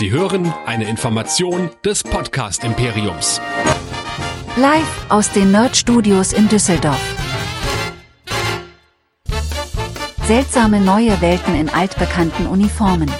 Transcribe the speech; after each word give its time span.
Sie 0.00 0.10
hören 0.10 0.50
eine 0.64 0.88
Information 0.88 1.68
des 1.84 2.02
Podcast 2.02 2.64
Imperiums. 2.64 3.38
Live 4.56 5.04
aus 5.10 5.30
den 5.30 5.50
Nerd 5.50 5.76
Studios 5.76 6.32
in 6.32 6.48
Düsseldorf. 6.48 6.98
Seltsame 10.26 10.80
neue 10.80 11.20
Welten 11.20 11.54
in 11.54 11.68
altbekannten 11.68 12.46
Uniformen. 12.46 13.10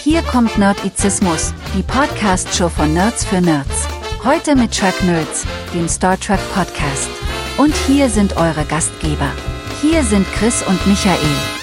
Hier 0.00 0.20
kommt 0.20 0.58
Nerdizismus, 0.58 1.54
die 1.74 1.82
Podcast-Show 1.82 2.68
von 2.68 2.92
Nerds 2.92 3.24
für 3.24 3.40
Nerds. 3.40 3.88
Heute 4.22 4.56
mit 4.56 4.78
Truck 4.78 5.02
Nerds, 5.04 5.46
dem 5.72 5.88
Star 5.88 6.20
Trek 6.20 6.40
Podcast. 6.54 7.08
Und 7.56 7.74
hier 7.86 8.10
sind 8.10 8.36
eure 8.36 8.66
Gastgeber. 8.66 9.32
Hier 9.80 10.02
sind 10.02 10.26
Chris 10.34 10.62
und 10.68 10.86
Michael. 10.86 11.55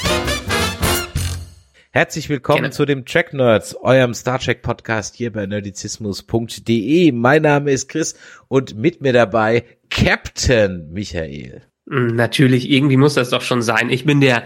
Herzlich 1.96 2.28
willkommen 2.28 2.62
Gerne. 2.62 2.72
zu 2.72 2.86
dem 2.86 3.06
Track 3.06 3.36
Nerds, 3.36 3.76
eurem 3.76 4.16
Star 4.16 4.40
Trek 4.40 4.64
Podcast 4.64 5.14
hier 5.14 5.32
bei 5.32 5.46
nerdizismus.de. 5.46 7.12
Mein 7.12 7.44
Name 7.44 7.72
ist 7.72 7.88
Chris 7.88 8.16
und 8.48 8.76
mit 8.76 9.02
mir 9.02 9.14
dabei 9.14 9.64
Captain 9.92 10.92
Michael. 10.92 11.62
Mm, 11.86 12.08
Natürlich, 12.16 12.72
irgendwie 12.72 12.98
muss 12.98 13.14
das 13.14 13.30
doch 13.30 13.44
schon 13.44 13.62
sein. 13.62 13.92
Ich 13.92 14.06
bin 14.06 14.22
der 14.22 14.42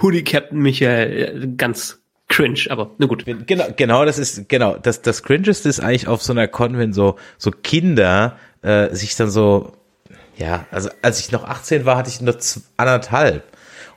Hoodie 0.00 0.24
Captain 0.24 0.58
Michael, 0.58 1.42
äh, 1.42 1.46
ganz 1.58 2.00
cringe, 2.30 2.60
aber 2.70 2.92
na 2.96 3.04
gut. 3.04 3.26
Genau, 3.26 3.66
genau, 3.76 4.06
das 4.06 4.18
ist 4.18 4.48
genau 4.48 4.78
das 4.78 5.02
das 5.02 5.22
cringeste 5.22 5.68
ist 5.68 5.80
eigentlich 5.80 6.08
auf 6.08 6.22
so 6.22 6.32
einer 6.32 6.48
Con, 6.48 6.78
wenn 6.78 6.94
so 6.94 7.16
so 7.36 7.50
Kinder 7.50 8.38
äh, 8.62 8.94
sich 8.94 9.16
dann 9.16 9.28
so 9.28 9.72
ja, 10.38 10.64
also 10.70 10.88
als 11.02 11.20
ich 11.20 11.30
noch 11.30 11.44
18 11.44 11.84
war, 11.84 11.98
hatte 11.98 12.08
ich 12.08 12.22
nur 12.22 12.38
anderthalb 12.78 13.44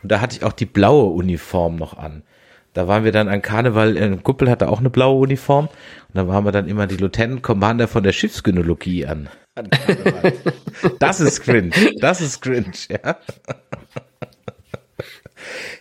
und 0.03 0.11
da 0.11 0.19
hatte 0.19 0.35
ich 0.35 0.43
auch 0.43 0.51
die 0.51 0.65
blaue 0.65 1.13
Uniform 1.13 1.77
noch 1.77 1.97
an. 1.97 2.23
Da 2.79 2.87
waren 2.87 3.03
wir 3.03 3.11
dann 3.11 3.27
an 3.27 3.41
Karneval, 3.41 3.97
äh, 3.97 4.17
Kuppel 4.23 4.49
hatte 4.49 4.69
auch 4.69 4.79
eine 4.79 4.89
blaue 4.89 5.19
Uniform 5.19 5.65
und 5.65 6.15
da 6.15 6.29
waren 6.29 6.45
wir 6.45 6.53
dann 6.53 6.69
immer 6.69 6.87
die 6.87 6.95
Lieutenant 6.95 7.43
Commander 7.43 7.89
von 7.89 8.03
der 8.03 8.13
Schiffsgynologie 8.13 9.05
an. 9.05 9.27
an 9.55 9.67
das 10.99 11.19
ist 11.19 11.41
cringe, 11.41 11.71
das 11.99 12.21
ist 12.21 12.39
cringe, 12.39 12.71
ja. 12.89 13.17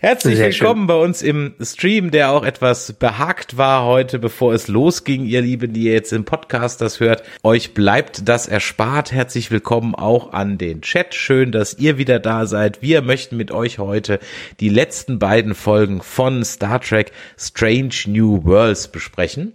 Herzlich 0.00 0.36
Sehr 0.36 0.52
willkommen 0.52 0.86
bei 0.86 0.94
uns 0.94 1.22
im 1.22 1.54
Stream, 1.60 2.10
der 2.10 2.30
auch 2.30 2.44
etwas 2.44 2.92
behagt 2.92 3.56
war 3.56 3.84
heute, 3.84 4.18
bevor 4.18 4.54
es 4.54 4.68
losging, 4.68 5.24
ihr 5.24 5.40
Lieben, 5.40 5.72
die 5.72 5.84
ihr 5.84 5.92
jetzt 5.92 6.12
im 6.12 6.24
Podcast 6.24 6.80
das 6.80 7.00
hört. 7.00 7.22
Euch 7.42 7.74
bleibt 7.74 8.28
das 8.28 8.46
erspart. 8.46 9.12
Herzlich 9.12 9.50
willkommen 9.50 9.94
auch 9.94 10.32
an 10.32 10.56
den 10.56 10.82
Chat. 10.82 11.14
Schön, 11.14 11.50
dass 11.52 11.74
ihr 11.78 11.98
wieder 11.98 12.20
da 12.20 12.46
seid. 12.46 12.80
Wir 12.80 13.02
möchten 13.02 13.36
mit 13.36 13.50
euch 13.50 13.78
heute 13.78 14.20
die 14.60 14.68
letzten 14.68 15.18
beiden 15.18 15.54
Folgen 15.54 16.00
von 16.00 16.44
Star 16.44 16.80
Trek 16.80 17.12
Strange 17.36 17.94
New 18.06 18.44
Worlds 18.44 18.88
besprechen. 18.88 19.52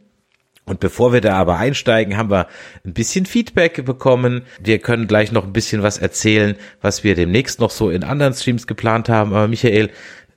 Und 0.65 0.79
bevor 0.79 1.11
wir 1.11 1.19
da 1.19 1.35
aber 1.35 1.57
einsteigen, 1.57 2.15
haben 2.15 2.31
wir 2.31 2.47
ein 2.85 2.93
bisschen 2.93 3.25
Feedback 3.25 3.83
bekommen. 3.83 4.43
Wir 4.61 4.79
können 4.79 5.07
gleich 5.07 5.31
noch 5.31 5.43
ein 5.43 5.53
bisschen 5.53 5.83
was 5.83 5.97
erzählen, 5.97 6.55
was 6.81 7.03
wir 7.03 7.15
demnächst 7.15 7.59
noch 7.59 7.69
so 7.71 7.89
in 7.89 8.03
anderen 8.03 8.33
Streams 8.33 8.65
geplant 8.65 9.09
haben. 9.09 9.33
Aber 9.33 9.47
Michael, 9.47 9.89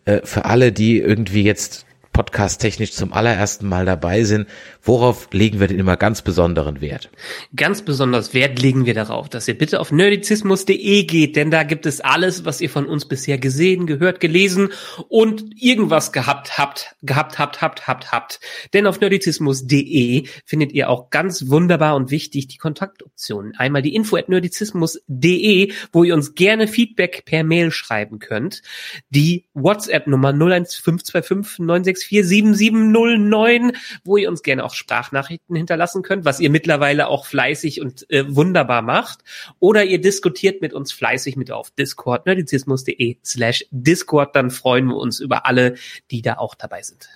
äh, 0.05 0.21
für 0.25 0.45
alle, 0.45 0.73
die 0.73 0.99
irgendwie 0.99 1.45
jetzt 1.45 1.87
podcast-technisch 2.17 2.93
zum 2.93 3.13
allerersten 3.13 3.69
Mal 3.69 3.85
dabei 3.85 4.25
sind, 4.25 4.49
worauf 4.83 5.29
legen 5.33 5.61
wir 5.61 5.67
denn 5.67 5.79
immer 5.79 5.99
ganz 5.99 6.23
besonderen 6.23 6.81
Wert? 6.81 7.11
Ganz 7.55 7.83
besonders 7.83 8.33
Wert 8.33 8.59
legen 8.59 8.87
wir 8.87 8.95
darauf, 8.95 9.29
dass 9.29 9.47
ihr 9.49 9.59
bitte 9.59 9.81
auf 9.81 9.93
nerdizismus.de 9.93 11.05
geht, 11.05 11.37
denn 11.37 11.51
da 11.51 11.63
gibt 11.63 11.85
es 11.85 12.01
alles, 12.01 12.47
was 12.47 12.63
ihr 12.63 12.71
von 12.71 12.87
uns 12.87 13.05
bisher 13.07 13.37
gesehen, 13.37 13.87
gehört, 13.87 14.21
gelesen 14.21 14.71
und 15.09 15.45
irgendwas 15.63 16.11
gehabt 16.11 16.57
habt, 16.57 16.97
gehabt 17.03 17.39
habt, 17.39 17.61
habt, 17.61 17.87
habt, 17.87 18.13
habt. 18.13 18.41
Denn 18.73 18.87
auf 18.87 18.99
nerdizismus.de 18.99 20.27
findet 20.47 20.73
ihr 20.73 20.89
auch 20.89 21.11
ganz 21.11 21.51
wunderbar 21.51 21.97
und 21.97 22.11
wichtig 22.11 22.49
die 22.49 22.57
Kontaktoptionen. 22.57 23.55
Einmal 23.59 23.83
die 23.83 23.95
info 23.95 24.17
at 24.17 24.31
nerdizismus.de, 24.31 25.71
wo 25.93 26.03
ihr 26.03 26.15
uns 26.15 26.35
gerne 26.35 26.67
Feedback 26.67 27.27
per 27.27 27.45
Mail 27.45 27.71
schreiben 27.73 28.21
könnt. 28.21 28.63
Die 29.11 29.45
WhatsApp-Nummer 29.53 30.31
01525 30.31 31.59
964 31.59 32.06
7709, 32.11 33.73
wo 34.05 34.17
ihr 34.17 34.29
uns 34.29 34.43
gerne 34.43 34.65
auch 34.65 34.75
Sprachnachrichten 34.75 35.57
hinterlassen 35.57 36.03
könnt, 36.03 36.25
was 36.25 36.41
ihr 36.41 36.51
mittlerweile 36.51 37.09
auch 37.09 37.27
fleißig 37.27 37.81
und 37.81 38.09
äh, 38.11 38.25
wunderbar 38.35 38.83
macht. 38.83 39.21
Oder 39.59 39.85
ihr 39.85 40.01
diskutiert 40.01 40.63
mit 40.63 40.73
uns 40.73 40.93
fleißig 40.93 41.37
mit 41.37 41.51
auf 41.51 41.71
Discord, 41.71 42.27
nerdizismus.de 42.27 43.19
slash 43.25 43.67
Discord. 43.71 44.35
Dann 44.37 44.51
freuen 44.51 44.87
wir 44.87 44.97
uns 44.97 45.21
über 45.21 45.47
alle, 45.47 45.77
die 46.11 46.23
da 46.23 46.39
auch 46.39 46.55
dabei 46.55 46.83
sind. 46.83 47.09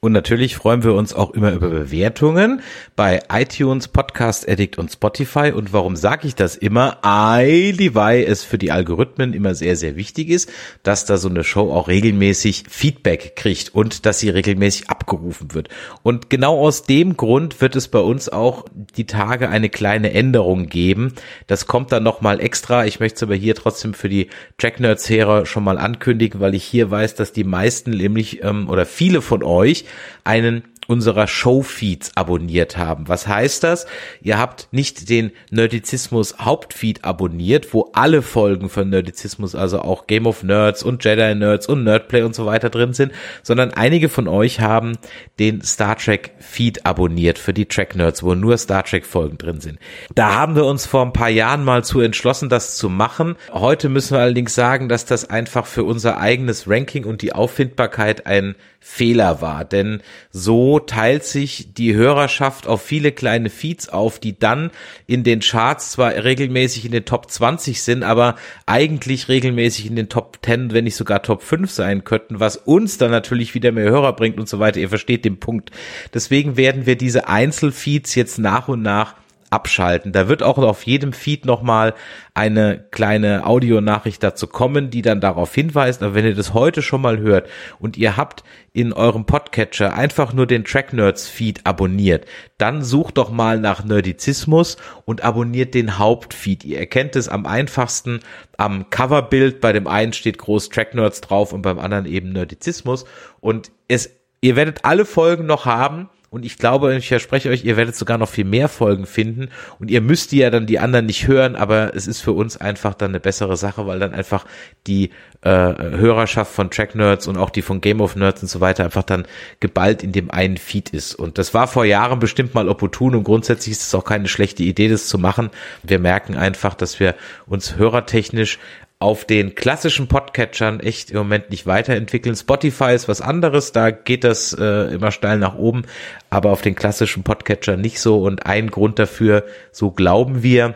Und 0.00 0.12
natürlich 0.12 0.54
freuen 0.54 0.84
wir 0.84 0.94
uns 0.94 1.12
auch 1.12 1.30
immer 1.32 1.50
über 1.50 1.70
Bewertungen 1.70 2.62
bei 2.94 3.20
iTunes, 3.32 3.88
Podcast 3.88 4.48
Addict 4.48 4.78
und 4.78 4.92
Spotify. 4.92 5.50
Und 5.50 5.72
warum 5.72 5.96
sage 5.96 6.28
ich 6.28 6.36
das 6.36 6.54
immer? 6.54 6.98
Eili, 7.02 7.96
weil 7.96 8.22
es 8.22 8.44
für 8.44 8.58
die 8.58 8.70
Algorithmen 8.70 9.32
immer 9.32 9.56
sehr, 9.56 9.74
sehr 9.74 9.96
wichtig 9.96 10.28
ist, 10.28 10.52
dass 10.84 11.04
da 11.04 11.16
so 11.16 11.28
eine 11.28 11.42
Show 11.42 11.72
auch 11.72 11.88
regelmäßig 11.88 12.66
Feedback 12.68 13.34
kriegt 13.34 13.74
und 13.74 14.06
dass 14.06 14.20
sie 14.20 14.30
regelmäßig 14.30 14.88
abgerufen 14.88 15.52
wird. 15.52 15.68
Und 16.04 16.30
genau 16.30 16.60
aus 16.60 16.84
dem 16.84 17.16
Grund 17.16 17.60
wird 17.60 17.74
es 17.74 17.88
bei 17.88 17.98
uns 17.98 18.28
auch 18.28 18.66
die 18.96 19.06
Tage 19.06 19.48
eine 19.48 19.68
kleine 19.68 20.12
Änderung 20.12 20.68
geben. 20.68 21.14
Das 21.48 21.66
kommt 21.66 21.90
dann 21.90 22.04
nochmal 22.04 22.38
extra. 22.40 22.86
Ich 22.86 23.00
möchte 23.00 23.16
es 23.16 23.22
aber 23.24 23.34
hier 23.34 23.56
trotzdem 23.56 23.94
für 23.94 24.08
die 24.08 24.28
Track 24.58 24.78
Nerds 24.78 25.10
Hörer 25.10 25.44
schon 25.44 25.64
mal 25.64 25.76
ankündigen, 25.76 26.38
weil 26.38 26.54
ich 26.54 26.62
hier 26.62 26.88
weiß, 26.88 27.16
dass 27.16 27.32
die 27.32 27.42
meisten 27.42 27.90
nämlich 27.90 28.44
ähm, 28.44 28.68
oder 28.68 28.86
viele 28.86 29.22
von 29.22 29.42
euch 29.42 29.86
einen 30.24 30.64
unserer 30.88 31.26
Showfeeds 31.26 32.12
abonniert 32.16 32.78
haben. 32.78 33.08
Was 33.08 33.28
heißt 33.28 33.62
das? 33.62 33.86
Ihr 34.22 34.38
habt 34.38 34.68
nicht 34.70 35.10
den 35.10 35.32
Nerdizismus 35.50 36.38
Hauptfeed 36.38 37.04
abonniert, 37.04 37.74
wo 37.74 37.90
alle 37.92 38.22
Folgen 38.22 38.70
von 38.70 38.88
Nerdizismus, 38.88 39.54
also 39.54 39.80
auch 39.80 40.06
Game 40.06 40.26
of 40.26 40.42
Nerds 40.42 40.82
und 40.82 41.04
Jedi 41.04 41.34
Nerds 41.34 41.68
und 41.68 41.84
Nerdplay 41.84 42.22
und 42.22 42.34
so 42.34 42.46
weiter 42.46 42.70
drin 42.70 42.94
sind, 42.94 43.12
sondern 43.42 43.74
einige 43.74 44.08
von 44.08 44.28
euch 44.28 44.60
haben 44.60 44.96
den 45.38 45.60
Star 45.60 45.96
Trek 45.98 46.32
Feed 46.38 46.86
abonniert 46.86 47.38
für 47.38 47.52
die 47.52 47.66
Track 47.66 47.94
Nerds, 47.94 48.22
wo 48.22 48.34
nur 48.34 48.56
Star 48.56 48.82
Trek 48.82 49.04
Folgen 49.04 49.36
drin 49.36 49.60
sind. 49.60 49.78
Da 50.14 50.34
haben 50.36 50.56
wir 50.56 50.64
uns 50.64 50.86
vor 50.86 51.02
ein 51.02 51.12
paar 51.12 51.28
Jahren 51.28 51.64
mal 51.64 51.84
zu 51.84 52.00
entschlossen, 52.00 52.48
das 52.48 52.78
zu 52.78 52.88
machen. 52.88 53.36
Heute 53.52 53.90
müssen 53.90 54.16
wir 54.16 54.22
allerdings 54.22 54.54
sagen, 54.54 54.88
dass 54.88 55.04
das 55.04 55.28
einfach 55.28 55.66
für 55.66 55.84
unser 55.84 56.18
eigenes 56.18 56.66
Ranking 56.66 57.04
und 57.04 57.20
die 57.20 57.34
Auffindbarkeit 57.34 58.26
ein 58.26 58.54
Fehler 58.80 59.42
war, 59.42 59.64
denn 59.64 60.02
so 60.30 60.77
teilt 60.86 61.24
sich 61.24 61.74
die 61.74 61.94
Hörerschaft 61.94 62.66
auf 62.66 62.82
viele 62.82 63.12
kleine 63.12 63.50
Feeds 63.50 63.88
auf, 63.88 64.18
die 64.18 64.38
dann 64.38 64.70
in 65.06 65.24
den 65.24 65.40
Charts 65.40 65.92
zwar 65.92 66.12
regelmäßig 66.12 66.84
in 66.84 66.92
den 66.92 67.04
Top 67.04 67.30
20 67.30 67.82
sind, 67.82 68.02
aber 68.02 68.36
eigentlich 68.66 69.28
regelmäßig 69.28 69.86
in 69.86 69.96
den 69.96 70.08
Top 70.08 70.38
10, 70.44 70.72
wenn 70.72 70.84
nicht 70.84 70.96
sogar 70.96 71.22
Top 71.22 71.42
5 71.42 71.70
sein 71.70 72.04
könnten, 72.04 72.40
was 72.40 72.56
uns 72.56 72.98
dann 72.98 73.10
natürlich 73.10 73.54
wieder 73.54 73.72
mehr 73.72 73.90
Hörer 73.90 74.14
bringt 74.14 74.38
und 74.38 74.48
so 74.48 74.58
weiter. 74.58 74.80
Ihr 74.80 74.88
versteht 74.88 75.24
den 75.24 75.40
Punkt. 75.40 75.70
Deswegen 76.14 76.56
werden 76.56 76.86
wir 76.86 76.96
diese 76.96 77.28
Einzelfeeds 77.28 78.14
jetzt 78.14 78.38
nach 78.38 78.68
und 78.68 78.82
nach 78.82 79.14
abschalten. 79.50 80.12
Da 80.12 80.28
wird 80.28 80.42
auch 80.42 80.58
auf 80.58 80.84
jedem 80.84 81.12
Feed 81.12 81.44
nochmal 81.44 81.94
eine 82.34 82.84
kleine 82.90 83.46
Audionachricht 83.46 84.22
dazu 84.22 84.46
kommen, 84.46 84.90
die 84.90 85.02
dann 85.02 85.20
darauf 85.20 85.54
hinweist. 85.54 86.02
Aber 86.02 86.14
wenn 86.14 86.24
ihr 86.24 86.34
das 86.34 86.54
heute 86.54 86.82
schon 86.82 87.00
mal 87.00 87.18
hört 87.18 87.48
und 87.78 87.96
ihr 87.96 88.16
habt 88.16 88.44
in 88.72 88.92
eurem 88.92 89.24
Podcatcher 89.24 89.94
einfach 89.94 90.32
nur 90.32 90.46
den 90.46 90.64
Track 90.64 90.92
Nerds 90.92 91.28
Feed 91.28 91.62
abonniert, 91.64 92.26
dann 92.58 92.82
sucht 92.82 93.18
doch 93.18 93.30
mal 93.30 93.58
nach 93.58 93.84
Nerdizismus 93.84 94.76
und 95.04 95.24
abonniert 95.24 95.74
den 95.74 95.98
Hauptfeed. 95.98 96.64
Ihr 96.64 96.78
erkennt 96.78 97.16
es 97.16 97.28
am 97.28 97.46
einfachsten 97.46 98.20
am 98.56 98.90
Coverbild. 98.90 99.60
Bei 99.60 99.72
dem 99.72 99.86
einen 99.86 100.12
steht 100.12 100.38
groß 100.38 100.68
Track 100.68 100.94
Nerds 100.94 101.20
drauf 101.22 101.52
und 101.52 101.62
beim 101.62 101.78
anderen 101.78 102.06
eben 102.06 102.32
Nerdizismus. 102.32 103.04
Und 103.40 103.72
es, 103.88 104.10
ihr 104.40 104.56
werdet 104.56 104.84
alle 104.84 105.04
Folgen 105.04 105.46
noch 105.46 105.64
haben. 105.64 106.10
Und 106.30 106.44
ich 106.44 106.58
glaube, 106.58 106.94
ich 106.94 107.08
verspreche 107.08 107.48
euch, 107.48 107.64
ihr 107.64 107.76
werdet 107.78 107.96
sogar 107.96 108.18
noch 108.18 108.28
viel 108.28 108.44
mehr 108.44 108.68
Folgen 108.68 109.06
finden. 109.06 109.48
Und 109.78 109.90
ihr 109.90 110.02
müsst 110.02 110.32
die 110.32 110.38
ja 110.38 110.50
dann 110.50 110.66
die 110.66 110.78
anderen 110.78 111.06
nicht 111.06 111.26
hören, 111.26 111.56
aber 111.56 111.94
es 111.94 112.06
ist 112.06 112.20
für 112.20 112.32
uns 112.32 112.58
einfach 112.58 112.94
dann 112.94 113.12
eine 113.12 113.20
bessere 113.20 113.56
Sache, 113.56 113.86
weil 113.86 113.98
dann 113.98 114.12
einfach 114.12 114.44
die 114.86 115.10
äh, 115.40 115.50
Hörerschaft 115.50 116.52
von 116.52 116.70
Track 116.70 116.94
Nerds 116.94 117.28
und 117.28 117.38
auch 117.38 117.48
die 117.48 117.62
von 117.62 117.80
Game 117.80 118.00
of 118.00 118.14
Nerds 118.14 118.42
und 118.42 118.48
so 118.48 118.60
weiter 118.60 118.84
einfach 118.84 119.04
dann 119.04 119.26
geballt 119.60 120.02
in 120.02 120.12
dem 120.12 120.30
einen 120.30 120.58
Feed 120.58 120.90
ist. 120.90 121.14
Und 121.14 121.38
das 121.38 121.54
war 121.54 121.66
vor 121.66 121.86
Jahren 121.86 122.18
bestimmt 122.18 122.54
mal 122.54 122.68
opportun 122.68 123.14
und 123.14 123.24
grundsätzlich 123.24 123.72
ist 123.72 123.86
es 123.86 123.94
auch 123.94 124.04
keine 124.04 124.28
schlechte 124.28 124.62
Idee, 124.62 124.88
das 124.88 125.08
zu 125.08 125.16
machen. 125.18 125.50
Wir 125.82 125.98
merken 125.98 126.36
einfach, 126.36 126.74
dass 126.74 127.00
wir 127.00 127.14
uns 127.46 127.76
hörertechnisch 127.76 128.58
auf 129.00 129.24
den 129.24 129.54
klassischen 129.54 130.08
Podcatchern 130.08 130.80
echt 130.80 131.10
im 131.10 131.18
Moment 131.18 131.50
nicht 131.50 131.66
weiterentwickeln. 131.66 132.34
Spotify 132.34 132.94
ist 132.94 133.08
was 133.08 133.20
anderes, 133.20 133.70
da 133.72 133.90
geht 133.90 134.24
das 134.24 134.52
äh, 134.52 134.92
immer 134.94 135.12
steil 135.12 135.38
nach 135.38 135.54
oben, 135.56 135.82
aber 136.30 136.50
auf 136.50 136.62
den 136.62 136.74
klassischen 136.74 137.22
Podcatchern 137.22 137.80
nicht 137.80 138.00
so. 138.00 138.22
Und 138.22 138.46
ein 138.46 138.70
Grund 138.70 138.98
dafür, 138.98 139.44
so 139.70 139.92
glauben 139.92 140.42
wir, 140.42 140.74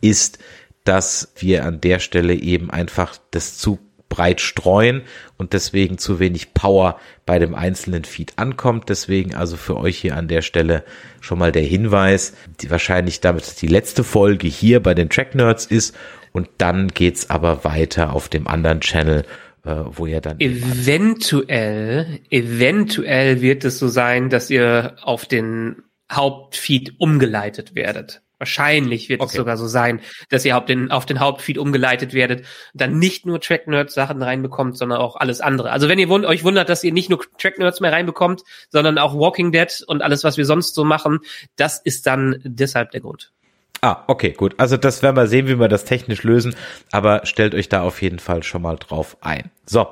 ist, 0.00 0.38
dass 0.84 1.32
wir 1.36 1.64
an 1.64 1.80
der 1.80 2.00
Stelle 2.00 2.34
eben 2.34 2.70
einfach 2.70 3.18
das 3.30 3.58
zu 3.58 3.78
breit 4.08 4.40
streuen 4.40 5.02
und 5.36 5.52
deswegen 5.52 5.98
zu 5.98 6.18
wenig 6.18 6.54
Power 6.54 6.98
bei 7.26 7.38
dem 7.38 7.54
einzelnen 7.54 8.04
Feed 8.04 8.32
ankommt. 8.36 8.88
Deswegen 8.88 9.34
also 9.34 9.56
für 9.56 9.76
euch 9.76 9.98
hier 9.98 10.16
an 10.16 10.28
der 10.28 10.42
Stelle 10.42 10.84
schon 11.20 11.38
mal 11.38 11.52
der 11.52 11.62
Hinweis, 11.62 12.34
die 12.60 12.70
wahrscheinlich 12.70 13.20
damit 13.20 13.60
die 13.60 13.68
letzte 13.68 14.04
Folge 14.04 14.48
hier 14.48 14.82
bei 14.82 14.94
den 14.94 15.10
Track 15.10 15.34
Nerds 15.34 15.66
ist 15.66 15.94
und 16.32 16.48
dann 16.58 16.88
geht's 16.88 17.30
aber 17.30 17.64
weiter 17.64 18.12
auf 18.12 18.28
dem 18.28 18.46
anderen 18.46 18.80
Channel 18.80 19.24
äh, 19.64 19.74
wo 19.84 20.06
ihr 20.06 20.20
dann 20.20 20.40
eventuell 20.40 22.20
eventuell 22.30 23.40
wird 23.40 23.64
es 23.64 23.78
so 23.78 23.88
sein, 23.88 24.30
dass 24.30 24.50
ihr 24.50 24.96
auf 25.02 25.26
den 25.26 25.82
Hauptfeed 26.10 26.94
umgeleitet 26.98 27.74
werdet. 27.74 28.22
Wahrscheinlich 28.38 29.08
wird 29.08 29.20
okay. 29.20 29.30
es 29.30 29.36
sogar 29.36 29.56
so 29.56 29.66
sein, 29.66 30.00
dass 30.28 30.44
ihr 30.44 30.56
auf 30.56 30.64
den, 30.64 30.90
auf 30.90 31.06
den 31.06 31.20
Hauptfeed 31.20 31.58
umgeleitet 31.58 32.14
werdet, 32.14 32.46
dann 32.72 32.98
nicht 32.98 33.26
nur 33.26 33.40
Track 33.40 33.66
Nerds 33.66 33.94
Sachen 33.94 34.22
reinbekommt, 34.22 34.78
sondern 34.78 35.00
auch 35.00 35.16
alles 35.16 35.40
andere. 35.40 35.70
Also 35.70 35.88
wenn 35.88 35.98
ihr 35.98 36.08
wund 36.08 36.24
euch 36.24 36.44
wundert, 36.44 36.68
dass 36.68 36.84
ihr 36.84 36.92
nicht 36.92 37.10
nur 37.10 37.20
Track 37.38 37.58
Nerds 37.58 37.80
mehr 37.80 37.92
reinbekommt, 37.92 38.42
sondern 38.70 38.98
auch 38.98 39.14
Walking 39.14 39.50
Dead 39.50 39.84
und 39.86 40.02
alles, 40.02 40.22
was 40.24 40.36
wir 40.36 40.44
sonst 40.44 40.74
so 40.74 40.84
machen, 40.84 41.18
das 41.56 41.80
ist 41.80 42.06
dann 42.06 42.40
deshalb 42.44 42.92
der 42.92 43.00
Grund. 43.00 43.32
Ah, 43.80 44.02
okay, 44.08 44.32
gut. 44.32 44.54
Also 44.58 44.76
das 44.76 45.02
werden 45.02 45.16
wir 45.16 45.28
sehen, 45.28 45.46
wie 45.46 45.58
wir 45.58 45.68
das 45.68 45.84
technisch 45.84 46.24
lösen, 46.24 46.56
aber 46.90 47.24
stellt 47.24 47.54
euch 47.54 47.68
da 47.68 47.82
auf 47.82 48.02
jeden 48.02 48.18
Fall 48.18 48.42
schon 48.42 48.62
mal 48.62 48.76
drauf 48.76 49.16
ein. 49.20 49.50
So, 49.66 49.88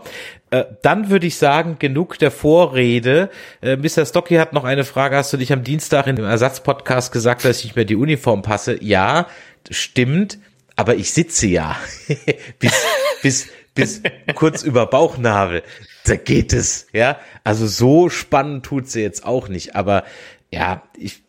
äh, 0.51 0.65
dann 0.83 1.09
würde 1.09 1.27
ich 1.29 1.37
sagen, 1.37 1.77
genug 1.79 2.19
der 2.19 2.33
Vorrede. 2.33 3.31
Äh, 3.61 3.77
Mr. 3.77 4.05
Stocky 4.05 4.37
hat 4.37 4.53
noch 4.53 4.65
eine 4.65 4.85
Frage. 4.85 5.17
Hast 5.17 5.33
du 5.33 5.37
dich 5.37 5.53
am 5.53 5.63
Dienstag 5.63 6.09
in 6.09 6.17
dem 6.17 6.25
Ersatzpodcast 6.25 7.13
gesagt, 7.13 7.45
dass 7.45 7.59
ich 7.59 7.65
nicht 7.67 7.77
mehr 7.77 7.85
die 7.85 7.95
Uniform 7.95 8.43
passe? 8.43 8.83
Ja, 8.83 9.29
stimmt, 9.71 10.39
aber 10.75 10.97
ich 10.97 11.13
sitze 11.13 11.47
ja 11.47 11.77
bis, 12.59 12.73
bis, 13.23 13.49
bis 13.75 14.03
kurz 14.35 14.65
über 14.65 14.87
Bauchnabel. 14.87 15.63
Da 16.05 16.17
geht 16.17 16.53
es, 16.53 16.89
ja. 16.93 17.21
Also 17.45 17.69
so 17.69 18.09
spannend 18.09 18.67
tut 18.67 18.89
sie 18.89 19.03
jetzt 19.03 19.25
auch 19.25 19.49
nicht, 19.49 19.77
aber 19.77 20.05
ja, 20.51 20.83
ich 20.97 21.26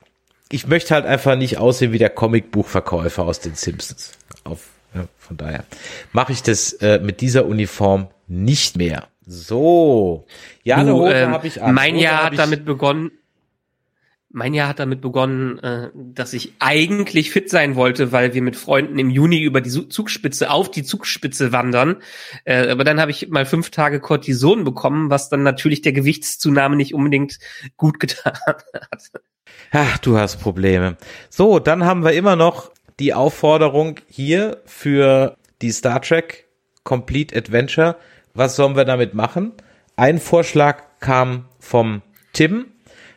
ich 0.49 0.67
möchte 0.67 0.93
halt 0.93 1.05
einfach 1.05 1.35
nicht 1.35 1.57
aussehen 1.57 1.91
wie 1.91 1.97
der 1.97 2.09
Comicbuchverkäufer 2.09 3.23
aus 3.23 3.39
den 3.39 3.55
Simpsons. 3.55 4.13
Auf, 4.43 4.69
ja, 4.93 5.05
von 5.17 5.37
daher 5.37 5.65
mache 6.13 6.31
ich 6.31 6.43
das 6.43 6.73
äh, 6.73 6.99
mit 6.99 7.21
dieser 7.21 7.45
Uniform 7.45 8.07
nicht 8.27 8.77
mehr. 8.77 9.07
So, 9.25 10.25
ja, 10.63 10.83
du, 10.83 11.05
ähm, 11.05 11.31
habe 11.31 11.47
ich. 11.47 11.61
An. 11.61 11.75
Mein 11.75 11.97
Jahr 11.97 12.23
hat 12.23 12.37
damit 12.39 12.63
begonnen. 12.63 13.11
Mein 14.29 14.53
Jahr 14.53 14.69
hat 14.69 14.79
damit 14.79 15.01
begonnen, 15.01 15.57
äh, 15.59 15.89
dass 15.93 16.33
ich 16.33 16.53
eigentlich 16.59 17.31
fit 17.31 17.49
sein 17.49 17.75
wollte, 17.75 18.11
weil 18.11 18.33
wir 18.33 18.41
mit 18.41 18.55
Freunden 18.55 18.99
im 18.99 19.09
Juni 19.09 19.41
über 19.41 19.61
die 19.61 19.89
Zugspitze 19.89 20.49
auf 20.51 20.69
die 20.69 20.83
Zugspitze 20.83 21.51
wandern. 21.51 21.97
Äh, 22.43 22.69
aber 22.69 22.83
dann 22.83 23.01
habe 23.01 23.11
ich 23.11 23.29
mal 23.29 23.45
fünf 23.45 23.69
Tage 23.69 23.99
Cortison 23.99 24.63
bekommen, 24.63 25.09
was 25.09 25.29
dann 25.29 25.43
natürlich 25.43 25.81
der 25.81 25.93
Gewichtszunahme 25.93 26.75
nicht 26.75 26.93
unbedingt 26.93 27.39
gut 27.77 27.99
getan 27.99 28.33
hat. 28.45 29.11
Ach, 29.71 29.97
du 29.97 30.17
hast 30.17 30.37
Probleme. 30.37 30.97
So, 31.29 31.59
dann 31.59 31.85
haben 31.85 32.03
wir 32.03 32.13
immer 32.13 32.35
noch 32.35 32.71
die 32.99 33.13
Aufforderung 33.13 33.99
hier 34.07 34.61
für 34.65 35.37
die 35.61 35.71
Star 35.71 36.01
Trek 36.01 36.47
Complete 36.83 37.35
Adventure. 37.35 37.97
Was 38.33 38.55
sollen 38.55 38.75
wir 38.75 38.85
damit 38.85 39.13
machen? 39.13 39.53
Ein 39.95 40.19
Vorschlag 40.19 40.83
kam 40.99 41.45
vom 41.59 42.01
Tim 42.33 42.67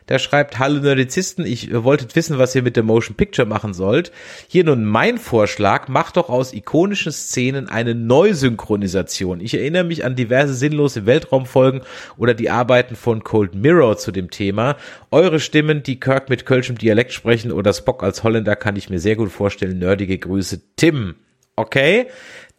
der 0.09 0.19
schreibt, 0.19 0.59
hallo 0.59 0.79
Nerdizisten, 0.79 1.45
ich 1.45 1.73
wolltet 1.73 2.15
wissen, 2.15 2.37
was 2.37 2.55
ihr 2.55 2.63
mit 2.63 2.75
der 2.75 2.83
Motion 2.83 3.15
Picture 3.15 3.47
machen 3.47 3.73
sollt. 3.73 4.11
Hier 4.47 4.63
nun 4.63 4.85
mein 4.85 5.17
Vorschlag, 5.17 5.87
macht 5.87 6.17
doch 6.17 6.29
aus 6.29 6.53
ikonischen 6.53 7.11
Szenen 7.11 7.69
eine 7.69 7.95
Neusynchronisation. 7.95 9.39
Ich 9.39 9.53
erinnere 9.53 9.83
mich 9.83 10.03
an 10.05 10.15
diverse 10.15 10.53
sinnlose 10.53 11.05
Weltraumfolgen 11.05 11.81
oder 12.17 12.33
die 12.33 12.49
Arbeiten 12.49 12.95
von 12.95 13.23
Cold 13.23 13.55
Mirror 13.55 13.97
zu 13.97 14.11
dem 14.11 14.29
Thema. 14.29 14.77
Eure 15.11 15.39
Stimmen, 15.39 15.83
die 15.83 15.99
Kirk 15.99 16.29
mit 16.29 16.45
kölschem 16.45 16.77
Dialekt 16.77 17.13
sprechen 17.13 17.51
oder 17.51 17.73
Spock 17.73 18.03
als 18.03 18.23
Holländer, 18.23 18.55
kann 18.55 18.75
ich 18.75 18.89
mir 18.89 18.99
sehr 18.99 19.15
gut 19.15 19.31
vorstellen. 19.31 19.79
Nerdige 19.79 20.17
Grüße, 20.17 20.61
Tim. 20.75 21.15
Okay, 21.55 22.07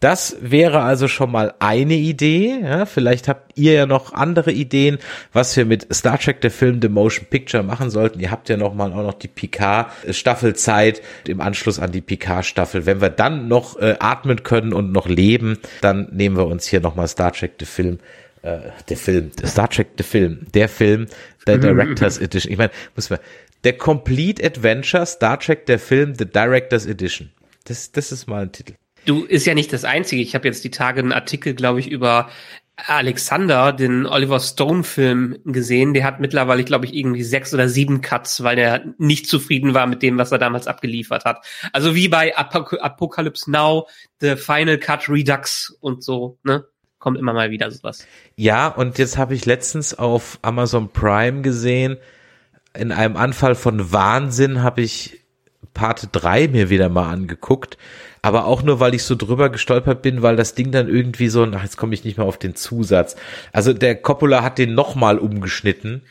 das 0.03 0.37
wäre 0.41 0.81
also 0.81 1.07
schon 1.07 1.31
mal 1.31 1.55
eine 1.61 1.95
Idee. 1.95 2.59
Ja, 2.61 2.87
vielleicht 2.87 3.29
habt 3.29 3.57
ihr 3.57 3.73
ja 3.73 3.87
noch 3.87 4.13
andere 4.13 4.51
Ideen, 4.51 4.99
was 5.33 5.57
wir 5.57 5.65
mit 5.65 5.87
Star 5.95 6.19
Trek, 6.19 6.41
der 6.41 6.51
Film, 6.51 6.81
The 6.83 6.89
Motion 6.89 7.27
Picture 7.31 7.63
machen 7.63 7.89
sollten. 7.89 8.19
Ihr 8.19 8.33
habt 8.33 8.49
ja 8.49 8.57
noch 8.57 8.75
mal 8.75 8.93
auch 8.93 9.05
noch 9.05 9.15
die 9.15 9.29
Picard-Staffelzeit 9.29 11.03
im 11.29 11.41
Anschluss 11.41 11.79
an 11.79 11.93
die 11.93 12.01
Picard-Staffel. 12.01 12.85
Wenn 12.85 13.01
wir 13.01 13.11
dann 13.11 13.47
noch 13.47 13.79
äh, 13.79 13.95
atmen 14.01 14.43
können 14.43 14.73
und 14.73 14.91
noch 14.91 15.09
leben, 15.09 15.59
dann 15.83 16.09
nehmen 16.11 16.37
wir 16.37 16.49
uns 16.49 16.67
hier 16.67 16.81
noch 16.81 16.97
mal 16.97 17.07
Star 17.07 17.33
Trek, 17.33 17.59
der 17.59 17.69
Film, 17.69 18.01
äh, 18.43 18.59
der 18.89 18.97
Film, 18.97 19.31
Star 19.47 19.71
Trek, 19.71 19.97
der 19.99 20.05
Film, 20.05 20.47
der 20.53 20.69
Film, 20.69 21.07
der 21.47 21.59
Director's 21.59 22.19
Edition. 22.19 22.51
Ich 22.51 22.59
meine, 22.59 22.73
muss 22.97 23.09
man, 23.09 23.21
der 23.63 23.75
Complete 23.75 24.45
Adventure 24.45 25.07
Star 25.07 25.39
Trek, 25.39 25.67
der 25.67 25.79
Film, 25.79 26.17
The 26.17 26.27
Director's 26.27 26.87
Edition. 26.87 27.31
Das, 27.67 27.93
das 27.93 28.11
ist 28.11 28.27
mal 28.27 28.43
ein 28.43 28.51
Titel. 28.51 28.75
Du 29.05 29.25
ist 29.25 29.47
ja 29.47 29.55
nicht 29.55 29.73
das 29.73 29.85
Einzige. 29.85 30.23
Ich 30.23 30.35
habe 30.35 30.47
jetzt 30.47 30.65
die 30.65 30.71
Tage 30.71 31.01
einen 31.01 31.13
Artikel, 31.13 31.55
glaube 31.55 31.81
ich, 31.81 31.91
über 31.91 32.29
Alexander, 32.77 33.73
den 33.73 34.07
Oliver 34.07 34.41
Stone-Film 34.41 35.39
gesehen. 35.45 35.95
Der 35.95 36.05
hat 36.05 36.21
mittlerweile, 36.21 36.65
glaube 36.65 36.87
ich, 36.87 36.95
irgendwie 36.95 37.23
sechs 37.23 37.53
oder 37.53 37.69
sieben 37.69 38.01
Cuts, 38.01 38.43
weil 38.43 38.59
er 38.59 38.85
nicht 38.99 39.29
zufrieden 39.29 39.75
war 39.75 39.87
mit 39.87 40.03
dem, 40.03 40.19
was 40.19 40.33
er 40.33 40.39
damals 40.39 40.67
abgeliefert 40.67 41.25
hat. 41.25 41.45
Also 41.73 41.95
wie 41.95 42.09
bei 42.09 42.37
Apok 42.37 42.79
Apocalypse 42.81 43.51
Now, 43.51 43.89
The 44.21 44.37
Final 44.37 44.79
Cut 44.79 45.09
Redux 45.09 45.77
und 45.81 46.03
so, 46.03 46.39
ne? 46.45 46.65
Kommt 46.99 47.19
immer 47.19 47.33
mal 47.33 47.51
wieder 47.51 47.71
sowas. 47.71 48.07
Ja, 48.37 48.69
und 48.69 48.97
jetzt 48.97 49.19
habe 49.19 49.35
ich 49.35 49.45
letztens 49.45 49.93
auf 49.99 50.39
Amazon 50.43 50.89
Prime 50.91 51.43
gesehen, 51.43 51.99
in 52.75 52.93
einem 52.93 53.17
Anfall 53.17 53.55
von 53.55 53.93
Wahnsinn 53.93 54.63
habe 54.63 54.83
ich 54.83 55.21
Part 55.75 56.09
3 56.13 56.49
mir 56.49 56.71
wieder 56.71 56.89
mal 56.89 57.11
angeguckt 57.11 57.77
aber 58.23 58.47
auch 58.47 58.63
nur, 58.63 58.79
weil 58.79 58.95
ich 58.95 59.03
so 59.03 59.17
drüber 59.17 59.51
gestolpert 59.51 60.01
bin, 60.01 60.23
weil 60.23 60.37
das 60.37 60.55
Ding 60.55 60.71
dann 60.71 60.89
irgendwie 60.89 61.29
so, 61.29 61.45
ach, 61.45 61.63
jetzt 61.63 61.77
komme 61.77 61.93
ich 61.95 62.05
nicht 62.05 62.19
mehr 62.19 62.27
auf 62.27 62.39
den 62.39 62.55
Zusatz. 62.55 63.17
Also 63.53 63.73
der 63.73 63.97
Coppola 63.97 64.43
hat 64.43 64.59
den 64.59 64.75
nochmal 64.75 65.19
umgeschnitten 65.19 66.03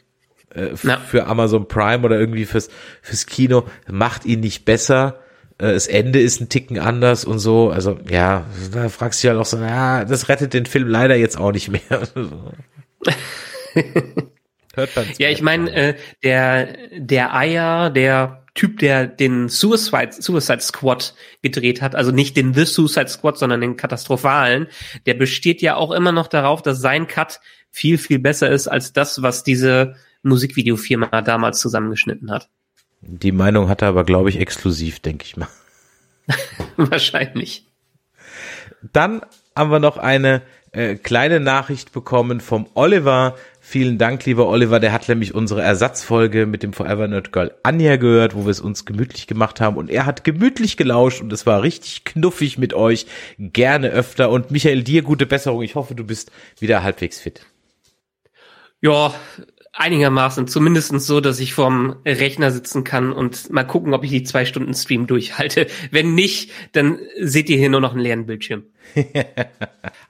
äh, 0.53 0.69
ja. 0.83 0.97
für 0.97 1.25
Amazon 1.27 1.69
Prime 1.69 2.03
oder 2.03 2.19
irgendwie 2.19 2.45
fürs, 2.45 2.69
fürs 3.01 3.25
Kino, 3.25 3.63
macht 3.89 4.25
ihn 4.25 4.41
nicht 4.41 4.65
besser. 4.65 5.21
Äh, 5.57 5.71
das 5.71 5.87
Ende 5.87 6.19
ist 6.19 6.41
ein 6.41 6.49
Ticken 6.49 6.79
anders 6.79 7.23
und 7.23 7.39
so. 7.39 7.69
Also 7.69 7.97
ja, 8.09 8.45
da 8.73 8.89
fragst 8.89 9.23
du 9.23 9.27
dich 9.27 9.31
halt 9.31 9.41
auch 9.41 9.45
so, 9.45 9.57
ja, 9.57 10.03
das 10.03 10.27
rettet 10.27 10.53
den 10.53 10.65
Film 10.65 10.89
leider 10.89 11.15
jetzt 11.15 11.39
auch 11.39 11.53
nicht 11.53 11.69
mehr. 11.69 11.81
Hört 14.73 14.95
man 14.95 15.05
ja, 15.17 15.29
ich 15.29 15.41
meine, 15.41 15.71
äh, 15.73 15.95
der 16.23 16.77
der 16.97 17.35
Eier, 17.35 17.89
der 17.89 18.40
Typ, 18.53 18.79
der 18.79 19.07
den 19.07 19.47
Suicide, 19.47 20.11
Suicide 20.11 20.59
Squad 20.59 21.13
gedreht 21.41 21.81
hat, 21.81 21.95
also 21.95 22.11
nicht 22.11 22.35
den 22.35 22.53
The 22.53 22.65
Suicide 22.65 23.07
Squad, 23.07 23.37
sondern 23.37 23.61
den 23.61 23.77
katastrophalen, 23.77 24.67
der 25.05 25.13
besteht 25.13 25.61
ja 25.61 25.75
auch 25.75 25.91
immer 25.91 26.11
noch 26.11 26.27
darauf, 26.27 26.61
dass 26.61 26.81
sein 26.81 27.07
Cut 27.07 27.39
viel, 27.69 27.97
viel 27.97 28.19
besser 28.19 28.49
ist 28.49 28.67
als 28.67 28.91
das, 28.91 29.21
was 29.21 29.43
diese 29.43 29.95
Musikvideofirma 30.23 31.21
damals 31.21 31.61
zusammengeschnitten 31.61 32.29
hat. 32.29 32.49
Die 33.01 33.31
Meinung 33.31 33.69
hat 33.69 33.81
er 33.81 33.87
aber, 33.87 34.03
glaube 34.03 34.29
ich, 34.29 34.39
exklusiv, 34.39 34.99
denke 34.99 35.25
ich 35.25 35.37
mal. 35.37 35.47
Wahrscheinlich. 36.75 37.65
Dann 38.93 39.21
haben 39.55 39.71
wir 39.71 39.79
noch 39.79 39.97
eine 39.97 40.41
äh, 40.71 40.95
kleine 40.95 41.39
Nachricht 41.39 41.91
bekommen 41.91 42.39
vom 42.39 42.67
Oliver, 42.73 43.35
Vielen 43.71 43.97
Dank, 43.97 44.25
lieber 44.25 44.49
Oliver. 44.49 44.81
Der 44.81 44.91
hat 44.91 45.07
nämlich 45.07 45.33
unsere 45.33 45.61
Ersatzfolge 45.61 46.45
mit 46.45 46.61
dem 46.61 46.73
Forever 46.73 47.07
Nerd 47.07 47.31
Girl 47.31 47.55
Anja 47.63 47.95
gehört, 47.95 48.35
wo 48.35 48.43
wir 48.43 48.49
es 48.49 48.59
uns 48.59 48.83
gemütlich 48.83 49.27
gemacht 49.27 49.61
haben. 49.61 49.77
Und 49.77 49.89
er 49.89 50.05
hat 50.05 50.25
gemütlich 50.25 50.75
gelauscht 50.75 51.21
und 51.21 51.31
es 51.31 51.45
war 51.45 51.63
richtig 51.63 52.03
knuffig 52.03 52.57
mit 52.57 52.73
euch. 52.73 53.05
Gerne 53.39 53.87
öfter. 53.87 54.29
Und 54.29 54.51
Michael, 54.51 54.83
dir 54.83 55.03
gute 55.03 55.25
Besserung. 55.25 55.61
Ich 55.61 55.75
hoffe, 55.75 55.95
du 55.95 56.03
bist 56.03 56.33
wieder 56.59 56.83
halbwegs 56.83 57.21
fit. 57.21 57.45
Ja, 58.81 59.15
einigermaßen. 59.71 60.49
Zumindestens 60.49 61.07
so, 61.07 61.21
dass 61.21 61.39
ich 61.39 61.53
vorm 61.53 61.95
Rechner 62.05 62.51
sitzen 62.51 62.83
kann 62.83 63.13
und 63.13 63.51
mal 63.51 63.63
gucken, 63.63 63.93
ob 63.93 64.03
ich 64.03 64.09
die 64.09 64.23
zwei 64.23 64.43
Stunden 64.43 64.73
Stream 64.73 65.07
durchhalte. 65.07 65.67
Wenn 65.91 66.13
nicht, 66.13 66.51
dann 66.73 66.99
seht 67.21 67.49
ihr 67.49 67.57
hier 67.57 67.69
nur 67.69 67.79
noch 67.79 67.93
einen 67.93 68.01
leeren 68.01 68.25
Bildschirm. 68.25 68.63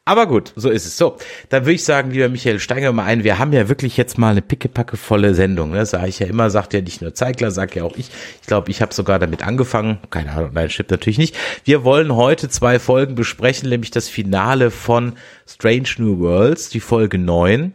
Aber 0.04 0.26
gut, 0.26 0.52
so 0.56 0.72
ist 0.72 0.88
es. 0.88 0.98
So, 0.98 1.18
dann 1.50 1.64
würde 1.64 1.74
ich 1.74 1.84
sagen, 1.84 2.10
lieber 2.10 2.28
Michael, 2.28 2.60
steigen 2.60 2.82
wir 2.82 2.92
mal 2.92 3.06
ein. 3.06 3.24
Wir 3.24 3.38
haben 3.38 3.54
ja 3.54 3.70
wirklich 3.70 3.98
jetzt 3.98 4.18
mal 4.18 4.32
eine 4.32 4.42
pickepackevolle 4.42 5.36
Sendung. 5.36 5.72
Ne? 5.72 5.86
Sage 5.86 6.08
ich 6.08 6.18
ja 6.18 6.26
immer, 6.26 6.50
sagt 6.50 6.74
ja 6.74 6.82
nicht 6.82 7.04
nur 7.04 7.14
Zeigler, 7.14 7.52
sagt 7.52 7.76
ja 7.76 7.84
auch 7.84 7.96
ich. 7.96 8.10
Ich 8.42 8.48
glaube, 8.48 8.72
ich 8.72 8.82
habe 8.82 8.96
sogar 8.96 9.20
damit 9.20 9.46
angefangen. 9.46 10.00
Keine 10.10 10.32
Ahnung, 10.32 10.52
nein, 10.54 10.72
stimmt 10.72 10.90
natürlich 10.90 11.20
nicht. 11.20 11.38
Wir 11.66 11.84
wollen 11.84 12.16
heute 12.16 12.50
zwei 12.50 12.80
Folgen 12.80 13.14
besprechen, 13.14 13.70
nämlich 13.70 13.92
das 13.92 14.10
Finale 14.10 14.72
von 14.72 15.14
Strange 15.48 15.90
New 16.00 16.20
Worlds, 16.20 16.70
die 16.70 16.80
Folge 16.80 17.20
9, 17.20 17.72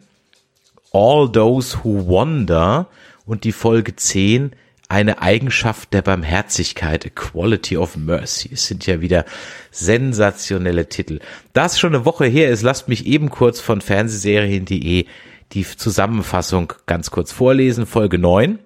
All 0.92 1.30
Those 1.30 1.78
Who 1.84 2.08
Wonder 2.08 2.88
und 3.24 3.44
die 3.44 3.52
Folge 3.52 3.94
10, 3.94 4.50
eine 4.88 5.20
Eigenschaft 5.20 5.92
der 5.92 6.02
Barmherzigkeit, 6.02 7.06
a 7.06 7.08
quality 7.08 7.76
of 7.76 7.96
mercy. 7.96 8.50
Es 8.52 8.66
sind 8.66 8.86
ja 8.86 9.00
wieder 9.00 9.24
sensationelle 9.70 10.88
Titel. 10.88 11.20
Da 11.52 11.66
es 11.66 11.78
schon 11.78 11.94
eine 11.94 12.04
Woche 12.04 12.26
her 12.26 12.50
ist, 12.50 12.62
lasst 12.62 12.88
mich 12.88 13.06
eben 13.06 13.30
kurz 13.30 13.60
von 13.60 13.80
Fernsehserien.de 13.80 15.06
die 15.52 15.64
Zusammenfassung 15.64 16.72
ganz 16.86 17.10
kurz 17.10 17.32
vorlesen. 17.32 17.86
Folge 17.86 18.18
9. 18.18 18.58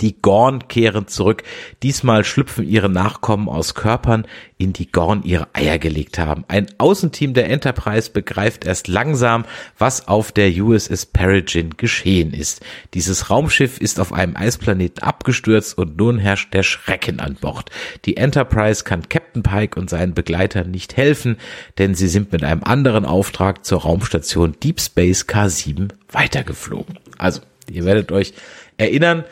Die 0.00 0.20
Gorn 0.20 0.68
kehren 0.68 1.08
zurück. 1.08 1.42
Diesmal 1.82 2.24
schlüpfen 2.24 2.68
ihre 2.68 2.88
Nachkommen 2.88 3.48
aus 3.48 3.74
Körpern, 3.74 4.26
in 4.58 4.72
die 4.72 4.90
Gorn 4.90 5.22
ihre 5.22 5.48
Eier 5.52 5.78
gelegt 5.78 6.18
haben. 6.18 6.44
Ein 6.48 6.66
Außenteam 6.78 7.34
der 7.34 7.48
Enterprise 7.48 8.10
begreift 8.10 8.64
erst 8.64 8.88
langsam, 8.88 9.44
was 9.78 10.08
auf 10.08 10.32
der 10.32 10.50
USS 10.50 11.06
Peregrine 11.06 11.70
geschehen 11.76 12.32
ist. 12.32 12.60
Dieses 12.94 13.30
Raumschiff 13.30 13.80
ist 13.80 14.00
auf 14.00 14.12
einem 14.12 14.36
Eisplaneten 14.36 15.02
abgestürzt 15.02 15.78
und 15.78 15.96
nun 15.96 16.18
herrscht 16.18 16.52
der 16.54 16.62
Schrecken 16.62 17.20
an 17.20 17.36
Bord. 17.40 17.70
Die 18.04 18.16
Enterprise 18.16 18.84
kann 18.84 19.08
Captain 19.08 19.42
Pike 19.42 19.78
und 19.78 19.90
seinen 19.90 20.14
Begleitern 20.14 20.70
nicht 20.70 20.96
helfen, 20.96 21.36
denn 21.78 21.94
sie 21.94 22.08
sind 22.08 22.32
mit 22.32 22.44
einem 22.44 22.64
anderen 22.64 23.04
Auftrag 23.04 23.64
zur 23.64 23.82
Raumstation 23.82 24.56
Deep 24.62 24.80
Space 24.80 25.22
K7 25.22 25.90
weitergeflogen. 26.10 26.98
Also, 27.16 27.40
ihr 27.70 27.84
werdet 27.84 28.12
euch 28.12 28.32
erinnern, 28.76 29.24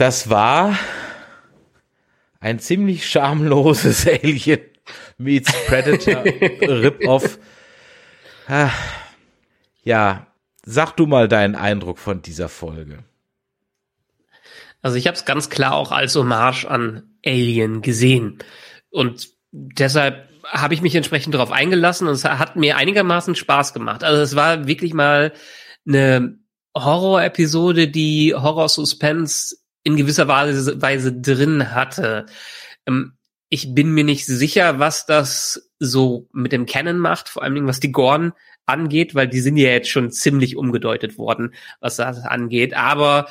das 0.00 0.30
war 0.30 0.78
ein 2.40 2.58
ziemlich 2.58 3.06
schamloses 3.06 4.06
Alien 4.22 4.60
meets 5.18 5.52
Predator 5.66 6.24
Rip-Off. 6.24 7.38
Ah, 8.48 8.70
ja, 9.82 10.26
sag 10.64 10.96
du 10.96 11.06
mal 11.06 11.28
deinen 11.28 11.54
Eindruck 11.54 11.98
von 11.98 12.22
dieser 12.22 12.48
Folge. 12.48 13.04
Also 14.80 14.96
ich 14.96 15.06
habe 15.06 15.16
es 15.16 15.26
ganz 15.26 15.50
klar 15.50 15.74
auch 15.74 15.92
als 15.92 16.16
Hommage 16.16 16.64
an 16.64 17.02
Alien 17.24 17.82
gesehen 17.82 18.38
und 18.88 19.28
deshalb 19.52 20.30
habe 20.44 20.72
ich 20.72 20.80
mich 20.80 20.94
entsprechend 20.94 21.34
darauf 21.34 21.52
eingelassen 21.52 22.08
und 22.08 22.14
es 22.14 22.24
hat 22.24 22.56
mir 22.56 22.78
einigermaßen 22.78 23.34
Spaß 23.34 23.74
gemacht. 23.74 24.02
Also 24.02 24.22
es 24.22 24.34
war 24.34 24.66
wirklich 24.66 24.94
mal 24.94 25.34
eine 25.86 26.38
Horror-Episode, 26.74 27.88
die 27.88 28.34
Horror-Suspense 28.34 29.59
in 29.82 29.96
gewisser 29.96 30.28
Weise, 30.28 30.80
Weise 30.80 31.12
drin 31.12 31.72
hatte. 31.72 32.26
Ähm, 32.86 33.14
ich 33.48 33.74
bin 33.74 33.90
mir 33.90 34.04
nicht 34.04 34.26
sicher, 34.26 34.78
was 34.78 35.06
das 35.06 35.70
so 35.78 36.28
mit 36.32 36.52
dem 36.52 36.66
Canon 36.66 36.98
macht, 36.98 37.28
vor 37.28 37.42
allen 37.42 37.54
Dingen 37.54 37.66
was 37.66 37.80
die 37.80 37.92
Gorn 37.92 38.32
angeht, 38.66 39.14
weil 39.14 39.28
die 39.28 39.40
sind 39.40 39.56
ja 39.56 39.70
jetzt 39.70 39.90
schon 39.90 40.12
ziemlich 40.12 40.56
umgedeutet 40.56 41.18
worden, 41.18 41.54
was 41.80 41.96
das 41.96 42.20
angeht. 42.20 42.74
Aber 42.74 43.28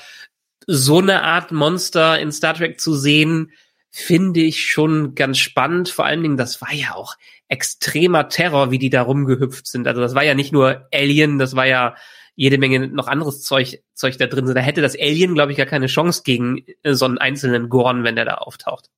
so 0.67 0.99
eine 0.99 1.23
Art 1.23 1.51
Monster 1.51 2.19
in 2.19 2.31
Star 2.31 2.53
Trek 2.53 2.79
zu 2.79 2.95
sehen, 2.95 3.51
finde 3.89 4.41
ich 4.41 4.65
schon 4.65 5.15
ganz 5.15 5.39
spannend. 5.39 5.89
Vor 5.89 6.05
allen 6.05 6.21
Dingen, 6.21 6.37
das 6.37 6.61
war 6.61 6.73
ja 6.73 6.95
auch 6.95 7.15
extremer 7.47 8.29
Terror, 8.29 8.71
wie 8.71 8.77
die 8.77 8.89
da 8.89 9.01
rumgehüpft 9.01 9.67
sind. 9.67 9.87
Also 9.87 10.01
das 10.01 10.13
war 10.15 10.23
ja 10.23 10.35
nicht 10.35 10.51
nur 10.51 10.87
Alien, 10.93 11.39
das 11.39 11.55
war 11.55 11.65
ja 11.65 11.95
jede 12.39 12.57
Menge 12.57 12.87
noch 12.87 13.09
anderes 13.09 13.41
Zeug, 13.41 13.83
Zeug 13.93 14.17
da 14.17 14.25
drin 14.25 14.47
sind. 14.47 14.55
Da 14.55 14.61
hätte 14.61 14.81
das 14.81 14.97
Alien, 14.97 15.33
glaube 15.33 15.51
ich, 15.51 15.57
gar 15.57 15.65
keine 15.65 15.87
Chance 15.87 16.21
gegen 16.23 16.63
äh, 16.83 16.93
so 16.93 17.03
einen 17.03 17.17
einzelnen 17.17 17.67
Gorn, 17.67 18.05
wenn 18.05 18.15
der 18.15 18.23
da 18.23 18.35
auftaucht. 18.35 18.89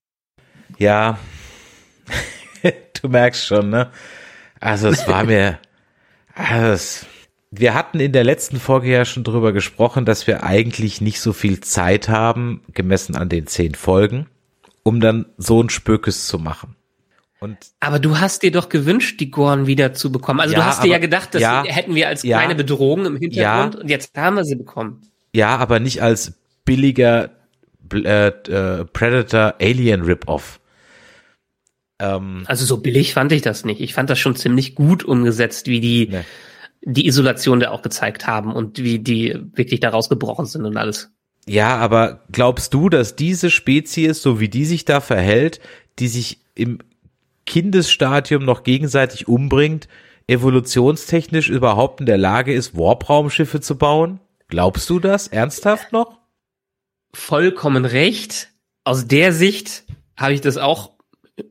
Ja, 0.77 1.17
du 3.01 3.07
merkst 3.09 3.43
schon, 3.43 3.71
ne? 3.71 3.89
Also 4.59 4.89
es 4.89 5.07
war 5.07 5.23
mir, 5.23 5.57
also 6.35 7.07
wir 7.49 7.73
hatten 7.73 7.99
in 7.99 8.11
der 8.11 8.23
letzten 8.23 8.59
Folge 8.59 8.91
ja 8.91 9.05
schon 9.05 9.23
drüber 9.23 9.53
gesprochen, 9.53 10.05
dass 10.05 10.27
wir 10.27 10.43
eigentlich 10.43 11.01
nicht 11.01 11.19
so 11.19 11.33
viel 11.33 11.61
Zeit 11.61 12.09
haben, 12.09 12.61
gemessen 12.73 13.15
an 13.15 13.27
den 13.27 13.47
zehn 13.47 13.73
Folgen, 13.73 14.27
um 14.83 14.99
dann 14.99 15.25
so 15.37 15.63
ein 15.63 15.71
Spökes 15.71 16.27
zu 16.27 16.37
machen. 16.37 16.75
Und 17.43 17.57
aber 17.79 17.97
du 17.97 18.19
hast 18.19 18.43
dir 18.43 18.51
doch 18.51 18.69
gewünscht, 18.69 19.19
die 19.19 19.31
Gorn 19.31 19.65
wieder 19.65 19.93
zu 19.93 20.11
bekommen. 20.11 20.39
Also 20.39 20.53
ja, 20.53 20.59
du 20.59 20.65
hast 20.65 20.77
aber, 20.77 20.85
dir 20.85 20.91
ja 20.91 20.97
gedacht, 20.99 21.33
das 21.33 21.41
ja, 21.41 21.63
hätten 21.65 21.95
wir 21.95 22.07
als 22.07 22.21
kleine 22.21 22.53
Bedrohung 22.53 23.05
im 23.07 23.17
Hintergrund 23.17 23.75
und 23.75 23.89
jetzt 23.89 24.15
haben 24.15 24.35
wir 24.35 24.45
sie 24.45 24.55
bekommen. 24.55 25.01
Ja, 25.33 25.57
aber 25.57 25.79
nicht 25.79 26.03
als 26.03 26.33
billiger 26.65 27.31
äh, 27.91 28.27
äh, 28.27 28.85
Predator 28.85 29.55
Alien 29.59 30.01
Rip-Off. 30.03 30.59
Ähm, 31.97 32.43
also 32.45 32.63
so 32.63 32.77
billig 32.77 33.15
fand 33.15 33.31
ich 33.31 33.41
das 33.41 33.65
nicht. 33.65 33.81
Ich 33.81 33.95
fand 33.95 34.11
das 34.11 34.19
schon 34.19 34.35
ziemlich 34.35 34.75
gut 34.75 35.03
umgesetzt, 35.03 35.65
wie 35.65 35.79
die 35.79 36.09
ne. 36.09 36.25
die 36.83 37.07
Isolation 37.07 37.59
da 37.59 37.71
auch 37.71 37.81
gezeigt 37.81 38.27
haben 38.27 38.53
und 38.53 38.77
wie 38.83 38.99
die 38.99 39.35
wirklich 39.55 39.79
da 39.79 39.89
rausgebrochen 39.89 40.45
sind 40.45 40.65
und 40.65 40.77
alles. 40.77 41.09
Ja, 41.47 41.77
aber 41.77 42.23
glaubst 42.31 42.75
du, 42.75 42.87
dass 42.87 43.15
diese 43.15 43.49
Spezies, 43.49 44.21
so 44.21 44.39
wie 44.39 44.47
die 44.47 44.65
sich 44.65 44.85
da 44.85 45.01
verhält, 45.01 45.59
die 45.97 46.07
sich 46.07 46.37
im 46.53 46.77
Kindesstadium 47.45 48.45
noch 48.45 48.63
gegenseitig 48.63 49.27
umbringt, 49.27 49.87
evolutionstechnisch 50.27 51.49
überhaupt 51.49 51.99
in 51.99 52.05
der 52.05 52.17
Lage 52.17 52.53
ist, 52.53 52.77
Warp-Raumschiffe 52.77 53.61
zu 53.61 53.77
bauen? 53.77 54.19
Glaubst 54.47 54.89
du 54.89 54.99
das 54.99 55.27
ernsthaft 55.27 55.91
noch? 55.91 56.19
Vollkommen 57.13 57.85
recht. 57.85 58.49
Aus 58.83 59.07
der 59.07 59.33
Sicht 59.33 59.85
habe 60.15 60.33
ich 60.33 60.41
das 60.41 60.57
auch 60.57 60.93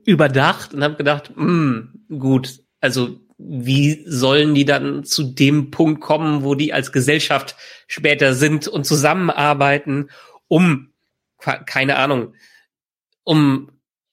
überdacht 0.04 0.74
und 0.74 0.82
habe 0.82 0.96
gedacht, 0.96 1.32
mh, 1.36 1.44
hm, 1.44 2.18
gut, 2.18 2.60
also 2.80 3.20
wie 3.38 4.04
sollen 4.06 4.54
die 4.54 4.64
dann 4.66 5.04
zu 5.04 5.22
dem 5.22 5.70
Punkt 5.70 6.02
kommen, 6.02 6.44
wo 6.44 6.54
die 6.54 6.72
als 6.72 6.92
Gesellschaft 6.92 7.56
später 7.86 8.34
sind 8.34 8.68
und 8.68 8.84
zusammenarbeiten, 8.84 10.10
um, 10.48 10.92
keine 11.38 11.96
Ahnung, 11.96 12.34
um 13.24 13.70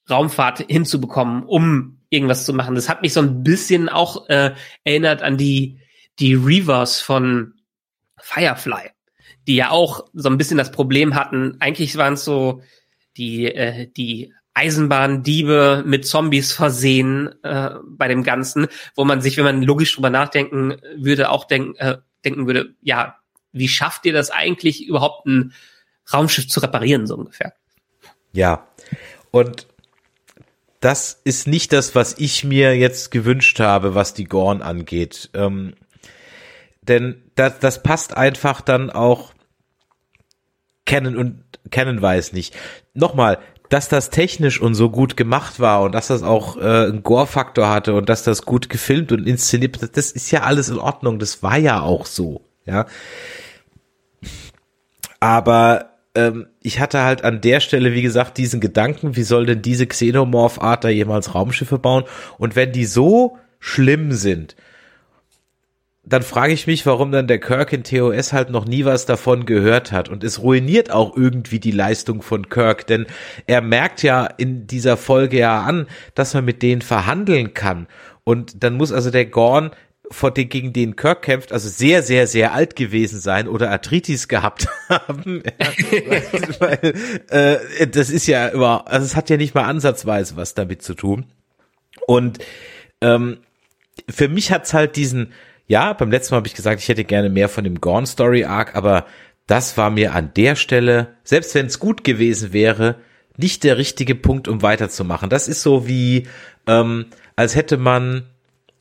Raumfahrt 0.10 0.66
hinzubekommen, 0.68 1.44
um 1.44 2.00
irgendwas 2.10 2.46
zu 2.46 2.54
machen. 2.54 2.76
Das 2.76 2.90
hat 2.90 3.02
mich 3.02 3.14
so 3.14 3.22
ein 3.22 3.44
bisschen 3.44 3.90
auch 3.90 4.30
äh, 4.30 4.54
erinnert 4.84 5.22
an 5.22 5.38
die, 5.38 5.80
die 6.20 6.34
Reavers 6.34 7.02
von 7.02 7.54
Firefly, 8.20 8.92
die 9.48 9.56
ja 9.56 9.72
auch 9.72 10.06
so 10.14 10.30
ein 10.30 10.38
bisschen 10.38 10.58
das 10.58 10.72
Problem 10.72 11.16
hatten. 11.16 11.58
Eigentlich 11.60 11.98
waren 11.98 12.14
es 12.14 12.24
so 12.24 12.62
die, 13.18 13.46
äh, 13.46 13.88
die 13.96 14.34
Eisenbahndiebe 14.54 15.84
mit 15.86 16.08
Zombies 16.08 16.52
versehen 16.52 17.30
äh, 17.44 17.72
bei 17.84 18.08
dem 18.08 18.24
Ganzen, 18.24 18.68
wo 18.96 19.06
man 19.06 19.22
sich, 19.22 19.38
wenn 19.38 19.44
man 19.44 19.62
logisch 19.62 19.94
drüber 19.94 20.10
nachdenken 20.10 20.78
würde, 20.96 21.30
auch 21.30 21.46
denk, 21.46 21.80
äh, 21.80 21.98
denken 22.26 22.48
würde, 22.48 22.74
ja, 22.82 23.18
wie 23.52 23.68
schafft 23.68 24.06
ihr 24.06 24.14
das 24.14 24.32
eigentlich 24.32 24.88
überhaupt 24.88 25.28
ein 25.28 25.54
Raumschiff 26.12 26.48
zu 26.48 26.60
reparieren, 26.60 27.06
so 27.06 27.16
ungefähr? 27.16 27.54
Ja. 28.34 28.68
Und 29.32 29.68
das 30.79 31.19
ist 31.24 31.48
nicht 31.48 31.74
das, 31.74 31.96
was 31.96 32.15
ich 32.17 32.43
mir 32.43 32.77
jetzt 32.77 33.12
gewünscht 33.12 33.60
habe, 33.60 33.96
was 33.96 34.13
die 34.13 34.25
Gorn 34.25 34.62
angeht. 34.62 35.29
Ähm, 35.34 35.74
denn 36.81 37.24
das, 37.36 37.60
das 37.60 37.84
passt 37.84 38.15
einfach 38.15 38.62
dann 38.62 38.89
auch 38.89 39.34
kennen 40.86 41.17
und 41.17 41.43
kennen 41.72 42.01
weiß 42.01 42.34
nicht. 42.34 42.55
Nochmal, 42.93 43.39
dass 43.69 43.89
das 43.89 44.10
technisch 44.10 44.62
und 44.62 44.75
so 44.75 44.89
gut 44.89 45.17
gemacht 45.17 45.60
war 45.60 45.81
und 45.81 45.91
dass 45.93 46.07
das 46.07 46.24
auch 46.24 46.57
äh, 46.57 46.62
einen 46.62 47.03
Gore-Faktor 47.03 47.67
hatte 47.69 47.93
und 47.93 48.07
dass 48.07 48.24
das 48.24 48.43
gut 48.43 48.69
gefilmt 48.69 49.12
und 49.12 49.27
inszeniert, 49.27 49.98
das 49.98 50.12
ist 50.12 50.31
ja 50.31 50.43
alles 50.43 50.69
in 50.69 50.79
Ordnung. 50.79 51.19
Das 51.19 51.43
war 51.43 51.57
ja 51.57 51.81
auch 51.81 52.05
so, 52.05 52.41
ja. 52.65 52.86
Aber 55.19 55.97
ähm, 56.17 56.47
ich 56.63 56.79
hatte 56.79 57.03
halt 57.03 57.24
an 57.24 57.41
der 57.41 57.59
Stelle, 57.59 57.93
wie 57.93 58.01
gesagt, 58.01 58.38
diesen 58.38 58.59
Gedanken, 58.59 59.15
wie 59.15 59.24
soll 59.24 59.45
denn 59.45 59.62
diese 59.62 59.86
Xenomorph-Art 59.86 60.83
da 60.83 60.89
jemals 60.89 61.36
Raumschiffe 61.36 61.77
bauen? 61.77 62.05
Und 62.38 62.55
wenn 62.55 62.71
die 62.71 62.86
so 62.86 63.38
schlimm 63.59 64.12
sind, 64.12 64.55
dann 66.03 66.24
frage 66.24 66.53
ich 66.53 66.67
mich, 66.67 66.86
warum 66.86 67.12
dann 67.12 67.27
der 67.27 67.39
Kirk 67.39 67.74
in 67.74 67.83
TOS 67.83 68.31
halt 68.31 68.50
noch 68.50 68.65
nie 68.65 68.86
was 68.86 69.05
davon 69.05 69.45
gehört 69.45 69.91
hat. 69.91 70.09
Und 70.09 70.24
es 70.24 70.41
ruiniert 70.41 70.89
auch 70.89 71.15
irgendwie 71.15 71.59
die 71.59 71.71
Leistung 71.71 72.21
von 72.21 72.50
Kirk, 72.50 72.88
denn 72.88 73.05
er 73.45 73.62
merkt 73.62 74.03
ja 74.03 74.25
in 74.25 74.67
dieser 74.67 74.95
Folge 74.97 75.38
ja 75.38 75.62
an, 75.62 75.86
dass 76.15 76.33
man 76.33 76.45
mit 76.45 76.63
denen 76.63 76.81
verhandeln 76.81 77.53
kann. 77.53 77.88
Und 78.24 78.63
dann 78.63 78.75
muss 78.75 78.91
also 78.91 79.12
der 79.12 79.25
Gorn 79.25 79.71
vor 80.12 80.32
den, 80.32 80.50
gegen 80.50 80.74
den 80.74 80.96
Kirk 80.96 81.24
kämpft, 81.24 81.52
also 81.52 81.68
sehr, 81.68 82.02
sehr, 82.02 82.28
sehr 82.28 82.54
alt 82.54 82.76
gewesen 82.76 83.20
sein 83.20 83.48
oder 83.48 83.72
Arthritis 83.72 84.28
gehabt 84.28 84.68
haben. 84.90 85.44
Weil, 86.60 86.94
äh, 87.30 87.88
das 87.88 88.10
ist 88.10 88.28
ja 88.28 88.52
über, 88.52 88.88
also 88.88 89.06
es 89.06 89.16
hat 89.16 89.30
ja 89.30 89.38
nicht 89.38 89.56
mal 89.56 89.66
ansatzweise 89.66 90.36
was 90.38 90.54
damit 90.54 90.82
zu 90.82 90.94
tun. 90.94 91.26
Und 92.06 92.40
ähm, 93.02 93.38
für 94.10 94.30
mich 94.30 94.52
hat's 94.52 94.74
halt 94.74 94.96
diesen, 94.96 95.34
ja, 95.68 95.94
beim 95.94 96.12
letzten 96.12 96.34
Mal 96.34 96.38
habe 96.38 96.48
ich 96.48 96.56
gesagt, 96.56 96.82
ich 96.82 96.88
hätte 96.88 97.04
gerne 97.04 97.30
mehr 97.30 97.50
von 97.50 97.64
dem 97.64 97.82
Gorn 97.82 98.06
Story 98.06 98.46
Arc, 98.46 98.76
aber 98.76 99.06
das 99.48 99.78
war 99.78 99.90
mir 99.90 100.14
an 100.14 100.32
der 100.36 100.56
Stelle, 100.56 101.16
selbst 101.24 101.56
wenn 101.56 101.66
es 101.66 101.80
gut 101.80 102.04
gewesen 102.04 102.54
wäre, 102.54 102.96
nicht 103.38 103.64
der 103.64 103.78
richtige 103.78 104.16
Punkt, 104.16 104.48
um 104.48 104.62
weiterzumachen. 104.62 105.30
Das 105.30 105.48
ist 105.48 105.62
so 105.62 105.88
wie, 105.88 106.28
ähm, 106.66 107.08
als 107.36 107.56
hätte 107.56 107.78
man 107.78 108.24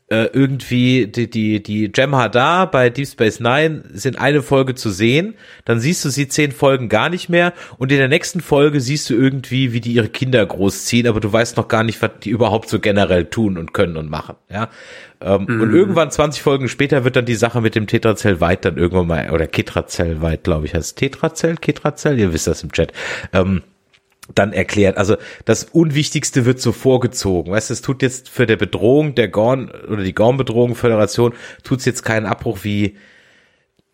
äh, 0.09 0.27
irgendwie 0.27 1.09
die, 1.09 1.29
die, 1.29 1.63
die 1.63 1.89
Jem'Hadar 1.89 2.71
bei 2.71 2.91
Deep 2.91 3.09
Space 3.09 3.41
Nine 3.41 3.83
sind 3.93 4.19
eine 4.21 4.41
Folge 4.43 4.77
zu 4.77 4.91
sehen, 4.91 5.35
dann 5.65 5.81
siehst 5.81 6.05
du 6.05 6.11
sie 6.11 6.29
zehn 6.29 6.53
Folgen 6.53 6.89
gar 6.89 7.09
nicht 7.09 7.29
mehr. 7.29 7.53
Und 7.79 7.91
in 7.91 7.99
der 7.99 8.09
nächsten 8.09 8.41
Folge 8.41 8.81
siehst 8.81 9.11
du 9.11 9.15
irgendwie, 9.15 9.73
wie 9.73 9.81
die 9.81 9.93
ihre 9.93 10.09
Kinder 10.09 10.47
großziehen, 10.47 11.09
aber 11.09 11.19
du 11.19 11.33
weißt 11.33 11.57
noch 11.57 11.67
gar 11.67 11.83
nicht, 11.83 12.01
was 12.03 12.11
die 12.23 12.31
überhaupt 12.31 12.69
so 12.69 12.79
generell 12.79 13.25
tun 13.25 13.59
und 13.59 13.75
können 13.75 13.97
und 13.97 14.09
machen, 14.09 14.37
ja. 14.49 14.69
Ähm, 15.21 15.47
mhm. 15.49 15.61
Und 15.63 15.75
irgendwann 15.75 16.11
20 16.11 16.43
Folgen 16.43 16.69
später 16.69 17.03
wird 17.03 17.17
dann 17.17 17.25
die 17.25 17.35
Sache 17.35 17.61
mit 17.61 17.75
dem 17.75 17.87
Tetrazell 17.87 18.41
weit 18.41 18.65
dann 18.65 18.77
irgendwann 18.77 19.07
mal, 19.07 19.31
oder 19.31 19.47
Ketrazell 19.47 20.21
weit, 20.21 20.45
glaube 20.45 20.67
ich, 20.67 20.75
heißt 20.75 20.99
Tetrazell, 20.99 21.57
Ketrazell, 21.57 22.19
ihr 22.19 22.33
wisst 22.33 22.47
das 22.47 22.63
im 22.63 22.71
Chat, 22.71 22.93
ähm, 23.33 23.63
dann 24.35 24.53
erklärt. 24.53 24.97
Also 24.97 25.17
das 25.45 25.65
Unwichtigste 25.65 26.45
wird 26.45 26.61
so 26.61 26.73
vorgezogen. 26.73 27.53
Weißt 27.53 27.71
du, 27.71 27.75
es 27.75 27.83
tut 27.83 28.03
jetzt 28.03 28.29
für 28.29 28.47
der 28.47 28.57
Bedrohung 28.57 29.15
der 29.15 29.29
Gorn 29.29 29.71
oder 29.89 30.03
die 30.03 30.15
Gorn-Bedrohung 30.15 30.75
Föderation 30.75 31.35
tut 31.63 31.81
es 31.81 31.85
jetzt 31.85 32.03
keinen 32.03 32.27
Abbruch 32.27 32.59
wie 32.63 32.97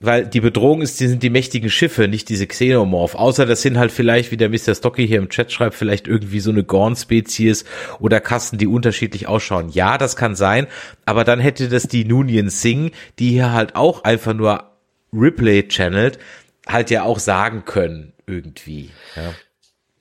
weil 0.03 0.27
die 0.27 0.41
Bedrohung 0.41 0.83
ist, 0.83 0.99
die 0.99 1.07
sind 1.07 1.23
die 1.23 1.31
mächtigen 1.31 1.71
Schiffe, 1.71 2.09
nicht 2.09 2.29
diese 2.29 2.47
Xenomorph. 2.47 3.15
Außer 3.15 3.47
das 3.47 3.63
sind 3.63 3.79
halt 3.79 3.93
vielleicht, 3.93 4.33
wie 4.33 4.37
der 4.37 4.49
Mr. 4.49 4.75
Stocky 4.75 5.07
hier 5.07 5.19
im 5.19 5.29
Chat 5.29 5.53
schreibt, 5.53 5.77
vielleicht 5.77 6.09
irgendwie 6.09 6.41
so 6.41 6.51
eine 6.51 6.65
Gorn-Spezies 6.65 7.65
oder 8.01 8.21
Kasten, 8.21 8.59
die 8.59 8.67
unterschiedlich 8.67 9.29
ausschauen. 9.29 9.69
Ja, 9.71 9.99
das 9.99 10.17
kann 10.17 10.35
sein, 10.35 10.67
aber 11.07 11.23
dann 11.23 11.39
hätte 11.39 11.69
das 11.69 11.85
die 11.85 12.05
Nunien 12.05 12.51
Singh, 12.51 12.91
die 13.21 13.31
hier 13.31 13.53
halt 13.53 13.77
auch 13.77 14.03
einfach 14.03 14.35
nur 14.35 14.73
Ripley 15.13 15.69
channelt, 15.69 16.19
halt 16.67 16.91
ja 16.91 17.05
auch 17.05 17.21
sagen 17.21 17.65
können, 17.65 18.13
irgendwie. 18.27 18.91
Ja. 19.15 19.35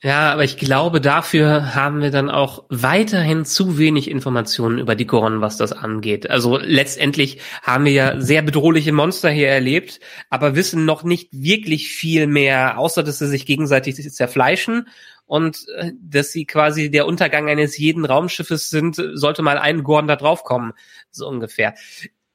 Ja, 0.04 0.32
aber 0.32 0.42
ich 0.42 0.56
glaube, 0.56 1.00
dafür 1.00 1.76
haben 1.76 2.00
wir 2.00 2.10
dann 2.10 2.28
auch 2.28 2.64
weiterhin 2.68 3.44
zu 3.44 3.78
wenig 3.78 4.10
Informationen 4.10 4.78
über 4.78 4.96
die 4.96 5.06
Gorn, 5.06 5.40
was 5.40 5.56
das 5.56 5.72
angeht. 5.72 6.28
Also 6.28 6.58
letztendlich 6.58 7.38
haben 7.62 7.84
wir 7.84 7.92
ja 7.92 8.20
sehr 8.20 8.42
bedrohliche 8.42 8.90
Monster 8.90 9.30
hier 9.30 9.46
erlebt, 9.46 10.00
aber 10.28 10.56
wissen 10.56 10.84
noch 10.84 11.04
nicht 11.04 11.28
wirklich 11.30 11.92
viel 11.92 12.26
mehr, 12.26 12.78
außer 12.78 13.04
dass 13.04 13.20
sie 13.20 13.28
sich 13.28 13.46
gegenseitig 13.46 13.94
zerfleischen 14.12 14.88
und 15.26 15.68
äh, 15.76 15.92
dass 16.02 16.32
sie 16.32 16.46
quasi 16.46 16.90
der 16.90 17.06
Untergang 17.06 17.48
eines 17.48 17.78
jeden 17.78 18.04
Raumschiffes 18.04 18.70
sind, 18.70 19.00
sollte 19.14 19.42
mal 19.42 19.56
ein 19.58 19.84
Gorn 19.84 20.08
da 20.08 20.16
draufkommen, 20.16 20.72
so 21.12 21.28
ungefähr. 21.28 21.74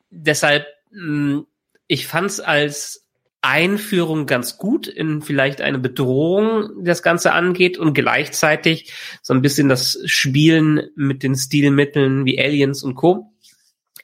Deshalb, 0.10 0.68
hm, 0.94 1.46
ich 1.88 2.08
fand's 2.08 2.40
als 2.40 3.07
Einführung 3.42 4.26
ganz 4.26 4.58
gut 4.58 4.88
in 4.88 5.22
vielleicht 5.22 5.62
eine 5.62 5.80
Bedrohung, 5.80 6.80
die 6.80 6.86
das 6.86 7.04
Ganze 7.04 7.34
angeht 7.34 7.78
und 7.78 7.94
gleichzeitig 7.94 8.92
so 9.22 9.34
ein 9.34 9.42
bisschen 9.42 9.70
das 9.70 10.00
Spielen 10.06 10.90
mit 10.96 11.24
den 11.24 11.36
Stilmitteln 11.36 12.26
wie 12.26 12.40
Aliens 12.40 12.84
und 12.84 12.96
Co. 12.96 13.34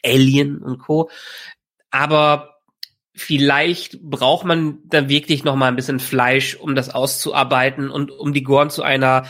Alien 0.05 0.59
und 0.59 0.79
Co. 0.79 1.09
Aber 1.89 2.59
vielleicht 3.15 4.01
braucht 4.01 4.45
man 4.45 4.79
da 4.85 5.09
wirklich 5.09 5.43
noch 5.43 5.55
mal 5.55 5.67
ein 5.67 5.75
bisschen 5.75 5.99
Fleisch, 5.99 6.55
um 6.55 6.75
das 6.75 6.89
auszuarbeiten 6.89 7.89
und 7.89 8.11
um 8.11 8.33
die 8.33 8.43
Gorn 8.43 8.69
zu 8.69 8.83
einer 8.83 9.25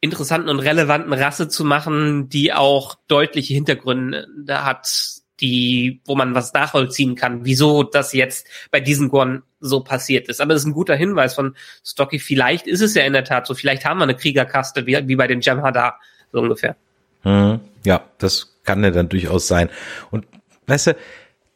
interessanten 0.00 0.48
und 0.48 0.60
relevanten 0.60 1.12
Rasse 1.12 1.48
zu 1.48 1.64
machen, 1.64 2.28
die 2.28 2.52
auch 2.52 2.94
deutliche 3.08 3.54
Hintergründe 3.54 4.64
hat, 4.64 5.17
die, 5.40 6.00
wo 6.04 6.14
man 6.16 6.34
was 6.34 6.52
nachvollziehen 6.52 7.14
kann, 7.14 7.44
wieso 7.44 7.82
das 7.82 8.12
jetzt 8.12 8.48
bei 8.70 8.80
diesen 8.80 9.08
Gorn 9.08 9.42
so 9.60 9.80
passiert 9.80 10.28
ist. 10.28 10.40
Aber 10.40 10.52
das 10.52 10.62
ist 10.62 10.68
ein 10.68 10.72
guter 10.72 10.96
Hinweis 10.96 11.34
von 11.34 11.56
Stocky. 11.84 12.18
Vielleicht 12.18 12.66
ist 12.66 12.80
es 12.80 12.94
ja 12.94 13.04
in 13.04 13.12
der 13.12 13.24
Tat 13.24 13.46
so. 13.46 13.54
Vielleicht 13.54 13.84
haben 13.84 13.98
wir 13.98 14.04
eine 14.04 14.16
Kriegerkaste 14.16 14.86
wie, 14.86 15.08
wie 15.08 15.16
bei 15.16 15.26
den 15.26 15.40
Jem'Hadar, 15.40 15.94
so 16.32 16.40
ungefähr. 16.40 16.76
Mhm. 17.24 17.60
Ja, 17.84 18.04
das 18.18 18.56
kann 18.64 18.82
ja 18.82 18.90
dann 18.90 19.08
durchaus 19.08 19.48
sein. 19.48 19.70
Und 20.10 20.26
weißt 20.66 20.88
du, 20.88 20.96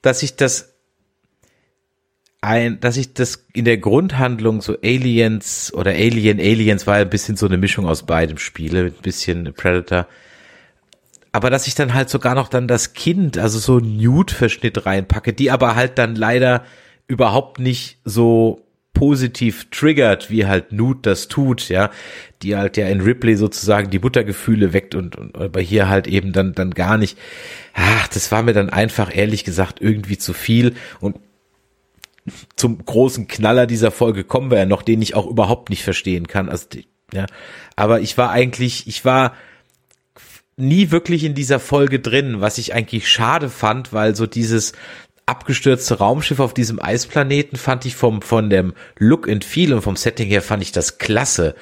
dass 0.00 0.22
ich 0.22 0.36
das 0.36 0.72
ein, 2.40 2.80
dass 2.80 2.96
ich 2.96 3.14
das 3.14 3.46
in 3.52 3.64
der 3.64 3.78
Grundhandlung 3.78 4.62
so 4.62 4.76
Aliens 4.82 5.72
oder 5.72 5.92
Alien, 5.92 6.40
Aliens 6.40 6.86
war 6.86 6.96
ein 6.96 7.08
bisschen 7.08 7.36
so 7.36 7.46
eine 7.46 7.56
Mischung 7.56 7.86
aus 7.86 8.04
beidem 8.04 8.36
Spiele, 8.38 8.86
ein 8.86 9.02
bisschen 9.02 9.54
Predator, 9.54 10.08
aber 11.32 11.50
dass 11.50 11.66
ich 11.66 11.74
dann 11.74 11.94
halt 11.94 12.10
sogar 12.10 12.34
noch 12.34 12.48
dann 12.48 12.68
das 12.68 12.92
Kind, 12.92 13.38
also 13.38 13.58
so 13.58 13.78
Nude-Verschnitt 13.78 14.84
reinpacke, 14.84 15.32
die 15.32 15.50
aber 15.50 15.74
halt 15.74 15.98
dann 15.98 16.14
leider 16.14 16.64
überhaupt 17.08 17.58
nicht 17.58 17.98
so 18.04 18.62
positiv 18.92 19.70
triggert, 19.70 20.30
wie 20.30 20.46
halt 20.46 20.72
Nude 20.72 21.00
das 21.02 21.28
tut, 21.28 21.68
ja, 21.70 21.90
die 22.42 22.56
halt 22.56 22.76
ja 22.76 22.86
in 22.88 23.00
Ripley 23.00 23.36
sozusagen 23.36 23.90
die 23.90 23.98
Muttergefühle 23.98 24.74
weckt 24.74 24.94
und, 24.94 25.16
und 25.16 25.36
aber 25.36 25.60
hier 25.60 25.88
halt 25.88 26.06
eben 26.06 26.32
dann 26.32 26.52
dann 26.52 26.72
gar 26.72 26.98
nicht. 26.98 27.18
Ach, 27.72 28.06
das 28.08 28.30
war 28.30 28.42
mir 28.42 28.52
dann 28.52 28.68
einfach 28.68 29.14
ehrlich 29.14 29.44
gesagt 29.44 29.80
irgendwie 29.80 30.18
zu 30.18 30.34
viel 30.34 30.74
und 31.00 31.16
zum 32.54 32.84
großen 32.84 33.26
Knaller 33.26 33.66
dieser 33.66 33.90
Folge 33.90 34.24
kommen 34.24 34.50
wir 34.50 34.58
ja 34.58 34.66
noch, 34.66 34.82
den 34.82 35.02
ich 35.02 35.14
auch 35.14 35.26
überhaupt 35.26 35.70
nicht 35.70 35.82
verstehen 35.82 36.28
kann. 36.28 36.48
Also 36.48 36.66
ja, 37.12 37.26
aber 37.74 38.00
ich 38.00 38.16
war 38.18 38.30
eigentlich, 38.30 38.86
ich 38.86 39.04
war 39.04 39.34
nie 40.56 40.90
wirklich 40.90 41.24
in 41.24 41.34
dieser 41.34 41.60
Folge 41.60 42.00
drin, 42.00 42.40
was 42.40 42.58
ich 42.58 42.74
eigentlich 42.74 43.08
schade 43.08 43.48
fand, 43.48 43.92
weil 43.92 44.14
so 44.14 44.26
dieses 44.26 44.72
abgestürzte 45.26 45.98
Raumschiff 45.98 46.40
auf 46.40 46.52
diesem 46.52 46.82
Eisplaneten 46.82 47.56
fand 47.56 47.86
ich 47.86 47.94
vom 47.94 48.22
von 48.22 48.50
dem 48.50 48.74
Look 48.98 49.28
and 49.28 49.44
Feel 49.44 49.72
und 49.72 49.82
vom 49.82 49.96
Setting 49.96 50.28
her 50.28 50.42
fand 50.42 50.62
ich 50.62 50.72
das 50.72 50.98
klasse. 50.98 51.54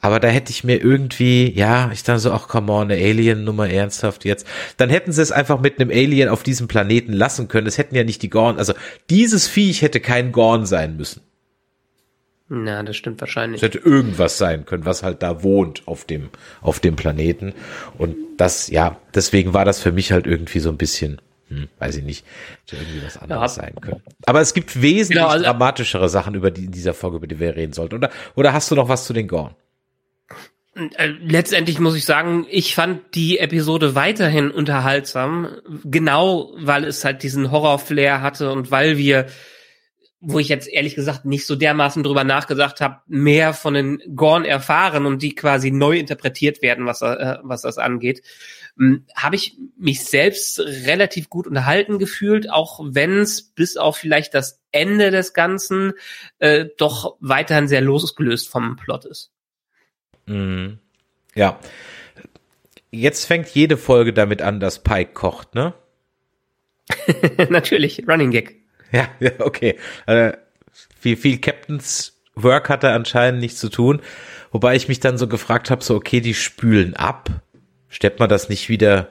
Aber 0.00 0.20
da 0.20 0.28
hätte 0.28 0.50
ich 0.50 0.64
mir 0.64 0.82
irgendwie, 0.82 1.50
ja, 1.56 1.90
ich 1.90 2.02
dachte 2.02 2.20
so, 2.20 2.32
ach 2.32 2.48
come 2.48 2.70
on, 2.70 2.90
eine 2.90 3.02
Alien-Nummer 3.02 3.70
ernsthaft 3.70 4.26
jetzt. 4.26 4.46
Dann 4.76 4.90
hätten 4.90 5.12
sie 5.12 5.22
es 5.22 5.32
einfach 5.32 5.60
mit 5.60 5.80
einem 5.80 5.90
Alien 5.90 6.28
auf 6.28 6.42
diesem 6.42 6.68
Planeten 6.68 7.14
lassen 7.14 7.48
können. 7.48 7.66
Es 7.66 7.78
hätten 7.78 7.94
ja 7.94 8.04
nicht 8.04 8.20
die 8.20 8.28
Gorn, 8.28 8.58
also 8.58 8.74
dieses 9.08 9.48
Viech 9.48 9.80
hätte 9.80 10.00
kein 10.00 10.32
Gorn 10.32 10.66
sein 10.66 10.96
müssen. 10.96 11.22
Na, 12.48 12.82
das 12.82 12.96
stimmt 12.96 13.20
wahrscheinlich. 13.20 13.62
Es 13.62 13.66
hätte 13.66 13.78
irgendwas 13.78 14.36
sein 14.36 14.66
können, 14.66 14.84
was 14.84 15.02
halt 15.02 15.22
da 15.22 15.42
wohnt 15.42 15.82
auf 15.86 16.04
dem, 16.04 16.28
auf 16.60 16.78
dem 16.78 16.94
Planeten. 16.94 17.54
Und 17.96 18.16
das, 18.36 18.68
ja, 18.68 18.98
deswegen 19.14 19.54
war 19.54 19.64
das 19.64 19.80
für 19.80 19.92
mich 19.92 20.12
halt 20.12 20.26
irgendwie 20.26 20.58
so 20.58 20.68
ein 20.68 20.76
bisschen, 20.76 21.22
hm, 21.48 21.68
weiß 21.78 21.96
ich 21.96 22.04
nicht, 22.04 22.26
hätte 22.66 22.82
irgendwie 22.82 23.04
was 23.04 23.16
anderes 23.16 23.56
ja. 23.56 23.62
sein 23.62 23.74
können. 23.80 24.02
Aber 24.26 24.42
es 24.42 24.52
gibt 24.52 24.80
wesentlich 24.80 25.20
genau, 25.20 25.28
also, 25.28 25.44
dramatischere 25.44 26.08
Sachen 26.10 26.34
über 26.34 26.50
die, 26.50 26.66
in 26.66 26.72
dieser 26.72 26.92
Folge, 26.92 27.16
über 27.16 27.26
die 27.26 27.40
wir 27.40 27.56
reden 27.56 27.72
sollten. 27.72 27.94
Oder, 27.94 28.10
oder 28.34 28.52
hast 28.52 28.70
du 28.70 28.74
noch 28.74 28.90
was 28.90 29.06
zu 29.06 29.14
den 29.14 29.26
Gorn? 29.26 29.54
Äh, 30.74 31.06
letztendlich 31.22 31.78
muss 31.78 31.96
ich 31.96 32.04
sagen, 32.04 32.46
ich 32.50 32.74
fand 32.74 33.14
die 33.14 33.38
Episode 33.38 33.94
weiterhin 33.94 34.50
unterhaltsam, 34.50 35.48
genau 35.84 36.52
weil 36.58 36.84
es 36.84 37.04
halt 37.04 37.22
diesen 37.22 37.50
Horror-Flair 37.50 38.20
hatte 38.20 38.50
und 38.52 38.70
weil 38.70 38.98
wir 38.98 39.26
wo 40.26 40.38
ich 40.38 40.48
jetzt 40.48 40.68
ehrlich 40.68 40.94
gesagt 40.94 41.24
nicht 41.24 41.46
so 41.46 41.54
dermaßen 41.54 42.02
drüber 42.02 42.24
nachgedacht 42.24 42.80
habe, 42.80 43.00
mehr 43.06 43.52
von 43.52 43.74
den 43.74 44.02
Gorn 44.16 44.44
erfahren 44.44 45.06
und 45.06 45.22
die 45.22 45.34
quasi 45.34 45.70
neu 45.70 45.98
interpretiert 45.98 46.62
werden, 46.62 46.86
was, 46.86 47.02
äh, 47.02 47.38
was 47.42 47.62
das 47.62 47.78
angeht, 47.78 48.22
hm, 48.76 49.04
habe 49.14 49.36
ich 49.36 49.56
mich 49.78 50.04
selbst 50.04 50.60
relativ 50.60 51.28
gut 51.28 51.46
unterhalten 51.46 51.98
gefühlt, 51.98 52.50
auch 52.50 52.80
wenn 52.82 53.18
es 53.18 53.42
bis 53.42 53.76
auf 53.76 53.96
vielleicht 53.96 54.34
das 54.34 54.60
Ende 54.72 55.10
des 55.10 55.34
Ganzen 55.34 55.92
äh, 56.38 56.66
doch 56.78 57.16
weiterhin 57.20 57.68
sehr 57.68 57.82
losgelöst 57.82 58.48
vom 58.48 58.76
Plot 58.76 59.04
ist. 59.04 59.30
Mhm. 60.26 60.78
Ja. 61.34 61.58
Jetzt 62.90 63.24
fängt 63.24 63.48
jede 63.48 63.76
Folge 63.76 64.12
damit 64.12 64.40
an, 64.40 64.60
dass 64.60 64.82
Pike 64.82 65.12
kocht, 65.12 65.54
ne? 65.54 65.74
Natürlich, 67.50 68.04
Running 68.08 68.30
Gag. 68.30 68.63
Ja, 68.94 69.08
ja 69.20 69.32
okay. 69.40 69.78
Äh, 70.06 70.32
viel, 70.98 71.16
viel 71.16 71.38
Captain's 71.38 72.12
Work 72.36 72.68
hat 72.68 72.84
er 72.84 72.94
anscheinend 72.94 73.40
nichts 73.40 73.60
zu 73.60 73.68
tun. 73.68 74.00
Wobei 74.50 74.76
ich 74.76 74.88
mich 74.88 75.00
dann 75.00 75.18
so 75.18 75.26
gefragt 75.28 75.70
habe, 75.70 75.82
so 75.82 75.94
okay, 75.96 76.20
die 76.20 76.34
spülen 76.34 76.94
ab. 76.94 77.28
Stellt 77.88 78.18
man 78.18 78.28
das 78.28 78.48
nicht 78.48 78.68
wieder 78.68 79.08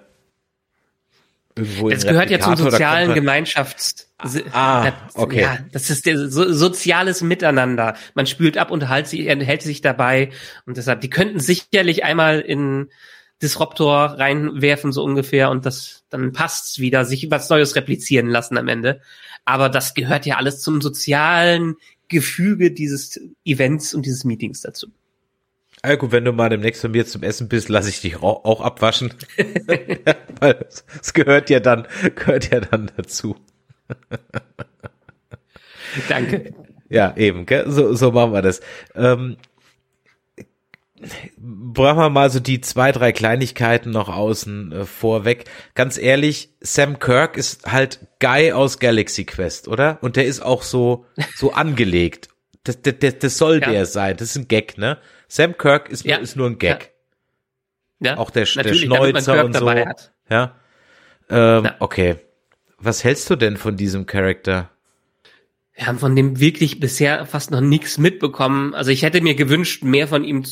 irgendwo 1.56 1.90
Das 1.90 2.06
gehört 2.06 2.30
ja 2.32 2.40
zum 2.40 2.56
sozialen 2.56 3.14
Gemeinschafts... 3.14 4.10
Ah, 4.54 4.94
okay. 5.16 5.42
Ja, 5.42 5.58
das 5.74 5.90
ist 5.90 6.06
der 6.06 6.30
so, 6.30 6.52
soziales 6.54 7.22
Miteinander. 7.22 7.98
Man 8.14 8.26
spült 8.26 8.58
ab 8.58 8.72
und 8.72 8.90
hält 8.90 9.08
sich, 9.08 9.28
hält 9.28 9.62
sich 9.62 9.82
dabei. 9.82 10.30
Und 10.66 10.78
deshalb, 10.78 11.02
die 11.02 11.10
könnten 11.10 11.42
sicherlich 11.42 12.06
einmal 12.06 12.40
in 12.40 12.90
Disruptor 13.42 14.16
reinwerfen, 14.18 14.94
so 14.94 15.04
ungefähr, 15.04 15.50
und 15.50 15.66
das, 15.66 16.06
dann 16.10 16.32
passt's 16.32 16.80
wieder, 16.80 17.04
sich 17.04 17.30
was 17.30 17.50
Neues 17.50 17.76
replizieren 17.76 18.30
lassen 18.30 18.58
am 18.58 18.70
Ende. 18.70 19.02
Aber 19.46 19.70
das 19.70 19.94
gehört 19.94 20.26
ja 20.26 20.38
alles 20.38 20.62
zum 20.62 20.82
sozialen 20.82 21.76
Gefüge 22.08 22.72
dieses 22.72 23.20
Events 23.46 23.94
und 23.94 24.06
dieses 24.06 24.24
Meetings 24.24 24.62
dazu. 24.62 24.88
Ja, 25.86 25.96
gut, 25.96 26.12
wenn 26.14 26.24
du 26.24 26.32
mal 26.32 26.50
demnächst 26.50 26.82
bei 26.82 26.88
mir 26.88 27.06
zum 27.06 27.24
Essen 27.24 27.50
bist, 27.50 27.68
lasse 27.68 27.90
ich 27.90 28.00
dich 28.00 28.18
auch 28.18 28.62
abwaschen. 28.62 29.14
Weil 30.40 30.66
es 31.02 31.14
gehört 31.14 31.50
ja 31.50 31.60
dann, 31.60 31.88
gehört 32.16 32.52
ja 32.52 32.62
dann 32.62 32.92
dazu. 32.96 33.36
Danke. 36.08 36.54
Ja, 36.90 37.16
eben, 37.18 37.46
gell? 37.46 37.70
So, 37.70 37.94
so 37.96 38.12
machen 38.12 38.34
wir 38.34 38.42
das. 38.42 38.62
Ähm, 38.96 39.38
brauchen 41.38 41.98
wir 41.98 42.10
mal 42.10 42.30
so 42.30 42.40
die 42.40 42.62
zwei, 42.62 42.92
drei 42.92 43.12
Kleinigkeiten 43.12 43.92
noch 43.92 44.10
außen 44.10 44.72
äh, 44.72 44.86
vorweg. 44.86 45.46
Ganz 45.76 45.98
ehrlich, 45.98 46.50
Sam 46.62 47.00
Kirk 47.00 47.38
ist 47.38 47.72
halt 47.72 48.00
Guy 48.20 48.52
aus 48.52 48.80
Galaxy 48.80 49.26
Quest, 49.26 49.68
oder? 49.68 49.98
Und 50.02 50.16
der 50.16 50.26
ist 50.26 50.42
auch 50.42 50.64
so, 50.64 51.06
so 51.36 51.52
angelegt. 51.54 52.30
Das, 52.64 52.82
das, 52.82 52.96
das, 53.00 53.20
das 53.20 53.38
soll 53.38 53.60
ja. 53.62 53.70
der 53.72 53.86
sein. 53.86 54.18
Das 54.18 54.30
ist 54.30 54.38
ein 54.38 54.48
Gag, 54.48 54.78
ne? 54.78 54.98
Sam 55.28 55.58
Kirk 55.58 55.90
ist, 55.90 56.06
ja. 56.06 56.18
ist 56.18 56.36
nur 56.36 56.48
ein 56.48 56.58
Gag. 56.58 56.94
Ja. 58.00 58.12
ja. 58.12 58.18
Auch 58.18 58.30
der, 58.30 58.46
der 58.46 58.74
Schnäuzer 58.74 59.44
und 59.44 59.56
so. 59.56 59.70
Hat. 59.70 60.14
Ja. 60.30 60.56
Ähm, 61.30 61.70
Okay. 61.80 62.18
Was 62.78 63.06
hältst 63.06 63.30
du 63.30 63.38
denn 63.38 63.56
von 63.56 63.78
diesem 63.78 64.06
Charakter? 64.06 64.70
Wir 65.74 65.88
haben 65.88 66.00
von 66.00 66.16
dem 66.16 66.40
wirklich 66.42 66.82
bisher 66.82 67.26
fast 67.26 67.50
noch 67.50 67.62
nichts 67.62 67.98
mitbekommen. 67.98 68.76
Also 68.76 68.92
ich 68.92 69.04
hätte 69.04 69.22
mir 69.22 69.36
gewünscht, 69.36 69.84
mehr 69.84 70.08
von 70.08 70.24
ihm 70.24 70.44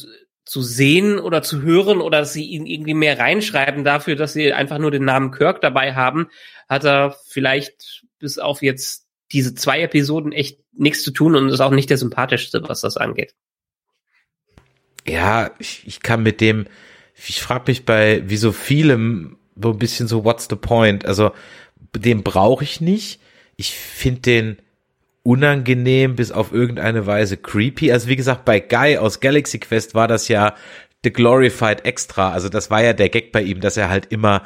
zu, 0.46 0.62
sehen 0.62 1.20
oder 1.20 1.42
zu 1.42 1.62
hören 1.62 2.02
oder 2.02 2.20
dass 2.20 2.34
sie 2.34 2.46
ihn 2.46 2.66
irgendwie 2.66 2.94
mehr 2.94 3.20
reinschreiben 3.20 3.84
dafür, 3.84 4.16
dass 4.16 4.34
sie 4.34 4.54
einfach 4.54 4.78
nur 4.78 4.92
den 4.92 5.06
Namen 5.06 5.32
Kirk 5.32 5.62
dabei 5.62 5.94
haben. 5.94 6.28
Hat 6.68 6.84
er 6.84 7.16
vielleicht 7.28 8.04
bis 8.20 8.38
auf 8.38 8.62
jetzt 8.62 9.08
diese 9.32 9.56
zwei 9.56 9.82
Episoden 9.82 10.32
echt 10.32 10.60
nichts 10.74 11.04
zu 11.04 11.12
tun 11.12 11.36
und 11.36 11.50
ist 11.50 11.62
auch 11.62 11.72
nicht 11.72 11.90
der 11.90 11.98
sympathischste, 11.98 12.64
was 12.68 12.82
das 12.82 12.98
angeht. 12.98 13.34
Ja, 15.08 15.52
ich, 15.60 15.84
ich 15.86 16.02
kann 16.02 16.24
mit 16.24 16.42
dem, 16.42 16.68
ich 17.16 17.42
frage 17.42 17.66
mich 17.68 17.86
bei 17.86 18.24
wie 18.30 18.38
so 18.38 18.52
vielem 18.52 19.38
so 19.62 19.72
ein 19.72 19.80
bisschen 19.80 20.08
so, 20.08 20.24
what's 20.24 20.48
the 20.50 20.56
point? 20.56 21.06
Also, 21.06 21.32
den 21.96 22.24
brauche 22.24 22.64
ich 22.64 22.82
nicht. 22.82 23.20
Ich 23.58 23.72
finde 23.72 24.22
den 24.22 24.58
unangenehm 25.24 26.16
bis 26.16 26.32
auf 26.32 26.52
irgendeine 26.52 27.06
Weise 27.06 27.38
creepy. 27.38 27.92
Also 27.92 28.08
wie 28.08 28.16
gesagt, 28.16 28.46
bei 28.46 28.60
Guy 28.60 28.98
aus 28.98 29.20
Galaxy 29.20 29.60
Quest 29.60 29.94
war 29.94 30.08
das 30.08 30.28
ja 30.28 30.56
The 31.04 31.14
Glorified 31.14 31.86
Extra. 31.86 32.32
Also 32.32 32.50
das 32.50 32.70
war 32.70 32.84
ja 32.84 32.94
der 32.94 33.10
Gag 33.10 33.32
bei 33.32 33.42
ihm, 33.42 33.60
dass 33.60 33.78
er 33.78 33.90
halt 33.90 34.08
immer 34.08 34.44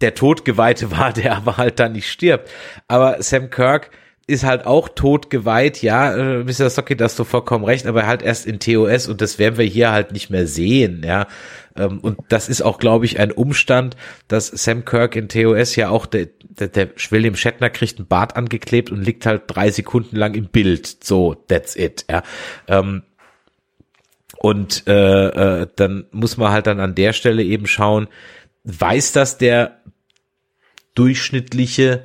der 0.00 0.14
Todgeweihte 0.14 0.90
war, 0.96 1.12
der 1.12 1.36
aber 1.36 1.56
halt 1.56 1.80
dann 1.80 1.92
nicht 1.92 2.10
stirbt. 2.10 2.50
Aber 2.88 3.22
Sam 3.22 3.50
Kirk 3.50 3.90
ist 4.26 4.44
halt 4.44 4.64
auch 4.64 4.88
tot 4.88 5.28
geweiht, 5.28 5.82
ja, 5.82 6.14
äh, 6.14 6.44
Mr. 6.44 6.70
Socky, 6.70 6.96
da 6.96 7.04
hast 7.04 7.18
du 7.18 7.24
vollkommen 7.24 7.64
recht, 7.64 7.86
aber 7.86 8.06
halt 8.06 8.22
erst 8.22 8.46
in 8.46 8.58
TOS 8.58 9.06
und 9.08 9.20
das 9.20 9.38
werden 9.38 9.58
wir 9.58 9.66
hier 9.66 9.92
halt 9.92 10.12
nicht 10.12 10.30
mehr 10.30 10.46
sehen, 10.46 11.02
ja. 11.04 11.26
Ähm, 11.76 11.98
und 12.00 12.18
das 12.28 12.48
ist 12.48 12.62
auch, 12.62 12.78
glaube 12.78 13.04
ich, 13.04 13.18
ein 13.18 13.32
Umstand, 13.32 13.96
dass 14.28 14.48
Sam 14.48 14.84
Kirk 14.84 15.16
in 15.16 15.28
TOS 15.28 15.76
ja 15.76 15.88
auch, 15.88 16.06
der, 16.06 16.28
der, 16.42 16.68
der 16.68 16.90
William 17.10 17.36
Shatner 17.36 17.70
kriegt 17.70 17.98
einen 17.98 18.06
Bart 18.06 18.36
angeklebt 18.36 18.90
und 18.90 19.02
liegt 19.02 19.26
halt 19.26 19.42
drei 19.46 19.70
Sekunden 19.70 20.16
lang 20.16 20.34
im 20.34 20.46
Bild. 20.46 21.04
So, 21.04 21.34
that's 21.34 21.76
it, 21.76 22.04
ja. 22.10 22.22
Ähm, 22.68 23.02
und 24.38 24.86
äh, 24.86 25.62
äh, 25.62 25.66
dann 25.76 26.06
muss 26.10 26.36
man 26.36 26.52
halt 26.52 26.66
dann 26.66 26.80
an 26.80 26.94
der 26.94 27.12
Stelle 27.12 27.42
eben 27.42 27.66
schauen, 27.66 28.08
weiß 28.64 29.12
das 29.12 29.38
der 29.38 29.80
durchschnittliche 30.94 32.04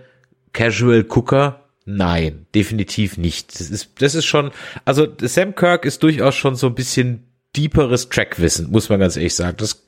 Casual 0.54 1.04
Cooker? 1.04 1.66
Nein, 1.86 2.46
definitiv 2.54 3.18
nicht. 3.18 3.60
Das 3.60 3.70
ist, 3.70 4.02
das 4.02 4.16
ist 4.16 4.26
schon, 4.26 4.52
also 4.86 5.08
Sam 5.22 5.56
Kirk 5.56 5.86
ist 5.86 6.04
durchaus 6.04 6.36
schon 6.36 6.56
so 6.56 6.68
ein 6.68 6.76
bisschen 6.76 7.29
deeperes 7.56 8.10
Trackwissen, 8.10 8.72
muss 8.72 8.90
man 8.90 9.00
ganz 9.00 9.16
ehrlich 9.16 9.36
sagen. 9.36 9.58
Das 9.58 9.84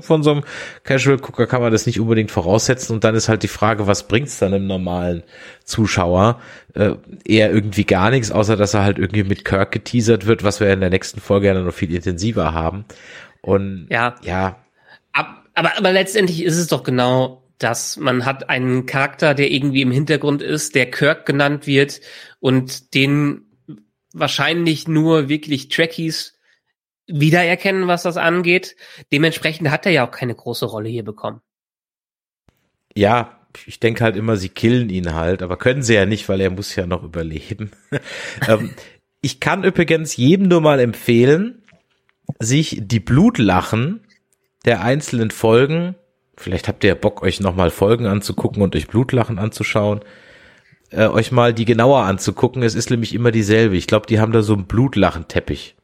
von 0.00 0.22
so 0.22 0.30
einem 0.30 0.44
Casual 0.84 1.18
Gucker 1.18 1.46
kann 1.46 1.60
man 1.60 1.72
das 1.72 1.86
nicht 1.86 1.98
unbedingt 1.98 2.30
voraussetzen 2.30 2.94
und 2.94 3.04
dann 3.04 3.14
ist 3.14 3.28
halt 3.28 3.42
die 3.42 3.48
Frage, 3.48 3.86
was 3.86 4.06
bringt's 4.06 4.38
dann 4.38 4.52
im 4.52 4.66
normalen 4.66 5.24
Zuschauer? 5.64 6.40
Äh, 6.74 6.94
eher 7.24 7.52
irgendwie 7.52 7.84
gar 7.84 8.10
nichts, 8.10 8.30
außer 8.30 8.56
dass 8.56 8.74
er 8.74 8.84
halt 8.84 8.98
irgendwie 8.98 9.24
mit 9.24 9.44
Kirk 9.44 9.72
geteasert 9.72 10.26
wird, 10.26 10.44
was 10.44 10.60
wir 10.60 10.72
in 10.72 10.80
der 10.80 10.90
nächsten 10.90 11.20
Folge 11.20 11.48
ja 11.48 11.54
noch 11.54 11.74
viel 11.74 11.92
intensiver 11.92 12.54
haben. 12.54 12.84
Und 13.40 13.88
ja, 13.90 14.14
ja. 14.22 14.56
Ab, 15.12 15.44
aber, 15.54 15.76
aber 15.76 15.92
letztendlich 15.92 16.44
ist 16.44 16.56
es 16.56 16.68
doch 16.68 16.84
genau 16.84 17.42
das. 17.58 17.96
Man 17.96 18.24
hat 18.24 18.48
einen 18.48 18.86
Charakter, 18.86 19.34
der 19.34 19.50
irgendwie 19.50 19.82
im 19.82 19.90
Hintergrund 19.90 20.40
ist, 20.40 20.74
der 20.74 20.90
Kirk 20.90 21.26
genannt 21.26 21.66
wird 21.66 22.00
und 22.40 22.94
den 22.94 23.42
wahrscheinlich 24.12 24.86
nur 24.86 25.28
wirklich 25.28 25.68
Trekkies 25.68 26.33
wiedererkennen, 27.06 27.86
was 27.86 28.02
das 28.02 28.16
angeht. 28.16 28.76
Dementsprechend 29.12 29.70
hat 29.70 29.86
er 29.86 29.92
ja 29.92 30.06
auch 30.06 30.10
keine 30.10 30.34
große 30.34 30.66
Rolle 30.66 30.88
hier 30.88 31.04
bekommen. 31.04 31.40
Ja, 32.94 33.40
ich 33.66 33.80
denke 33.80 34.02
halt 34.04 34.16
immer, 34.16 34.36
sie 34.36 34.48
killen 34.48 34.90
ihn 34.90 35.14
halt, 35.14 35.42
aber 35.42 35.56
können 35.56 35.82
sie 35.82 35.94
ja 35.94 36.06
nicht, 36.06 36.28
weil 36.28 36.40
er 36.40 36.50
muss 36.50 36.74
ja 36.74 36.86
noch 36.86 37.02
überleben. 37.02 37.70
ähm, 38.48 38.70
ich 39.20 39.40
kann 39.40 39.64
übrigens 39.64 40.16
jedem 40.16 40.48
nur 40.48 40.60
mal 40.60 40.80
empfehlen, 40.80 41.62
sich 42.38 42.78
die 42.82 43.00
Blutlachen 43.00 44.00
der 44.64 44.82
einzelnen 44.82 45.30
Folgen, 45.30 45.94
vielleicht 46.36 46.68
habt 46.68 46.84
ihr 46.84 46.94
Bock, 46.94 47.22
euch 47.22 47.40
nochmal 47.40 47.70
Folgen 47.70 48.06
anzugucken 48.06 48.62
und 48.62 48.74
euch 48.74 48.88
Blutlachen 48.88 49.38
anzuschauen, 49.38 50.00
äh, 50.90 51.06
euch 51.06 51.32
mal 51.32 51.52
die 51.52 51.64
genauer 51.64 52.04
anzugucken. 52.04 52.62
Es 52.62 52.74
ist 52.74 52.90
nämlich 52.90 53.14
immer 53.14 53.30
dieselbe. 53.30 53.76
Ich 53.76 53.86
glaube, 53.86 54.06
die 54.06 54.20
haben 54.20 54.32
da 54.32 54.42
so 54.42 54.54
einen 54.54 54.66
Blutlachenteppich. 54.66 55.76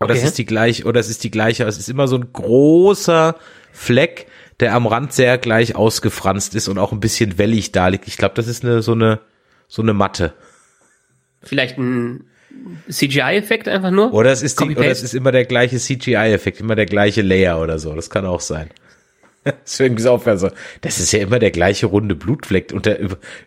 Oder 0.00 0.10
okay. 0.10 0.18
es 0.18 0.24
ist 0.24 0.38
die 0.38 0.46
gleiche, 0.46 0.84
oder 0.84 1.00
es 1.00 1.08
ist 1.08 1.24
die 1.24 1.30
gleiche, 1.30 1.64
es 1.64 1.78
ist 1.78 1.88
immer 1.88 2.06
so 2.08 2.16
ein 2.16 2.32
großer 2.32 3.36
Fleck, 3.72 4.26
der 4.60 4.74
am 4.74 4.86
Rand 4.86 5.12
sehr 5.12 5.38
gleich 5.38 5.74
ausgefranst 5.74 6.54
ist 6.54 6.68
und 6.68 6.78
auch 6.78 6.92
ein 6.92 7.00
bisschen 7.00 7.38
wellig 7.38 7.72
da 7.72 7.88
liegt. 7.88 8.06
Ich 8.08 8.16
glaube, 8.16 8.34
das 8.34 8.46
ist 8.46 8.64
eine 8.64 8.82
so 8.82 8.92
eine 8.92 9.20
so 9.68 9.82
eine 9.82 9.94
Matte. 9.94 10.34
Vielleicht 11.42 11.78
ein 11.78 12.24
CGI-Effekt 12.90 13.68
einfach 13.68 13.90
nur? 13.90 14.12
Oder 14.12 14.32
es 14.32 14.42
ist 14.42 14.60
die, 14.60 14.76
oder 14.76 14.90
es 14.90 15.02
ist 15.02 15.14
immer 15.14 15.32
der 15.32 15.44
gleiche 15.44 15.78
CGI-Effekt, 15.78 16.60
immer 16.60 16.74
der 16.74 16.86
gleiche 16.86 17.22
Layer 17.22 17.60
oder 17.60 17.78
so. 17.78 17.94
Das 17.94 18.10
kann 18.10 18.24
auch 18.24 18.40
sein. 18.40 18.70
Deswegen 19.64 19.96
ist 19.96 20.06
auch 20.06 20.22
so. 20.36 20.50
Das 20.80 20.98
ist 20.98 21.12
ja 21.12 21.20
immer 21.20 21.38
der 21.38 21.50
gleiche 21.50 21.86
runde 21.86 22.14
Blutfleck 22.14 22.72
unter, 22.72 22.96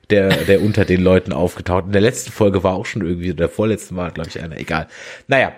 der, 0.09 0.29
der 0.29 0.62
unter 0.62 0.85
den 0.85 1.01
Leuten 1.01 1.33
aufgetaucht. 1.33 1.85
In 1.88 1.91
der 1.91 2.01
letzten 2.01 2.31
Folge 2.31 2.63
war 2.63 2.73
auch 2.73 2.85
schon 2.85 3.01
irgendwie, 3.01 3.33
der 3.33 3.49
vorletzten 3.49 3.95
war, 3.95 4.12
glaube 4.12 4.29
ich, 4.29 4.41
einer. 4.41 4.57
Egal. 4.57 4.88
Naja, 5.27 5.53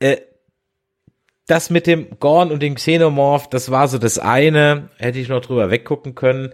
äh, 0.00 0.18
das 1.46 1.70
mit 1.70 1.86
dem 1.86 2.18
Gorn 2.20 2.52
und 2.52 2.62
dem 2.62 2.74
Xenomorph, 2.74 3.48
das 3.48 3.70
war 3.70 3.88
so 3.88 3.98
das 3.98 4.18
eine. 4.18 4.90
Hätte 4.98 5.18
ich 5.18 5.28
noch 5.28 5.40
drüber 5.40 5.70
weggucken 5.70 6.14
können. 6.14 6.52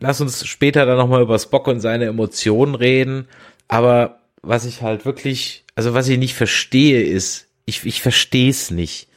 Lass 0.00 0.20
uns 0.20 0.46
später 0.46 0.86
dann 0.86 0.98
nochmal 0.98 1.22
über 1.22 1.38
Spock 1.38 1.68
und 1.68 1.80
seine 1.80 2.06
Emotionen 2.06 2.74
reden. 2.74 3.28
Aber 3.68 4.18
was 4.42 4.64
ich 4.64 4.82
halt 4.82 5.04
wirklich, 5.04 5.64
also 5.74 5.94
was 5.94 6.08
ich 6.08 6.18
nicht 6.18 6.34
verstehe 6.34 7.02
ist, 7.02 7.46
ich, 7.64 7.86
ich 7.86 8.02
verstehe 8.02 8.50
es 8.50 8.70
nicht. 8.70 9.08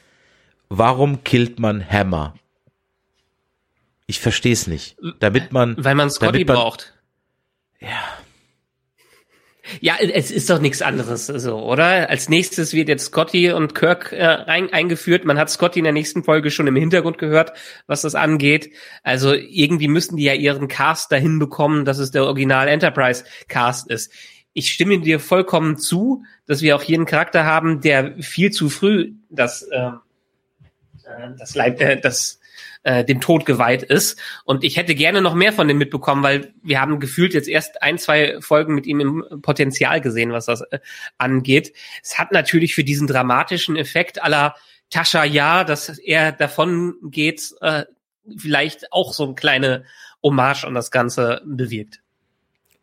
Warum 0.69 1.23
killt 1.23 1.59
man 1.59 1.87
Hammer? 1.87 2.35
Ich 4.07 4.19
verstehe 4.19 4.53
es 4.53 4.67
nicht. 4.67 4.97
Damit 5.19 5.51
man. 5.51 5.75
Weil 5.83 5.95
man 5.95 6.11
Scotty 6.11 6.45
man, 6.45 6.55
braucht. 6.55 6.93
Ja. 7.79 8.03
Ja, 9.81 9.95
es 9.99 10.31
ist 10.31 10.49
doch 10.49 10.59
nichts 10.59 10.81
anderes, 10.81 11.27
so, 11.27 11.57
oder? 11.57 12.09
Als 12.09 12.29
nächstes 12.29 12.73
wird 12.73 12.87
jetzt 12.87 13.05
Scotty 13.05 13.51
und 13.51 13.73
Kirk 13.73 14.11
äh, 14.11 14.25
rein, 14.25 14.71
eingeführt. 14.71 15.25
Man 15.25 15.37
hat 15.39 15.49
Scotty 15.49 15.79
in 15.79 15.85
der 15.85 15.93
nächsten 15.93 16.23
Folge 16.23 16.51
schon 16.51 16.67
im 16.67 16.75
Hintergrund 16.75 17.17
gehört, 17.17 17.53
was 17.87 18.01
das 18.01 18.15
angeht. 18.15 18.71
Also 19.03 19.33
irgendwie 19.33 19.87
müssen 19.87 20.17
die 20.17 20.23
ja 20.23 20.33
ihren 20.33 20.67
Cast 20.67 21.11
dahin 21.11 21.39
bekommen, 21.39 21.85
dass 21.85 21.97
es 21.97 22.11
der 22.11 22.25
Original 22.25 22.67
Enterprise 22.67 23.23
Cast 23.47 23.89
ist. 23.89 24.11
Ich 24.53 24.71
stimme 24.71 24.99
dir 24.99 25.19
vollkommen 25.19 25.77
zu, 25.77 26.23
dass 26.45 26.61
wir 26.61 26.75
auch 26.75 26.83
hier 26.83 26.97
einen 26.97 27.05
Charakter 27.05 27.45
haben, 27.45 27.81
der 27.81 28.15
viel 28.21 28.51
zu 28.51 28.69
früh 28.69 29.13
das, 29.29 29.67
ähm, 29.73 29.99
äh, 31.03 31.29
das, 31.37 31.55
Leib, 31.55 31.81
äh, 31.81 31.99
das 31.99 32.39
äh, 32.85 33.03
dem 33.03 33.19
Tod 33.19 33.45
geweiht 33.45 33.83
ist. 33.83 34.19
Und 34.45 34.63
ich 34.63 34.77
hätte 34.77 34.95
gerne 34.95 35.21
noch 35.21 35.33
mehr 35.33 35.51
von 35.51 35.67
dem 35.67 35.77
mitbekommen, 35.77 36.23
weil 36.23 36.53
wir 36.63 36.79
haben 36.79 36.99
gefühlt 36.99 37.33
jetzt 37.33 37.49
erst 37.49 37.81
ein, 37.81 37.97
zwei 37.97 38.39
Folgen 38.39 38.75
mit 38.75 38.85
ihm 38.85 38.99
im 38.99 39.41
Potenzial 39.41 39.99
gesehen, 40.01 40.31
was 40.31 40.45
das 40.45 40.61
äh, 40.61 40.79
angeht. 41.17 41.73
Es 42.03 42.17
hat 42.17 42.31
natürlich 42.31 42.75
für 42.75 42.83
diesen 42.83 43.07
dramatischen 43.07 43.75
Effekt 43.75 44.23
aller 44.23 44.55
Tascha 44.91 45.23
ja, 45.23 45.63
dass 45.63 45.89
er 45.97 46.31
davon 46.31 46.95
geht, 47.01 47.53
äh, 47.61 47.85
vielleicht 48.37 48.93
auch 48.93 49.13
so 49.13 49.25
eine 49.25 49.35
kleine 49.35 49.83
Hommage 50.23 50.63
an 50.63 50.75
das 50.75 50.91
Ganze 50.91 51.41
bewirkt 51.45 52.04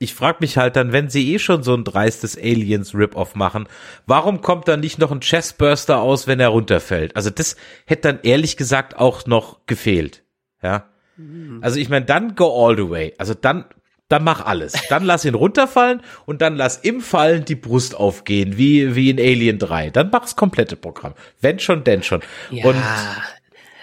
ich 0.02 0.14
frage 0.14 0.38
mich 0.40 0.56
halt 0.56 0.76
dann, 0.76 0.92
wenn 0.92 1.08
sie 1.08 1.32
eh 1.32 1.38
schon 1.38 1.62
so 1.62 1.74
ein 1.74 1.84
dreistes 1.84 2.36
Aliens-Rip-Off 2.36 3.34
machen, 3.34 3.68
warum 4.06 4.40
kommt 4.40 4.68
dann 4.68 4.80
nicht 4.80 4.98
noch 4.98 5.12
ein 5.12 5.20
Chestburster 5.20 6.00
aus, 6.00 6.26
wenn 6.26 6.40
er 6.40 6.48
runterfällt? 6.48 7.14
Also 7.16 7.30
das 7.30 7.56
hätte 7.86 8.12
dann 8.12 8.20
ehrlich 8.22 8.56
gesagt 8.56 8.96
auch 8.96 9.26
noch 9.26 9.66
gefehlt. 9.66 10.24
Ja. 10.62 10.88
Mhm. 11.16 11.60
Also 11.62 11.78
ich 11.78 11.88
meine, 11.88 12.04
dann 12.04 12.34
go 12.34 12.66
all 12.66 12.76
the 12.76 12.90
way. 12.90 13.14
Also 13.18 13.34
dann, 13.34 13.64
dann 14.08 14.24
mach 14.24 14.44
alles. 14.44 14.72
Dann 14.88 15.04
lass 15.04 15.24
ihn 15.24 15.34
runterfallen 15.34 16.02
und 16.26 16.42
dann 16.42 16.56
lass 16.56 16.78
im 16.78 17.00
Fallen 17.00 17.44
die 17.44 17.54
Brust 17.54 17.94
aufgehen, 17.94 18.58
wie, 18.58 18.96
wie 18.96 19.10
in 19.10 19.20
Alien 19.20 19.58
3. 19.58 19.90
Dann 19.90 20.10
mach's 20.10 20.36
komplette 20.36 20.76
Programm. 20.76 21.14
Wenn 21.40 21.58
schon, 21.60 21.84
denn 21.84 22.02
schon. 22.02 22.22
Ja. 22.50 22.64
Und 22.64 22.76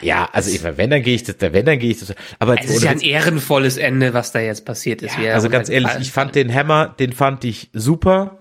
ja, 0.02 0.30
also 0.32 0.52
ich, 0.52 0.64
wenn, 0.64 0.90
dann 0.90 1.02
gehe 1.02 1.16
ich 1.16 1.24
das, 1.24 1.36
wenn, 1.40 1.66
dann 1.66 1.80
gehe 1.80 1.92
ich 1.92 2.00
das. 2.00 2.14
Aber 2.40 2.60
es 2.60 2.70
ist 2.70 2.84
ja 2.84 2.92
ein 2.92 3.02
ehrenvolles 3.02 3.78
Ende, 3.78 4.14
was 4.14 4.32
da 4.32 4.40
jetzt 4.40 4.66
passiert 4.66 5.02
ist. 5.02 5.18
Ja, 5.18 5.34
also 5.34 5.50
ganz 5.50 5.70
ehrlich, 5.70 5.92
ich 6.00 6.12
fand 6.12 6.36
den 6.36 6.54
Hammer, 6.54 6.96
den 7.00 7.14
fand 7.14 7.44
ich 7.44 7.70
super. 7.74 8.40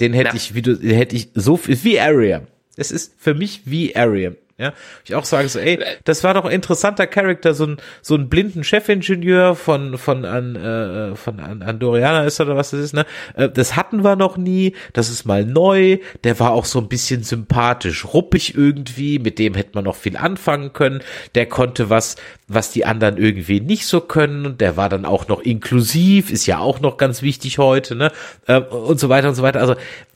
Den 0.00 0.14
hätte 0.14 0.30
Na. 0.30 0.36
ich, 0.36 0.54
wie 0.54 0.62
du, 0.62 0.76
den 0.76 0.96
hätte 0.96 1.14
ich 1.14 1.28
so 1.34 1.56
viel, 1.56 1.78
wie 1.84 2.00
Ariam. 2.00 2.46
Es 2.76 2.90
ist 2.90 3.12
für 3.18 3.34
mich 3.34 3.62
wie 3.66 3.94
Ariam. 3.94 4.36
Ja, 4.60 4.74
ich 5.06 5.14
auch 5.14 5.24
sage 5.24 5.48
so, 5.48 5.58
ey, 5.58 5.78
das 6.04 6.22
war 6.22 6.34
doch 6.34 6.44
ein 6.44 6.50
interessanter 6.52 7.06
Charakter, 7.06 7.54
so 7.54 7.64
ein 7.64 7.76
so 8.02 8.14
ein 8.14 8.28
blinden 8.28 8.62
Chefingenieur 8.62 9.54
von 9.54 9.96
von 9.96 10.26
an 10.26 10.54
äh, 10.54 11.16
von 11.16 11.40
an 11.40 11.62
Andoriana 11.62 12.24
ist 12.24 12.42
oder 12.42 12.56
was 12.56 12.70
das 12.72 12.80
ist, 12.80 12.92
ne? 12.92 13.06
Äh, 13.36 13.48
Das 13.48 13.74
hatten 13.76 14.04
wir 14.04 14.16
noch 14.16 14.36
nie. 14.36 14.74
Das 14.92 15.08
ist 15.08 15.24
mal 15.24 15.46
neu. 15.46 15.96
Der 16.24 16.38
war 16.40 16.50
auch 16.52 16.66
so 16.66 16.78
ein 16.78 16.88
bisschen 16.88 17.22
sympathisch, 17.22 18.04
ruppig 18.04 18.54
irgendwie. 18.54 19.18
Mit 19.18 19.38
dem 19.38 19.54
hätte 19.54 19.70
man 19.72 19.84
noch 19.84 19.96
viel 19.96 20.18
anfangen 20.18 20.74
können. 20.74 21.00
Der 21.34 21.46
konnte 21.46 21.88
was, 21.88 22.16
was 22.46 22.70
die 22.70 22.84
anderen 22.84 23.16
irgendwie 23.16 23.60
nicht 23.60 23.86
so 23.86 24.02
können. 24.02 24.44
Und 24.44 24.60
der 24.60 24.76
war 24.76 24.90
dann 24.90 25.06
auch 25.06 25.26
noch 25.28 25.40
inklusiv, 25.40 26.30
ist 26.30 26.44
ja 26.44 26.58
auch 26.58 26.80
noch 26.80 26.98
ganz 26.98 27.22
wichtig 27.22 27.56
heute, 27.56 27.94
ne? 27.96 28.12
Äh, 28.46 28.60
Und 28.60 29.00
so 29.00 29.08
weiter 29.08 29.28
und 29.30 29.36
so 29.36 29.42
weiter. 29.42 29.60
Also 29.60 29.74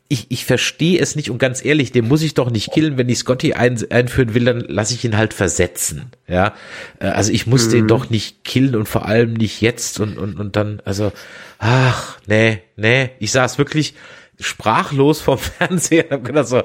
ich, 0.08 0.26
ich 0.30 0.44
verstehe 0.44 1.00
es 1.00 1.16
nicht 1.16 1.30
und 1.30 1.38
ganz 1.38 1.64
ehrlich, 1.64 1.90
den 1.90 2.06
muss 2.06 2.22
ich 2.22 2.34
doch 2.34 2.50
nicht 2.50 2.72
killen, 2.72 2.98
wenn 2.98 3.08
ich 3.08 3.18
Scotty 3.18 3.54
ein, 3.54 3.82
einführen 3.90 4.34
will, 4.34 4.44
dann 4.44 4.60
lasse 4.60 4.94
ich 4.94 5.04
ihn 5.04 5.16
halt 5.16 5.32
versetzen. 5.32 6.10
Ja, 6.28 6.54
Äh, 7.00 7.06
also 7.06 7.32
ich 7.32 7.46
muss 7.46 7.68
den 7.68 7.88
doch 7.88 8.10
nicht 8.10 8.44
killen 8.44 8.76
und 8.76 8.86
vor 8.86 9.06
allem 9.06 9.32
nicht 9.32 9.60
jetzt 9.60 10.00
und 10.00 10.18
und 10.18 10.38
und 10.38 10.56
dann, 10.56 10.82
also 10.84 11.12
ach 11.58 12.18
nee 12.26 12.62
nee, 12.76 13.10
ich 13.18 13.32
saß 13.32 13.56
wirklich 13.58 13.94
sprachlos 14.38 15.20
vom 15.20 15.38
Fernseher 15.58 16.04
und 16.04 16.12
hab 16.12 16.24
gedacht 16.24 16.48
so, 16.48 16.62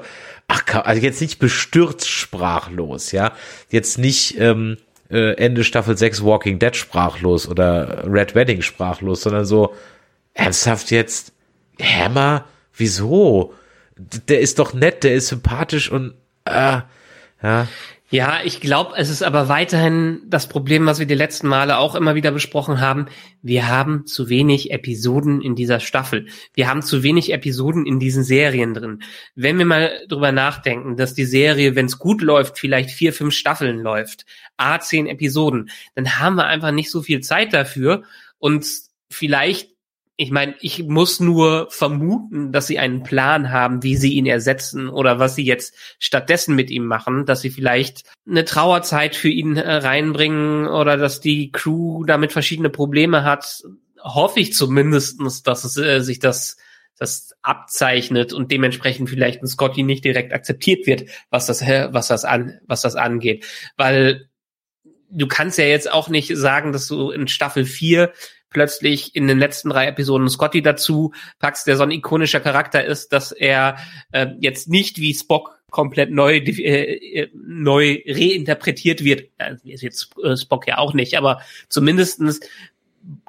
ach 0.48 0.64
also 0.84 1.00
jetzt 1.00 1.20
nicht 1.20 1.38
bestürzt 1.38 2.08
sprachlos, 2.08 3.12
ja, 3.12 3.32
jetzt 3.70 3.96
nicht 3.96 4.38
ähm, 4.38 4.76
äh, 5.10 5.34
Ende 5.36 5.64
Staffel 5.64 5.96
6 5.96 6.22
Walking 6.22 6.58
Dead 6.58 6.76
sprachlos 6.76 7.48
oder 7.48 8.04
Red 8.06 8.34
Wedding 8.34 8.60
sprachlos, 8.60 9.22
sondern 9.22 9.46
so 9.46 9.74
ernsthaft 10.34 10.90
jetzt 10.90 11.32
Hammer 11.80 12.44
wieso? 12.74 13.54
Der 13.96 14.40
ist 14.40 14.58
doch 14.58 14.72
nett, 14.72 15.04
der 15.04 15.14
ist 15.14 15.28
sympathisch 15.28 15.90
und 15.90 16.14
äh, 16.44 16.80
ja. 17.42 17.68
Ja, 18.12 18.40
ich 18.42 18.60
glaube, 18.60 18.94
es 18.96 19.08
ist 19.08 19.22
aber 19.22 19.48
weiterhin 19.48 20.22
das 20.26 20.48
Problem, 20.48 20.84
was 20.84 20.98
wir 20.98 21.06
die 21.06 21.14
letzten 21.14 21.46
Male 21.46 21.78
auch 21.78 21.94
immer 21.94 22.16
wieder 22.16 22.32
besprochen 22.32 22.80
haben. 22.80 23.06
Wir 23.40 23.68
haben 23.68 24.04
zu 24.04 24.28
wenig 24.28 24.72
Episoden 24.72 25.40
in 25.40 25.54
dieser 25.54 25.78
Staffel. 25.78 26.26
Wir 26.52 26.68
haben 26.68 26.82
zu 26.82 27.04
wenig 27.04 27.32
Episoden 27.32 27.86
in 27.86 28.00
diesen 28.00 28.24
Serien 28.24 28.74
drin. 28.74 29.04
Wenn 29.36 29.58
wir 29.58 29.64
mal 29.64 29.92
drüber 30.08 30.32
nachdenken, 30.32 30.96
dass 30.96 31.14
die 31.14 31.24
Serie, 31.24 31.76
wenn 31.76 31.86
es 31.86 32.00
gut 32.00 32.20
läuft, 32.20 32.58
vielleicht 32.58 32.90
vier, 32.90 33.12
fünf 33.12 33.32
Staffeln 33.32 33.78
läuft, 33.78 34.26
a 34.56 34.80
zehn 34.80 35.06
Episoden, 35.06 35.70
dann 35.94 36.18
haben 36.18 36.34
wir 36.34 36.46
einfach 36.46 36.72
nicht 36.72 36.90
so 36.90 37.02
viel 37.02 37.20
Zeit 37.20 37.52
dafür 37.52 38.02
und 38.40 38.66
vielleicht 39.08 39.69
ich 40.20 40.30
meine, 40.30 40.54
ich 40.60 40.84
muss 40.84 41.18
nur 41.18 41.68
vermuten, 41.70 42.52
dass 42.52 42.66
sie 42.66 42.78
einen 42.78 43.02
Plan 43.02 43.50
haben, 43.50 43.82
wie 43.82 43.96
sie 43.96 44.12
ihn 44.12 44.26
ersetzen 44.26 44.90
oder 44.90 45.18
was 45.18 45.34
sie 45.34 45.46
jetzt 45.46 45.74
stattdessen 45.98 46.54
mit 46.54 46.70
ihm 46.70 46.84
machen, 46.84 47.24
dass 47.24 47.40
sie 47.40 47.48
vielleicht 47.48 48.04
eine 48.28 48.44
Trauerzeit 48.44 49.16
für 49.16 49.30
ihn 49.30 49.56
äh, 49.56 49.76
reinbringen 49.76 50.66
oder 50.66 50.98
dass 50.98 51.22
die 51.22 51.50
Crew 51.52 52.04
damit 52.04 52.32
verschiedene 52.32 52.68
Probleme 52.68 53.24
hat. 53.24 53.62
Hoffe 53.98 54.40
ich 54.40 54.52
zumindestens, 54.52 55.42
dass 55.42 55.64
es 55.64 55.78
äh, 55.78 56.00
sich 56.00 56.18
das 56.18 56.58
das 56.98 57.32
abzeichnet 57.40 58.34
und 58.34 58.52
dementsprechend 58.52 59.08
vielleicht 59.08 59.42
ein 59.42 59.46
Scotty 59.46 59.84
nicht 59.84 60.04
direkt 60.04 60.34
akzeptiert 60.34 60.86
wird, 60.86 61.04
was 61.30 61.46
das 61.46 61.62
was 61.62 62.08
das 62.08 62.26
an 62.26 62.60
was 62.66 62.82
das 62.82 62.94
angeht, 62.94 63.46
weil 63.78 64.28
du 65.10 65.26
kannst 65.26 65.56
ja 65.56 65.64
jetzt 65.64 65.90
auch 65.90 66.10
nicht 66.10 66.36
sagen, 66.36 66.72
dass 66.72 66.86
du 66.88 67.10
in 67.10 67.26
Staffel 67.26 67.64
4 67.64 68.12
plötzlich 68.50 69.14
in 69.14 69.28
den 69.28 69.38
letzten 69.38 69.70
drei 69.70 69.86
Episoden 69.86 70.28
Scotty 70.28 70.60
dazu 70.60 71.12
packst, 71.38 71.66
der 71.66 71.76
so 71.76 71.84
ein 71.84 71.90
ikonischer 71.90 72.40
Charakter 72.40 72.84
ist, 72.84 73.12
dass 73.12 73.32
er 73.32 73.78
äh, 74.12 74.26
jetzt 74.40 74.68
nicht 74.68 74.98
wie 74.98 75.14
Spock 75.14 75.58
komplett 75.70 76.10
neu 76.10 76.36
äh, 76.36 77.22
äh, 77.22 77.30
neu 77.32 78.02
reinterpretiert 78.06 79.04
wird. 79.04 79.30
Äh, 79.38 79.54
ist 79.64 79.82
jetzt 79.82 80.10
äh, 80.22 80.36
Spock 80.36 80.66
ja 80.66 80.78
auch 80.78 80.92
nicht, 80.92 81.16
aber 81.16 81.40
zumindestens 81.68 82.40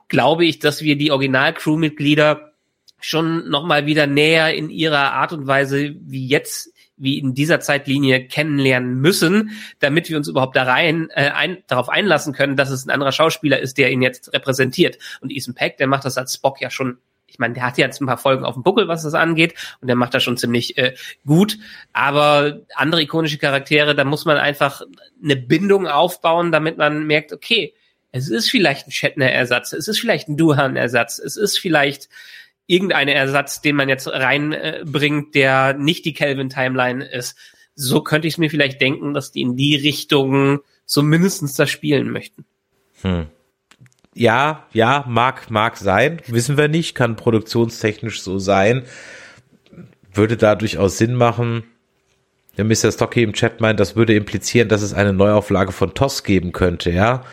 glaube 0.07 0.45
ich, 0.45 0.60
dass 0.60 0.81
wir 0.81 0.97
die 0.97 1.12
Original-Crew-Mitglieder 1.12 2.51
schon 2.99 3.49
noch 3.49 3.65
mal 3.65 3.86
wieder 3.86 4.07
näher 4.07 4.53
in 4.53 4.69
ihrer 4.69 5.13
Art 5.13 5.34
und 5.34 5.47
Weise 5.47 5.95
wie 6.01 6.27
jetzt 6.27 6.73
wie 6.97 7.17
in 7.17 7.34
dieser 7.34 7.60
Zeitlinie 7.60 8.27
kennenlernen 8.27 8.95
müssen, 8.95 9.51
damit 9.80 10.10
wir 10.10 10.17
uns 10.17 10.27
überhaupt 10.27 10.56
da 10.56 10.63
rein 10.63 11.10
äh, 11.12 11.32
ein, 11.32 11.63
darauf 11.67 11.89
einlassen 11.89 12.34
können, 12.34 12.56
dass 12.56 12.69
es 12.69 12.86
ein 12.86 12.91
anderer 12.91 13.12
Schauspieler 13.12 13.60
ist, 13.60 13.77
der 13.77 13.91
ihn 13.91 14.01
jetzt 14.01 14.34
repräsentiert. 14.34 14.97
Und 15.19 15.32
Ethan 15.32 15.56
Peck, 15.56 15.77
der 15.77 15.88
macht 15.88 16.06
das 16.06 16.17
als 16.17 16.36
Spock 16.36 16.62
ja 16.62 16.69
schon. 16.69 16.97
Ich 17.25 17.39
meine, 17.39 17.54
der 17.54 17.63
hat 17.63 17.77
jetzt 17.77 18.01
ein 18.01 18.08
paar 18.08 18.17
Folgen 18.17 18.43
auf 18.43 18.56
dem 18.56 18.63
Buckel, 18.63 18.89
was 18.89 19.04
das 19.04 19.13
angeht, 19.13 19.56
und 19.80 19.88
der 19.88 19.95
macht 19.95 20.13
das 20.13 20.21
schon 20.21 20.36
ziemlich 20.36 20.77
äh, 20.77 20.95
gut. 21.25 21.58
Aber 21.93 22.60
andere 22.75 23.01
ikonische 23.01 23.38
Charaktere, 23.38 23.95
da 23.95 24.04
muss 24.04 24.25
man 24.25 24.38
einfach 24.38 24.82
eine 25.23 25.38
Bindung 25.38 25.88
aufbauen, 25.88 26.51
damit 26.51 26.77
man 26.77 27.08
merkt, 27.08 27.32
okay, 27.32 27.73
es 28.12 28.30
ist 28.30 28.49
vielleicht 28.49 28.88
ein 28.88 28.91
Shatner-Ersatz, 28.91 29.71
es 29.73 29.88
ist 29.88 29.99
vielleicht 29.99 30.27
ein 30.27 30.38
Duhan-Ersatz, 30.38 31.19
es 31.19 31.38
ist 31.38 31.58
vielleicht 31.58 32.10
irgendein 32.67 33.08
Ersatz, 33.08 33.62
den 33.62 33.76
man 33.76 33.89
jetzt 33.89 34.08
reinbringt, 34.08 35.36
der 35.36 35.74
nicht 35.74 36.06
die 36.06 36.13
Kelvin-Timeline 36.13 37.04
ist. 37.04 37.38
So 37.76 38.02
könnte 38.02 38.28
ich 38.28 38.36
es 38.36 38.38
mir 38.38 38.50
vielleicht 38.50 38.82
denken, 38.82 39.13
dass 39.13 39.32
die 39.32 39.41
in 39.41 39.56
die 39.56 39.76
Richtung 39.76 40.60
zumindestens 40.86 41.54
das 41.56 41.69
spielen 41.69 42.12
möchten. 42.12 42.45
Ja, 44.13 44.67
ja, 44.74 45.06
mag, 45.08 45.50
mag 45.50 45.78
sein. 45.78 46.21
Wissen 46.28 46.58
wir 46.58 46.67
nicht, 46.67 46.95
kann 46.95 47.15
produktionstechnisch 47.15 48.21
so 48.21 48.39
sein. 48.39 48.84
Würde 50.13 50.36
da 50.36 50.56
durchaus 50.56 50.97
Sinn 50.97 51.15
machen. 51.15 51.63
Der 52.58 52.65
Mr. 52.65 52.91
Stocky 52.91 53.24
im 53.24 53.34
Chat 53.34 53.62
meint, 53.62 53.80
das 53.80 53.95
würde 53.95 54.13
implizieren, 54.13 54.67
dass 54.67 54.82
es 54.82 54.93
eine 54.93 55.13
Neuauflage 55.13 55.71
von 55.71 55.93
TOS 55.93 56.24
geben 56.24 56.52
könnte, 56.52 56.91
ja. 56.91 57.24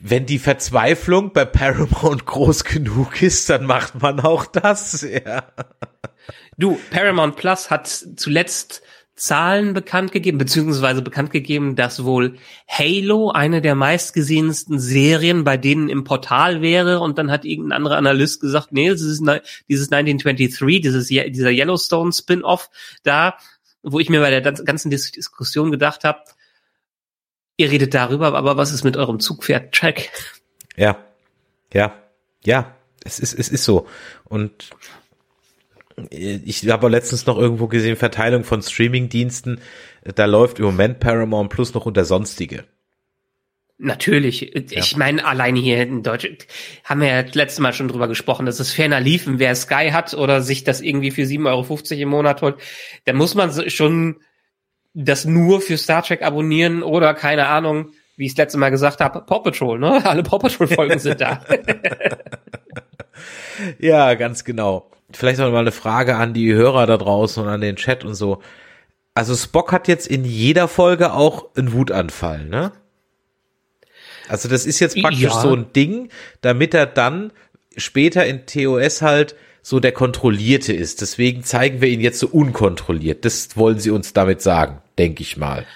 Wenn 0.00 0.24
die 0.26 0.38
Verzweiflung 0.38 1.32
bei 1.32 1.44
Paramount 1.44 2.24
groß 2.26 2.64
genug 2.64 3.20
ist, 3.22 3.50
dann 3.50 3.66
macht 3.66 4.00
man 4.00 4.20
auch 4.20 4.46
das, 4.46 5.02
ja. 5.02 5.44
Du, 6.56 6.78
Paramount 6.90 7.36
Plus 7.36 7.70
hat 7.70 7.86
zuletzt 7.88 8.82
Zahlen 9.14 9.74
bekannt 9.74 10.12
gegeben, 10.12 10.38
beziehungsweise 10.38 11.02
bekannt 11.02 11.30
gegeben, 11.30 11.76
dass 11.76 12.04
wohl 12.04 12.36
Halo 12.66 13.30
eine 13.30 13.60
der 13.60 13.74
meistgesehensten 13.74 14.78
Serien 14.78 15.44
bei 15.44 15.58
denen 15.58 15.90
im 15.90 16.04
Portal 16.04 16.62
wäre 16.62 17.00
und 17.00 17.18
dann 17.18 17.30
hat 17.30 17.44
irgendein 17.44 17.76
anderer 17.76 17.98
Analyst 17.98 18.40
gesagt, 18.40 18.72
nee, 18.72 18.88
ne- 18.88 19.42
dieses 19.68 19.90
1923, 19.90 20.80
dieses, 20.80 21.08
dieser 21.08 21.50
Yellowstone 21.50 22.12
Spin-off 22.14 22.70
da, 23.02 23.36
wo 23.82 23.98
ich 24.00 24.08
mir 24.08 24.20
bei 24.20 24.30
der 24.30 24.40
ganz- 24.40 24.64
ganzen 24.64 24.90
Dis 24.90 25.12
Diskussion 25.12 25.70
gedacht 25.70 26.04
habe, 26.04 26.20
ihr 27.60 27.70
redet 27.70 27.94
darüber, 27.94 28.34
aber 28.34 28.56
was 28.56 28.72
ist 28.72 28.84
mit 28.84 28.96
eurem 28.96 29.20
Zugpferd-Track? 29.20 30.10
Ja, 30.76 30.96
ja, 31.72 31.94
ja, 32.42 32.74
es 33.04 33.20
ist, 33.20 33.38
es 33.38 33.48
ist 33.48 33.64
so. 33.64 33.86
Und 34.24 34.70
ich 36.08 36.66
habe 36.68 36.88
letztens 36.88 37.26
noch 37.26 37.36
irgendwo 37.36 37.68
gesehen, 37.68 37.96
Verteilung 37.96 38.44
von 38.44 38.62
Streaming-Diensten, 38.62 39.60
da 40.02 40.24
läuft 40.24 40.58
im 40.58 40.64
Moment 40.64 41.00
Paramount 41.00 41.50
Plus 41.50 41.74
noch 41.74 41.84
unter 41.84 42.06
sonstige. 42.06 42.64
Natürlich. 43.76 44.54
Ich 44.54 44.96
meine, 44.96 45.24
alleine 45.24 45.58
hier 45.58 45.82
in 45.82 46.02
Deutschland 46.02 46.46
haben 46.84 47.00
wir 47.00 47.08
ja 47.08 47.22
das 47.22 47.34
letzte 47.34 47.62
Mal 47.62 47.72
schon 47.72 47.88
drüber 47.88 48.08
gesprochen, 48.08 48.44
dass 48.44 48.60
es 48.60 48.72
ferner 48.72 49.00
liefen, 49.00 49.38
wer 49.38 49.54
Sky 49.54 49.90
hat 49.90 50.12
oder 50.12 50.42
sich 50.42 50.64
das 50.64 50.82
irgendwie 50.82 51.10
für 51.10 51.22
7,50 51.22 51.46
Euro 51.46 52.02
im 52.02 52.08
Monat 52.08 52.42
holt, 52.42 52.56
da 53.06 53.14
muss 53.14 53.34
man 53.34 53.70
schon 53.70 54.20
das 54.94 55.24
nur 55.24 55.60
für 55.60 55.76
Star 55.76 56.02
Trek 56.02 56.22
abonnieren 56.22 56.82
oder 56.82 57.14
keine 57.14 57.46
Ahnung, 57.46 57.90
wie 58.16 58.26
ich 58.26 58.34
das 58.34 58.44
letzte 58.44 58.58
Mal 58.58 58.70
gesagt 58.70 59.00
habe, 59.00 59.20
Paw 59.22 59.40
Patrol, 59.40 59.78
ne? 59.78 60.04
Alle 60.04 60.22
Paw 60.22 60.38
Patrol 60.38 60.66
Folgen 60.68 60.98
sind 60.98 61.20
da. 61.20 61.40
Ja, 63.78 64.14
ganz 64.14 64.44
genau. 64.44 64.90
Vielleicht 65.12 65.38
noch 65.38 65.50
mal 65.50 65.58
eine 65.60 65.72
Frage 65.72 66.16
an 66.16 66.32
die 66.32 66.52
Hörer 66.54 66.86
da 66.86 66.96
draußen 66.96 67.42
und 67.42 67.48
an 67.48 67.60
den 67.60 67.76
Chat 67.76 68.04
und 68.04 68.14
so. 68.14 68.40
Also 69.12 69.34
Spock 69.34 69.72
hat 69.72 69.88
jetzt 69.88 70.06
in 70.06 70.24
jeder 70.24 70.68
Folge 70.68 71.12
auch 71.12 71.48
einen 71.56 71.72
Wutanfall, 71.72 72.46
ne? 72.46 72.72
Also 74.28 74.48
das 74.48 74.64
ist 74.64 74.78
jetzt 74.80 74.96
praktisch 74.96 75.22
Ja. 75.22 75.30
so 75.30 75.54
ein 75.54 75.72
Ding, 75.72 76.08
damit 76.40 76.72
er 76.72 76.86
dann 76.86 77.32
später 77.76 78.24
in 78.24 78.46
TOS 78.46 79.02
halt 79.02 79.34
so 79.62 79.80
der 79.80 79.92
Kontrollierte 79.92 80.72
ist. 80.72 81.00
Deswegen 81.00 81.42
zeigen 81.42 81.80
wir 81.80 81.88
ihn 81.88 82.00
jetzt 82.00 82.18
so 82.18 82.28
unkontrolliert. 82.28 83.24
Das 83.24 83.56
wollen 83.56 83.78
sie 83.78 83.90
uns 83.90 84.12
damit 84.12 84.42
sagen, 84.42 84.80
denke 84.98 85.22
ich 85.22 85.36
mal. 85.36 85.66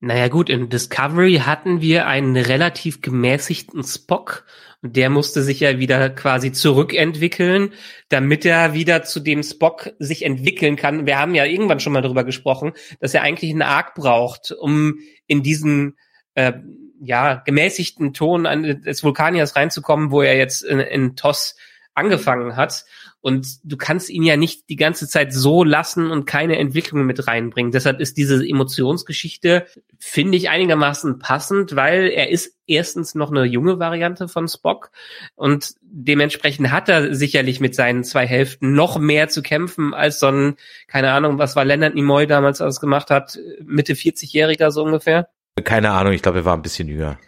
Naja 0.00 0.28
gut, 0.28 0.48
in 0.48 0.68
Discovery 0.68 1.42
hatten 1.44 1.80
wir 1.80 2.06
einen 2.06 2.36
relativ 2.36 3.00
gemäßigten 3.00 3.82
Spock 3.82 4.44
und 4.80 4.94
der 4.94 5.10
musste 5.10 5.42
sich 5.42 5.58
ja 5.58 5.80
wieder 5.80 6.08
quasi 6.10 6.52
zurückentwickeln, 6.52 7.72
damit 8.08 8.44
er 8.44 8.74
wieder 8.74 9.02
zu 9.02 9.18
dem 9.18 9.42
Spock 9.42 9.90
sich 9.98 10.24
entwickeln 10.24 10.76
kann. 10.76 11.06
Wir 11.06 11.18
haben 11.18 11.34
ja 11.34 11.44
irgendwann 11.44 11.80
schon 11.80 11.92
mal 11.92 12.02
darüber 12.02 12.22
gesprochen, 12.22 12.74
dass 13.00 13.12
er 13.12 13.22
eigentlich 13.22 13.50
einen 13.50 13.62
Arc 13.62 13.96
braucht, 13.96 14.52
um 14.52 15.00
in 15.26 15.42
diesen 15.42 15.96
äh, 16.34 16.52
ja 17.00 17.42
gemäßigten 17.44 18.14
Ton 18.14 18.44
des 18.84 19.02
Vulkaniers 19.02 19.56
reinzukommen, 19.56 20.12
wo 20.12 20.22
er 20.22 20.36
jetzt 20.36 20.62
in, 20.62 20.78
in 20.78 21.16
TOS 21.16 21.56
angefangen 21.98 22.56
hat. 22.56 22.84
Und 23.20 23.58
du 23.64 23.76
kannst 23.76 24.10
ihn 24.10 24.22
ja 24.22 24.36
nicht 24.36 24.68
die 24.68 24.76
ganze 24.76 25.08
Zeit 25.08 25.32
so 25.32 25.64
lassen 25.64 26.10
und 26.12 26.24
keine 26.24 26.56
Entwicklung 26.56 27.04
mit 27.04 27.26
reinbringen. 27.26 27.72
Deshalb 27.72 27.98
ist 27.98 28.16
diese 28.16 28.36
Emotionsgeschichte, 28.36 29.66
finde 29.98 30.38
ich, 30.38 30.48
einigermaßen 30.48 31.18
passend, 31.18 31.74
weil 31.74 32.08
er 32.10 32.30
ist 32.30 32.54
erstens 32.66 33.16
noch 33.16 33.32
eine 33.32 33.44
junge 33.44 33.80
Variante 33.80 34.28
von 34.28 34.46
Spock 34.46 34.92
und 35.34 35.74
dementsprechend 35.80 36.70
hat 36.70 36.88
er 36.88 37.14
sicherlich 37.14 37.58
mit 37.58 37.74
seinen 37.74 38.04
zwei 38.04 38.26
Hälften 38.26 38.74
noch 38.74 38.98
mehr 38.98 39.28
zu 39.28 39.42
kämpfen 39.42 39.94
als 39.94 40.20
so 40.20 40.28
ein, 40.28 40.56
keine 40.86 41.10
Ahnung, 41.10 41.38
was 41.38 41.56
war 41.56 41.64
Leonard 41.64 41.96
Nimoy 41.96 42.28
damals 42.28 42.60
ausgemacht 42.60 43.10
hat, 43.10 43.36
Mitte 43.64 43.94
40-Jähriger 43.94 44.70
so 44.70 44.84
ungefähr. 44.84 45.28
Keine 45.64 45.90
Ahnung, 45.90 46.12
ich 46.12 46.22
glaube, 46.22 46.38
er 46.38 46.44
war 46.44 46.56
ein 46.56 46.62
bisschen 46.62 46.88
jünger. 46.88 47.18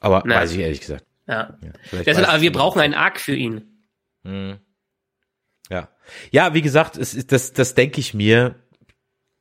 Aber 0.00 0.22
Na. 0.24 0.36
weiß 0.36 0.52
ich 0.52 0.58
ehrlich 0.60 0.80
gesagt. 0.80 1.04
Ja. 1.26 1.58
ja 1.62 2.02
Deshalb, 2.04 2.28
aber 2.28 2.42
wir 2.42 2.52
brauchen 2.52 2.80
einen 2.80 2.94
Arc 2.94 3.18
für 3.18 3.34
ihn. 3.34 3.73
Hm. 4.24 4.58
Ja. 5.70 5.88
Ja, 6.30 6.54
wie 6.54 6.62
gesagt, 6.62 6.96
es 6.96 7.14
ist, 7.14 7.32
das, 7.32 7.52
das 7.52 7.74
denke 7.74 8.00
ich 8.00 8.14
mir. 8.14 8.56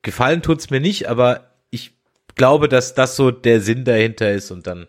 Gefallen 0.02 0.42
tut's 0.42 0.70
mir 0.70 0.82
nicht, 0.82 1.08
aber 1.08 1.56
ich 1.70 1.98
glaube, 2.36 2.68
dass 2.68 2.94
das 2.94 3.16
so 3.16 3.32
der 3.32 3.62
Sinn 3.62 3.86
dahinter 3.86 4.32
ist 4.32 4.52
und 4.52 4.68
dann 4.68 4.88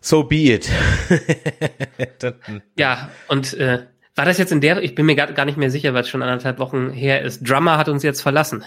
so 0.00 0.24
be 0.24 0.54
it. 0.54 0.70
ja, 2.78 3.10
und 3.28 3.52
äh, 3.54 3.86
war 4.14 4.24
das 4.24 4.38
jetzt 4.38 4.52
in 4.52 4.60
der, 4.60 4.82
ich 4.82 4.94
bin 4.94 5.06
mir 5.06 5.14
gar, 5.14 5.32
gar 5.32 5.44
nicht 5.44 5.58
mehr 5.58 5.70
sicher, 5.70 5.94
weil 5.94 6.02
es 6.02 6.08
schon 6.08 6.22
anderthalb 6.22 6.58
Wochen 6.58 6.90
her 6.90 7.22
ist. 7.22 7.48
Drummer 7.48 7.76
hat 7.76 7.88
uns 7.88 8.02
jetzt 8.02 8.22
verlassen. 8.22 8.64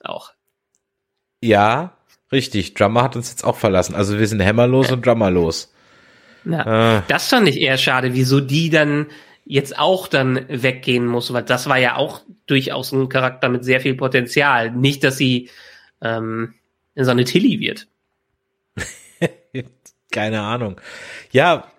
Auch. 0.00 0.32
Ja, 1.40 1.96
richtig. 2.32 2.74
Drummer 2.74 3.02
hat 3.02 3.16
uns 3.16 3.30
jetzt 3.30 3.44
auch 3.44 3.56
verlassen. 3.56 3.94
Also 3.94 4.18
wir 4.18 4.26
sind 4.26 4.44
Hammerlos 4.44 4.88
ja. 4.88 4.94
und 4.94 5.06
Drummerlos. 5.06 5.72
Ja, 6.44 6.98
äh. 6.98 7.02
Das 7.08 7.28
fand 7.28 7.48
ich 7.48 7.60
eher 7.60 7.78
schade, 7.78 8.14
wieso 8.14 8.40
die 8.40 8.70
dann 8.70 9.06
jetzt 9.44 9.78
auch 9.78 10.08
dann 10.08 10.46
weggehen 10.48 11.06
muss, 11.06 11.32
weil 11.32 11.42
das 11.42 11.68
war 11.68 11.78
ja 11.78 11.96
auch 11.96 12.22
durchaus 12.46 12.92
ein 12.92 13.08
Charakter 13.08 13.48
mit 13.48 13.64
sehr 13.64 13.80
viel 13.80 13.94
Potenzial. 13.94 14.70
Nicht, 14.70 15.04
dass 15.04 15.16
sie 15.16 15.50
ähm, 16.00 16.54
so 16.94 17.10
eine 17.10 17.24
Tilly 17.24 17.60
wird. 17.60 17.86
Keine 20.10 20.40
Ahnung. 20.42 20.80
Ja, 21.30 21.70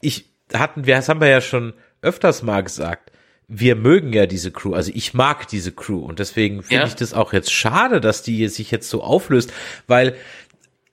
ich 0.00 0.26
hatten 0.52 0.86
wir, 0.86 0.96
das 0.96 1.08
haben 1.08 1.20
wir 1.20 1.28
ja 1.28 1.40
schon 1.40 1.74
öfters 2.02 2.42
mal 2.42 2.62
gesagt. 2.62 3.10
Wir 3.46 3.76
mögen 3.76 4.12
ja 4.12 4.26
diese 4.26 4.50
Crew, 4.50 4.72
also 4.72 4.90
ich 4.94 5.12
mag 5.12 5.48
diese 5.48 5.72
Crew 5.72 5.98
und 5.98 6.18
deswegen 6.18 6.62
finde 6.62 6.82
ja. 6.82 6.86
ich 6.86 6.94
das 6.94 7.12
auch 7.12 7.32
jetzt 7.32 7.52
schade, 7.52 8.00
dass 8.00 8.22
die 8.22 8.48
sich 8.48 8.70
jetzt 8.70 8.88
so 8.88 9.02
auflöst, 9.02 9.52
weil 9.86 10.16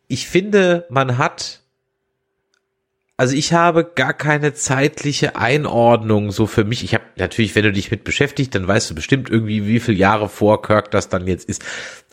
ich 0.07 0.27
finde, 0.27 0.85
man 0.89 1.17
hat 1.17 1.60
also 3.17 3.35
ich 3.35 3.53
habe 3.53 3.83
gar 3.83 4.13
keine 4.13 4.53
zeitliche 4.53 5.35
Einordnung 5.35 6.31
so 6.31 6.47
für 6.47 6.63
mich. 6.63 6.83
Ich 6.83 6.95
habe 6.95 7.03
natürlich, 7.17 7.55
wenn 7.55 7.63
du 7.63 7.71
dich 7.71 7.91
mit 7.91 8.03
beschäftigt, 8.03 8.55
dann 8.55 8.67
weißt 8.67 8.89
du 8.89 8.95
bestimmt 8.95 9.29
irgendwie, 9.29 9.67
wie 9.67 9.79
viele 9.79 9.97
Jahre 9.97 10.27
vor 10.27 10.63
Kirk 10.63 10.89
das 10.89 11.09
dann 11.09 11.27
jetzt 11.27 11.47
ist. 11.47 11.63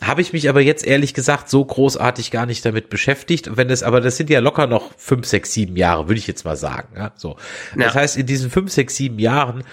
Habe 0.01 0.21
ich 0.21 0.33
mich 0.33 0.49
aber 0.49 0.61
jetzt 0.61 0.85
ehrlich 0.85 1.15
gesagt 1.15 1.49
so 1.49 1.65
großartig 1.65 2.29
gar 2.29 2.45
nicht 2.45 2.63
damit 2.63 2.89
beschäftigt. 2.89 3.57
Wenn 3.57 3.71
es, 3.71 3.81
aber 3.81 4.01
das 4.01 4.17
sind 4.17 4.29
ja 4.29 4.39
locker 4.39 4.67
noch 4.67 4.91
fünf, 4.97 5.25
sechs, 5.25 5.51
sieben 5.51 5.75
Jahre, 5.75 6.07
würde 6.07 6.19
ich 6.19 6.27
jetzt 6.27 6.45
mal 6.45 6.55
sagen. 6.55 6.89
Ja, 6.95 7.11
so. 7.15 7.37
Ja. 7.75 7.85
Das 7.85 7.95
heißt, 7.95 8.17
in 8.17 8.27
diesen 8.27 8.51
fünf, 8.51 8.71
sechs, 8.71 8.95
sieben 8.95 9.17
Jahren, 9.17 9.63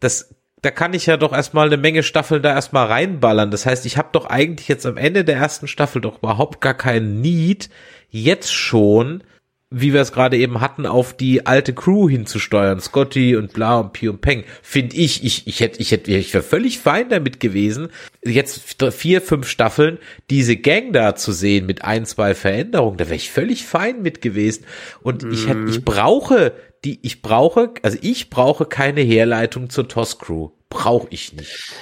das 0.00 0.34
da 0.62 0.70
kann 0.70 0.94
ich 0.94 1.06
ja 1.06 1.16
doch 1.16 1.32
erstmal 1.32 1.66
eine 1.66 1.76
Menge 1.76 2.02
Staffeln 2.02 2.42
da 2.42 2.54
erstmal 2.54 2.86
reinballern. 2.86 3.50
Das 3.50 3.66
heißt, 3.66 3.84
ich 3.86 3.98
habe 3.98 4.08
doch 4.12 4.26
eigentlich 4.26 4.68
jetzt 4.68 4.86
am 4.86 4.96
Ende 4.96 5.22
der 5.22 5.36
ersten 5.36 5.68
Staffel 5.68 6.00
doch 6.00 6.18
überhaupt 6.18 6.60
gar 6.60 6.74
keinen 6.74 7.20
Need, 7.20 7.68
jetzt 8.08 8.52
schon 8.52 9.22
wie 9.70 9.92
wir 9.92 10.00
es 10.00 10.12
gerade 10.12 10.36
eben 10.36 10.60
hatten, 10.60 10.86
auf 10.86 11.16
die 11.16 11.46
alte 11.46 11.74
Crew 11.74 12.08
hinzusteuern, 12.08 12.80
Scotty 12.80 13.34
und 13.34 13.52
bla 13.52 13.80
und 13.80 13.92
Pi 13.92 14.08
und 14.08 14.20
Peng, 14.20 14.44
finde 14.62 14.96
ich, 14.96 15.24
ich, 15.24 15.46
ich 15.48 15.60
hätte, 15.60 15.80
ich 15.80 15.90
hätte, 15.90 16.12
ich 16.12 16.32
wäre 16.32 16.44
völlig 16.44 16.78
fein 16.78 17.08
damit 17.08 17.40
gewesen, 17.40 17.88
jetzt 18.24 18.60
vier, 18.92 19.20
fünf 19.20 19.48
Staffeln 19.48 19.98
diese 20.30 20.56
Gang 20.56 20.92
da 20.92 21.16
zu 21.16 21.32
sehen 21.32 21.66
mit 21.66 21.82
ein, 21.82 22.06
zwei 22.06 22.34
Veränderungen, 22.34 22.96
da 22.96 23.06
wäre 23.06 23.16
ich 23.16 23.30
völlig 23.30 23.64
fein 23.64 24.02
mit 24.02 24.22
gewesen. 24.22 24.64
Und 25.02 25.24
mm. 25.24 25.32
ich 25.32 25.48
hätte, 25.48 25.64
ich 25.68 25.84
brauche 25.84 26.52
die, 26.84 27.00
ich 27.02 27.20
brauche, 27.20 27.74
also 27.82 27.98
ich 28.00 28.30
brauche 28.30 28.66
keine 28.66 29.00
Herleitung 29.00 29.70
zur 29.70 29.88
TOS 29.88 30.18
Crew. 30.18 30.50
Brauche 30.68 31.08
ich 31.10 31.32
nicht. 31.32 31.72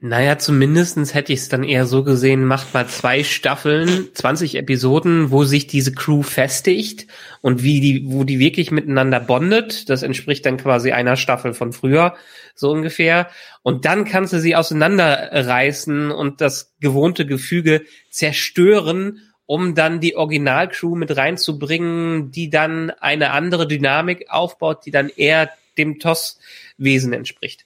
Naja, 0.00 0.36
zumindestens 0.38 1.14
hätte 1.14 1.32
ich 1.32 1.40
es 1.40 1.48
dann 1.48 1.64
eher 1.64 1.86
so 1.86 2.04
gesehen, 2.04 2.44
macht 2.44 2.74
mal 2.74 2.86
zwei 2.86 3.24
Staffeln, 3.24 4.08
20 4.12 4.56
Episoden, 4.56 5.30
wo 5.30 5.44
sich 5.44 5.66
diese 5.66 5.92
Crew 5.92 6.22
festigt 6.22 7.06
und 7.40 7.62
wie 7.62 7.80
die, 7.80 8.04
wo 8.06 8.24
die 8.24 8.38
wirklich 8.38 8.70
miteinander 8.70 9.18
bondet. 9.18 9.88
Das 9.88 10.02
entspricht 10.02 10.44
dann 10.44 10.58
quasi 10.58 10.92
einer 10.92 11.16
Staffel 11.16 11.54
von 11.54 11.72
früher, 11.72 12.16
so 12.54 12.70
ungefähr. 12.70 13.30
Und 13.62 13.86
dann 13.86 14.04
kannst 14.04 14.34
du 14.34 14.40
sie 14.40 14.56
auseinanderreißen 14.56 16.10
und 16.10 16.42
das 16.42 16.74
gewohnte 16.80 17.24
Gefüge 17.24 17.84
zerstören, 18.10 19.20
um 19.46 19.74
dann 19.74 20.00
die 20.00 20.16
Originalcrew 20.16 20.96
mit 20.96 21.16
reinzubringen, 21.16 22.30
die 22.30 22.50
dann 22.50 22.90
eine 22.90 23.30
andere 23.30 23.66
Dynamik 23.66 24.26
aufbaut, 24.28 24.84
die 24.84 24.90
dann 24.90 25.08
eher 25.08 25.50
dem 25.78 25.98
TOS-Wesen 25.98 27.14
entspricht. 27.14 27.64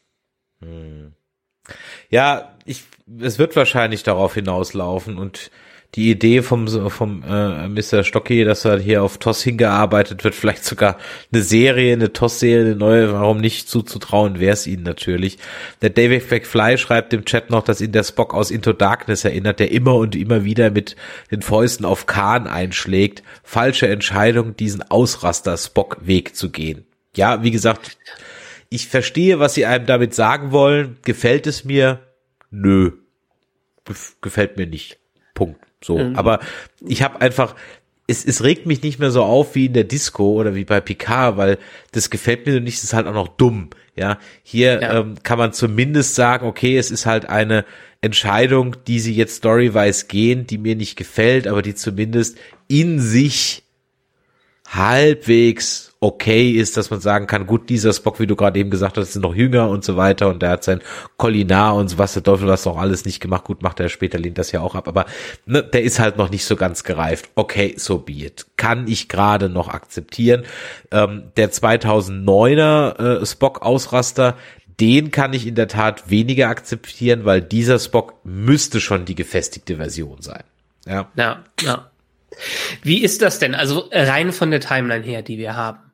Hm. 0.61 1.15
Ja, 2.11 2.55
ich, 2.65 2.85
es 3.21 3.39
wird 3.39 3.57
wahrscheinlich 3.57 4.03
darauf 4.03 4.35
hinauslaufen 4.35 5.19
und 5.19 5.51
die 5.95 6.11
Idee 6.11 6.43
vom, 6.43 6.69
vom 6.91 7.23
äh, 7.23 7.67
Mr. 7.67 8.05
Stocky, 8.05 8.45
dass 8.45 8.67
er 8.67 8.79
hier 8.79 9.03
auf 9.03 9.17
TOS 9.17 9.43
hingearbeitet 9.43 10.23
wird, 10.23 10.35
vielleicht 10.35 10.65
sogar 10.65 10.99
eine 11.33 11.43
Serie, 11.43 11.95
eine 11.95 12.13
TOS-Serie, 12.13 12.67
eine 12.67 12.77
neue, 12.77 13.13
warum 13.13 13.39
nicht 13.39 13.69
zuzutrauen, 13.69 14.39
wäre 14.39 14.53
es 14.53 14.67
ihnen 14.67 14.83
natürlich. 14.83 15.39
Der 15.81 15.91
David 15.91 16.31
McFly 16.31 16.77
schreibt 16.77 17.15
im 17.15 17.25
Chat 17.25 17.51
noch, 17.51 17.63
dass 17.63 17.81
ihn 17.81 17.93
der 17.93 18.05
Spock 18.05 18.35
aus 18.35 18.51
Into 18.51 18.75
Darkness 18.75 19.25
erinnert, 19.25 19.61
der 19.61 19.71
immer 19.71 19.95
und 19.95 20.15
immer 20.15 20.45
wieder 20.45 20.71
mit 20.71 20.95
den 21.31 21.41
Fäusten 21.41 21.87
auf 21.87 22.07
Khan 22.07 22.47
einschlägt. 22.47 23.23
Falsche 23.43 23.89
Entscheidung, 23.89 24.57
diesen 24.57 24.83
Ausraster-Spock-Weg 24.83 26.37
zu 26.37 26.51
gehen. 26.51 26.85
Ja, 27.17 27.43
wie 27.43 27.51
gesagt, 27.51 27.97
ich 28.71 28.89
verstehe, 28.89 29.39
was 29.39 29.55
sie 29.55 29.67
einem 29.67 29.87
damit 29.87 30.15
sagen 30.15 30.53
wollen. 30.53 30.99
Gefällt 31.03 31.47
es 31.47 31.65
mir? 31.65 32.01
Nö. 32.51 32.93
Gefällt 34.21 34.57
mir 34.57 34.67
nicht. 34.67 34.99
Punkt. 35.35 35.61
So. 35.83 35.99
Mhm. 35.99 36.17
Aber 36.17 36.41
ich 36.87 37.03
habe 37.03 37.21
einfach, 37.21 37.55
es, 38.07 38.25
es 38.25 38.43
regt 38.43 38.67
mich 38.67 38.83
nicht 38.83 38.99
mehr 38.99 39.11
so 39.11 39.23
auf 39.23 39.55
wie 39.55 39.67
in 39.67 39.73
der 39.73 39.85
Disco 39.85 40.33
oder 40.33 40.55
wie 40.55 40.65
bei 40.65 40.81
Picard, 40.81 41.37
weil 41.37 41.59
das 41.93 42.11
gefällt 42.11 42.47
mir 42.47 42.61
nicht, 42.61 42.79
es 42.79 42.85
ist 42.85 42.93
halt 42.93 43.07
auch 43.07 43.15
noch 43.15 43.29
dumm. 43.29 43.71
Ja, 43.97 44.19
hier 44.43 44.81
ja. 44.81 45.01
Ähm, 45.01 45.17
kann 45.23 45.39
man 45.39 45.53
zumindest 45.53 46.15
sagen, 46.15 46.47
okay, 46.47 46.79
es 46.79 46.91
ist 46.91 47.05
halt 47.05 47.29
eine 47.29 47.65
Entscheidung, 48.01 48.77
die 48.87 49.01
sie 49.01 49.15
jetzt 49.15 49.39
storywise 49.39 50.07
gehen, 50.07 50.47
die 50.47 50.59
mir 50.59 50.77
nicht 50.77 50.97
gefällt, 50.97 51.49
aber 51.49 51.63
die 51.63 51.75
zumindest 51.75 52.39
in 52.69 53.01
sich 53.01 53.65
halbwegs 54.69 55.88
okay 56.01 56.53
ist, 56.53 56.77
dass 56.77 56.91
man 56.91 57.01
sagen 57.01 57.27
kann, 57.27 57.47
gut, 57.47 57.69
dieser 57.69 57.93
Spock, 57.93 58.21
wie 58.21 58.27
du 58.27 58.37
gerade 58.37 58.61
eben 58.61 58.71
gesagt 58.71 58.97
hast, 58.97 59.11
ist 59.11 59.21
noch 59.21 59.35
jünger 59.35 59.69
und 59.69 59.85
so 59.85 59.97
weiter 59.97 60.29
und 60.29 60.43
der 60.43 60.51
hat 60.51 60.65
sein 60.65 60.81
Kolinar 61.17 61.75
und 61.75 61.89
so 61.89 61.99
was, 61.99 62.15
der 62.15 62.23
Teufel 62.23 62.47
was 62.47 62.67
auch 62.69 62.79
alles 62.79 63.05
nicht 63.05 63.19
gemacht, 63.21 63.45
gut, 63.45 63.63
macht 63.63 63.81
er 63.81 63.89
später, 63.89 64.19
lehnt 64.19 64.39
das 64.39 64.53
ja 64.53 64.61
auch 64.61 64.77
ab, 64.77 64.87
aber 64.87 65.07
ne, 65.45 65.63
der 65.63 65.83
ist 65.83 65.99
halt 65.99 66.17
noch 66.17 66.31
nicht 66.31 66.45
so 66.45 66.55
ganz 66.55 66.85
gereift. 66.85 67.31
Okay, 67.35 67.75
so 67.77 67.99
be 67.99 68.13
it. 68.13 68.47
Kann 68.57 68.87
ich 68.87 69.09
gerade 69.09 69.49
noch 69.49 69.69
akzeptieren. 69.69 70.45
Ähm, 70.93 71.33
der 71.37 71.51
2009er 71.51 73.23
äh, 73.23 73.27
Spock-Ausraster, 73.27 74.37
den 74.79 75.11
kann 75.11 75.33
ich 75.33 75.49
in 75.49 75.57
der 75.57 75.67
Tat 75.67 76.09
weniger 76.09 76.49
akzeptieren, 76.49 77.25
weil 77.25 77.43
dieser 77.43 77.81
Spock 77.81 78.15
müsste 78.23 78.81
schon 78.81 79.05
die 79.05 79.17
gefestigte 79.17 79.77
Version 79.77 80.23
sein. 80.23 80.45
Ja, 80.87 81.09
ja. 81.17 81.45
ja. 81.61 81.88
Wie 82.83 83.03
ist 83.03 83.23
das 83.23 83.39
denn? 83.39 83.55
Also 83.55 83.89
rein 83.93 84.33
von 84.33 84.51
der 84.51 84.61
Timeline 84.61 85.05
her, 85.05 85.23
die 85.23 85.39
wir 85.39 85.57
haben 85.57 85.89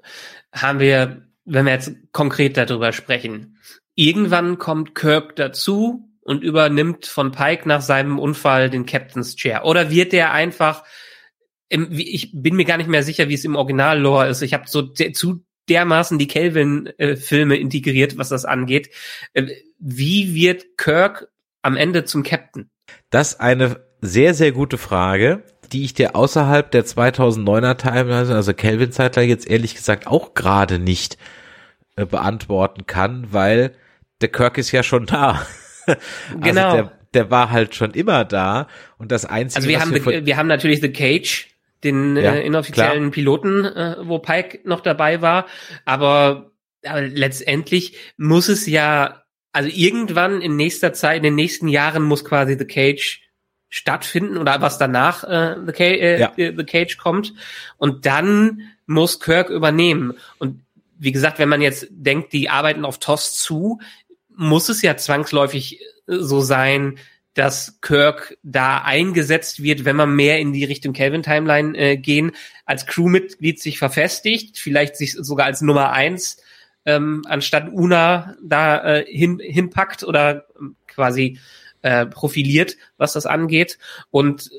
haben 0.54 0.78
wir, 0.78 1.22
wenn 1.44 1.66
wir 1.66 1.72
jetzt 1.72 1.92
konkret 2.12 2.56
darüber 2.56 2.92
sprechen, 2.92 3.58
irgendwann 3.94 4.58
kommt 4.58 4.94
Kirk 4.94 5.36
dazu 5.36 6.08
und 6.22 6.42
übernimmt 6.42 7.06
von 7.06 7.32
Pike 7.32 7.68
nach 7.68 7.82
seinem 7.82 8.18
Unfall 8.18 8.70
den 8.70 8.86
Captain's 8.86 9.36
Chair. 9.36 9.64
Oder 9.64 9.90
wird 9.90 10.12
der 10.12 10.32
einfach, 10.32 10.84
ich 11.68 12.30
bin 12.32 12.56
mir 12.56 12.64
gar 12.64 12.78
nicht 12.78 12.88
mehr 12.88 13.02
sicher, 13.02 13.28
wie 13.28 13.34
es 13.34 13.44
im 13.44 13.56
Original-Lore 13.56 14.28
ist. 14.28 14.42
Ich 14.42 14.54
habe 14.54 14.64
so 14.68 14.82
zu 14.82 15.44
dermaßen 15.68 16.18
die 16.18 16.28
Kelvin-Filme 16.28 17.56
integriert, 17.56 18.16
was 18.16 18.28
das 18.28 18.44
angeht. 18.44 18.90
Äh, 19.32 19.46
wie 19.78 20.34
wird 20.34 20.76
Kirk 20.76 21.28
am 21.62 21.76
Ende 21.76 22.04
zum 22.04 22.22
Captain? 22.22 22.70
Das 23.08 23.40
eine 23.40 23.82
sehr, 24.02 24.34
sehr 24.34 24.52
gute 24.52 24.76
Frage 24.76 25.42
die 25.72 25.84
ich 25.84 25.94
dir 25.94 26.16
außerhalb 26.16 26.70
der 26.70 26.84
2009er 26.84 27.76
Timeline, 27.76 28.34
also 28.34 28.54
Kelvin 28.54 28.92
Zeitler 28.92 29.22
jetzt 29.22 29.48
ehrlich 29.48 29.74
gesagt 29.74 30.06
auch 30.06 30.34
gerade 30.34 30.78
nicht 30.78 31.18
äh, 31.96 32.06
beantworten 32.06 32.86
kann, 32.86 33.28
weil 33.30 33.72
der 34.20 34.28
Kirk 34.28 34.58
ist 34.58 34.72
ja 34.72 34.82
schon 34.82 35.06
da. 35.06 35.46
also 35.86 36.00
genau. 36.40 36.72
Der, 36.74 36.92
der 37.14 37.30
war 37.30 37.50
halt 37.50 37.74
schon 37.74 37.92
immer 37.92 38.24
da 38.24 38.68
und 38.98 39.12
das 39.12 39.24
einzige. 39.24 39.56
Also 39.56 39.68
wir 39.68 39.80
haben, 39.80 40.04
wir, 40.04 40.26
wir 40.26 40.36
haben 40.36 40.48
natürlich 40.48 40.80
The 40.80 40.92
Cage, 40.92 41.48
den 41.84 42.16
ja, 42.16 42.34
äh, 42.34 42.46
inoffiziellen 42.46 42.98
klar. 42.98 43.10
Piloten, 43.10 43.64
äh, 43.64 43.96
wo 44.02 44.18
Pike 44.18 44.60
noch 44.64 44.80
dabei 44.80 45.22
war, 45.22 45.46
aber 45.84 46.50
aber 46.86 47.02
letztendlich 47.02 47.96
muss 48.16 48.48
es 48.48 48.66
ja, 48.66 49.22
also 49.52 49.70
irgendwann 49.72 50.42
in 50.42 50.56
nächster 50.56 50.92
Zeit, 50.92 51.18
in 51.18 51.22
den 51.22 51.34
nächsten 51.34 51.68
Jahren 51.68 52.02
muss 52.02 52.24
quasi 52.24 52.56
The 52.58 52.66
Cage 52.66 53.22
stattfinden 53.74 54.36
oder 54.36 54.60
was 54.60 54.78
danach 54.78 55.24
äh, 55.24 55.56
The, 55.66 55.72
Cage, 55.72 56.00
äh, 56.00 56.20
ja. 56.20 56.32
The 56.36 56.64
Cage 56.64 56.96
kommt. 56.96 57.34
Und 57.76 58.06
dann 58.06 58.60
muss 58.86 59.18
Kirk 59.18 59.50
übernehmen. 59.50 60.14
Und 60.38 60.60
wie 60.96 61.10
gesagt, 61.10 61.40
wenn 61.40 61.48
man 61.48 61.60
jetzt 61.60 61.88
denkt, 61.90 62.32
die 62.32 62.48
arbeiten 62.48 62.84
auf 62.84 63.00
TOS 63.00 63.34
zu, 63.34 63.80
muss 64.36 64.68
es 64.68 64.80
ja 64.80 64.96
zwangsläufig 64.96 65.80
so 66.06 66.40
sein, 66.40 66.98
dass 67.34 67.80
Kirk 67.80 68.38
da 68.44 68.78
eingesetzt 68.78 69.60
wird, 69.60 69.84
wenn 69.84 69.96
man 69.96 70.14
mehr 70.14 70.38
in 70.38 70.52
die 70.52 70.64
Richtung 70.64 70.92
Kelvin 70.92 71.24
Timeline 71.24 71.76
äh, 71.76 71.96
gehen, 71.96 72.30
als 72.64 72.86
Crewmitglied 72.86 73.60
sich 73.60 73.80
verfestigt, 73.80 74.56
vielleicht 74.56 74.94
sich 74.94 75.14
sogar 75.14 75.46
als 75.46 75.62
Nummer 75.62 75.90
eins 75.90 76.36
ähm, 76.86 77.22
anstatt 77.26 77.72
Una 77.72 78.36
da 78.40 78.98
äh, 78.98 79.04
hin, 79.04 79.40
hinpackt 79.42 80.04
oder 80.04 80.46
ähm, 80.60 80.76
quasi 80.86 81.40
äh, 81.84 82.06
profiliert, 82.06 82.76
was 82.96 83.12
das 83.12 83.26
angeht 83.26 83.78
und 84.10 84.50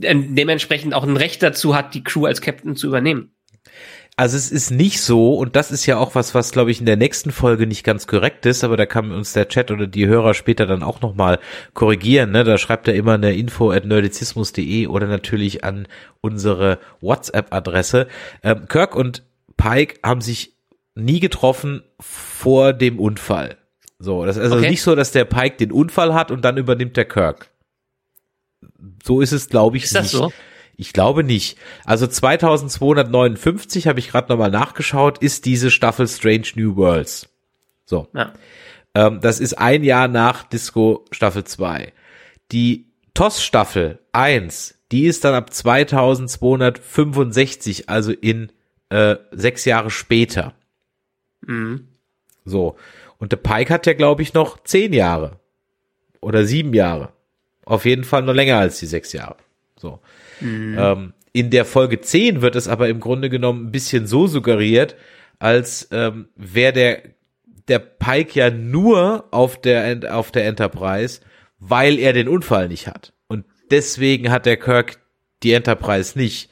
äh, 0.00 0.14
dementsprechend 0.14 0.92
auch 0.92 1.04
ein 1.04 1.16
Recht 1.16 1.42
dazu 1.42 1.74
hat, 1.74 1.94
die 1.94 2.02
Crew 2.02 2.26
als 2.26 2.40
Captain 2.40 2.74
zu 2.74 2.88
übernehmen. 2.88 3.30
Also 4.16 4.36
es 4.36 4.50
ist 4.50 4.72
nicht 4.72 5.00
so, 5.00 5.34
und 5.34 5.54
das 5.54 5.70
ist 5.70 5.86
ja 5.86 5.96
auch 5.96 6.16
was, 6.16 6.34
was 6.34 6.50
glaube 6.50 6.72
ich 6.72 6.80
in 6.80 6.86
der 6.86 6.96
nächsten 6.96 7.30
Folge 7.30 7.68
nicht 7.68 7.84
ganz 7.84 8.08
korrekt 8.08 8.44
ist, 8.46 8.64
aber 8.64 8.76
da 8.76 8.84
kann 8.84 9.12
uns 9.12 9.32
der 9.32 9.46
Chat 9.46 9.70
oder 9.70 9.86
die 9.86 10.08
Hörer 10.08 10.34
später 10.34 10.66
dann 10.66 10.82
auch 10.82 11.00
nochmal 11.00 11.38
korrigieren. 11.74 12.32
Ne? 12.32 12.42
Da 12.42 12.58
schreibt 12.58 12.88
er 12.88 12.94
immer 12.94 13.14
eine 13.14 13.32
info 13.34 13.70
at 13.70 13.84
nerdizismus.de 13.84 14.88
oder 14.88 15.06
natürlich 15.06 15.62
an 15.62 15.86
unsere 16.20 16.80
WhatsApp-Adresse. 17.00 18.08
Ähm, 18.42 18.66
Kirk 18.66 18.96
und 18.96 19.22
Pike 19.56 20.00
haben 20.02 20.20
sich 20.20 20.54
nie 20.96 21.20
getroffen 21.20 21.84
vor 22.00 22.72
dem 22.72 22.98
Unfall. 22.98 23.57
So, 23.98 24.24
das 24.24 24.36
ist 24.36 24.42
also 24.42 24.58
okay. 24.58 24.70
nicht 24.70 24.82
so, 24.82 24.94
dass 24.94 25.10
der 25.10 25.24
Pike 25.24 25.56
den 25.56 25.72
Unfall 25.72 26.14
hat 26.14 26.30
und 26.30 26.44
dann 26.44 26.56
übernimmt 26.56 26.96
der 26.96 27.04
Kirk. 27.04 27.50
So 29.02 29.20
ist 29.20 29.32
es, 29.32 29.48
glaube 29.48 29.76
ich, 29.76 29.82
ist 29.84 29.94
nicht. 29.94 30.04
Das 30.04 30.12
so? 30.12 30.32
Ich 30.76 30.92
glaube 30.92 31.24
nicht. 31.24 31.58
Also 31.84 32.06
2259 32.06 33.88
habe 33.88 33.98
ich 33.98 34.10
gerade 34.10 34.30
nochmal 34.30 34.52
nachgeschaut, 34.52 35.18
ist 35.18 35.44
diese 35.44 35.72
Staffel 35.72 36.06
Strange 36.06 36.46
New 36.54 36.76
Worlds. 36.76 37.28
So. 37.84 38.06
Ja. 38.14 38.32
Ähm, 38.94 39.20
das 39.20 39.40
ist 39.40 39.54
ein 39.54 39.82
Jahr 39.82 40.06
nach 40.06 40.44
Disco 40.44 41.04
Staffel 41.10 41.42
2. 41.42 41.92
Die 42.52 42.86
TOS 43.14 43.42
Staffel 43.42 43.98
1, 44.12 44.78
die 44.92 45.06
ist 45.06 45.24
dann 45.24 45.34
ab 45.34 45.52
2265, 45.52 47.88
also 47.88 48.12
in 48.12 48.52
äh, 48.90 49.16
sechs 49.32 49.64
Jahre 49.64 49.90
später. 49.90 50.54
Mhm. 51.40 51.88
So. 52.44 52.76
Und 53.18 53.32
der 53.32 53.36
Pike 53.36 53.72
hat 53.72 53.86
ja, 53.86 53.92
glaube 53.92 54.22
ich, 54.22 54.34
noch 54.34 54.62
zehn 54.62 54.92
Jahre. 54.92 55.40
Oder 56.20 56.44
sieben 56.44 56.72
Jahre. 56.74 57.12
Auf 57.64 57.84
jeden 57.84 58.04
Fall 58.04 58.22
noch 58.22 58.32
länger 58.32 58.58
als 58.58 58.78
die 58.78 58.86
sechs 58.86 59.12
Jahre. 59.12 59.36
So. 59.76 60.00
Mhm. 60.40 60.76
Ähm, 60.78 61.12
in 61.32 61.50
der 61.50 61.64
Folge 61.64 62.00
10 62.00 62.42
wird 62.42 62.56
es 62.56 62.68
aber 62.68 62.88
im 62.88 63.00
Grunde 63.00 63.28
genommen 63.28 63.66
ein 63.66 63.72
bisschen 63.72 64.06
so 64.06 64.26
suggeriert, 64.26 64.96
als 65.38 65.88
ähm, 65.92 66.28
wäre 66.34 66.72
der, 66.72 67.02
der 67.68 67.78
Pike 67.78 68.38
ja 68.38 68.50
nur 68.50 69.26
auf 69.30 69.60
der, 69.60 70.16
auf 70.16 70.32
der 70.32 70.46
Enterprise, 70.46 71.20
weil 71.58 71.98
er 71.98 72.12
den 72.12 72.28
Unfall 72.28 72.68
nicht 72.68 72.86
hat. 72.86 73.12
Und 73.28 73.44
deswegen 73.70 74.30
hat 74.30 74.46
der 74.46 74.56
Kirk 74.56 74.98
die 75.42 75.52
Enterprise 75.52 76.18
nicht. 76.18 76.50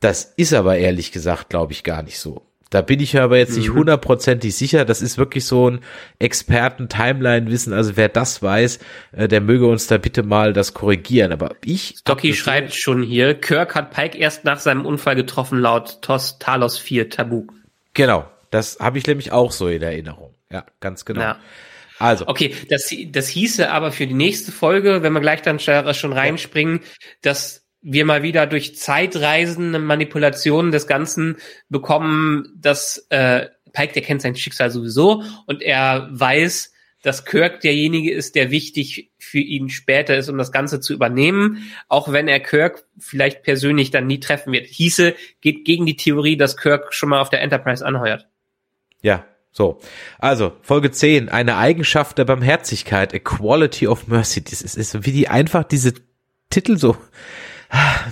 Das 0.00 0.24
ist 0.36 0.52
aber 0.52 0.76
ehrlich 0.76 1.10
gesagt, 1.10 1.48
glaube 1.48 1.72
ich, 1.72 1.82
gar 1.82 2.02
nicht 2.02 2.18
so. 2.18 2.45
Da 2.70 2.82
bin 2.82 2.98
ich 2.98 3.16
aber 3.18 3.38
jetzt 3.38 3.56
nicht 3.56 3.70
mhm. 3.70 3.76
hundertprozentig 3.76 4.54
sicher. 4.54 4.84
Das 4.84 5.00
ist 5.00 5.18
wirklich 5.18 5.44
so 5.44 5.70
ein 5.70 5.80
Experten-Timeline-Wissen. 6.18 7.72
Also 7.72 7.96
wer 7.96 8.08
das 8.08 8.42
weiß, 8.42 8.80
äh, 9.12 9.28
der 9.28 9.40
möge 9.40 9.66
uns 9.66 9.86
da 9.86 9.98
bitte 9.98 10.24
mal 10.24 10.52
das 10.52 10.74
korrigieren. 10.74 11.32
Aber 11.32 11.54
ich. 11.64 11.94
Stocky 11.98 12.34
schreibt 12.34 12.74
schon 12.74 13.02
hier, 13.02 13.34
Kirk 13.34 13.74
hat 13.76 13.92
Pike 13.92 14.18
erst 14.18 14.44
nach 14.44 14.58
seinem 14.58 14.84
Unfall 14.84 15.14
getroffen, 15.14 15.60
laut 15.60 16.02
Tos 16.02 16.38
Talos 16.38 16.76
4 16.78 17.08
Tabu. 17.10 17.46
Genau. 17.94 18.28
Das 18.50 18.78
habe 18.80 18.98
ich 18.98 19.06
nämlich 19.06 19.32
auch 19.32 19.52
so 19.52 19.68
in 19.68 19.82
Erinnerung. 19.82 20.34
Ja, 20.50 20.64
ganz 20.80 21.04
genau. 21.04 21.20
Ja. 21.20 21.38
Also. 21.98 22.26
Okay, 22.26 22.54
das, 22.68 22.94
das 23.08 23.28
hieße 23.28 23.70
aber 23.70 23.92
für 23.92 24.06
die 24.06 24.14
nächste 24.14 24.52
Folge, 24.52 25.02
wenn 25.02 25.12
wir 25.12 25.20
gleich 25.20 25.42
dann 25.42 25.58
schon 25.58 26.12
reinspringen, 26.12 26.80
dass 27.22 27.65
wir 27.88 28.04
mal 28.04 28.24
wieder 28.24 28.46
durch 28.46 28.76
Zeitreisen, 28.76 29.84
Manipulationen 29.84 30.72
des 30.72 30.88
Ganzen 30.88 31.36
bekommen, 31.68 32.52
dass 32.56 33.06
äh, 33.10 33.46
Pike, 33.72 33.92
der 33.92 34.02
kennt 34.02 34.22
sein 34.22 34.34
Schicksal 34.34 34.70
sowieso 34.70 35.22
und 35.46 35.62
er 35.62 36.08
weiß, 36.10 36.72
dass 37.02 37.24
Kirk 37.24 37.60
derjenige 37.60 38.12
ist, 38.12 38.34
der 38.34 38.50
wichtig 38.50 39.12
für 39.18 39.38
ihn 39.38 39.68
später 39.68 40.16
ist, 40.16 40.28
um 40.28 40.36
das 40.36 40.50
Ganze 40.50 40.80
zu 40.80 40.94
übernehmen, 40.94 41.70
auch 41.86 42.10
wenn 42.10 42.26
er 42.26 42.40
Kirk 42.40 42.82
vielleicht 42.98 43.44
persönlich 43.44 43.92
dann 43.92 44.08
nie 44.08 44.18
treffen 44.18 44.52
wird. 44.52 44.66
Hieße, 44.66 45.14
geht 45.40 45.64
gegen 45.64 45.86
die 45.86 45.96
Theorie, 45.96 46.36
dass 46.36 46.56
Kirk 46.56 46.92
schon 46.92 47.10
mal 47.10 47.20
auf 47.20 47.30
der 47.30 47.42
Enterprise 47.42 47.86
anheuert. 47.86 48.26
Ja, 49.00 49.24
so. 49.52 49.78
Also, 50.18 50.56
Folge 50.62 50.90
10, 50.90 51.28
eine 51.28 51.56
Eigenschaft 51.56 52.18
der 52.18 52.24
Barmherzigkeit, 52.24 53.14
a 53.14 53.20
quality 53.20 53.86
of 53.86 54.08
mercy. 54.08 54.42
Das 54.42 54.60
ist, 54.60 54.76
ist 54.76 55.06
wie 55.06 55.12
die 55.12 55.28
einfach 55.28 55.62
diese 55.62 55.94
Titel 56.50 56.76
so 56.78 56.96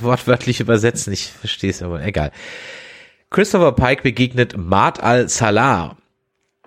wortwörtlich 0.00 0.60
übersetzen. 0.60 1.12
Ich 1.12 1.30
verstehe 1.30 1.70
es 1.70 1.82
aber 1.82 2.04
egal. 2.04 2.30
Christopher 3.30 3.72
Pike 3.72 4.02
begegnet 4.02 4.56
Mart 4.56 5.02
al-Salah. 5.02 5.96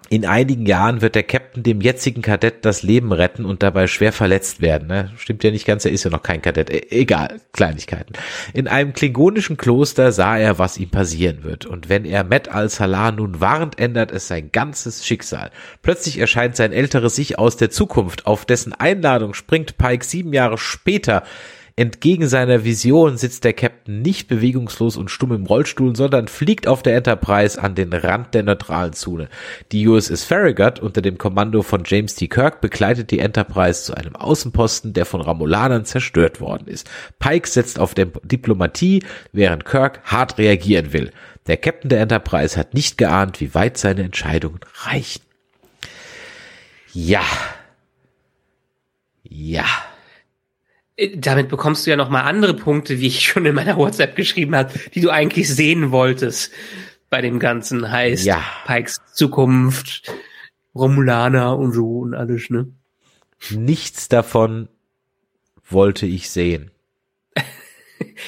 In 0.09 0.25
einigen 0.25 0.65
Jahren 0.65 1.01
wird 1.01 1.15
der 1.15 1.23
Captain 1.23 1.63
dem 1.63 1.81
jetzigen 1.81 2.21
Kadett 2.21 2.63
das 2.63 2.81
Leben 2.81 3.11
retten 3.11 3.43
und 3.43 3.61
dabei 3.61 3.87
schwer 3.87 4.13
verletzt 4.13 4.61
werden. 4.61 4.87
Ne? 4.87 5.11
Stimmt 5.17 5.43
ja 5.43 5.51
nicht 5.51 5.67
ganz, 5.67 5.83
er 5.83 5.91
ist 5.91 6.05
ja 6.05 6.09
noch 6.09 6.23
kein 6.23 6.41
Kadett. 6.41 6.69
E 6.69 6.87
egal, 6.91 7.41
Kleinigkeiten. 7.51 8.13
In 8.53 8.69
einem 8.69 8.93
klingonischen 8.93 9.57
Kloster 9.57 10.13
sah 10.13 10.37
er, 10.37 10.59
was 10.59 10.77
ihm 10.77 10.89
passieren 10.89 11.43
wird. 11.43 11.65
Und 11.65 11.89
wenn 11.89 12.05
er 12.05 12.23
Met 12.23 12.47
al-Salah 12.47 13.11
nun 13.11 13.41
warnt, 13.41 13.79
ändert 13.79 14.11
es 14.11 14.29
sein 14.29 14.51
ganzes 14.53 15.05
Schicksal. 15.05 15.51
Plötzlich 15.81 16.19
erscheint 16.19 16.55
sein 16.55 16.71
älteres 16.71 17.17
Ich 17.17 17.37
aus 17.37 17.57
der 17.57 17.69
Zukunft. 17.69 18.27
Auf 18.27 18.45
dessen 18.45 18.73
Einladung 18.73 19.33
springt 19.33 19.77
Pike 19.77 20.05
sieben 20.05 20.31
Jahre 20.31 20.57
später 20.57 21.23
Entgegen 21.79 22.27
seiner 22.27 22.63
Vision 22.63 23.17
sitzt 23.17 23.43
der 23.43 23.53
Captain 23.53 24.01
nicht 24.01 24.27
bewegungslos 24.27 24.97
und 24.97 25.11
stumm 25.11 25.31
im 25.31 25.45
Rollstuhl, 25.45 25.95
sondern 25.95 26.27
fliegt 26.27 26.67
auf 26.67 26.81
der 26.81 26.95
Enterprise 26.95 27.61
an 27.61 27.75
den 27.75 27.93
Rand 27.93 28.33
der 28.33 28.41
neutralen 28.41 28.93
Zone. 28.93 29.29
Die 29.71 29.87
USS 29.87 30.23
Farragut 30.23 30.79
unter 30.79 31.03
dem 31.03 31.19
Kommando 31.19 31.61
von 31.61 31.83
James 31.85 32.15
T. 32.15 32.29
Kirk 32.29 32.61
begleitet 32.61 33.11
die 33.11 33.19
Enterprise 33.19 33.83
zu 33.83 33.93
einem 33.93 34.15
Außenposten, 34.15 34.93
der 34.93 35.05
von 35.05 35.21
Ramulanern 35.21 35.85
zerstört 35.85 36.41
worden 36.41 36.67
ist. 36.67 36.89
Pike 37.19 37.47
setzt 37.47 37.77
auf 37.77 37.93
Diplomatie, 37.93 39.03
während 39.31 39.63
Kirk 39.63 40.01
hart 40.03 40.39
reagieren 40.39 40.93
will. 40.93 41.11
Der 41.45 41.57
Captain 41.57 41.89
der 41.89 42.01
Enterprise 42.01 42.57
hat 42.57 42.73
nicht 42.73 42.97
geahnt, 42.97 43.39
wie 43.39 43.53
weit 43.53 43.77
seine 43.77 44.01
Entscheidungen 44.01 44.61
reichen. 44.83 45.21
Ja. 46.91 47.21
Ja. 49.21 49.67
Äh, 50.97 51.17
damit 51.17 51.47
bekommst 51.47 51.85
du 51.85 51.91
ja 51.91 51.95
noch 51.95 52.09
mal 52.09 52.23
andere 52.23 52.55
Punkte, 52.55 52.99
wie 52.99 53.07
ich 53.07 53.25
schon 53.25 53.45
in 53.45 53.55
meiner 53.55 53.77
WhatsApp 53.77 54.15
geschrieben 54.15 54.55
habe, 54.55 54.73
die 54.93 55.01
du 55.01 55.09
eigentlich 55.09 55.53
sehen 55.53 55.91
wolltest 55.91 56.51
bei 57.09 57.21
dem 57.21 57.39
Ganzen. 57.39 57.89
Heißt 57.89 58.25
ja. 58.25 58.43
Pikes 58.65 58.99
Zukunft, 59.13 60.11
Romulaner 60.75 61.57
und 61.57 61.71
so 61.71 61.99
und 61.99 62.13
alles, 62.13 62.49
ne? 62.49 62.67
Nichts 63.51 64.09
davon 64.09 64.67
wollte 65.69 66.05
ich 66.05 66.29
sehen. 66.29 66.71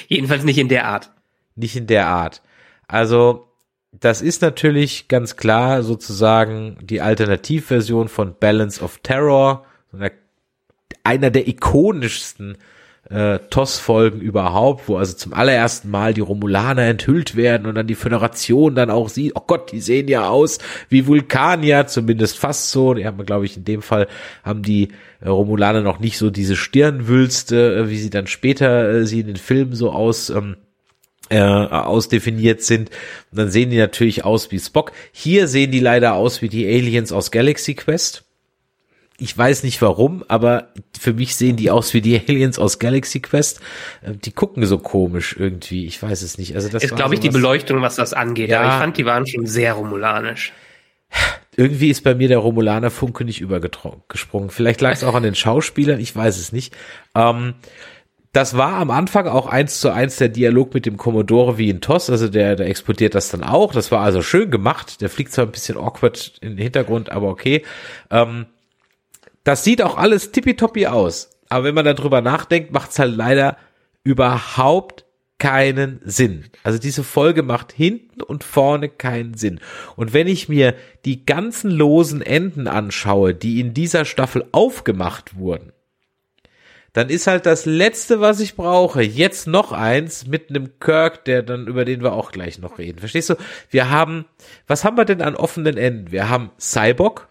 Jedenfalls 0.08 0.44
nicht 0.44 0.58
in 0.58 0.68
der 0.68 0.86
Art. 0.86 1.10
Nicht 1.56 1.76
in 1.76 1.86
der 1.86 2.06
Art. 2.06 2.42
Also, 2.86 3.48
das 3.92 4.22
ist 4.22 4.40
natürlich 4.40 5.08
ganz 5.08 5.36
klar 5.36 5.82
sozusagen 5.82 6.78
die 6.80 7.00
Alternativversion 7.00 8.08
von 8.08 8.36
Balance 8.38 8.82
of 8.82 8.98
Terror, 8.98 9.64
so 9.90 9.98
einer 9.98 10.12
einer 11.04 11.30
der 11.30 11.48
ikonischsten 11.48 12.56
äh, 13.08 13.40
TOS-Folgen 13.50 14.20
überhaupt, 14.20 14.88
wo 14.88 14.96
also 14.96 15.14
zum 15.14 15.34
allerersten 15.34 15.90
Mal 15.90 16.14
die 16.14 16.20
Romulaner 16.20 16.82
enthüllt 16.82 17.34
werden 17.34 17.66
und 17.66 17.74
dann 17.74 17.86
die 17.86 17.94
Föderation 17.94 18.74
dann 18.74 18.90
auch 18.90 19.08
sieht, 19.08 19.32
oh 19.34 19.42
Gott, 19.46 19.72
die 19.72 19.80
sehen 19.80 20.06
ja 20.08 20.28
aus 20.28 20.58
wie 20.88 21.06
Vulkanier, 21.06 21.86
zumindest 21.86 22.38
fast 22.38 22.70
so. 22.70 22.94
Die 22.94 23.06
haben, 23.06 23.24
glaube 23.26 23.46
ich, 23.46 23.56
in 23.56 23.64
dem 23.64 23.82
Fall 23.82 24.06
haben 24.44 24.62
die 24.62 24.90
äh, 25.20 25.28
Romulaner 25.28 25.80
noch 25.80 25.98
nicht 25.98 26.18
so 26.18 26.30
diese 26.30 26.56
Stirnwülste, 26.56 27.74
äh, 27.74 27.90
wie 27.90 27.98
sie 27.98 28.10
dann 28.10 28.28
später 28.28 28.88
äh, 28.88 29.06
sie 29.06 29.20
in 29.20 29.26
den 29.26 29.36
Filmen 29.36 29.74
so 29.74 29.90
aus 29.90 30.30
ähm, 30.30 30.56
äh, 31.30 31.40
ausdefiniert 31.40 32.62
sind. 32.62 32.90
Und 33.30 33.38
dann 33.38 33.50
sehen 33.50 33.70
die 33.70 33.78
natürlich 33.78 34.24
aus 34.24 34.52
wie 34.52 34.58
Spock. 34.58 34.92
Hier 35.12 35.48
sehen 35.48 35.70
die 35.70 35.80
leider 35.80 36.14
aus 36.14 36.42
wie 36.42 36.48
die 36.48 36.66
Aliens 36.66 37.12
aus 37.12 37.30
Galaxy 37.30 37.74
Quest 37.74 38.24
ich 39.20 39.36
weiß 39.36 39.62
nicht 39.62 39.80
warum, 39.82 40.24
aber 40.28 40.68
für 40.98 41.12
mich 41.12 41.36
sehen 41.36 41.56
die 41.56 41.70
aus 41.70 41.94
wie 41.94 42.00
die 42.00 42.18
Aliens 42.18 42.58
aus 42.58 42.78
Galaxy 42.78 43.20
Quest. 43.20 43.60
Äh, 44.02 44.12
die 44.14 44.32
gucken 44.32 44.64
so 44.66 44.78
komisch 44.78 45.36
irgendwie. 45.38 45.86
Ich 45.86 46.02
weiß 46.02 46.22
es 46.22 46.38
nicht. 46.38 46.54
Also 46.54 46.68
das 46.68 46.82
ist, 46.84 46.96
glaube 46.96 47.14
ich, 47.14 47.20
die 47.20 47.30
Beleuchtung, 47.30 47.82
was 47.82 47.96
das 47.96 48.12
angeht. 48.12 48.50
Ja. 48.50 48.60
Aber 48.60 48.68
ich 48.70 48.80
fand, 48.80 48.96
die 48.96 49.06
waren 49.06 49.26
schon 49.26 49.46
sehr 49.46 49.74
romulanisch. 49.74 50.52
irgendwie 51.56 51.90
ist 51.90 52.04
bei 52.04 52.14
mir 52.14 52.28
der 52.28 52.38
Romulaner 52.38 52.90
Funke 52.90 53.24
nicht 53.24 53.40
übergesprungen. 53.40 54.50
Vielleicht 54.50 54.80
lag 54.80 54.92
es 54.92 55.04
auch 55.04 55.14
an 55.14 55.22
den 55.22 55.34
Schauspielern, 55.34 56.00
ich 56.00 56.14
weiß 56.14 56.38
es 56.38 56.52
nicht. 56.52 56.74
Ähm, 57.14 57.54
das 58.32 58.56
war 58.56 58.74
am 58.74 58.90
Anfang 58.90 59.26
auch 59.26 59.46
eins 59.46 59.80
zu 59.80 59.90
eins 59.90 60.16
der 60.16 60.28
Dialog 60.28 60.72
mit 60.72 60.86
dem 60.86 60.96
Commodore 60.96 61.58
wie 61.58 61.68
in 61.68 61.80
TOS, 61.80 62.10
also 62.10 62.28
der, 62.28 62.54
der 62.54 62.68
explodiert 62.68 63.16
das 63.16 63.28
dann 63.28 63.42
auch. 63.42 63.72
Das 63.72 63.90
war 63.90 64.02
also 64.02 64.22
schön 64.22 64.50
gemacht. 64.50 65.00
Der 65.00 65.10
fliegt 65.10 65.32
zwar 65.32 65.46
ein 65.46 65.50
bisschen 65.50 65.76
awkward 65.76 66.38
in 66.40 66.50
den 66.50 66.58
Hintergrund, 66.58 67.10
aber 67.10 67.28
okay. 67.28 67.64
Ähm, 68.10 68.46
das 69.50 69.64
sieht 69.64 69.82
auch 69.82 69.96
alles 69.96 70.30
tippitoppi 70.30 70.86
aus. 70.86 71.30
Aber 71.48 71.64
wenn 71.64 71.74
man 71.74 71.84
darüber 71.84 72.20
nachdenkt, 72.20 72.70
macht 72.70 72.92
es 72.92 73.00
halt 73.00 73.16
leider 73.16 73.56
überhaupt 74.04 75.04
keinen 75.38 76.00
Sinn. 76.04 76.44
Also 76.62 76.78
diese 76.78 77.02
Folge 77.02 77.42
macht 77.42 77.72
hinten 77.72 78.22
und 78.22 78.44
vorne 78.44 78.88
keinen 78.88 79.34
Sinn. 79.34 79.58
Und 79.96 80.12
wenn 80.12 80.28
ich 80.28 80.48
mir 80.48 80.76
die 81.04 81.26
ganzen 81.26 81.68
losen 81.68 82.22
Enden 82.22 82.68
anschaue, 82.68 83.34
die 83.34 83.58
in 83.58 83.74
dieser 83.74 84.04
Staffel 84.04 84.44
aufgemacht 84.52 85.36
wurden, 85.36 85.72
dann 86.92 87.08
ist 87.08 87.26
halt 87.26 87.44
das 87.44 87.66
letzte, 87.66 88.20
was 88.20 88.38
ich 88.38 88.54
brauche, 88.54 89.02
jetzt 89.02 89.48
noch 89.48 89.72
eins 89.72 90.28
mit 90.28 90.50
einem 90.50 90.78
Kirk, 90.78 91.24
der 91.24 91.42
dann, 91.42 91.66
über 91.66 91.84
den 91.84 92.02
wir 92.04 92.12
auch 92.12 92.30
gleich 92.30 92.60
noch 92.60 92.78
reden. 92.78 93.00
Verstehst 93.00 93.30
du? 93.30 93.34
Wir 93.68 93.90
haben, 93.90 94.26
was 94.68 94.84
haben 94.84 94.96
wir 94.96 95.04
denn 95.04 95.22
an 95.22 95.34
offenen 95.34 95.76
Enden? 95.76 96.12
Wir 96.12 96.28
haben 96.28 96.52
Cyborg, 96.60 97.29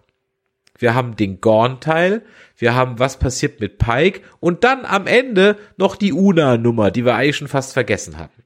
wir 0.80 0.94
haben 0.94 1.14
den 1.16 1.40
Gorn-Teil, 1.40 2.22
wir 2.56 2.74
haben 2.74 2.98
was 2.98 3.18
passiert 3.18 3.60
mit 3.60 3.78
Pike 3.78 4.20
und 4.40 4.64
dann 4.64 4.84
am 4.84 5.06
Ende 5.06 5.56
noch 5.76 5.94
die 5.96 6.12
Una-Nummer, 6.12 6.90
die 6.90 7.04
wir 7.04 7.14
eigentlich 7.14 7.36
schon 7.36 7.48
fast 7.48 7.72
vergessen 7.72 8.18
hatten. 8.18 8.42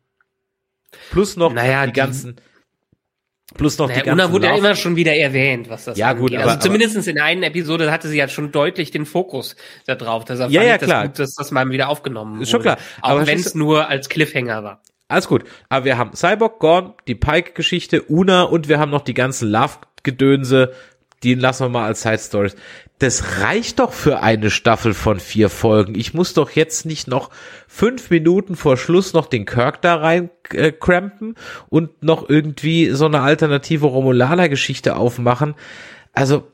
Plus 1.10 1.36
noch 1.36 1.52
naja, 1.52 1.86
die, 1.86 1.92
die 1.92 1.98
ganzen, 1.98 2.36
plus 3.56 3.78
noch 3.78 3.88
naja, 3.88 4.00
die 4.00 4.06
ganzen. 4.06 4.20
Una 4.24 4.32
wurde 4.32 4.46
ja 4.46 4.56
immer 4.56 4.74
schon 4.76 4.96
wieder 4.96 5.14
erwähnt, 5.14 5.68
was 5.68 5.84
das 5.84 5.96
Ja, 5.98 6.08
angeht. 6.10 6.20
gut, 6.22 6.34
also 6.36 6.50
aber- 6.50 6.60
zumindest 6.60 7.08
in 7.08 7.20
einer 7.20 7.46
Episode 7.46 7.90
hatte 7.90 8.08
sie 8.08 8.16
ja 8.18 8.28
schon 8.28 8.52
deutlich 8.52 8.90
den 8.90 9.06
Fokus 9.06 9.56
da 9.86 9.94
drauf. 9.94 10.24
Deshalb 10.24 10.50
Ja, 10.50 10.60
fand 10.60 10.68
ja, 10.68 10.74
ich 10.74 10.80
das 10.80 10.88
klar. 10.88 11.06
gut, 11.08 11.18
dass 11.18 11.34
das 11.34 11.50
mal 11.50 11.68
wieder 11.70 11.88
aufgenommen 11.88 12.40
Ist 12.42 12.50
schon 12.50 12.60
wurde. 12.64 12.76
klar. 12.76 12.78
Aber 13.00 13.22
Auch 13.22 13.26
wenn 13.26 13.38
es 13.38 13.54
nur 13.54 13.88
als 13.88 14.08
Cliffhanger 14.08 14.62
war. 14.64 14.82
Alles 15.08 15.28
gut. 15.28 15.44
Aber 15.68 15.84
wir 15.84 15.98
haben 15.98 16.14
Cyborg, 16.14 16.58
Gorn, 16.60 16.94
die 17.06 17.14
Pike-Geschichte, 17.14 18.02
Una 18.08 18.42
und 18.44 18.68
wir 18.68 18.78
haben 18.78 18.90
noch 18.90 19.02
die 19.02 19.14
ganzen 19.14 19.50
Love-Gedönse. 19.50 20.72
Die 21.24 21.34
lassen 21.34 21.64
wir 21.64 21.68
mal 21.70 21.86
als 21.86 22.02
Side 22.02 22.18
Stories. 22.18 22.56
Das 22.98 23.40
reicht 23.40 23.80
doch 23.80 23.92
für 23.92 24.20
eine 24.20 24.50
Staffel 24.50 24.94
von 24.94 25.18
vier 25.18 25.48
Folgen. 25.48 25.94
Ich 25.94 26.14
muss 26.14 26.34
doch 26.34 26.50
jetzt 26.50 26.86
nicht 26.86 27.08
noch 27.08 27.30
fünf 27.66 28.10
Minuten 28.10 28.54
vor 28.56 28.76
Schluss 28.76 29.14
noch 29.14 29.26
den 29.26 29.46
Kirk 29.46 29.82
da 29.82 29.96
rein 29.96 30.30
äh, 30.50 30.70
crampen 30.70 31.34
und 31.70 32.02
noch 32.02 32.28
irgendwie 32.28 32.90
so 32.90 33.06
eine 33.06 33.22
alternative 33.22 33.86
Romulaner-Geschichte 33.86 34.96
aufmachen. 34.96 35.54
Also, 36.12 36.46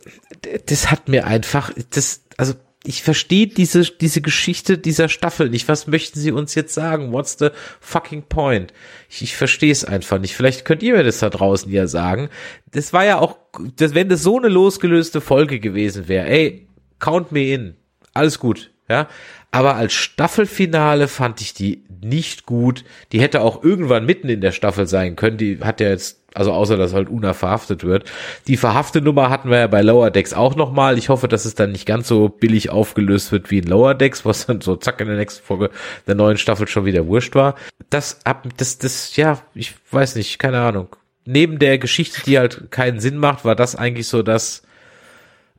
das 0.66 0.90
hat 0.90 1.08
mir 1.08 1.26
einfach, 1.26 1.72
das, 1.90 2.22
also, 2.38 2.54
ich 2.82 3.02
verstehe 3.02 3.46
diese, 3.46 3.82
diese 3.82 4.22
Geschichte 4.22 4.78
dieser 4.78 5.08
Staffel 5.08 5.50
nicht. 5.50 5.68
Was 5.68 5.86
möchten 5.86 6.18
sie 6.18 6.32
uns 6.32 6.54
jetzt 6.54 6.72
sagen? 6.72 7.12
What's 7.12 7.36
the 7.38 7.50
fucking 7.80 8.22
point? 8.22 8.72
Ich, 9.10 9.22
ich 9.22 9.36
verstehe 9.36 9.70
es 9.70 9.84
einfach 9.84 10.18
nicht. 10.18 10.34
Vielleicht 10.34 10.64
könnt 10.64 10.82
ihr 10.82 10.96
mir 10.96 11.04
das 11.04 11.18
da 11.18 11.28
draußen 11.28 11.70
ja 11.70 11.86
sagen. 11.86 12.30
Das 12.70 12.92
war 12.92 13.04
ja 13.04 13.18
auch, 13.18 13.36
das, 13.76 13.94
wenn 13.94 14.08
das 14.08 14.22
so 14.22 14.38
eine 14.38 14.48
losgelöste 14.48 15.20
Folge 15.20 15.60
gewesen 15.60 16.08
wäre, 16.08 16.26
ey, 16.26 16.66
count 16.98 17.32
me 17.32 17.52
in. 17.52 17.76
Alles 18.14 18.38
gut, 18.38 18.70
ja. 18.88 19.08
Aber 19.50 19.74
als 19.76 19.92
Staffelfinale 19.92 21.08
fand 21.08 21.40
ich 21.40 21.52
die 21.52 21.84
nicht 22.02 22.46
gut. 22.46 22.84
Die 23.12 23.20
hätte 23.20 23.42
auch 23.42 23.62
irgendwann 23.62 24.06
mitten 24.06 24.28
in 24.28 24.40
der 24.40 24.52
Staffel 24.52 24.86
sein 24.86 25.16
können. 25.16 25.36
Die 25.36 25.58
hat 25.60 25.80
ja 25.80 25.88
jetzt, 25.88 26.19
also 26.34 26.52
außer 26.52 26.76
dass 26.76 26.94
halt 26.94 27.08
Una 27.08 27.34
verhaftet 27.34 27.84
wird. 27.84 28.10
Die 28.46 28.56
verhafte 28.56 29.00
Nummer 29.00 29.30
hatten 29.30 29.50
wir 29.50 29.58
ja 29.58 29.66
bei 29.66 29.82
Lower 29.82 30.10
Decks 30.10 30.32
auch 30.32 30.56
nochmal. 30.56 30.98
Ich 30.98 31.08
hoffe, 31.08 31.28
dass 31.28 31.44
es 31.44 31.54
dann 31.54 31.72
nicht 31.72 31.86
ganz 31.86 32.08
so 32.08 32.28
billig 32.28 32.70
aufgelöst 32.70 33.32
wird 33.32 33.50
wie 33.50 33.58
in 33.58 33.66
Lower 33.66 33.94
Decks, 33.94 34.24
was 34.24 34.46
dann 34.46 34.60
so 34.60 34.76
zack 34.76 35.00
in 35.00 35.08
der 35.08 35.16
nächsten 35.16 35.44
Folge 35.44 35.70
der 36.06 36.14
neuen 36.14 36.36
Staffel 36.36 36.68
schon 36.68 36.84
wieder 36.84 37.06
wurscht 37.06 37.34
war. 37.34 37.54
Das 37.90 38.24
ab, 38.24 38.46
das, 38.56 38.78
das, 38.78 39.16
ja, 39.16 39.40
ich 39.54 39.74
weiß 39.90 40.16
nicht, 40.16 40.38
keine 40.38 40.60
Ahnung. 40.60 40.88
Neben 41.26 41.58
der 41.58 41.78
Geschichte, 41.78 42.22
die 42.24 42.38
halt 42.38 42.70
keinen 42.70 43.00
Sinn 43.00 43.16
macht, 43.16 43.44
war 43.44 43.54
das 43.54 43.76
eigentlich 43.76 44.08
so 44.08 44.22
das, 44.22 44.62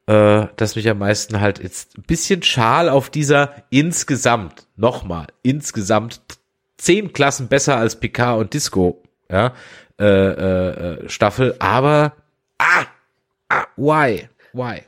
äh, 0.07 0.47
das 0.55 0.75
mich 0.75 0.89
am 0.89 0.99
meisten 0.99 1.39
halt 1.39 1.61
jetzt 1.61 1.97
ein 1.97 2.03
bisschen 2.03 2.43
schal 2.43 2.89
auf 2.89 3.09
dieser 3.09 3.63
insgesamt, 3.69 4.67
nochmal, 4.75 5.27
insgesamt 5.43 6.21
zehn 6.77 7.13
Klassen 7.13 7.47
besser 7.47 7.77
als 7.77 7.99
Picard 7.99 8.39
und 8.39 8.53
Disco, 8.53 9.03
ja, 9.29 9.53
äh, 10.05 11.03
äh, 11.05 11.09
Staffel, 11.09 11.55
aber 11.59 12.13
ah, 12.57 12.85
ah, 13.49 13.65
why, 13.75 14.29
why? 14.53 14.81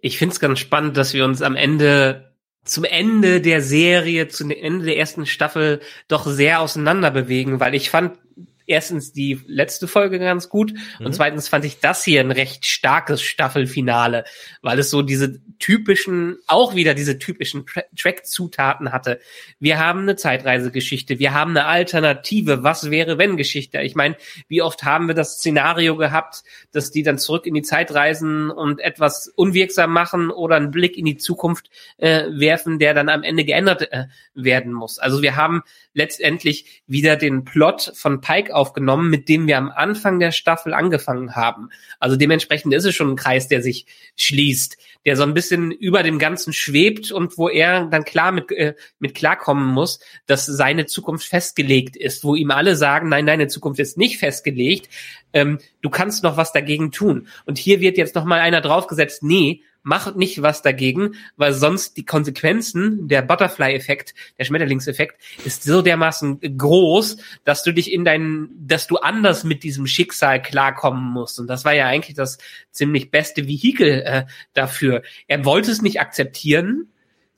Ich 0.00 0.18
finde 0.18 0.32
es 0.32 0.40
ganz 0.40 0.58
spannend, 0.58 0.96
dass 0.96 1.14
wir 1.14 1.24
uns 1.24 1.42
am 1.42 1.56
Ende 1.56 2.32
zum 2.64 2.84
Ende 2.84 3.40
der 3.40 3.62
Serie, 3.62 4.28
zum 4.28 4.50
Ende 4.50 4.86
der 4.86 4.96
ersten 4.98 5.26
Staffel 5.26 5.80
doch 6.08 6.26
sehr 6.26 6.60
auseinander 6.60 7.10
bewegen, 7.10 7.60
weil 7.60 7.74
ich 7.74 7.90
fand 7.90 8.18
erstens 8.66 9.12
die 9.12 9.40
letzte 9.46 9.88
Folge 9.88 10.18
ganz 10.18 10.48
gut 10.48 10.74
und 10.98 11.14
zweitens 11.14 11.48
fand 11.48 11.64
ich 11.64 11.80
das 11.80 12.04
hier 12.04 12.20
ein 12.20 12.30
recht 12.30 12.66
starkes 12.66 13.22
Staffelfinale, 13.22 14.24
weil 14.62 14.78
es 14.78 14.90
so 14.90 15.02
diese 15.02 15.40
typischen, 15.58 16.38
auch 16.46 16.74
wieder 16.74 16.94
diese 16.94 17.18
typischen 17.18 17.66
Tra 17.66 17.82
Track-Zutaten 17.96 18.92
hatte. 18.92 19.20
Wir 19.58 19.78
haben 19.78 20.00
eine 20.00 20.16
Zeitreisegeschichte, 20.16 21.18
wir 21.18 21.32
haben 21.32 21.52
eine 21.52 21.66
alternative 21.66 22.62
Was 22.62 22.90
wäre 22.90 23.18
wenn 23.18 23.36
Geschichte. 23.36 23.80
Ich 23.80 23.94
meine, 23.94 24.16
wie 24.48 24.62
oft 24.62 24.82
haben 24.82 25.06
wir 25.06 25.14
das 25.14 25.38
Szenario 25.38 25.96
gehabt, 25.96 26.42
dass 26.72 26.90
die 26.90 27.02
dann 27.02 27.18
zurück 27.18 27.46
in 27.46 27.54
die 27.54 27.62
Zeit 27.62 27.92
reisen 27.94 28.50
und 28.50 28.80
etwas 28.80 29.28
unwirksam 29.28 29.92
machen 29.92 30.30
oder 30.30 30.56
einen 30.56 30.70
Blick 30.70 30.96
in 30.96 31.04
die 31.04 31.16
Zukunft 31.16 31.70
äh, 31.98 32.24
werfen, 32.30 32.78
der 32.78 32.94
dann 32.94 33.08
am 33.08 33.22
Ende 33.22 33.44
geändert 33.44 33.92
äh, 33.92 34.06
werden 34.34 34.72
muss. 34.72 34.98
Also 34.98 35.22
wir 35.22 35.36
haben 35.36 35.62
letztendlich 35.94 36.82
wieder 36.86 37.16
den 37.16 37.44
Plot 37.44 37.92
von 37.94 38.20
Pike 38.20 38.54
aufgenommen, 38.56 39.10
mit 39.10 39.28
dem 39.28 39.46
wir 39.46 39.58
am 39.58 39.70
Anfang 39.70 40.18
der 40.18 40.32
Staffel 40.32 40.74
angefangen 40.74 41.36
haben. 41.36 41.68
Also 42.00 42.16
dementsprechend 42.16 42.74
ist 42.74 42.84
es 42.84 42.94
schon 42.94 43.10
ein 43.10 43.16
Kreis, 43.16 43.46
der 43.48 43.62
sich 43.62 43.86
schließt, 44.16 44.76
der 45.04 45.16
so 45.16 45.22
ein 45.22 45.34
bisschen 45.34 45.70
über 45.70 46.02
dem 46.02 46.18
Ganzen 46.18 46.52
schwebt 46.52 47.12
und 47.12 47.38
wo 47.38 47.48
er 47.48 47.84
dann 47.84 48.04
klar 48.04 48.32
mit, 48.32 48.50
äh, 48.50 48.74
mit 48.98 49.14
klarkommen 49.14 49.66
muss, 49.66 50.00
dass 50.26 50.46
seine 50.46 50.86
Zukunft 50.86 51.28
festgelegt 51.28 51.96
ist, 51.96 52.24
wo 52.24 52.34
ihm 52.34 52.50
alle 52.50 52.74
sagen, 52.74 53.08
nein, 53.08 53.26
deine 53.26 53.46
Zukunft 53.46 53.78
ist 53.78 53.96
nicht 53.96 54.18
festgelegt, 54.18 54.88
ähm, 55.32 55.58
du 55.82 55.90
kannst 55.90 56.24
noch 56.24 56.36
was 56.36 56.52
dagegen 56.52 56.90
tun. 56.90 57.28
Und 57.44 57.58
hier 57.58 57.80
wird 57.80 57.98
jetzt 57.98 58.14
noch 58.14 58.24
mal 58.24 58.40
einer 58.40 58.60
draufgesetzt, 58.60 59.22
nee, 59.22 59.62
mach 59.86 60.16
nicht 60.16 60.42
was 60.42 60.62
dagegen, 60.62 61.14
weil 61.36 61.54
sonst 61.54 61.96
die 61.96 62.04
Konsequenzen, 62.04 63.06
der 63.06 63.22
Butterfly-Effekt, 63.22 64.14
der 64.36 64.44
Schmetterlingseffekt, 64.44 65.22
ist 65.44 65.62
so 65.62 65.80
dermaßen 65.80 66.40
groß, 66.58 67.18
dass 67.44 67.62
du 67.62 67.72
dich 67.72 67.92
in 67.92 68.04
deinen, 68.04 68.48
dass 68.66 68.88
du 68.88 68.96
anders 68.96 69.44
mit 69.44 69.62
diesem 69.62 69.86
Schicksal 69.86 70.42
klarkommen 70.42 71.04
musst. 71.04 71.38
Und 71.38 71.46
das 71.46 71.64
war 71.64 71.72
ja 71.72 71.86
eigentlich 71.86 72.16
das 72.16 72.38
ziemlich 72.72 73.12
beste 73.12 73.46
Vehikel 73.46 74.02
äh, 74.02 74.26
dafür. 74.54 75.02
Er 75.28 75.44
wollte 75.44 75.70
es 75.70 75.82
nicht 75.82 76.00
akzeptieren, 76.00 76.88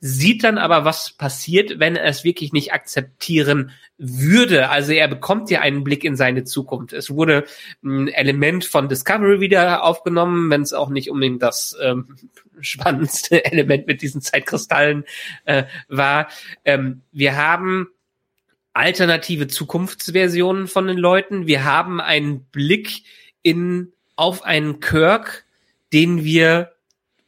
sieht 0.01 0.43
dann 0.43 0.57
aber, 0.57 0.85
was 0.85 1.11
passiert, 1.11 1.79
wenn 1.79 1.95
er 1.95 2.05
es 2.05 2.23
wirklich 2.23 2.53
nicht 2.53 2.73
akzeptieren 2.73 3.71
würde. 3.97 4.69
Also 4.69 4.93
er 4.93 5.09
bekommt 5.09 5.49
ja 5.49 5.59
einen 5.59 5.83
Blick 5.83 6.05
in 6.05 6.15
seine 6.15 6.45
Zukunft. 6.45 6.93
Es 6.93 7.09
wurde 7.09 7.43
ein 7.83 8.07
Element 8.07 8.63
von 8.63 8.87
Discovery 8.87 9.41
wieder 9.41 9.83
aufgenommen, 9.83 10.49
wenn 10.49 10.61
es 10.61 10.71
auch 10.71 10.89
nicht 10.89 11.09
unbedingt 11.11 11.43
das 11.43 11.75
ähm, 11.81 12.15
spannendste 12.61 13.43
Element 13.51 13.87
mit 13.87 14.01
diesen 14.01 14.21
Zeitkristallen 14.21 15.03
äh, 15.43 15.65
war. 15.89 16.29
Ähm, 16.63 17.01
wir 17.11 17.35
haben 17.35 17.89
alternative 18.71 19.47
Zukunftsversionen 19.47 20.67
von 20.67 20.87
den 20.87 20.97
Leuten. 20.97 21.45
Wir 21.45 21.65
haben 21.65 21.99
einen 21.99 22.45
Blick 22.45 23.03
in 23.41 23.91
auf 24.15 24.43
einen 24.43 24.79
Kirk, 24.79 25.45
den 25.91 26.23
wir 26.23 26.71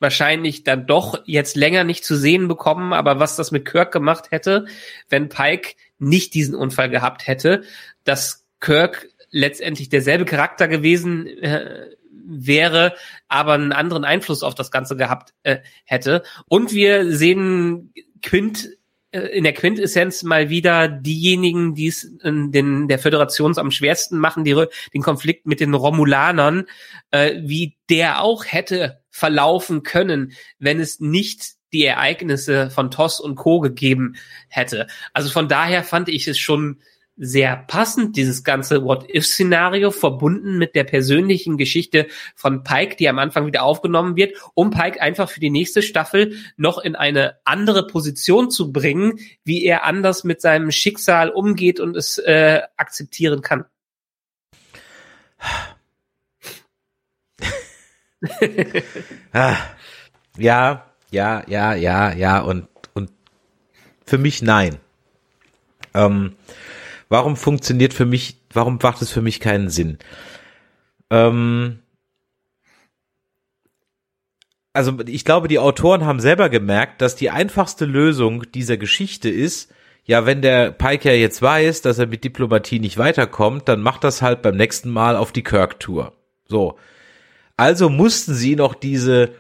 wahrscheinlich 0.01 0.63
dann 0.63 0.87
doch 0.87 1.21
jetzt 1.25 1.55
länger 1.55 1.83
nicht 1.83 2.03
zu 2.03 2.17
sehen 2.17 2.47
bekommen, 2.47 2.91
aber 2.91 3.19
was 3.19 3.35
das 3.35 3.51
mit 3.51 3.65
Kirk 3.65 3.91
gemacht 3.91 4.31
hätte, 4.31 4.65
wenn 5.09 5.29
Pike 5.29 5.75
nicht 5.99 6.33
diesen 6.33 6.55
Unfall 6.55 6.89
gehabt 6.89 7.27
hätte, 7.27 7.63
dass 8.03 8.45
Kirk 8.59 9.07
letztendlich 9.29 9.89
derselbe 9.89 10.25
Charakter 10.25 10.67
gewesen 10.67 11.27
äh, 11.27 11.89
wäre, 12.11 12.95
aber 13.27 13.53
einen 13.53 13.71
anderen 13.71 14.03
Einfluss 14.03 14.43
auf 14.43 14.55
das 14.55 14.71
Ganze 14.71 14.95
gehabt 14.97 15.33
äh, 15.43 15.57
hätte. 15.85 16.23
Und 16.47 16.73
wir 16.73 17.15
sehen 17.15 17.93
Quint 18.21 18.69
äh, 19.11 19.19
in 19.19 19.43
der 19.43 19.53
Quintessenz 19.53 20.23
mal 20.23 20.49
wieder 20.49 20.87
diejenigen, 20.87 21.75
die 21.75 21.87
es 21.87 22.03
in 22.03 22.51
den, 22.51 22.87
der 22.87 22.99
Föderation 22.99 23.57
am 23.57 23.71
schwersten 23.71 24.17
machen, 24.17 24.43
die, 24.43 24.65
den 24.93 25.01
Konflikt 25.01 25.45
mit 25.45 25.59
den 25.59 25.73
Romulanern, 25.73 26.65
äh, 27.11 27.35
wie 27.41 27.77
der 27.89 28.23
auch 28.23 28.45
hätte 28.45 29.00
verlaufen 29.12 29.84
können, 29.84 30.34
wenn 30.57 30.80
es 30.80 30.99
nicht 30.99 31.53
die 31.74 31.86
Ereignisse 31.86 32.70
von 32.70 32.91
Toss 32.91 33.20
und 33.20 33.36
Co. 33.36 33.59
gegeben 33.59 34.16
hätte. 34.49 34.88
Also 35.14 35.30
von 35.30 35.47
daher 35.47 35.84
fand 35.84 36.09
ich 36.09 36.28
es 36.28 36.38
schon 36.38 36.82
sehr 37.18 37.55
passend, 37.55 38.18
dieses 38.18 38.43
ganze 38.43 38.84
What-If-Szenario, 38.84 39.91
verbunden 39.91 40.57
mit 40.57 40.74
der 40.74 40.86
persönlichen 40.86 41.57
Geschichte 41.57 42.07
von 42.36 42.64
Pike, 42.64 42.95
die 42.95 43.07
am 43.07 43.20
Anfang 43.20 43.45
wieder 43.45 43.64
aufgenommen 43.64 44.16
wird, 44.16 44.36
um 44.55 44.72
Pike 44.72 44.99
einfach 44.99 45.30
für 45.30 45.39
die 45.39 45.51
nächste 45.51 45.84
Staffel 45.84 46.36
noch 46.57 46.80
in 46.80 46.95
eine 46.95 47.38
andere 47.43 47.86
Position 47.86 48.49
zu 48.49 48.72
bringen, 48.72 49.20
wie 49.43 49.64
er 49.64 49.84
anders 49.84 50.24
mit 50.24 50.41
seinem 50.41 50.72
Schicksal 50.72 51.30
umgeht 51.30 51.80
und 51.80 51.95
es 51.95 52.18
äh, 52.18 52.62
akzeptieren 52.76 53.41
kann. 53.41 53.66
ah, 59.34 59.57
ja, 60.38 60.86
ja, 61.11 61.43
ja, 61.47 61.74
ja, 61.76 62.13
ja 62.13 62.39
und 62.39 62.67
und 62.93 63.11
für 64.05 64.17
mich 64.17 64.41
nein. 64.41 64.78
Ähm, 65.93 66.36
warum 67.09 67.36
funktioniert 67.36 67.93
für 67.93 68.05
mich, 68.05 68.38
warum 68.53 68.80
macht 68.82 69.01
es 69.01 69.11
für 69.11 69.22
mich 69.22 69.39
keinen 69.39 69.69
Sinn? 69.69 69.97
Ähm, 71.09 71.80
also 74.74 74.97
ich 75.05 75.26
glaube, 75.26 75.47
die 75.47 75.59
Autoren 75.59 76.05
haben 76.05 76.19
selber 76.19 76.49
gemerkt, 76.49 77.01
dass 77.01 77.15
die 77.15 77.30
einfachste 77.30 77.86
Lösung 77.86 78.49
dieser 78.53 78.78
Geschichte 78.78 79.30
ist, 79.30 79.74
ja, 80.05 80.26
wenn 80.26 80.41
der 80.41 80.72
Pike 80.72 81.09
ja 81.09 81.15
jetzt 81.15 81.41
weiß, 81.41 81.82
dass 81.82 81.99
er 81.99 82.07
mit 82.07 82.24
Diplomatie 82.24 82.80
nicht 82.80 82.97
weiterkommt, 82.97 83.67
dann 83.67 83.82
macht 83.82 84.03
das 84.03 84.22
halt 84.22 84.41
beim 84.41 84.55
nächsten 84.55 84.89
Mal 84.89 85.15
auf 85.15 85.32
die 85.32 85.43
Kirk-Tour. 85.43 86.13
So. 86.47 86.78
Also 87.62 87.89
mussten 87.89 88.34
sie 88.34 88.55
noch 88.55 88.74
diese 88.74 89.34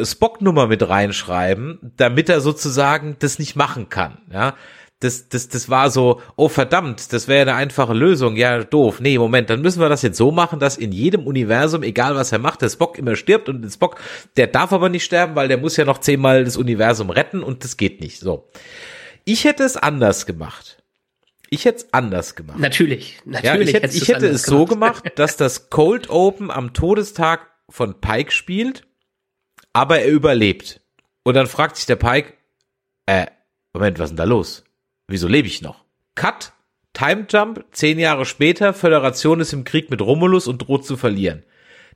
Spock-Nummer 0.00 0.68
mit 0.68 0.88
reinschreiben, 0.88 1.92
damit 1.96 2.28
er 2.28 2.40
sozusagen 2.40 3.16
das 3.18 3.40
nicht 3.40 3.56
machen 3.56 3.88
kann. 3.88 4.18
Ja, 4.32 4.54
das, 5.00 5.28
das, 5.30 5.48
das 5.48 5.68
war 5.68 5.90
so, 5.90 6.20
oh 6.36 6.48
verdammt, 6.48 7.12
das 7.12 7.26
wäre 7.26 7.42
eine 7.42 7.56
einfache 7.56 7.92
Lösung. 7.92 8.36
Ja, 8.36 8.62
doof. 8.62 9.00
Nee, 9.00 9.18
Moment, 9.18 9.50
dann 9.50 9.62
müssen 9.62 9.80
wir 9.80 9.88
das 9.88 10.02
jetzt 10.02 10.16
so 10.16 10.30
machen, 10.30 10.60
dass 10.60 10.76
in 10.76 10.92
jedem 10.92 11.26
Universum, 11.26 11.82
egal 11.82 12.14
was 12.14 12.30
er 12.30 12.38
macht, 12.38 12.62
der 12.62 12.68
Spock 12.68 12.98
immer 12.98 13.16
stirbt 13.16 13.48
und 13.48 13.62
der 13.62 13.70
Spock, 13.70 14.00
der 14.36 14.46
darf 14.46 14.72
aber 14.72 14.88
nicht 14.88 15.02
sterben, 15.02 15.34
weil 15.34 15.48
der 15.48 15.58
muss 15.58 15.76
ja 15.76 15.84
noch 15.84 15.98
zehnmal 15.98 16.44
das 16.44 16.56
Universum 16.56 17.10
retten 17.10 17.42
und 17.42 17.64
das 17.64 17.76
geht 17.76 18.00
nicht. 18.00 18.20
So. 18.20 18.48
Ich 19.24 19.42
hätte 19.42 19.64
es 19.64 19.76
anders 19.76 20.24
gemacht. 20.24 20.84
Ich 21.50 21.64
hätte 21.64 21.78
es 21.78 21.92
anders 21.92 22.36
gemacht. 22.36 22.60
Natürlich, 22.60 23.18
natürlich. 23.24 23.44
Ja, 23.44 23.60
ich 23.60 23.74
hätte, 23.74 23.96
ich 23.96 24.08
hätte 24.08 24.28
es 24.28 24.42
so 24.42 24.66
gemacht, 24.66 25.12
dass 25.16 25.36
das 25.36 25.68
Cold 25.68 26.10
Open 26.10 26.52
am 26.52 26.72
Todestag 26.72 27.55
von 27.68 28.00
Pike 28.00 28.32
spielt, 28.32 28.86
aber 29.72 30.00
er 30.00 30.10
überlebt. 30.10 30.80
Und 31.22 31.34
dann 31.34 31.46
fragt 31.46 31.76
sich 31.76 31.86
der 31.86 31.96
Pike, 31.96 32.34
äh, 33.06 33.26
Moment, 33.72 33.98
was 33.98 34.06
ist 34.06 34.10
denn 34.12 34.16
da 34.16 34.24
los? 34.24 34.64
Wieso 35.08 35.28
lebe 35.28 35.48
ich 35.48 35.62
noch? 35.62 35.84
Cut, 36.14 36.52
Time 36.92 37.26
Jump, 37.28 37.64
zehn 37.72 37.98
Jahre 37.98 38.24
später, 38.24 38.72
Föderation 38.72 39.40
ist 39.40 39.52
im 39.52 39.64
Krieg 39.64 39.90
mit 39.90 40.00
Romulus 40.00 40.48
und 40.48 40.58
droht 40.58 40.86
zu 40.86 40.96
verlieren. 40.96 41.44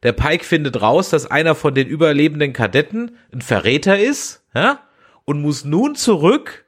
Der 0.02 0.12
Pike 0.12 0.44
findet 0.44 0.80
raus, 0.80 1.10
dass 1.10 1.26
einer 1.26 1.54
von 1.54 1.74
den 1.74 1.88
überlebenden 1.88 2.52
Kadetten 2.52 3.16
ein 3.32 3.42
Verräter 3.42 3.98
ist, 3.98 4.44
ja, 4.54 4.80
und 5.24 5.40
muss 5.40 5.64
nun 5.64 5.94
zurück 5.94 6.64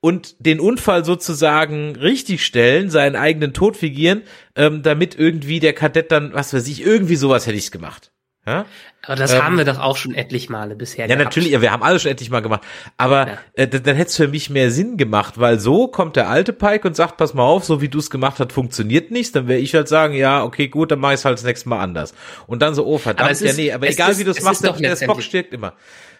und 0.00 0.36
den 0.38 0.60
Unfall 0.60 1.04
sozusagen 1.04 1.96
richtigstellen, 1.96 2.90
seinen 2.90 3.16
eigenen 3.16 3.52
Tod 3.52 3.76
fingieren, 3.76 4.22
ähm, 4.56 4.82
damit 4.82 5.18
irgendwie 5.18 5.60
der 5.60 5.74
Kadett 5.74 6.10
dann, 6.10 6.32
was 6.32 6.54
weiß 6.54 6.66
ich, 6.68 6.84
irgendwie 6.84 7.16
sowas 7.16 7.46
hätte 7.46 7.56
ich's 7.56 7.70
gemacht. 7.70 8.10
Ja? 8.46 8.64
Aber 9.02 9.16
das 9.16 9.32
ähm, 9.32 9.42
haben 9.42 9.58
wir 9.58 9.64
doch 9.64 9.78
auch 9.78 9.96
schon 9.96 10.14
etlich 10.14 10.48
Male 10.48 10.74
bisher 10.74 11.06
Ja, 11.06 11.14
gehabt. 11.14 11.24
natürlich, 11.24 11.60
wir 11.60 11.70
haben 11.70 11.82
alles 11.82 12.02
schon 12.02 12.10
etlich 12.10 12.30
Mal 12.30 12.40
gemacht. 12.40 12.62
Aber 12.96 13.28
ja. 13.28 13.38
äh, 13.54 13.68
dann, 13.68 13.82
dann 13.82 13.96
hätte 13.96 14.08
es 14.08 14.16
für 14.16 14.28
mich 14.28 14.48
mehr 14.48 14.70
Sinn 14.70 14.96
gemacht, 14.96 15.38
weil 15.38 15.60
so 15.60 15.88
kommt 15.88 16.16
der 16.16 16.28
alte 16.28 16.54
Pike 16.54 16.88
und 16.88 16.96
sagt, 16.96 17.18
pass 17.18 17.34
mal 17.34 17.42
auf, 17.42 17.64
so 17.64 17.82
wie 17.82 17.88
du 17.88 17.98
es 17.98 18.08
gemacht 18.08 18.38
hast, 18.40 18.52
funktioniert 18.52 19.10
nichts. 19.10 19.32
Dann 19.32 19.46
wäre 19.46 19.60
ich 19.60 19.74
halt 19.74 19.88
sagen, 19.88 20.14
ja, 20.14 20.42
okay, 20.42 20.68
gut, 20.68 20.90
dann 20.90 21.00
mach 21.00 21.12
ich 21.12 21.24
halt 21.24 21.34
das 21.38 21.44
nächste 21.44 21.68
Mal 21.68 21.80
anders. 21.80 22.14
Und 22.46 22.62
dann 22.62 22.74
so, 22.74 22.86
oh 22.86 22.98
verdammt, 22.98 23.38
ja 23.40 23.52
nee, 23.52 23.72
aber 23.72 23.88
egal 23.88 24.12
ist, 24.12 24.18
wie 24.18 24.24
du 24.24 24.30
es 24.30 24.42
machst, 24.42 24.64
der, 24.64 24.72
der 24.72 24.96
Spock 24.96 25.22
stirbt 25.22 25.52
immer. 25.52 25.74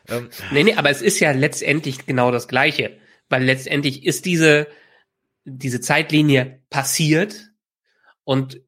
Ähm, 0.09 0.29
nee, 0.51 0.65
nee, 0.65 0.75
aber 0.75 0.91
es 0.91 1.03
ist 1.03 1.21
ja 1.21 1.33
letztendlich 1.33 2.07
genau 2.07 2.31
das 2.31 2.49
Gleiche 2.49 2.93
weil 3.31 3.45
letztendlich 3.45 4.05
ist 4.05 4.27
diese, 4.27 4.67
diese 5.45 5.81
Zeitlinie 5.81 6.61
passiert 6.69 7.51
und 8.25 8.61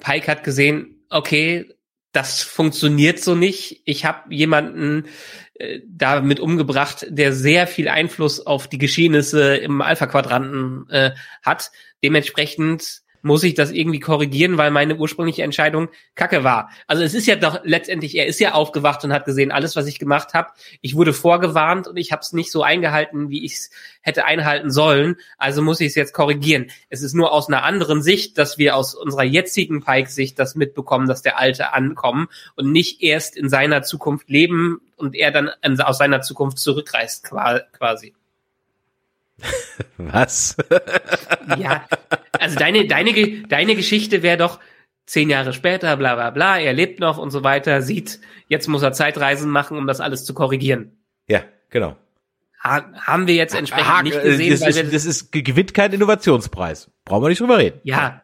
Pike 0.00 0.28
hat 0.28 0.44
gesehen, 0.44 1.04
okay, 1.10 1.74
das 2.12 2.42
funktioniert 2.42 3.20
so 3.20 3.34
nicht. 3.34 3.82
Ich 3.86 4.04
habe 4.04 4.34
jemanden 4.34 5.06
äh, 5.54 5.80
damit 5.86 6.40
umgebracht, 6.40 7.06
der 7.08 7.32
sehr 7.32 7.66
viel 7.66 7.88
Einfluss 7.88 8.46
auf 8.46 8.68
die 8.68 8.78
Geschehnisse 8.78 9.56
im 9.56 9.80
Alpha-Quadranten 9.80 10.88
äh, 10.90 11.12
hat. 11.42 11.72
Dementsprechend 12.04 13.01
muss 13.22 13.42
ich 13.44 13.54
das 13.54 13.70
irgendwie 13.70 14.00
korrigieren, 14.00 14.58
weil 14.58 14.70
meine 14.70 14.96
ursprüngliche 14.96 15.42
Entscheidung 15.42 15.88
kacke 16.14 16.44
war. 16.44 16.70
Also 16.86 17.02
es 17.02 17.14
ist 17.14 17.26
ja 17.26 17.36
doch 17.36 17.60
letztendlich, 17.64 18.16
er 18.16 18.26
ist 18.26 18.40
ja 18.40 18.52
aufgewacht 18.52 19.04
und 19.04 19.12
hat 19.12 19.24
gesehen, 19.24 19.52
alles, 19.52 19.76
was 19.76 19.86
ich 19.86 19.98
gemacht 19.98 20.34
habe, 20.34 20.50
ich 20.80 20.96
wurde 20.96 21.12
vorgewarnt 21.12 21.88
und 21.88 21.96
ich 21.96 22.12
habe 22.12 22.20
es 22.20 22.32
nicht 22.32 22.50
so 22.50 22.62
eingehalten, 22.62 23.30
wie 23.30 23.44
ich 23.44 23.54
es 23.54 23.70
hätte 24.02 24.24
einhalten 24.24 24.70
sollen. 24.70 25.16
Also 25.38 25.62
muss 25.62 25.80
ich 25.80 25.88
es 25.88 25.94
jetzt 25.94 26.12
korrigieren. 26.12 26.70
Es 26.88 27.02
ist 27.02 27.14
nur 27.14 27.32
aus 27.32 27.48
einer 27.48 27.62
anderen 27.62 28.02
Sicht, 28.02 28.36
dass 28.38 28.58
wir 28.58 28.76
aus 28.76 28.94
unserer 28.94 29.24
jetzigen 29.24 29.82
Pike-Sicht 29.82 30.38
das 30.38 30.54
mitbekommen, 30.54 31.06
dass 31.06 31.22
der 31.22 31.38
Alte 31.38 31.72
ankommen 31.72 32.28
und 32.56 32.72
nicht 32.72 33.02
erst 33.02 33.36
in 33.36 33.48
seiner 33.48 33.82
Zukunft 33.82 34.28
leben 34.28 34.80
und 34.96 35.14
er 35.14 35.30
dann 35.30 35.50
aus 35.80 35.98
seiner 35.98 36.22
Zukunft 36.22 36.58
zurückreist 36.58 37.24
quasi. 37.24 38.14
Was? 39.96 40.56
ja, 41.58 41.84
also 42.38 42.58
deine, 42.58 42.86
deine, 42.86 43.42
deine 43.48 43.76
Geschichte 43.76 44.22
wäre 44.22 44.36
doch 44.36 44.58
zehn 45.06 45.30
Jahre 45.30 45.52
später, 45.52 45.96
bla 45.96 46.14
bla 46.14 46.30
bla, 46.30 46.58
er 46.58 46.72
lebt 46.72 47.00
noch 47.00 47.18
und 47.18 47.30
so 47.30 47.44
weiter, 47.44 47.82
sieht, 47.82 48.20
jetzt 48.48 48.68
muss 48.68 48.82
er 48.82 48.92
Zeitreisen 48.92 49.50
machen, 49.50 49.76
um 49.76 49.86
das 49.86 50.00
alles 50.00 50.24
zu 50.24 50.34
korrigieren. 50.34 51.04
Ja, 51.28 51.42
genau. 51.70 51.96
Ha 52.62 52.84
haben 52.94 53.26
wir 53.26 53.34
jetzt 53.34 53.54
entsprechend 53.54 53.88
ha 53.88 54.02
nicht 54.02 54.22
gesehen. 54.22 54.50
Das, 54.50 54.60
weil 54.60 54.68
ist, 54.68 54.94
das 54.94 55.04
ist, 55.04 55.32
gewinnt 55.32 55.74
keinen 55.74 55.94
Innovationspreis. 55.94 56.90
Brauchen 57.04 57.24
wir 57.24 57.28
nicht 57.28 57.40
drüber 57.40 57.58
reden. 57.58 57.80
Ja, 57.82 58.22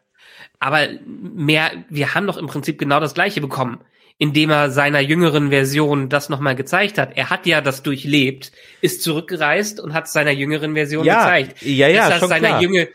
aber 0.59 0.87
mehr, 1.05 1.71
wir 1.89 2.15
haben 2.15 2.27
doch 2.27 2.37
im 2.37 2.47
Prinzip 2.47 2.79
genau 2.79 2.99
das 2.99 3.13
Gleiche 3.13 3.41
bekommen 3.41 3.81
indem 4.19 4.51
er 4.51 4.69
seiner 4.69 4.99
jüngeren 4.99 5.49
Version 5.49 6.09
das 6.09 6.29
nochmal 6.29 6.55
gezeigt 6.55 6.97
hat. 6.97 7.15
Er 7.15 7.29
hat 7.29 7.47
ja 7.47 7.61
das 7.61 7.83
durchlebt, 7.83 8.51
ist 8.81 9.01
zurückgereist 9.01 9.79
und 9.79 9.93
hat 9.93 10.09
seiner 10.09 10.31
jüngeren 10.31 10.75
Version 10.75 11.05
ja, 11.05 11.23
gezeigt. 11.23 11.61
Ja, 11.63 11.87
ja, 11.87 12.09
Ist 12.09 12.21
das 12.21 12.29
seiner 12.29 12.49
klar. 12.49 12.61
Jünger 12.61 12.87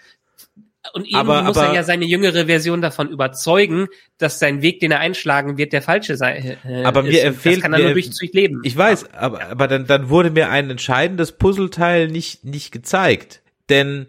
und 0.93 1.07
eben 1.07 1.17
aber, 1.17 1.43
muss 1.43 1.57
aber, 1.57 1.69
er 1.69 1.75
ja 1.77 1.83
seine 1.83 2.05
jüngere 2.05 2.45
Version 2.45 2.83
davon 2.83 3.09
überzeugen, 3.09 3.89
dass 4.19 4.39
sein 4.39 4.61
Weg, 4.61 4.81
den 4.81 4.91
er 4.91 5.01
einschlagen 5.01 5.57
wird, 5.57 5.73
der 5.73 5.81
falsche 5.81 6.17
sei. 6.17 6.59
Äh, 6.63 6.85
aber 6.85 7.03
mir 7.03 7.25
ist. 7.25 7.41
fehlt, 7.41 7.57
das 7.57 7.63
kann 7.63 7.73
er 7.73 7.79
nur 7.79 7.93
durch 7.95 8.11
durchleben. 8.11 8.61
Ich 8.65 8.77
weiß, 8.77 9.15
aber, 9.15 9.47
aber 9.47 9.67
dann, 9.67 9.87
dann 9.87 10.11
wurde 10.11 10.31
mir 10.31 10.51
ein 10.51 10.69
entscheidendes 10.69 11.33
Puzzleteil 11.33 12.09
nicht, 12.09 12.45
nicht 12.45 12.71
gezeigt. 12.71 13.41
Denn 13.71 14.09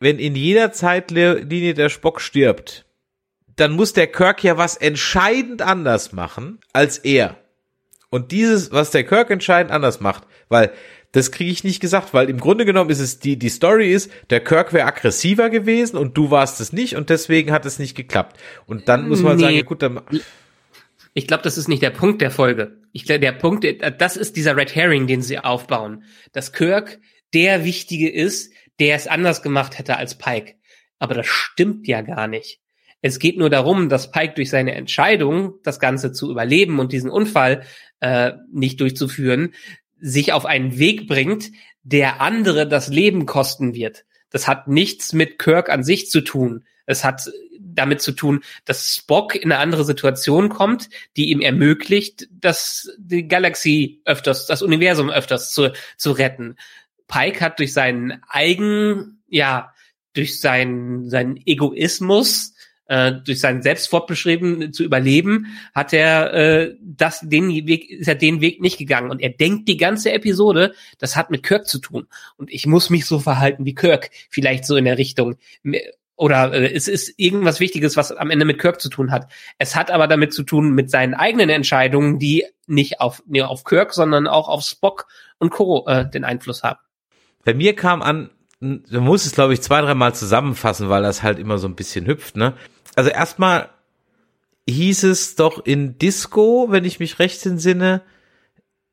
wenn 0.00 0.18
in 0.18 0.34
jeder 0.34 0.72
Zeitlinie 0.72 1.74
der 1.74 1.88
Spock 1.88 2.20
stirbt, 2.20 2.85
dann 3.56 3.72
muss 3.72 3.92
der 3.92 4.06
Kirk 4.06 4.44
ja 4.44 4.56
was 4.56 4.76
entscheidend 4.76 5.62
anders 5.62 6.12
machen 6.12 6.60
als 6.72 6.98
er. 6.98 7.36
Und 8.10 8.32
dieses, 8.32 8.70
was 8.70 8.90
der 8.90 9.04
Kirk 9.04 9.30
entscheidend 9.30 9.72
anders 9.72 10.00
macht, 10.00 10.24
weil 10.48 10.72
das 11.12 11.32
kriege 11.32 11.50
ich 11.50 11.64
nicht 11.64 11.80
gesagt, 11.80 12.12
weil 12.12 12.28
im 12.28 12.38
Grunde 12.38 12.66
genommen 12.66 12.90
ist 12.90 13.00
es 13.00 13.18
die 13.18 13.38
die 13.38 13.48
Story 13.48 13.92
ist, 13.92 14.10
der 14.30 14.40
Kirk 14.40 14.72
wäre 14.72 14.86
aggressiver 14.86 15.50
gewesen 15.50 15.96
und 15.96 16.16
du 16.16 16.30
warst 16.30 16.60
es 16.60 16.72
nicht 16.72 16.96
und 16.96 17.10
deswegen 17.10 17.52
hat 17.52 17.64
es 17.64 17.78
nicht 17.78 17.96
geklappt. 17.96 18.38
Und 18.66 18.88
dann 18.88 19.08
muss 19.08 19.22
man 19.22 19.36
nee. 19.36 19.42
sagen, 19.42 19.56
ja 19.56 19.62
gut, 19.62 19.82
dann 19.82 20.00
ich 21.14 21.26
glaube, 21.26 21.42
das 21.42 21.56
ist 21.56 21.68
nicht 21.68 21.82
der 21.82 21.90
Punkt 21.90 22.20
der 22.20 22.30
Folge. 22.30 22.76
Ich 22.92 23.06
glaube, 23.06 23.20
der 23.20 23.32
Punkt, 23.32 23.66
das 23.98 24.18
ist 24.18 24.36
dieser 24.36 24.54
Red 24.54 24.74
Herring, 24.74 25.06
den 25.06 25.22
sie 25.22 25.38
aufbauen, 25.38 26.04
dass 26.32 26.52
Kirk 26.52 26.98
der 27.32 27.64
Wichtige 27.64 28.10
ist, 28.10 28.52
der 28.78 28.96
es 28.96 29.06
anders 29.06 29.40
gemacht 29.40 29.78
hätte 29.78 29.96
als 29.96 30.18
Pike. 30.18 30.56
Aber 30.98 31.14
das 31.14 31.26
stimmt 31.26 31.88
ja 31.88 32.02
gar 32.02 32.26
nicht. 32.28 32.60
Es 33.02 33.18
geht 33.18 33.38
nur 33.38 33.50
darum, 33.50 33.88
dass 33.88 34.10
Pike 34.10 34.34
durch 34.34 34.50
seine 34.50 34.74
Entscheidung, 34.74 35.54
das 35.62 35.78
Ganze 35.78 36.12
zu 36.12 36.30
überleben 36.30 36.78
und 36.78 36.92
diesen 36.92 37.10
Unfall 37.10 37.62
äh, 38.00 38.32
nicht 38.52 38.80
durchzuführen, 38.80 39.54
sich 39.98 40.32
auf 40.32 40.44
einen 40.44 40.78
Weg 40.78 41.08
bringt, 41.08 41.50
der 41.82 42.20
andere 42.20 42.68
das 42.68 42.88
Leben 42.88 43.26
kosten 43.26 43.74
wird. 43.74 44.04
Das 44.30 44.48
hat 44.48 44.68
nichts 44.68 45.12
mit 45.12 45.38
Kirk 45.38 45.70
an 45.70 45.84
sich 45.84 46.10
zu 46.10 46.20
tun. 46.20 46.64
Es 46.84 47.04
hat 47.04 47.30
damit 47.58 48.00
zu 48.00 48.12
tun, 48.12 48.42
dass 48.64 48.94
Spock 48.94 49.34
in 49.34 49.52
eine 49.52 49.60
andere 49.60 49.84
Situation 49.84 50.48
kommt, 50.48 50.88
die 51.16 51.30
ihm 51.30 51.40
ermöglicht, 51.40 52.28
dass 52.30 52.90
die 52.98 53.28
Galaxie 53.28 54.00
öfters, 54.04 54.46
das 54.46 54.62
Universum 54.62 55.10
öfters 55.10 55.52
zu, 55.52 55.72
zu 55.96 56.12
retten. 56.12 56.56
Pike 57.06 57.40
hat 57.40 57.58
durch 57.58 57.72
seinen 57.72 58.22
eigen, 58.28 59.22
ja, 59.28 59.72
durch 60.12 60.40
seinen, 60.40 61.08
seinen 61.08 61.36
Egoismus 61.44 62.54
äh, 62.86 63.12
durch 63.24 63.40
sein 63.40 63.62
Selbstfortbeschrieben 63.62 64.72
zu 64.72 64.84
überleben, 64.84 65.46
hat 65.74 65.92
er 65.92 66.32
äh, 66.34 66.74
das 66.80 67.20
den 67.20 67.48
Weg 67.66 67.90
ist 67.90 68.08
er 68.08 68.14
den 68.14 68.40
Weg 68.40 68.60
nicht 68.60 68.78
gegangen 68.78 69.10
und 69.10 69.20
er 69.20 69.30
denkt 69.30 69.68
die 69.68 69.76
ganze 69.76 70.12
Episode, 70.12 70.74
das 70.98 71.16
hat 71.16 71.30
mit 71.30 71.42
Kirk 71.42 71.66
zu 71.66 71.78
tun 71.78 72.06
und 72.36 72.52
ich 72.52 72.66
muss 72.66 72.90
mich 72.90 73.06
so 73.06 73.18
verhalten 73.18 73.64
wie 73.64 73.74
Kirk, 73.74 74.10
vielleicht 74.30 74.64
so 74.64 74.76
in 74.76 74.84
der 74.84 74.98
Richtung 74.98 75.36
oder 76.16 76.52
äh, 76.52 76.72
es 76.72 76.88
ist 76.88 77.14
irgendwas 77.18 77.60
Wichtiges, 77.60 77.96
was 77.96 78.12
am 78.12 78.30
Ende 78.30 78.44
mit 78.44 78.58
Kirk 78.58 78.80
zu 78.80 78.88
tun 78.88 79.10
hat. 79.10 79.30
Es 79.58 79.76
hat 79.76 79.90
aber 79.90 80.08
damit 80.08 80.32
zu 80.32 80.42
tun 80.42 80.74
mit 80.74 80.90
seinen 80.90 81.14
eigenen 81.14 81.50
Entscheidungen, 81.50 82.18
die 82.18 82.44
nicht 82.66 83.00
auf 83.00 83.22
nee, 83.26 83.42
auf 83.42 83.64
Kirk, 83.64 83.92
sondern 83.92 84.26
auch 84.26 84.48
auf 84.48 84.62
Spock 84.62 85.06
und 85.38 85.50
Co. 85.50 85.86
Äh, 85.86 86.08
den 86.08 86.24
Einfluss 86.24 86.62
haben. 86.62 86.80
Bei 87.44 87.54
mir 87.54 87.76
kam 87.76 88.02
an, 88.02 88.30
du 88.60 89.00
musst 89.00 89.26
es 89.26 89.32
glaube 89.32 89.54
ich 89.54 89.60
zwei, 89.60 89.80
dreimal 89.82 90.14
zusammenfassen, 90.14 90.88
weil 90.88 91.02
das 91.02 91.22
halt 91.22 91.38
immer 91.38 91.58
so 91.58 91.68
ein 91.68 91.76
bisschen 91.76 92.06
hüpft, 92.06 92.36
ne? 92.36 92.54
Also 92.96 93.10
erstmal 93.10 93.70
hieß 94.68 95.04
es 95.04 95.36
doch 95.36 95.64
in 95.64 95.98
Disco, 95.98 96.66
wenn 96.70 96.84
ich 96.84 96.98
mich 96.98 97.18
recht 97.18 97.44
entsinne, 97.46 98.02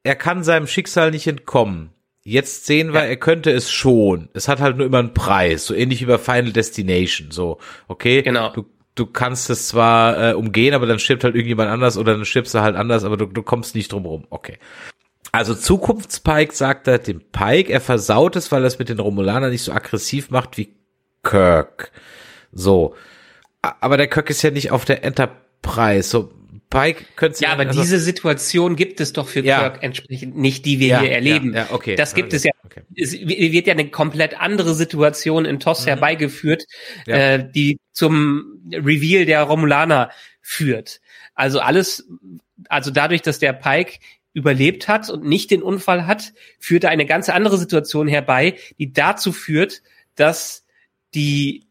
er 0.03 0.15
kann 0.15 0.43
seinem 0.43 0.67
Schicksal 0.67 1.11
nicht 1.11 1.25
entkommen. 1.25 1.89
Jetzt 2.25 2.65
sehen 2.65 2.93
wir, 2.93 3.01
ja. 3.01 3.07
er 3.07 3.17
könnte 3.17 3.51
es 3.51 3.71
schon. 3.71 4.29
Es 4.33 4.47
hat 4.47 4.61
halt 4.61 4.77
nur 4.77 4.85
immer 4.85 4.99
einen 4.99 5.13
Preis, 5.13 5.65
so 5.65 5.73
ähnlich 5.73 6.01
wie 6.01 6.05
bei 6.05 6.17
Final 6.17 6.53
Destination. 6.53 7.31
So, 7.31 7.57
okay, 7.87 8.21
genau. 8.21 8.51
du, 8.51 8.65
du 8.95 9.05
kannst 9.07 9.49
es 9.49 9.67
zwar 9.67 10.31
äh, 10.31 10.33
umgehen, 10.33 10.73
aber 10.73 10.85
dann 10.85 10.99
stirbt 10.99 11.23
halt 11.23 11.35
irgendjemand 11.35 11.69
anders 11.69 11.97
oder 11.97 12.13
dann 12.13 12.25
stirbst 12.25 12.53
du 12.53 12.61
halt 12.61 12.75
anders, 12.75 13.03
aber 13.03 13.17
du, 13.17 13.25
du 13.25 13.43
kommst 13.43 13.75
nicht 13.75 13.91
drum 13.91 14.05
rum. 14.05 14.25
Okay. 14.29 14.57
Also 15.31 15.55
Zukunftspike 15.55 16.53
sagt 16.53 16.87
er 16.87 16.99
dem 16.99 17.21
Pike, 17.31 17.73
er 17.73 17.81
versaut 17.81 18.35
es, 18.35 18.51
weil 18.51 18.63
er 18.63 18.67
es 18.67 18.79
mit 18.79 18.89
den 18.89 18.99
Romulanern 18.99 19.49
nicht 19.49 19.63
so 19.63 19.71
aggressiv 19.71 20.29
macht 20.29 20.57
wie 20.57 20.75
Kirk. 21.23 21.91
So 22.51 22.95
aber 23.63 23.97
der 23.97 24.07
Kirk 24.07 24.29
ist 24.29 24.41
ja 24.41 24.51
nicht 24.51 24.71
auf 24.71 24.85
der 24.85 25.03
Enterprise. 25.03 26.09
So, 26.09 26.31
Pike 26.69 27.05
könnte 27.15 27.43
Ja, 27.43 27.53
aber 27.53 27.67
also, 27.67 27.79
diese 27.81 27.99
Situation 27.99 28.75
gibt 28.75 28.99
es 28.99 29.13
doch 29.13 29.27
für 29.27 29.41
ja. 29.41 29.59
Kirk 29.59 29.83
entsprechend 29.83 30.37
nicht, 30.37 30.65
die 30.65 30.79
wir 30.79 30.87
ja, 30.87 30.99
hier 31.01 31.11
erleben. 31.11 31.53
Ja, 31.53 31.61
ja, 31.61 31.67
okay. 31.71 31.95
Das 31.95 32.15
gibt 32.15 32.33
es 32.33 32.43
ja. 32.43 32.51
Okay. 32.63 32.81
Es 32.95 33.13
wird 33.13 33.67
ja 33.67 33.73
eine 33.73 33.89
komplett 33.89 34.39
andere 34.39 34.73
Situation 34.73 35.45
in 35.45 35.59
TOS 35.59 35.81
mhm. 35.81 35.89
herbeigeführt, 35.89 36.65
äh, 37.05 37.43
die 37.53 37.79
zum 37.91 38.61
Reveal 38.71 39.25
der 39.25 39.43
Romulaner 39.43 40.09
führt. 40.41 40.99
Also 41.35 41.59
alles, 41.59 42.07
also 42.69 42.91
dadurch, 42.91 43.21
dass 43.21 43.39
der 43.39 43.53
Pike 43.53 43.99
überlebt 44.33 44.87
hat 44.87 45.09
und 45.09 45.23
nicht 45.23 45.51
den 45.51 45.61
Unfall 45.61 46.07
hat, 46.07 46.33
führt 46.59 46.85
er 46.85 46.89
eine 46.89 47.05
ganz 47.05 47.29
andere 47.29 47.57
Situation 47.57 48.07
herbei, 48.07 48.55
die 48.79 48.91
dazu 48.91 49.31
führt, 49.31 49.83
dass 50.15 50.65
die 51.13 51.67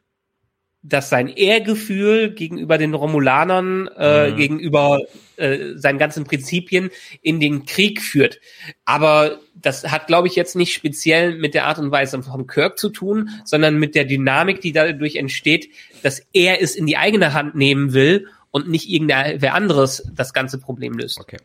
dass 0.82 1.08
sein 1.08 1.28
Ehrgefühl 1.28 2.32
gegenüber 2.32 2.76
den 2.76 2.94
Romulanern, 2.94 3.88
äh, 3.96 4.30
mhm. 4.30 4.36
gegenüber 4.36 4.98
äh, 5.36 5.76
seinen 5.76 5.98
ganzen 5.98 6.24
Prinzipien 6.24 6.90
in 7.20 7.38
den 7.38 7.66
Krieg 7.66 8.02
führt. 8.02 8.40
Aber 8.84 9.38
das 9.54 9.90
hat, 9.90 10.08
glaube 10.08 10.26
ich, 10.26 10.34
jetzt 10.34 10.56
nicht 10.56 10.74
speziell 10.74 11.36
mit 11.38 11.54
der 11.54 11.66
Art 11.66 11.78
und 11.78 11.92
Weise 11.92 12.20
von 12.22 12.46
Kirk 12.46 12.78
zu 12.78 12.90
tun, 12.90 13.30
sondern 13.44 13.78
mit 13.78 13.94
der 13.94 14.04
Dynamik, 14.04 14.60
die 14.60 14.72
dadurch 14.72 15.16
entsteht, 15.16 15.68
dass 16.02 16.20
er 16.32 16.60
es 16.60 16.74
in 16.74 16.86
die 16.86 16.96
eigene 16.96 17.32
Hand 17.32 17.54
nehmen 17.54 17.92
will 17.92 18.26
und 18.50 18.68
nicht 18.68 18.88
irgendwer 18.88 19.54
anderes 19.54 20.02
das 20.12 20.32
ganze 20.32 20.58
Problem 20.58 20.94
löst. 20.94 21.20
Okay. 21.20 21.38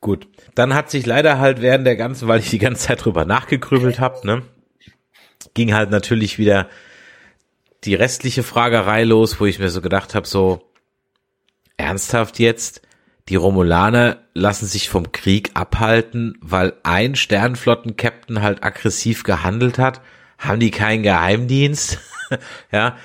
Gut. 0.00 0.28
Dann 0.54 0.74
hat 0.74 0.90
sich 0.90 1.06
leider 1.06 1.38
halt 1.38 1.60
während 1.60 1.86
der 1.86 1.96
ganzen, 1.96 2.28
weil 2.28 2.40
ich 2.40 2.50
die 2.50 2.58
ganze 2.58 2.86
Zeit 2.86 3.04
drüber 3.04 3.24
nachgegrübelt 3.24 4.00
habe, 4.00 4.26
ne, 4.26 4.42
ging 5.54 5.74
halt 5.74 5.90
natürlich 5.90 6.38
wieder 6.38 6.68
die 7.84 7.94
restliche 7.94 8.42
Fragerei 8.42 9.04
los, 9.04 9.40
wo 9.40 9.46
ich 9.46 9.58
mir 9.58 9.70
so 9.70 9.80
gedacht 9.80 10.14
habe, 10.14 10.26
so 10.26 10.70
ernsthaft 11.76 12.38
jetzt, 12.38 12.82
die 13.28 13.36
Romulaner 13.36 14.18
lassen 14.34 14.66
sich 14.66 14.88
vom 14.88 15.12
Krieg 15.12 15.52
abhalten, 15.54 16.36
weil 16.40 16.74
ein 16.82 17.14
Sternflotten-Captain 17.14 18.42
halt 18.42 18.62
aggressiv 18.62 19.22
gehandelt 19.22 19.78
hat. 19.78 20.02
Haben 20.38 20.60
die 20.60 20.70
keinen 20.70 21.02
Geheimdienst? 21.02 22.00
ja, 22.72 22.96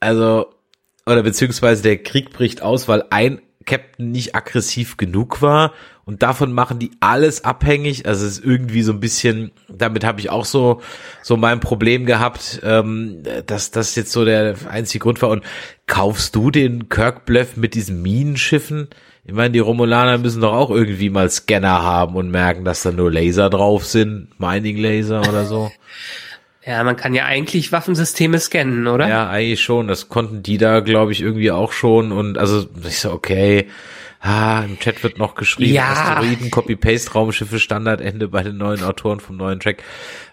also, 0.00 0.52
oder 1.06 1.22
beziehungsweise 1.22 1.82
der 1.82 2.02
Krieg 2.02 2.30
bricht 2.30 2.60
aus, 2.60 2.88
weil 2.88 3.04
ein 3.10 3.40
Captain 3.66 4.10
nicht 4.10 4.34
aggressiv 4.34 4.96
genug 4.96 5.42
war 5.42 5.72
und 6.08 6.22
davon 6.22 6.54
machen 6.54 6.78
die 6.78 6.92
alles 7.00 7.44
abhängig. 7.44 8.06
Also 8.06 8.24
es 8.24 8.38
ist 8.38 8.44
irgendwie 8.44 8.80
so 8.80 8.92
ein 8.92 8.98
bisschen, 8.98 9.50
damit 9.68 10.06
habe 10.06 10.20
ich 10.20 10.30
auch 10.30 10.46
so 10.46 10.80
so 11.20 11.36
mein 11.36 11.60
Problem 11.60 12.06
gehabt, 12.06 12.60
ähm, 12.64 13.22
dass 13.44 13.72
das 13.72 13.94
jetzt 13.94 14.12
so 14.12 14.24
der 14.24 14.54
einzige 14.70 15.02
Grund 15.02 15.20
war. 15.20 15.28
Und 15.28 15.44
kaufst 15.86 16.34
du 16.34 16.50
den 16.50 16.88
Kirk-Bluff 16.88 17.58
mit 17.58 17.74
diesen 17.74 18.00
Minenschiffen? 18.00 18.88
Ich 19.26 19.34
meine, 19.34 19.50
die 19.50 19.58
Romulaner 19.58 20.16
müssen 20.16 20.40
doch 20.40 20.54
auch 20.54 20.70
irgendwie 20.70 21.10
mal 21.10 21.28
Scanner 21.28 21.82
haben 21.82 22.16
und 22.16 22.30
merken, 22.30 22.64
dass 22.64 22.82
da 22.82 22.90
nur 22.90 23.12
Laser 23.12 23.50
drauf 23.50 23.84
sind, 23.84 24.28
Mining 24.40 24.78
Laser 24.78 25.20
oder 25.20 25.44
so. 25.44 25.70
Ja, 26.66 26.84
man 26.84 26.96
kann 26.96 27.14
ja 27.14 27.24
eigentlich 27.24 27.72
Waffensysteme 27.72 28.38
scannen, 28.38 28.88
oder? 28.88 29.08
Ja, 29.08 29.30
eigentlich 29.30 29.62
schon. 29.62 29.88
Das 29.88 30.10
konnten 30.10 30.42
die 30.42 30.58
da, 30.58 30.80
glaube 30.80 31.12
ich, 31.12 31.22
irgendwie 31.22 31.50
auch 31.50 31.72
schon. 31.72 32.12
Und 32.12 32.36
also 32.36 32.66
ich 32.86 32.98
so, 32.98 33.10
okay. 33.10 33.68
Ah, 34.20 34.64
im 34.64 34.78
Chat 34.80 35.02
wird 35.04 35.18
noch 35.18 35.36
geschrieben, 35.36 35.74
ja. 35.74 35.92
Asteroiden, 35.92 36.50
Copy-Paste, 36.50 37.12
Raumschiffe, 37.12 37.60
Standardende 37.60 38.28
bei 38.28 38.42
den 38.42 38.56
neuen 38.56 38.82
Autoren 38.82 39.20
vom 39.20 39.36
neuen 39.36 39.60
Track. 39.60 39.84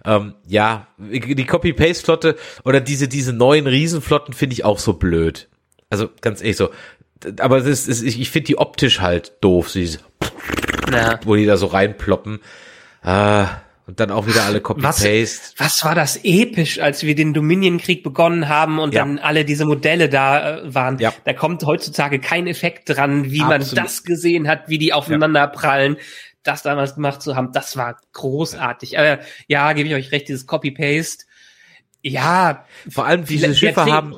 Ähm, 0.03 0.33
ja, 0.47 0.87
die 0.97 1.45
Copy-Paste-Flotte 1.45 2.35
oder 2.63 2.81
diese, 2.81 3.07
diese 3.07 3.31
neuen 3.31 3.67
Riesenflotten 3.67 4.33
finde 4.33 4.53
ich 4.53 4.65
auch 4.65 4.79
so 4.79 4.93
blöd. 4.93 5.49
Also 5.91 6.09
ganz 6.21 6.41
ehrlich 6.41 6.57
so. 6.57 6.71
Aber 7.39 7.61
das 7.61 7.87
ist, 7.87 8.01
ich, 8.01 8.19
ich 8.19 8.31
finde 8.31 8.47
die 8.47 8.57
optisch 8.57 9.01
halt 9.01 9.33
doof, 9.41 9.69
sie, 9.69 9.97
ja. 10.91 11.19
wo 11.23 11.35
die 11.35 11.45
da 11.45 11.55
so 11.55 11.67
reinploppen. 11.67 12.39
Ah, 13.03 13.61
und 13.87 13.99
dann 13.99 14.09
auch 14.09 14.25
wieder 14.25 14.43
alle 14.45 14.61
Copy-Paste. 14.61 15.21
Was, 15.21 15.53
was 15.57 15.85
war 15.85 15.93
das 15.93 16.19
episch, 16.23 16.79
als 16.79 17.03
wir 17.03 17.13
den 17.13 17.33
Dominion-Krieg 17.33 18.03
begonnen 18.03 18.49
haben 18.49 18.79
und 18.79 18.93
ja. 18.93 19.01
dann 19.01 19.19
alle 19.19 19.45
diese 19.45 19.65
Modelle 19.65 20.09
da 20.09 20.57
äh, 20.57 20.73
waren. 20.73 20.97
Ja. 20.97 21.13
Da 21.23 21.33
kommt 21.33 21.63
heutzutage 21.63 22.19
kein 22.19 22.47
Effekt 22.47 22.89
dran, 22.89 23.31
wie 23.31 23.41
Absolut. 23.41 23.75
man 23.75 23.83
das 23.83 24.03
gesehen 24.03 24.47
hat, 24.47 24.69
wie 24.69 24.79
die 24.79 24.91
aufeinander 24.91 25.41
ja. 25.41 25.47
prallen. 25.47 25.97
Das 26.41 26.63
damals 26.63 26.95
gemacht 26.95 27.21
zu 27.21 27.35
haben, 27.35 27.51
das 27.51 27.77
war 27.77 27.99
großartig. 28.13 28.91
Ja, 28.91 29.03
äh, 29.03 29.19
ja 29.47 29.73
gebe 29.73 29.89
ich 29.89 29.95
euch 29.95 30.11
recht, 30.11 30.29
dieses 30.29 30.47
Copy-Paste. 30.47 31.25
Ja. 32.01 32.65
Vor 32.89 33.05
allem 33.05 33.25
diese 33.25 33.53
Schiffe 33.53 33.85
haben, 33.85 34.15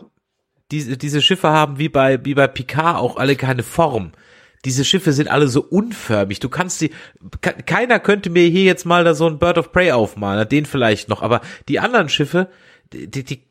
diese, 0.72 0.97
diese 0.97 1.22
Schiffe 1.22 1.49
haben 1.49 1.78
wie 1.78 1.89
bei, 1.89 2.24
wie 2.24 2.36
bei 2.36 2.47
Picard 2.47 2.97
auch 2.97 3.18
alle 3.18 3.36
keine 3.36 3.63
Form 3.63 4.13
diese 4.66 4.84
Schiffe 4.86 5.14
sind 5.14 5.30
alle 5.30 5.47
so 5.47 5.62
unförmig. 5.62 6.39
Du 6.39 6.49
kannst 6.49 6.80
sie, 6.80 6.91
keiner 7.66 7.99
könnte 7.99 8.30
mir 8.30 8.47
hier 8.47 8.64
jetzt 8.64 8.86
mal 8.86 9.03
da 9.03 9.14
so 9.14 9.28
ein 9.28 9.39
Bird 9.39 9.58
of 9.58 9.72
Prey 9.72 9.91
aufmalen, 9.91 10.47
den 10.49 10.66
vielleicht 10.66 11.10
noch, 11.10 11.22
aber 11.22 11.41
die 11.68 11.80
anderen 11.80 12.10
Schiffe, 12.10 12.49
die, 12.91 13.10
die, 13.10 13.24
die 13.24 13.47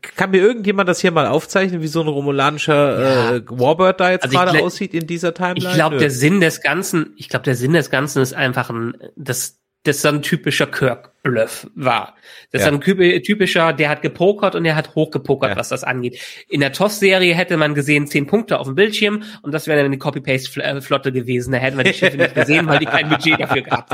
kann 0.00 0.30
mir 0.30 0.38
irgendjemand 0.40 0.88
das 0.88 1.00
hier 1.00 1.10
mal 1.10 1.26
aufzeichnen, 1.26 1.82
wie 1.82 1.86
so 1.88 2.00
ein 2.00 2.08
romulanischer 2.08 3.00
ja. 3.00 3.36
äh, 3.36 3.42
Warbird 3.48 4.00
da 4.00 4.10
jetzt 4.10 4.24
also 4.24 4.38
gerade 4.38 4.62
aussieht 4.62 4.94
in 4.94 5.06
dieser 5.06 5.34
Timeline? 5.34 5.68
Ich 5.68 5.74
glaube, 5.74 5.96
der 5.96 6.10
Sinn 6.10 6.40
des 6.40 6.60
Ganzen, 6.60 7.14
ich 7.16 7.28
glaube, 7.28 7.44
der 7.44 7.56
Sinn 7.56 7.72
des 7.72 7.90
Ganzen 7.90 8.22
ist 8.22 8.34
einfach 8.34 8.70
ein, 8.70 8.96
das, 9.16 9.58
das 9.86 10.04
ein 10.04 10.22
typischer 10.22 10.66
Kirk-Bluff 10.66 11.68
war. 11.74 12.16
Das 12.52 12.62
ja. 12.62 12.68
ist 12.68 12.74
ein 12.74 13.22
typischer, 13.22 13.72
der 13.72 13.88
hat 13.88 14.02
gepokert 14.02 14.54
und 14.54 14.64
der 14.64 14.76
hat 14.76 14.94
hochgepokert, 14.94 15.50
ja. 15.50 15.56
was 15.56 15.68
das 15.68 15.84
angeht. 15.84 16.20
In 16.48 16.60
der 16.60 16.72
TOS-Serie 16.72 17.34
hätte 17.34 17.56
man 17.56 17.74
gesehen, 17.74 18.06
zehn 18.06 18.26
Punkte 18.26 18.58
auf 18.58 18.66
dem 18.66 18.74
Bildschirm 18.74 19.22
und 19.42 19.52
das 19.52 19.66
wäre 19.66 19.78
dann 19.78 19.86
eine 19.86 19.98
Copy-Paste-Flotte 19.98 21.12
gewesen. 21.12 21.52
Da 21.52 21.58
hätten 21.58 21.76
wir 21.76 21.84
die 21.84 21.94
Schiffe 21.94 22.16
nicht 22.16 22.34
gesehen, 22.34 22.66
weil 22.66 22.78
die 22.78 22.86
kein 22.86 23.08
Budget 23.08 23.40
dafür 23.40 23.62
gehabt 23.62 23.92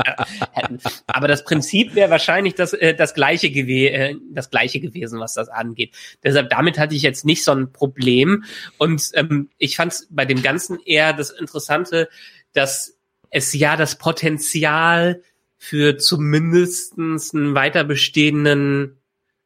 hätten. 0.51 0.79
Aber 1.07 1.27
das 1.27 1.43
Prinzip 1.43 1.95
wäre 1.95 2.09
wahrscheinlich 2.09 2.55
das, 2.55 2.73
äh, 2.73 2.93
das, 2.93 3.13
gleiche 3.13 3.47
äh, 3.47 4.15
das 4.31 4.49
gleiche 4.49 4.79
gewesen, 4.79 5.19
was 5.19 5.33
das 5.33 5.49
angeht. 5.49 5.95
Deshalb, 6.23 6.49
damit 6.49 6.79
hatte 6.79 6.95
ich 6.95 7.01
jetzt 7.01 7.25
nicht 7.25 7.43
so 7.43 7.51
ein 7.51 7.71
Problem. 7.71 8.43
Und 8.77 9.11
ähm, 9.13 9.49
ich 9.57 9.75
fand 9.75 9.93
es 9.93 10.07
bei 10.09 10.25
dem 10.25 10.41
Ganzen 10.41 10.79
eher 10.85 11.13
das 11.13 11.29
Interessante, 11.29 12.09
dass 12.53 12.97
es 13.33 13.53
ja 13.53 13.75
das 13.75 13.97
Potenzial 13.97 15.21
für 15.63 15.95
zumindestens 15.95 17.33
einen 17.33 17.55
weiter 17.55 17.85
bestehenden 17.85 18.97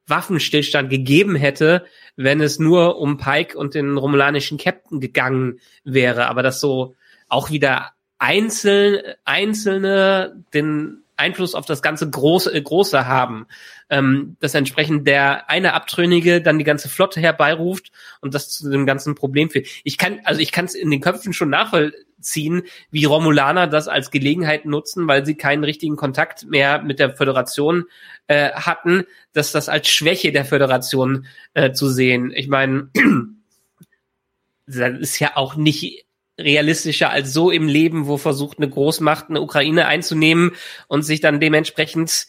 Waffenstillstand 0.07 0.89
gegeben 0.89 1.35
hätte, 1.35 1.85
wenn 2.15 2.41
es 2.41 2.57
nur 2.57 2.97
um 2.97 3.19
Pike 3.19 3.55
und 3.55 3.75
den 3.75 3.97
romulanischen 3.97 4.57
Captain 4.57 4.99
gegangen 4.99 5.59
wäre. 5.83 6.27
Aber 6.27 6.41
dass 6.41 6.59
so 6.59 6.95
auch 7.27 7.51
wieder 7.51 7.91
einzeln, 8.17 8.99
einzelne 9.25 10.43
den 10.55 11.03
Einfluss 11.17 11.55
auf 11.55 11.65
das 11.65 11.81
ganze 11.81 12.09
Große, 12.09 12.53
äh, 12.53 12.61
Große 12.61 13.07
haben. 13.07 13.47
Ähm, 13.89 14.37
dass 14.39 14.53
entsprechend 14.53 15.07
der 15.07 15.49
eine 15.49 15.73
Abtrünnige 15.73 16.41
dann 16.41 16.57
die 16.57 16.65
ganze 16.65 16.89
Flotte 16.89 17.21
herbeiruft 17.21 17.91
und 18.21 18.33
das 18.33 18.49
zu 18.49 18.69
dem 18.69 18.85
ganzen 18.85 19.15
Problem 19.15 19.49
führt. 19.49 19.67
Ich 19.83 19.97
kann, 19.97 20.19
also 20.23 20.41
ich 20.41 20.51
kann 20.51 20.65
es 20.65 20.75
in 20.75 20.91
den 20.91 21.01
Köpfen 21.01 21.33
schon 21.33 21.49
nachvollziehen 21.49 22.03
ziehen, 22.19 22.63
wie 22.91 23.05
Romulaner 23.05 23.67
das 23.67 23.87
als 23.87 24.11
Gelegenheit 24.11 24.65
nutzen, 24.65 25.07
weil 25.07 25.25
sie 25.25 25.35
keinen 25.35 25.63
richtigen 25.63 25.95
Kontakt 25.95 26.45
mehr 26.45 26.81
mit 26.81 26.99
der 26.99 27.15
Föderation 27.15 27.85
äh, 28.27 28.51
hatten, 28.51 29.03
dass 29.33 29.51
das 29.51 29.69
als 29.69 29.87
Schwäche 29.87 30.31
der 30.31 30.45
Föderation 30.45 31.27
äh, 31.53 31.71
zu 31.71 31.89
sehen. 31.89 32.31
Ich 32.35 32.47
meine, 32.47 32.89
das 34.65 34.99
ist 34.99 35.19
ja 35.19 35.31
auch 35.35 35.55
nicht 35.55 36.06
realistischer 36.37 37.09
als 37.09 37.33
so 37.33 37.51
im 37.51 37.67
Leben, 37.67 38.07
wo 38.07 38.17
versucht 38.17 38.57
eine 38.57 38.69
Großmacht 38.69 39.29
eine 39.29 39.41
Ukraine 39.41 39.87
einzunehmen 39.87 40.51
und 40.87 41.03
sich 41.03 41.19
dann 41.19 41.39
dementsprechend 41.39 42.27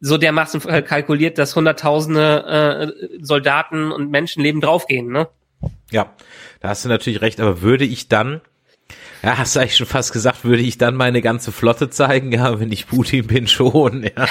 so 0.00 0.18
dermaßen 0.18 0.60
kalkuliert, 0.84 1.38
dass 1.38 1.56
Hunderttausende 1.56 2.92
äh, 3.10 3.18
Soldaten 3.24 3.92
und 3.92 4.10
Menschenleben 4.10 4.60
draufgehen, 4.60 5.08
ne? 5.08 5.28
Ja, 5.90 6.12
da 6.60 6.68
hast 6.68 6.84
du 6.84 6.88
natürlich 6.88 7.22
recht, 7.22 7.40
aber 7.40 7.62
würde 7.62 7.84
ich 7.84 8.08
dann, 8.08 8.42
ja, 9.22 9.38
hast 9.38 9.56
du 9.56 9.60
eigentlich 9.60 9.76
schon 9.76 9.86
fast 9.86 10.12
gesagt, 10.12 10.44
würde 10.44 10.62
ich 10.62 10.78
dann 10.78 10.94
meine 10.94 11.22
ganze 11.22 11.52
Flotte 11.52 11.90
zeigen, 11.90 12.32
ja, 12.32 12.60
wenn 12.60 12.72
ich 12.72 12.86
Putin 12.86 13.26
bin 13.26 13.46
schon, 13.46 14.04
ja, 14.04 14.26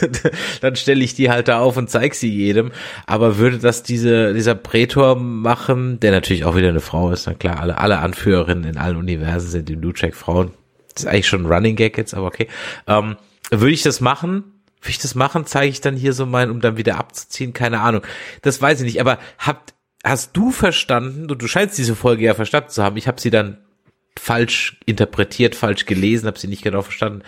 dann 0.60 0.76
stelle 0.76 1.04
ich 1.04 1.14
die 1.14 1.30
halt 1.30 1.48
da 1.48 1.60
auf 1.60 1.76
und 1.76 1.90
zeig 1.90 2.14
sie 2.14 2.30
jedem, 2.30 2.72
aber 3.06 3.38
würde 3.38 3.58
das 3.58 3.82
diese, 3.82 4.34
dieser 4.34 4.54
Prätor 4.54 5.16
machen, 5.16 6.00
der 6.00 6.12
natürlich 6.12 6.44
auch 6.44 6.56
wieder 6.56 6.68
eine 6.68 6.80
Frau 6.80 7.10
ist, 7.10 7.26
na 7.26 7.34
klar, 7.34 7.60
alle, 7.60 7.78
alle 7.78 7.98
Anführerinnen 7.98 8.64
in 8.64 8.78
allen 8.78 8.96
Universen 8.96 9.48
sind 9.48 9.70
im 9.70 9.94
Check 9.94 10.14
Frauen, 10.14 10.52
das 10.94 11.04
ist 11.04 11.08
eigentlich 11.08 11.28
schon 11.28 11.42
ein 11.42 11.52
Running 11.52 11.76
Gag 11.76 11.96
jetzt, 11.98 12.14
aber 12.14 12.26
okay, 12.26 12.48
ähm, 12.86 13.16
würde 13.50 13.72
ich 13.72 13.82
das 13.82 14.00
machen, 14.00 14.44
würde 14.80 14.90
ich 14.90 14.98
das 14.98 15.14
machen, 15.14 15.46
zeige 15.46 15.70
ich 15.70 15.80
dann 15.80 15.96
hier 15.96 16.12
so 16.12 16.26
mein, 16.26 16.50
um 16.50 16.60
dann 16.60 16.76
wieder 16.76 16.98
abzuziehen, 16.98 17.52
keine 17.52 17.80
Ahnung. 17.80 18.02
Das 18.42 18.60
weiß 18.60 18.80
ich 18.80 18.86
nicht, 18.86 19.00
aber 19.00 19.18
habt, 19.38 19.74
hast 20.04 20.36
du 20.36 20.50
verstanden, 20.50 21.28
du, 21.28 21.34
du 21.34 21.46
scheinst 21.48 21.78
diese 21.78 21.96
Folge 21.96 22.24
ja 22.24 22.34
verstanden 22.34 22.70
zu 22.70 22.82
haben, 22.82 22.96
ich 22.96 23.08
habe 23.08 23.20
sie 23.20 23.30
dann 23.30 23.58
falsch 24.18 24.78
interpretiert, 24.86 25.54
falsch 25.54 25.86
gelesen, 25.86 26.26
habe 26.26 26.38
sie 26.38 26.48
nicht 26.48 26.62
genau 26.62 26.82
verstanden. 26.82 27.22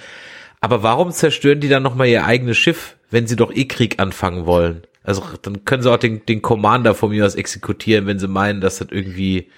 Aber 0.60 0.82
warum 0.82 1.10
zerstören 1.10 1.60
die 1.60 1.68
dann 1.68 1.82
nochmal 1.82 2.08
ihr 2.08 2.24
eigenes 2.24 2.56
Schiff, 2.56 2.96
wenn 3.10 3.26
sie 3.26 3.36
doch 3.36 3.52
eh 3.54 3.66
Krieg 3.66 4.00
anfangen 4.00 4.46
wollen? 4.46 4.82
Also 5.02 5.22
dann 5.42 5.64
können 5.64 5.82
sie 5.82 5.90
auch 5.90 5.98
den, 5.98 6.26
den 6.26 6.42
Commander 6.42 6.94
von 6.94 7.10
mir 7.10 7.24
aus 7.24 7.36
exekutieren, 7.36 8.06
wenn 8.06 8.18
sie 8.18 8.28
meinen, 8.28 8.60
dass 8.60 8.78
das 8.78 8.88
irgendwie 8.90 9.50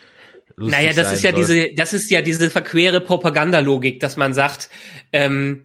lustig 0.56 0.78
Naja, 0.78 0.92
das 0.92 1.12
ist 1.12 1.22
ja 1.22 1.30
soll. 1.30 1.40
diese, 1.40 1.74
das 1.74 1.94
ist 1.94 2.10
ja 2.10 2.20
diese 2.20 2.50
verquere 2.50 3.00
Propagandalogik, 3.00 4.00
dass 4.00 4.16
man 4.16 4.34
sagt, 4.34 4.68
ähm, 5.12 5.64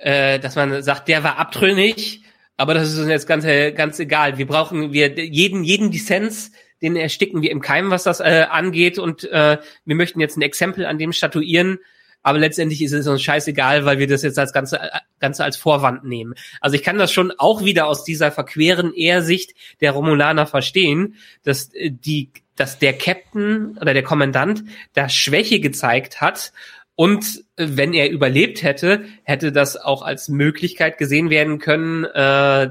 äh, 0.00 0.38
dass 0.38 0.56
man 0.56 0.82
sagt, 0.82 1.08
der 1.08 1.24
war 1.24 1.38
abtrünnig, 1.38 2.22
aber 2.58 2.74
das 2.74 2.92
ist 2.92 2.98
uns 2.98 3.08
jetzt 3.08 3.26
ganz, 3.26 3.44
ganz 3.44 3.98
egal. 3.98 4.36
Wir 4.36 4.46
brauchen 4.46 4.92
wir 4.92 5.14
jeden, 5.18 5.64
jeden 5.64 5.90
Dissens, 5.90 6.52
den 6.82 6.96
ersticken 6.96 7.42
wir 7.42 7.50
im 7.50 7.60
Keim, 7.60 7.90
was 7.90 8.04
das 8.04 8.20
äh, 8.20 8.46
angeht. 8.50 8.98
Und 8.98 9.24
äh, 9.24 9.58
wir 9.84 9.96
möchten 9.96 10.20
jetzt 10.20 10.36
ein 10.36 10.42
Exempel 10.42 10.86
an 10.86 10.98
dem 10.98 11.12
statuieren. 11.12 11.78
Aber 12.22 12.38
letztendlich 12.38 12.82
ist 12.82 12.92
es 12.92 13.06
uns 13.06 13.22
scheißegal, 13.22 13.84
weil 13.84 13.98
wir 13.98 14.06
das 14.06 14.22
jetzt 14.22 14.38
als 14.38 14.52
Ganze, 14.52 14.80
äh, 14.80 14.88
Ganze 15.20 15.44
als 15.44 15.56
Vorwand 15.56 16.04
nehmen. 16.04 16.34
Also 16.60 16.76
ich 16.76 16.82
kann 16.82 16.98
das 16.98 17.12
schon 17.12 17.32
auch 17.38 17.64
wieder 17.64 17.86
aus 17.86 18.04
dieser 18.04 18.32
verqueren 18.32 18.92
Ehrsicht 18.92 19.54
der 19.80 19.92
Romulaner 19.92 20.46
verstehen, 20.46 21.16
dass 21.44 21.72
äh, 21.74 21.90
die, 21.90 22.30
dass 22.56 22.78
der 22.78 22.92
Captain 22.92 23.78
oder 23.80 23.94
der 23.94 24.02
Kommandant 24.02 24.64
da 24.94 25.08
Schwäche 25.08 25.60
gezeigt 25.60 26.20
hat 26.20 26.52
und 26.96 27.44
äh, 27.56 27.66
wenn 27.70 27.94
er 27.94 28.10
überlebt 28.10 28.62
hätte, 28.62 29.04
hätte 29.22 29.52
das 29.52 29.76
auch 29.76 30.02
als 30.02 30.28
Möglichkeit 30.28 30.98
gesehen 30.98 31.30
werden 31.30 31.58
können, 31.58 32.04
äh, 32.04 32.70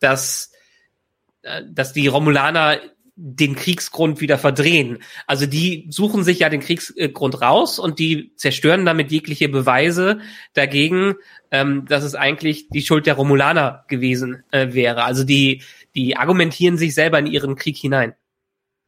dass, 0.00 0.52
dass 1.66 1.92
die 1.94 2.06
Romulaner 2.06 2.78
den 3.16 3.54
Kriegsgrund 3.54 4.20
wieder 4.20 4.38
verdrehen. 4.38 4.98
Also 5.26 5.46
die 5.46 5.86
suchen 5.90 6.24
sich 6.24 6.40
ja 6.40 6.48
den 6.48 6.60
Kriegsgrund 6.60 7.40
raus 7.40 7.78
und 7.78 7.98
die 7.98 8.32
zerstören 8.36 8.84
damit 8.84 9.12
jegliche 9.12 9.48
Beweise 9.48 10.18
dagegen, 10.52 11.14
ähm, 11.52 11.86
dass 11.86 12.02
es 12.02 12.16
eigentlich 12.16 12.68
die 12.70 12.82
Schuld 12.82 13.06
der 13.06 13.14
Romulaner 13.14 13.84
gewesen 13.88 14.42
äh, 14.50 14.72
wäre. 14.72 15.04
Also 15.04 15.22
die, 15.22 15.62
die 15.94 16.16
argumentieren 16.16 16.76
sich 16.76 16.94
selber 16.94 17.18
in 17.20 17.26
ihren 17.26 17.54
Krieg 17.54 17.76
hinein. 17.76 18.14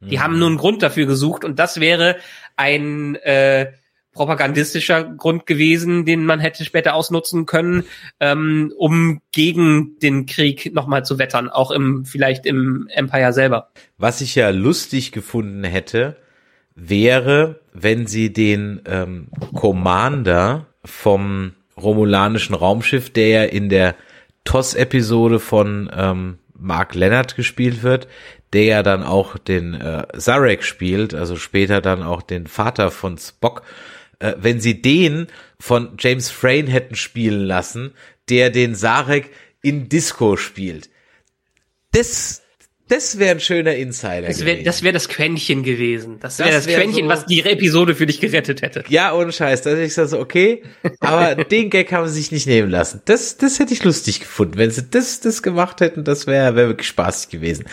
Die 0.01 0.17
mhm. 0.17 0.23
haben 0.23 0.39
nur 0.39 0.49
einen 0.49 0.59
Grund 0.59 0.83
dafür 0.83 1.07
gesucht 1.07 1.45
und 1.45 1.59
das 1.59 1.81
wäre 1.81 2.17
ein 2.57 3.15
äh, 3.17 3.73
propagandistischer 4.17 5.05
Grund 5.05 5.47
gewesen, 5.47 6.07
den 6.07 6.25
man 6.25 6.41
hätte 6.41 6.65
später 6.65 6.95
ausnutzen 6.95 7.47
können, 7.47 7.85
ähm, 8.19 8.73
um 8.77 9.21
gegen 9.31 9.99
den 10.01 10.27
Krieg 10.27 10.75
nochmal 10.75 11.05
zu 11.05 11.19
wettern, 11.19 11.49
auch 11.49 11.71
im 11.71 12.05
vielleicht 12.07 12.47
im 12.47 12.89
Empire 12.93 13.33
selber. 13.33 13.69
Was 13.99 14.21
ich 14.23 14.35
ja 14.35 14.49
lustig 14.51 15.13
gefunden 15.13 15.65
hätte, 15.65 16.17
wäre, 16.75 17.61
wenn 17.73 18.07
sie 18.07 18.33
den 18.33 18.81
ähm, 18.87 19.29
Commander 19.55 20.67
vom 20.85 21.53
romulanischen 21.77 22.55
Raumschiff, 22.55 23.11
der 23.11 23.29
ja 23.29 23.45
in 23.45 23.69
der 23.69 23.95
TOS-Episode 24.45 25.41
von 25.41 25.91
ähm, 25.95 26.39
Mark 26.59 26.95
Leonard 26.95 27.37
gespielt 27.37 27.83
wird, 27.83 28.09
der 28.55 28.65
ja 28.65 28.83
dann 28.83 29.03
auch 29.03 29.37
den 29.37 29.75
äh, 29.75 30.07
Zarek 30.17 30.63
spielt, 30.63 31.15
also 31.15 31.37
später 31.37 31.83
dann 31.83 32.03
auch 32.03 32.23
den 32.23 32.47
Vater 32.47 32.91
von 32.91 33.19
Spock, 33.19 33.63
äh, 34.19 34.35
wenn 34.39 34.61
sie 34.61 34.81
den 34.81 35.27
von 35.59 35.97
James 35.99 36.31
Frayne 36.31 36.71
hätten 36.71 36.95
spielen 36.95 37.45
lassen, 37.45 37.93
der 38.29 38.51
den 38.51 38.75
Sarek 38.75 39.31
in 39.63 39.89
Disco 39.89 40.37
spielt. 40.37 40.91
Das, 41.93 42.43
das 42.89 43.19
wäre 43.19 43.33
ein 43.33 43.41
schöner 43.41 43.75
Insider. 43.75 44.29
Das 44.29 44.45
wäre 44.45 44.63
das, 44.63 44.83
wär 44.83 44.93
das 44.93 45.09
Quäntchen 45.09 45.63
gewesen. 45.63 46.19
Das 46.21 46.39
wäre 46.39 46.51
das, 46.51 46.65
das 46.65 46.67
wär 46.67 46.79
Quäntchen, 46.79 47.05
so, 47.05 47.09
was 47.09 47.27
die 47.27 47.41
Episode 47.41 47.95
für 47.95 48.07
dich 48.07 48.21
gerettet 48.21 48.63
hätte. 48.63 48.85
Ja, 48.89 49.15
ohne 49.15 49.33
Scheiß. 49.33 49.63
Da 49.63 49.77
ich 49.77 49.95
so, 49.95 50.19
okay, 50.19 50.63
aber 51.01 51.45
den 51.51 51.71
Gag 51.71 51.91
haben 51.93 52.07
sie 52.07 52.15
sich 52.15 52.33
nicht 52.33 52.47
nehmen 52.47 52.71
lassen. 52.71 53.03
Das, 53.07 53.39
das 53.39 53.59
hätte 53.59 53.73
ich 53.73 53.83
lustig 53.83 54.21
gefunden. 54.21 54.57
Wenn 54.57 54.71
sie 54.71 54.85
das, 54.89 55.21
das 55.21 55.43
gemacht 55.43 55.81
hätten, 55.81 56.05
das 56.05 56.27
wäre 56.27 56.55
wär 56.55 56.69
wirklich 56.69 56.89
spaßig 56.89 57.31
gewesen 57.31 57.65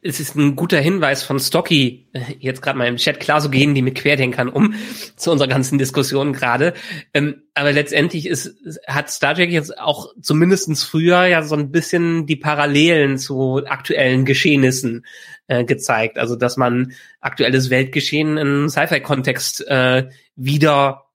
es 0.00 0.20
ist 0.20 0.36
ein 0.36 0.54
guter 0.54 0.78
Hinweis 0.78 1.24
von 1.24 1.40
Stocky, 1.40 2.08
äh, 2.12 2.20
jetzt 2.38 2.62
gerade 2.62 2.78
mal 2.78 2.86
im 2.86 2.98
Chat, 2.98 3.18
klar, 3.18 3.40
so 3.40 3.50
gehen 3.50 3.74
die 3.74 3.82
mit 3.82 3.96
Querdenkern 3.96 4.48
um, 4.48 4.74
zu 5.16 5.32
unserer 5.32 5.48
ganzen 5.48 5.78
Diskussion 5.78 6.32
gerade. 6.32 6.74
Ähm, 7.12 7.42
aber 7.54 7.72
letztendlich 7.72 8.26
ist, 8.26 8.54
hat 8.86 9.10
Star 9.10 9.34
Trek 9.34 9.50
jetzt 9.50 9.76
auch 9.78 10.14
zumindestens 10.20 10.84
früher 10.84 11.26
ja 11.26 11.42
so 11.42 11.56
ein 11.56 11.72
bisschen 11.72 12.26
die 12.26 12.36
Parallelen 12.36 13.18
zu 13.18 13.62
aktuellen 13.66 14.24
Geschehnissen 14.24 15.04
äh, 15.48 15.64
gezeigt. 15.64 16.18
Also, 16.18 16.36
dass 16.36 16.56
man 16.56 16.92
aktuelles 17.20 17.70
Weltgeschehen 17.70 18.36
im 18.36 18.68
Sci-Fi-Kontext 18.68 19.66
äh, 19.66 20.08
wieder, 20.36 21.06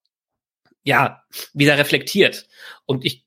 ja, 0.83 1.23
wieder 1.53 1.77
reflektiert. 1.77 2.47
Und 2.85 3.05
ich 3.05 3.23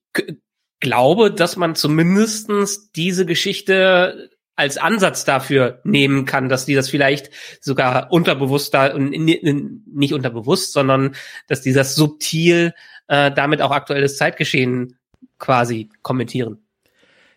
glaube, 0.80 1.32
dass 1.32 1.56
man 1.56 1.74
zumindestens 1.74 2.92
diese 2.92 3.24
Geschichte 3.24 4.30
als 4.56 4.78
Ansatz 4.78 5.24
dafür 5.24 5.80
nehmen 5.84 6.24
kann, 6.24 6.48
dass 6.48 6.64
die 6.64 6.74
das 6.74 6.88
vielleicht 6.88 7.30
sogar 7.60 8.10
unterbewusst 8.10 8.74
da 8.74 8.94
und 8.94 9.10
nicht 9.10 10.12
unterbewusst, 10.12 10.72
sondern 10.72 11.14
dass 11.46 11.60
die 11.60 11.72
das 11.72 11.94
subtil 11.94 12.74
äh, 13.08 13.30
damit 13.30 13.62
auch 13.62 13.70
aktuelles 13.70 14.16
Zeitgeschehen 14.16 14.98
quasi 15.38 15.90
kommentieren. 16.02 16.58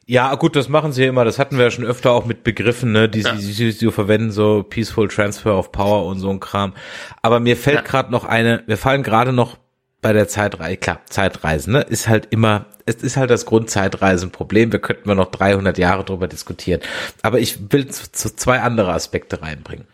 Ja, 0.05 0.33
gut, 0.33 0.55
das 0.55 0.69
machen 0.69 0.91
sie 0.91 1.03
ja 1.03 1.09
immer. 1.09 1.23
Das 1.23 1.37
hatten 1.37 1.57
wir 1.57 1.65
ja 1.65 1.71
schon 1.71 1.85
öfter 1.85 2.13
auch 2.13 2.25
mit 2.25 2.43
Begriffen, 2.43 2.91
ne, 2.91 3.07
die 3.07 3.21
ja. 3.21 3.35
sie, 3.35 3.71
sie 3.71 3.91
verwenden, 3.91 4.31
so 4.31 4.63
Peaceful 4.63 5.07
Transfer 5.07 5.55
of 5.55 5.71
Power 5.71 6.07
und 6.07 6.17
so 6.17 6.31
ein 6.31 6.39
Kram. 6.39 6.73
Aber 7.21 7.39
mir 7.39 7.55
fällt 7.55 7.75
ja. 7.75 7.81
gerade 7.83 8.11
noch 8.11 8.25
eine, 8.25 8.63
wir 8.65 8.77
fallen 8.77 9.03
gerade 9.03 9.33
noch 9.33 9.59
bei 10.01 10.13
der 10.13 10.27
Zeitreise, 10.27 10.77
klar, 10.77 11.01
Zeitreisen, 11.09 11.73
ne, 11.73 11.81
ist 11.81 12.07
halt 12.07 12.27
immer, 12.31 12.65
es 12.85 12.95
ist 12.95 13.17
halt 13.17 13.29
das 13.29 13.45
Grundzeitreisenproblem. 13.45 14.71
Wir 14.71 14.79
könnten 14.79 15.07
wir 15.07 15.15
noch 15.15 15.31
300 15.31 15.77
Jahre 15.77 16.05
drüber 16.05 16.27
diskutieren. 16.27 16.81
Aber 17.21 17.39
ich 17.39 17.71
will 17.71 17.87
zu, 17.87 18.11
zu 18.11 18.35
zwei 18.35 18.61
andere 18.61 18.93
Aspekte 18.93 19.41
reinbringen. 19.41 19.85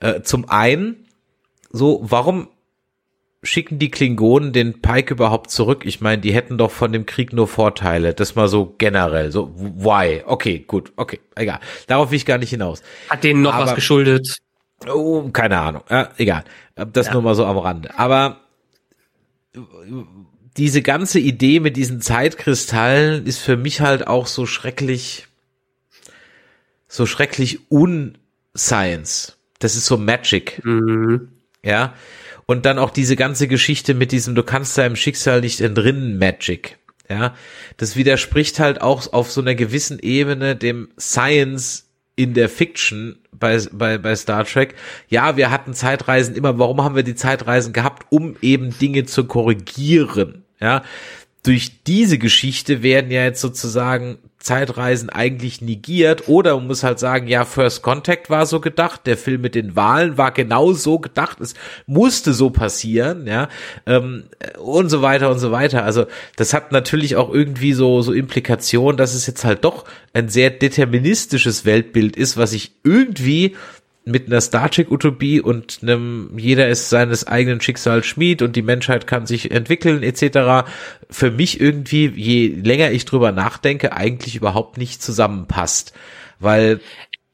Äh, 0.00 0.22
zum 0.22 0.48
einen, 0.48 1.06
so, 1.70 2.00
warum 2.02 2.48
schicken 3.42 3.78
die 3.78 3.90
Klingonen 3.90 4.52
den 4.52 4.82
Pike 4.82 5.14
überhaupt 5.14 5.50
zurück? 5.50 5.82
Ich 5.84 6.00
meine, 6.00 6.22
die 6.22 6.32
hätten 6.32 6.58
doch 6.58 6.70
von 6.70 6.92
dem 6.92 7.06
Krieg 7.06 7.32
nur 7.32 7.48
Vorteile. 7.48 8.14
Das 8.14 8.36
mal 8.36 8.48
so 8.48 8.74
generell. 8.78 9.32
So, 9.32 9.52
why? 9.56 10.22
Okay, 10.24 10.60
gut, 10.60 10.92
okay, 10.96 11.20
egal. 11.34 11.58
Darauf 11.86 12.10
will 12.10 12.16
ich 12.16 12.26
gar 12.26 12.38
nicht 12.38 12.50
hinaus. 12.50 12.82
Hat 13.08 13.24
denen 13.24 13.42
noch 13.42 13.54
Aber, 13.54 13.66
was 13.66 13.74
geschuldet? 13.74 14.38
Oh, 14.88 15.28
keine 15.32 15.58
Ahnung. 15.58 15.82
Ja, 15.90 16.10
egal. 16.16 16.44
Das 16.74 17.08
ja. 17.08 17.12
nur 17.14 17.22
mal 17.22 17.34
so 17.34 17.44
am 17.44 17.58
Rande. 17.58 17.98
Aber 17.98 18.38
diese 20.56 20.82
ganze 20.82 21.18
Idee 21.18 21.60
mit 21.60 21.76
diesen 21.76 22.00
Zeitkristallen 22.00 23.26
ist 23.26 23.38
für 23.38 23.56
mich 23.56 23.80
halt 23.80 24.06
auch 24.06 24.26
so 24.26 24.46
schrecklich, 24.46 25.26
so 26.88 27.06
schrecklich 27.06 27.70
unscience. 27.70 29.36
Das 29.58 29.76
ist 29.76 29.86
so 29.86 29.96
Magic. 29.96 30.60
Mhm. 30.64 31.28
Ja. 31.62 31.94
Und 32.46 32.66
dann 32.66 32.78
auch 32.78 32.90
diese 32.90 33.14
ganze 33.14 33.46
Geschichte 33.46 33.94
mit 33.94 34.10
diesem, 34.12 34.34
du 34.34 34.42
kannst 34.42 34.76
deinem 34.76 34.96
Schicksal 34.96 35.40
nicht 35.40 35.60
entrinnen, 35.60 36.18
Magic. 36.18 36.78
Ja. 37.08 37.34
Das 37.76 37.96
widerspricht 37.96 38.58
halt 38.58 38.80
auch 38.80 39.12
auf 39.12 39.30
so 39.30 39.40
einer 39.40 39.54
gewissen 39.54 39.98
Ebene 40.00 40.56
dem 40.56 40.88
Science 40.98 41.89
in 42.20 42.34
der 42.34 42.50
Fiction 42.50 43.16
bei, 43.32 43.58
bei, 43.72 43.96
bei 43.96 44.14
Star 44.14 44.44
Trek. 44.44 44.74
Ja, 45.08 45.38
wir 45.38 45.50
hatten 45.50 45.72
Zeitreisen 45.72 46.34
immer. 46.34 46.58
Warum 46.58 46.84
haben 46.84 46.94
wir 46.94 47.02
die 47.02 47.14
Zeitreisen 47.14 47.72
gehabt? 47.72 48.06
Um 48.10 48.36
eben 48.42 48.76
Dinge 48.78 49.06
zu 49.06 49.24
korrigieren. 49.24 50.44
Ja, 50.60 50.82
durch 51.42 51.82
diese 51.84 52.18
Geschichte 52.18 52.82
werden 52.82 53.10
ja 53.10 53.24
jetzt 53.24 53.40
sozusagen 53.40 54.18
Zeitreisen 54.40 55.10
eigentlich 55.10 55.60
negiert 55.60 56.28
oder 56.28 56.56
man 56.56 56.66
muss 56.66 56.82
halt 56.82 56.98
sagen, 56.98 57.28
ja, 57.28 57.44
First 57.44 57.82
Contact 57.82 58.30
war 58.30 58.46
so 58.46 58.60
gedacht, 58.60 59.06
der 59.06 59.18
Film 59.18 59.42
mit 59.42 59.54
den 59.54 59.76
Wahlen 59.76 60.16
war 60.16 60.32
genau 60.32 60.72
so 60.72 60.98
gedacht, 60.98 61.40
es 61.40 61.54
musste 61.86 62.32
so 62.32 62.48
passieren, 62.48 63.26
ja, 63.26 63.50
ähm, 63.84 64.24
und 64.58 64.88
so 64.88 65.02
weiter 65.02 65.30
und 65.30 65.38
so 65.38 65.52
weiter. 65.52 65.84
Also 65.84 66.06
das 66.36 66.54
hat 66.54 66.72
natürlich 66.72 67.16
auch 67.16 67.32
irgendwie 67.32 67.74
so, 67.74 68.00
so 68.00 68.12
Implikationen, 68.12 68.96
dass 68.96 69.14
es 69.14 69.26
jetzt 69.26 69.44
halt 69.44 69.64
doch 69.64 69.84
ein 70.14 70.30
sehr 70.30 70.48
deterministisches 70.48 71.66
Weltbild 71.66 72.16
ist, 72.16 72.38
was 72.38 72.54
ich 72.54 72.72
irgendwie 72.82 73.56
mit 74.04 74.26
einer 74.26 74.40
Star 74.40 74.70
Trek 74.70 74.90
Utopie 74.90 75.40
und 75.40 75.80
einem 75.82 76.32
jeder 76.36 76.68
ist 76.68 76.88
seines 76.88 77.26
eigenen 77.26 77.60
Schicksals 77.60 78.06
Schmied 78.06 78.42
und 78.42 78.56
die 78.56 78.62
Menschheit 78.62 79.06
kann 79.06 79.26
sich 79.26 79.50
entwickeln 79.50 80.02
etc. 80.02 80.68
für 81.10 81.30
mich 81.30 81.60
irgendwie 81.60 82.06
je 82.08 82.48
länger 82.48 82.90
ich 82.90 83.04
drüber 83.04 83.32
nachdenke 83.32 83.92
eigentlich 83.92 84.36
überhaupt 84.36 84.78
nicht 84.78 85.02
zusammenpasst, 85.02 85.92
weil 86.38 86.80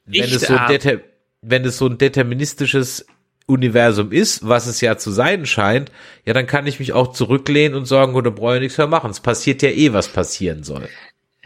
wenn 0.05 0.25
Ich, 0.25 0.35
es 0.35 0.41
so 0.41 0.55
äh, 0.55 0.67
deter 0.67 0.99
wenn 1.41 1.63
es 1.63 1.77
so 1.77 1.87
ein 1.87 1.97
deterministisches 1.97 3.05
Universum 3.45 4.11
ist, 4.11 4.47
was 4.47 4.67
es 4.67 4.81
ja 4.81 4.97
zu 4.97 5.11
sein 5.11 5.45
scheint, 5.45 5.91
ja, 6.25 6.33
dann 6.33 6.47
kann 6.47 6.67
ich 6.67 6.79
mich 6.79 6.91
auch 6.91 7.13
zurücklehnen 7.13 7.77
und 7.77 7.85
sagen, 7.85 8.13
gut, 8.13 8.25
da 8.25 8.29
brauche 8.29 8.55
ich 8.55 8.61
nichts 8.61 8.77
mehr 8.77 8.87
machen. 8.87 9.09
Es 9.09 9.21
passiert 9.21 9.61
ja 9.61 9.69
eh, 9.69 9.93
was 9.93 10.09
passieren 10.09 10.63
soll. 10.63 10.89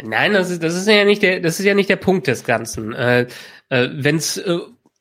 Nein, 0.01 0.34
das 0.34 0.49
ist, 0.49 0.63
das 0.63 0.76
ist 0.76 0.88
ja 0.88 1.05
nicht 1.05 1.22
der, 1.22 1.39
das 1.41 1.59
ist 1.59 1.65
ja 1.65 1.76
nicht 1.76 1.89
der 1.89 1.97
Punkt 1.97 2.26
des 2.26 2.43
Ganzen. 2.43 2.93
Äh, 2.93 3.28
äh, 3.69 3.89
Wenn 3.93 4.15
es 4.15 4.38
äh, 4.38 4.57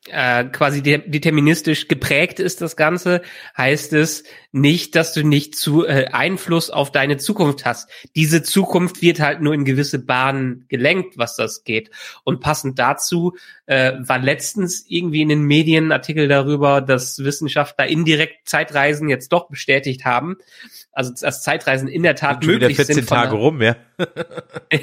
äh, 0.09 0.44
quasi 0.44 0.82
de 0.82 0.98
deterministisch 1.09 1.88
geprägt 1.88 2.40
ist, 2.40 2.61
das 2.61 2.76
Ganze, 2.76 3.22
heißt 3.57 3.92
es 3.92 4.24
nicht, 4.53 4.96
dass 4.96 5.12
du 5.12 5.22
nicht 5.24 5.55
zu 5.55 5.86
äh, 5.86 6.07
Einfluss 6.12 6.70
auf 6.70 6.90
deine 6.90 7.18
Zukunft 7.18 7.64
hast. 7.64 7.88
Diese 8.16 8.42
Zukunft 8.42 9.01
wird 9.01 9.20
halt 9.20 9.40
nur 9.40 9.55
in 9.55 9.64
gewisse 9.64 9.98
Bahnen 10.05 10.64
gelenkt, 10.68 11.16
was 11.18 11.36
das 11.36 11.62
geht. 11.62 11.90
Und 12.24 12.40
passend 12.40 12.78
dazu 12.78 13.36
äh, 13.66 13.92
war 14.01 14.18
letztens 14.18 14.84
irgendwie 14.88 15.22
in 15.22 15.28
den 15.28 15.42
Medien 15.42 15.88
ein 15.88 15.92
Artikel 15.92 16.26
darüber, 16.26 16.80
dass 16.80 17.20
Wissenschaftler 17.22 17.86
indirekt 17.86 18.48
Zeitreisen 18.48 19.09
jetzt 19.09 19.28
doch 19.32 19.48
bestätigt 19.48 20.05
haben. 20.05 20.36
Also 20.92 21.12
dass 21.20 21.42
Zeitreisen 21.42 21.86
in 21.86 22.03
der 22.03 22.16
Tat 22.16 22.44
möglich 22.44 22.74
14 22.76 22.94
sind. 22.96 23.09
von 23.09 23.16
Tage 23.18 23.30
der- 23.30 23.38
rum, 23.38 23.62
ja. 23.62 23.76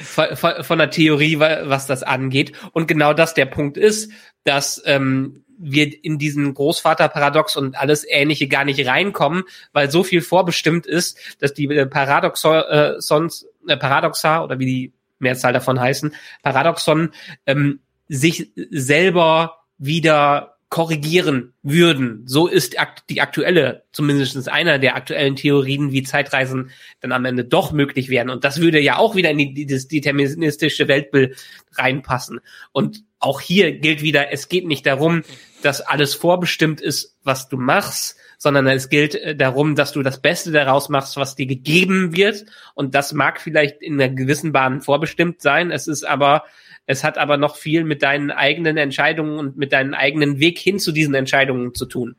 von, 0.00 0.36
von, 0.36 0.64
von 0.64 0.78
der 0.78 0.90
Theorie, 0.90 1.38
wa- 1.38 1.62
was 1.64 1.86
das 1.86 2.02
angeht. 2.02 2.52
Und 2.72 2.86
genau 2.88 3.14
das 3.14 3.34
der 3.34 3.46
Punkt 3.46 3.76
ist, 3.76 4.12
dass 4.44 4.82
ähm, 4.84 5.44
wir 5.62 6.04
in 6.04 6.18
diesen 6.18 6.52
Großvaterparadox 6.54 7.56
und 7.56 7.78
alles 7.78 8.04
Ähnliche 8.08 8.48
gar 8.48 8.64
nicht 8.64 8.84
reinkommen, 8.86 9.44
weil 9.72 9.90
so 9.90 10.02
viel 10.02 10.20
vorbestimmt 10.20 10.86
ist, 10.86 11.18
dass 11.38 11.54
die 11.54 11.66
äh, 11.66 11.86
Paradoxon, 11.86 12.62
äh, 12.68 13.72
äh, 13.72 13.76
Paradoxa 13.76 14.42
oder 14.42 14.58
wie 14.58 14.66
die 14.66 14.92
Mehrzahl 15.20 15.52
davon 15.52 15.80
heißen, 15.80 16.14
Paradoxon 16.42 17.10
ähm, 17.46 17.80
sich 18.08 18.50
selber 18.70 19.62
wieder 19.78 20.52
korrigieren 20.72 21.52
würden. 21.62 22.22
So 22.24 22.46
ist 22.46 22.76
die 23.10 23.20
aktuelle, 23.20 23.84
zumindest 23.92 24.48
einer 24.48 24.78
der 24.78 24.96
aktuellen 24.96 25.36
Theorien, 25.36 25.92
wie 25.92 26.02
Zeitreisen 26.02 26.70
dann 27.00 27.12
am 27.12 27.26
Ende 27.26 27.44
doch 27.44 27.72
möglich 27.72 28.08
wären. 28.08 28.30
Und 28.30 28.42
das 28.42 28.58
würde 28.58 28.80
ja 28.80 28.96
auch 28.96 29.14
wieder 29.14 29.30
in 29.30 29.36
die, 29.36 29.52
dieses 29.52 29.86
deterministische 29.86 30.88
Weltbild 30.88 31.36
reinpassen. 31.74 32.40
Und 32.72 33.04
auch 33.18 33.42
hier 33.42 33.72
gilt 33.72 34.00
wieder, 34.00 34.32
es 34.32 34.48
geht 34.48 34.66
nicht 34.66 34.86
darum, 34.86 35.24
dass 35.64 35.80
alles 35.80 36.14
vorbestimmt 36.14 36.80
ist, 36.80 37.16
was 37.24 37.48
du 37.48 37.56
machst, 37.56 38.16
sondern 38.38 38.66
es 38.66 38.88
gilt 38.88 39.14
äh, 39.14 39.36
darum, 39.36 39.76
dass 39.76 39.92
du 39.92 40.02
das 40.02 40.20
Beste 40.20 40.50
daraus 40.50 40.88
machst, 40.88 41.16
was 41.16 41.36
dir 41.36 41.46
gegeben 41.46 42.16
wird. 42.16 42.44
Und 42.74 42.94
das 42.94 43.12
mag 43.12 43.40
vielleicht 43.40 43.80
in 43.82 44.00
einer 44.00 44.12
gewissen 44.12 44.52
Bahn 44.52 44.82
vorbestimmt 44.82 45.40
sein. 45.40 45.70
Es 45.70 45.86
ist 45.86 46.04
aber, 46.04 46.44
es 46.86 47.04
hat 47.04 47.18
aber 47.18 47.36
noch 47.36 47.56
viel 47.56 47.84
mit 47.84 48.02
deinen 48.02 48.30
eigenen 48.30 48.76
Entscheidungen 48.76 49.38
und 49.38 49.56
mit 49.56 49.72
deinem 49.72 49.94
eigenen 49.94 50.40
Weg 50.40 50.58
hin 50.58 50.78
zu 50.78 50.92
diesen 50.92 51.14
Entscheidungen 51.14 51.74
zu 51.74 51.86
tun. 51.86 52.16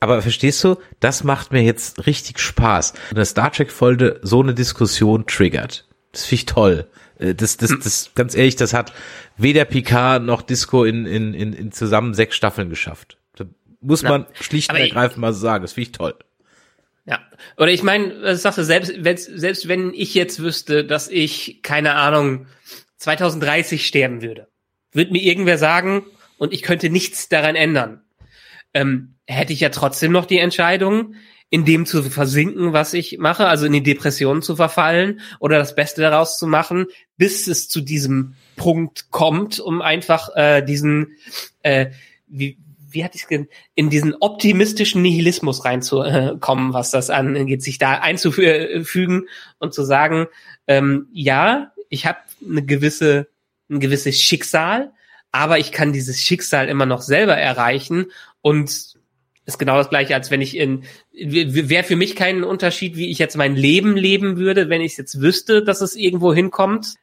Aber 0.00 0.22
verstehst 0.22 0.62
du, 0.64 0.76
das 1.00 1.24
macht 1.24 1.52
mir 1.52 1.62
jetzt 1.62 2.06
richtig 2.06 2.38
Spaß. 2.38 2.94
Eine 3.10 3.24
Star 3.24 3.52
Trek 3.52 3.70
Folge 3.70 4.20
so 4.22 4.42
eine 4.42 4.54
Diskussion 4.54 5.26
triggert. 5.26 5.86
Das 6.12 6.24
finde 6.24 6.34
ich 6.34 6.46
toll. 6.46 6.88
Äh, 7.18 7.34
Das, 7.34 7.56
das, 7.56 7.70
das, 7.82 8.10
ganz 8.14 8.34
ehrlich, 8.34 8.56
das 8.56 8.72
hat 8.74 8.92
weder 9.36 9.64
Picard 9.64 10.22
noch 10.22 10.42
Disco 10.42 10.84
in, 10.84 11.06
in, 11.06 11.34
in, 11.34 11.52
in 11.52 11.72
zusammen 11.72 12.14
sechs 12.14 12.36
Staffeln 12.36 12.70
geschafft. 12.70 13.18
Das 13.36 13.46
muss 13.80 14.02
Na, 14.02 14.10
man 14.10 14.26
schlicht 14.40 14.70
und 14.72 14.76
ergreifend 14.78 15.18
mal 15.18 15.32
so 15.32 15.40
sagen. 15.40 15.62
Das 15.62 15.72
finde 15.74 15.90
ich 15.90 15.92
toll. 15.92 16.14
Ja. 17.06 17.20
Oder 17.58 17.70
ich 17.70 17.82
meine, 17.82 18.12
äh, 18.22 18.34
sagst 18.36 18.58
du, 18.58 18.64
selbst, 18.64 18.92
wenn- 18.96 19.16
selbst 19.18 19.68
wenn 19.68 19.92
ich 19.92 20.14
jetzt 20.14 20.40
wüsste, 20.40 20.84
dass 20.84 21.08
ich, 21.08 21.60
keine 21.62 21.94
Ahnung, 21.96 22.46
2030 22.96 23.86
sterben 23.86 24.22
würde, 24.22 24.48
würde 24.92 25.12
mir 25.12 25.22
irgendwer 25.22 25.58
sagen, 25.58 26.04
und 26.38 26.52
ich 26.52 26.62
könnte 26.62 26.88
nichts 26.90 27.28
daran 27.28 27.56
ändern, 27.56 28.02
ähm, 28.72 29.16
hätte 29.26 29.52
ich 29.52 29.60
ja 29.60 29.68
trotzdem 29.68 30.12
noch 30.12 30.24
die 30.24 30.38
Entscheidung, 30.38 31.14
in 31.50 31.64
dem 31.64 31.86
zu 31.86 32.02
versinken, 32.02 32.72
was 32.72 32.94
ich 32.94 33.18
mache, 33.18 33.46
also 33.46 33.66
in 33.66 33.72
die 33.72 33.82
Depression 33.82 34.42
zu 34.42 34.56
verfallen 34.56 35.20
oder 35.38 35.58
das 35.58 35.74
Beste 35.74 36.02
daraus 36.02 36.38
zu 36.38 36.46
machen, 36.46 36.86
bis 37.16 37.46
es 37.46 37.68
zu 37.68 37.80
diesem 37.80 38.34
Punkt 38.56 39.10
kommt, 39.10 39.60
um 39.60 39.80
einfach 39.80 40.30
äh, 40.34 40.62
diesen, 40.62 41.16
äh, 41.62 41.86
wie, 42.26 42.58
wie 42.90 43.04
hatte 43.04 43.18
ich 43.18 43.46
in 43.74 43.90
diesen 43.90 44.14
optimistischen 44.20 45.02
Nihilismus 45.02 45.64
reinzukommen, 45.64 46.72
was 46.72 46.90
das 46.90 47.10
angeht, 47.10 47.62
sich 47.62 47.78
da 47.78 47.98
einzufügen 47.98 49.28
und 49.58 49.74
zu 49.74 49.84
sagen, 49.84 50.26
ähm, 50.66 51.08
ja, 51.12 51.72
ich 51.88 52.06
habe 52.06 52.18
eine 52.48 52.64
gewisse, 52.64 53.28
ein 53.68 53.80
gewisses 53.80 54.20
Schicksal, 54.20 54.92
aber 55.32 55.58
ich 55.58 55.72
kann 55.72 55.92
dieses 55.92 56.20
Schicksal 56.20 56.68
immer 56.68 56.86
noch 56.86 57.02
selber 57.02 57.36
erreichen 57.36 58.06
und 58.40 58.93
ist 59.46 59.58
genau 59.58 59.76
das 59.76 59.90
gleiche, 59.90 60.14
als 60.14 60.30
wenn 60.30 60.40
ich 60.40 60.56
in, 60.56 60.84
wäre 61.12 61.84
für 61.84 61.96
mich 61.96 62.16
kein 62.16 62.44
Unterschied, 62.44 62.96
wie 62.96 63.10
ich 63.10 63.18
jetzt 63.18 63.36
mein 63.36 63.56
Leben 63.56 63.96
leben 63.96 64.36
würde, 64.36 64.68
wenn 64.68 64.80
ich 64.80 64.96
jetzt 64.96 65.20
wüsste, 65.20 65.62
dass 65.62 65.80
es 65.80 65.96
irgendwo 65.96 66.32
hinkommt, 66.32 66.94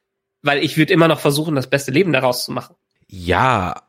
weil 0.41 0.63
ich 0.63 0.77
würde 0.77 0.93
immer 0.93 1.07
noch 1.07 1.19
versuchen, 1.19 1.55
das 1.55 1.69
beste 1.69 1.91
Leben 1.91 2.13
daraus 2.13 2.45
zu 2.45 2.51
machen. 2.51 2.75
Ja, 3.07 3.83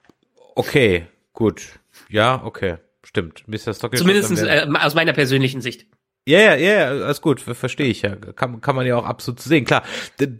okay, 0.55 1.07
gut. 1.33 1.81
Ja, 2.09 2.43
okay, 2.45 2.77
stimmt. 3.03 3.45
Mr. 3.47 3.73
Stockett. 3.73 3.99
Zumindest 3.99 4.31
äh, 4.43 4.67
aus 4.81 4.95
meiner 4.95 5.13
persönlichen 5.13 5.61
Sicht. 5.61 5.87
Ja, 6.25 6.39
ja, 6.39 6.55
ja, 6.55 6.89
alles 6.89 7.21
gut, 7.21 7.41
ver- 7.41 7.57
verstehe 7.57 7.89
ich 7.89 8.03
ja. 8.03 8.15
Kann, 8.15 8.61
kann 8.61 8.77
man 8.77 8.87
ja 8.87 8.97
auch 8.97 9.05
absolut 9.07 9.41
so 9.41 9.49
sehen. 9.49 9.65
Klar, 9.65 9.83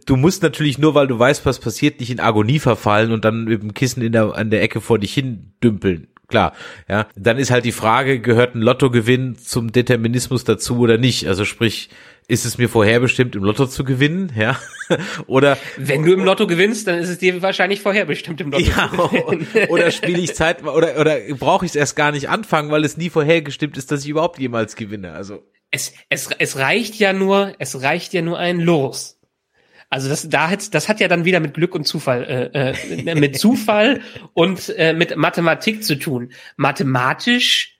du 0.05 0.15
musst 0.15 0.41
natürlich 0.41 0.77
nur, 0.77 0.95
weil 0.95 1.07
du 1.07 1.19
weißt, 1.19 1.45
was 1.45 1.59
passiert, 1.59 1.99
nicht 1.99 2.09
in 2.09 2.21
Agonie 2.21 2.59
verfallen 2.59 3.11
und 3.11 3.25
dann 3.25 3.43
mit 3.45 3.61
dem 3.61 3.73
Kissen 3.73 4.01
in 4.01 4.13
der, 4.13 4.33
an 4.33 4.49
der 4.49 4.61
Ecke 4.61 4.79
vor 4.79 4.97
dich 4.97 5.13
hin 5.13 5.53
dümpeln. 5.61 6.07
Klar, 6.27 6.53
ja. 6.87 7.07
Dann 7.15 7.37
ist 7.37 7.51
halt 7.51 7.65
die 7.65 7.71
Frage, 7.71 8.19
gehört 8.19 8.55
ein 8.55 8.61
Lottogewinn 8.61 9.35
zum 9.37 9.71
Determinismus 9.71 10.43
dazu 10.43 10.79
oder 10.79 10.97
nicht? 10.97 11.27
Also 11.27 11.45
sprich, 11.45 11.89
ist 12.27 12.45
es 12.45 12.57
mir 12.57 12.69
vorherbestimmt, 12.69 13.35
im 13.35 13.43
Lotto 13.43 13.67
zu 13.67 13.83
gewinnen, 13.83 14.31
ja? 14.37 14.57
oder 15.27 15.57
Wenn 15.77 16.03
du 16.03 16.13
im 16.13 16.23
Lotto 16.23 16.47
gewinnst, 16.47 16.87
dann 16.87 16.99
ist 16.99 17.09
es 17.09 17.17
dir 17.17 17.41
wahrscheinlich 17.41 17.81
vorherbestimmt 17.81 18.39
im 18.41 18.51
Lotto. 18.51 18.63
ja, 18.63 18.89
zu 18.89 19.09
gewinnen. 19.09 19.47
oder 19.69 19.91
spiele 19.91 20.19
ich 20.19 20.33
Zeit 20.35 20.63
oder 20.63 20.99
oder 20.99 21.17
brauche 21.37 21.65
ich 21.65 21.71
es 21.71 21.75
erst 21.75 21.95
gar 21.95 22.11
nicht 22.11 22.29
anfangen, 22.29 22.71
weil 22.71 22.85
es 22.85 22.97
nie 22.97 23.09
vorhergestimmt 23.09 23.77
ist, 23.77 23.91
dass 23.91 24.03
ich 24.03 24.09
überhaupt 24.09 24.39
jemals 24.39 24.75
gewinne. 24.75 25.11
Also 25.13 25.43
es, 25.71 25.93
es, 26.09 26.29
es 26.37 26.57
reicht 26.57 26.95
ja 26.95 27.13
nur, 27.13 27.53
es 27.59 27.81
reicht 27.81 28.13
ja 28.13 28.21
nur 28.21 28.39
ein 28.39 28.59
Los. 28.59 29.19
Also 29.93 30.09
das, 30.09 30.27
da 30.27 30.49
hat, 30.49 30.73
das 30.73 30.89
hat 30.89 30.99
ja 30.99 31.07
dann 31.07 31.23
wieder 31.23 31.39
mit 31.39 31.53
Glück 31.53 31.75
und 31.75 31.87
Zufall, 31.87 32.23
äh, 32.55 32.71
äh, 32.71 33.13
mit 33.13 33.37
Zufall 33.37 34.01
und 34.33 34.69
äh, 34.75 34.91
mit 34.93 35.15
Mathematik 35.15 35.83
zu 35.83 35.99
tun. 35.99 36.31
Mathematisch 36.57 37.77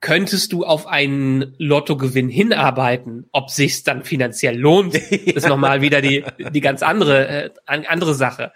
könntest 0.00 0.54
du 0.54 0.64
auf 0.64 0.86
einen 0.86 1.54
Lottogewinn 1.58 2.30
hinarbeiten. 2.30 3.26
Ob 3.32 3.50
sich's 3.50 3.82
dann 3.84 4.04
finanziell 4.04 4.58
lohnt, 4.58 4.94
ist 5.10 5.46
nochmal 5.46 5.82
wieder 5.82 6.00
die, 6.00 6.24
die 6.52 6.60
ganz 6.62 6.82
andere, 6.82 7.28
äh, 7.28 7.50
an- 7.66 7.84
andere 7.84 8.14
Sache. 8.14 8.52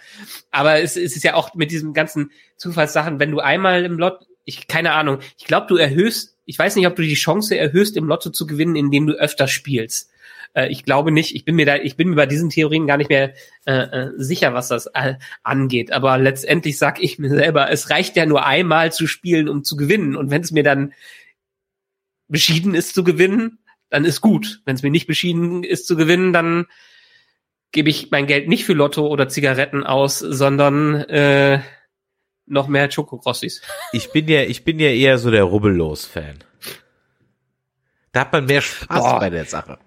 Aber 0.51 0.80
es, 0.80 0.97
es 0.97 1.14
ist 1.14 1.24
ja 1.24 1.34
auch 1.34 1.55
mit 1.55 1.70
diesen 1.70 1.93
ganzen 1.93 2.30
Zufallssachen, 2.57 3.20
wenn 3.20 3.30
du 3.30 3.41
einmal 3.41 3.84
im 3.84 3.99
Lotto, 3.99 4.24
ich, 4.47 4.66
keine 4.66 4.93
Ahnung, 4.93 5.18
ich 5.39 5.45
glaube, 5.45 5.66
du 5.68 5.76
erhöhst, 5.76 6.39
ich 6.47 6.59
weiß 6.59 6.74
nicht, 6.76 6.86
ob 6.86 6.97
du 6.97 7.03
die 7.03 7.12
Chance 7.14 7.59
erhöhst, 7.59 7.99
im 7.99 8.07
Lotto 8.07 8.30
zu 8.30 8.47
gewinnen, 8.47 8.76
indem 8.76 9.07
du 9.07 9.12
öfter 9.12 9.47
spielst. 9.47 10.11
Äh, 10.55 10.68
ich 10.68 10.84
glaube 10.84 11.12
nicht, 11.12 11.34
ich 11.34 11.44
bin 11.44 11.57
mir 11.57 11.66
da, 11.66 11.76
ich 11.76 11.96
bin 11.96 12.11
mir 12.11 12.16
bei 12.16 12.26
diesen 12.26 12.51
Theorien 12.51 12.86
gar 12.86 12.96
nicht 12.96 13.11
mehr 13.11 13.34
äh, 13.66 13.72
äh, 13.72 14.11
sicher, 14.16 14.55
was 14.55 14.68
das 14.68 14.86
äh, 14.94 15.14
angeht. 15.42 15.92
Aber 15.92 16.18
letztendlich 16.18 16.78
sag 16.78 17.03
ich 17.03 17.18
mir 17.18 17.30
selber, 17.30 17.70
es 17.70 17.90
reicht 17.90 18.16
ja 18.16 18.26
nur 18.26 18.44
einmal 18.44 18.92
zu 18.92 19.07
spielen, 19.07 19.49
um 19.49 19.64
zu 19.64 19.76
gewinnen. 19.76 20.16
Und 20.16 20.30
wenn 20.30 20.42
es 20.42 20.51
mir 20.51 20.62
dann 20.62 20.92
beschieden 22.28 22.74
ist 22.74 22.94
zu 22.94 23.05
gewinnen, 23.05 23.59
dann 23.90 24.05
ist 24.05 24.20
gut. 24.20 24.61
Wenn 24.64 24.74
es 24.74 24.82
mir 24.82 24.90
nicht 24.90 25.07
beschieden 25.07 25.64
ist 25.64 25.86
zu 25.86 25.96
gewinnen, 25.96 26.32
dann 26.32 26.66
gebe 27.72 27.90
ich 27.90 28.11
mein 28.11 28.26
Geld 28.26 28.49
nicht 28.49 28.64
für 28.64 28.74
Lotto 28.74 29.07
oder 29.07 29.28
Zigaretten 29.28 29.84
aus, 29.84 30.18
sondern 30.18 30.94
äh, 30.94 31.61
noch 32.46 32.68
mehr 32.68 32.88
Chocokrossis. 32.88 33.62
ich 33.92 34.11
bin 34.12 34.28
ja, 34.28 34.42
ich 34.42 34.64
bin 34.64 34.78
ja 34.78 34.88
eher 34.88 35.18
so 35.18 35.30
der 35.30 35.44
Rubbellos-Fan. 35.44 36.38
Da 38.12 38.20
hat 38.20 38.32
man 38.32 38.46
mehr 38.46 38.62
Spaß 38.62 39.01
Boah. 39.01 39.20
bei 39.20 39.30
der 39.30 39.44
Sache. 39.44 39.78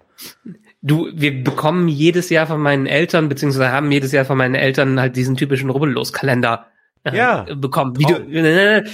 Du, 0.82 1.08
wir 1.14 1.44
bekommen 1.44 1.86
jedes 1.88 2.28
Jahr 2.28 2.46
von 2.46 2.60
meinen 2.60 2.86
Eltern, 2.86 3.28
beziehungsweise 3.28 3.70
haben 3.70 3.92
jedes 3.92 4.10
Jahr 4.12 4.24
von 4.24 4.36
meinen 4.36 4.56
Eltern 4.56 4.98
halt 5.00 5.14
diesen 5.16 5.36
typischen 5.36 5.70
Rubbellos-Kalender 5.70 6.66
äh, 7.04 7.16
Ja. 7.16 7.46
bekommen. 7.54 7.96
Wie 7.98 8.04
du, 8.04 8.14
äh, 8.14 8.84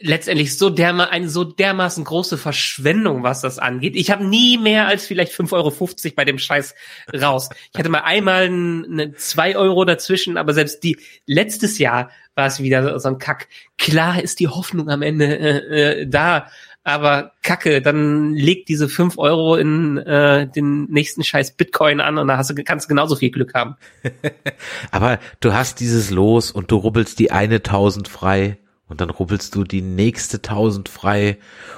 letztendlich 0.00 0.56
so 0.56 0.70
derma 0.70 1.04
eine 1.04 1.28
so 1.28 1.42
dermaßen 1.44 2.04
große 2.04 2.38
Verschwendung, 2.38 3.22
was 3.22 3.40
das 3.40 3.58
angeht. 3.58 3.96
Ich 3.96 4.10
habe 4.10 4.24
nie 4.24 4.56
mehr 4.56 4.86
als 4.86 5.06
vielleicht 5.06 5.32
5,50 5.32 5.52
Euro 5.54 6.14
bei 6.14 6.24
dem 6.24 6.38
Scheiß 6.38 6.74
raus. 7.20 7.48
Ich 7.72 7.78
hatte 7.78 7.88
mal 7.88 8.02
einmal 8.02 8.44
eine 8.44 9.14
2 9.16 9.56
Euro 9.56 9.84
dazwischen, 9.84 10.36
aber 10.36 10.54
selbst 10.54 10.84
die 10.84 10.98
letztes 11.26 11.78
Jahr 11.78 12.10
war 12.36 12.46
es 12.46 12.62
wieder 12.62 12.98
so 13.00 13.08
ein 13.08 13.18
Kack. 13.18 13.48
Klar 13.76 14.22
ist 14.22 14.38
die 14.38 14.48
Hoffnung 14.48 14.88
am 14.88 15.02
Ende 15.02 15.36
äh, 15.38 16.02
äh, 16.02 16.06
da, 16.06 16.46
aber 16.88 17.32
Kacke, 17.42 17.82
dann 17.82 18.34
leg 18.34 18.64
diese 18.66 18.88
5 18.88 19.18
Euro 19.18 19.56
in 19.56 19.98
äh, 19.98 20.48
den 20.48 20.84
nächsten 20.84 21.22
Scheiß 21.22 21.52
Bitcoin 21.52 22.00
an 22.00 22.16
und 22.16 22.28
da 22.28 22.38
hast 22.38 22.50
du, 22.50 22.54
kannst 22.64 22.86
du 22.86 22.88
genauso 22.88 23.14
viel 23.14 23.30
Glück 23.30 23.54
haben. 23.54 23.76
Aber 24.90 25.18
du 25.40 25.52
hast 25.52 25.80
dieses 25.80 26.10
Los 26.10 26.50
und 26.50 26.70
du 26.70 26.76
rubbelst 26.76 27.18
die 27.18 27.30
eine 27.30 27.62
tausend 27.62 28.08
frei 28.08 28.58
und 28.88 29.00
dann 29.02 29.10
rubbelst 29.10 29.54
du 29.54 29.64
die 29.64 29.82
nächste 29.82 30.40
tausend 30.40 30.88
frei 30.88 31.36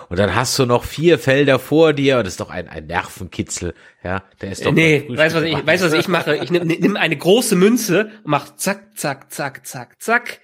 und 0.09 0.19
dann 0.19 0.35
hast 0.35 0.59
du 0.59 0.65
noch 0.65 0.85
vier 0.85 1.19
Felder 1.19 1.59
vor 1.59 1.93
dir 1.93 2.19
und 2.19 2.25
das 2.25 2.35
ist 2.35 2.41
doch 2.41 2.51
ein, 2.51 2.69
ein 2.69 2.87
Nervenkitzel, 2.87 3.75
ja, 4.05 4.23
der 4.41 4.53
ist 4.53 4.65
doch 4.65 4.73
nee, 4.73 5.07
weißt 5.09 5.35
du, 5.35 5.41
was 5.41 5.45
ich, 5.45 5.57
du, 5.57 5.67
was 5.67 5.93
ich 5.93 6.09
mache? 6.09 6.37
Ich 6.37 6.51
nehme 6.51 6.67
nimm 6.67 6.97
eine 6.97 7.17
große 7.17 7.57
Münze 7.57 8.13
und 8.23 8.31
mach 8.31 8.55
zack, 8.55 8.97
zack, 8.97 9.33
zack, 9.33 9.67
zack, 9.67 10.01
zack. 10.01 10.41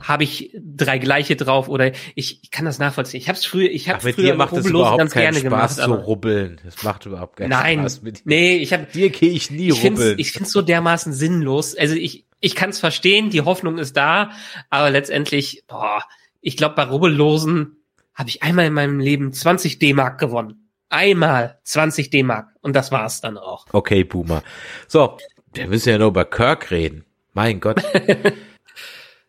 Habe 0.00 0.24
ich 0.24 0.50
drei 0.60 0.98
gleiche 0.98 1.36
drauf 1.36 1.68
oder 1.68 1.92
ich, 2.16 2.42
ich 2.42 2.50
kann 2.50 2.64
das 2.64 2.80
nachvollziehen. 2.80 3.20
Ich 3.20 3.28
habe 3.28 3.38
es 3.38 3.46
früher, 3.46 3.70
ich 3.70 3.88
habe 3.88 4.00
früher 4.00 4.12
dir 4.12 4.34
macht 4.34 4.52
es 4.54 4.66
überhaupt 4.66 4.98
ganz 4.98 5.12
keinen 5.12 5.34
gerne 5.34 5.38
Spaß 5.38 5.76
gemacht, 5.76 6.00
zu 6.00 6.06
rubbeln. 6.06 6.60
Das 6.64 6.82
macht 6.82 7.06
überhaupt 7.06 7.36
keinen 7.36 7.50
nein, 7.50 7.78
Spaß 7.80 8.02
mit 8.02 8.18
dir. 8.18 8.22
nee, 8.24 8.56
ich 8.56 8.72
habe 8.72 8.86
Dir 8.92 9.10
gehe 9.10 9.30
ich 9.30 9.52
nie 9.52 9.68
ich 9.68 9.80
find's, 9.80 10.00
rubbeln. 10.00 10.18
ich 10.18 10.32
find's 10.32 10.50
so 10.50 10.62
dermaßen 10.62 11.12
sinnlos. 11.12 11.76
Also 11.76 11.94
ich, 11.94 12.26
ich 12.40 12.56
kann 12.56 12.70
es 12.70 12.80
verstehen, 12.80 13.30
die 13.30 13.42
Hoffnung 13.42 13.78
ist 13.78 13.96
da, 13.96 14.32
aber 14.68 14.90
letztendlich, 14.90 15.62
boah, 15.68 16.02
ich 16.40 16.56
glaube, 16.56 16.74
bei 16.74 16.82
Rubbellosen 16.84 17.76
habe 18.14 18.28
ich 18.28 18.42
einmal 18.42 18.66
in 18.66 18.72
meinem 18.72 18.98
Leben 19.00 19.32
20 19.32 19.78
D-Mark 19.78 20.18
gewonnen. 20.18 20.68
Einmal 20.88 21.58
20 21.64 22.10
D-Mark. 22.10 22.48
Und 22.60 22.74
das 22.76 22.92
war's 22.92 23.20
dann 23.20 23.38
auch. 23.38 23.66
Okay, 23.72 24.04
Boomer. 24.04 24.42
So, 24.86 25.18
wir 25.54 25.68
müssen 25.68 25.88
ja 25.88 25.98
nur 25.98 26.08
über 26.08 26.24
Kirk 26.24 26.70
reden. 26.70 27.04
Mein 27.32 27.60
Gott. 27.60 27.82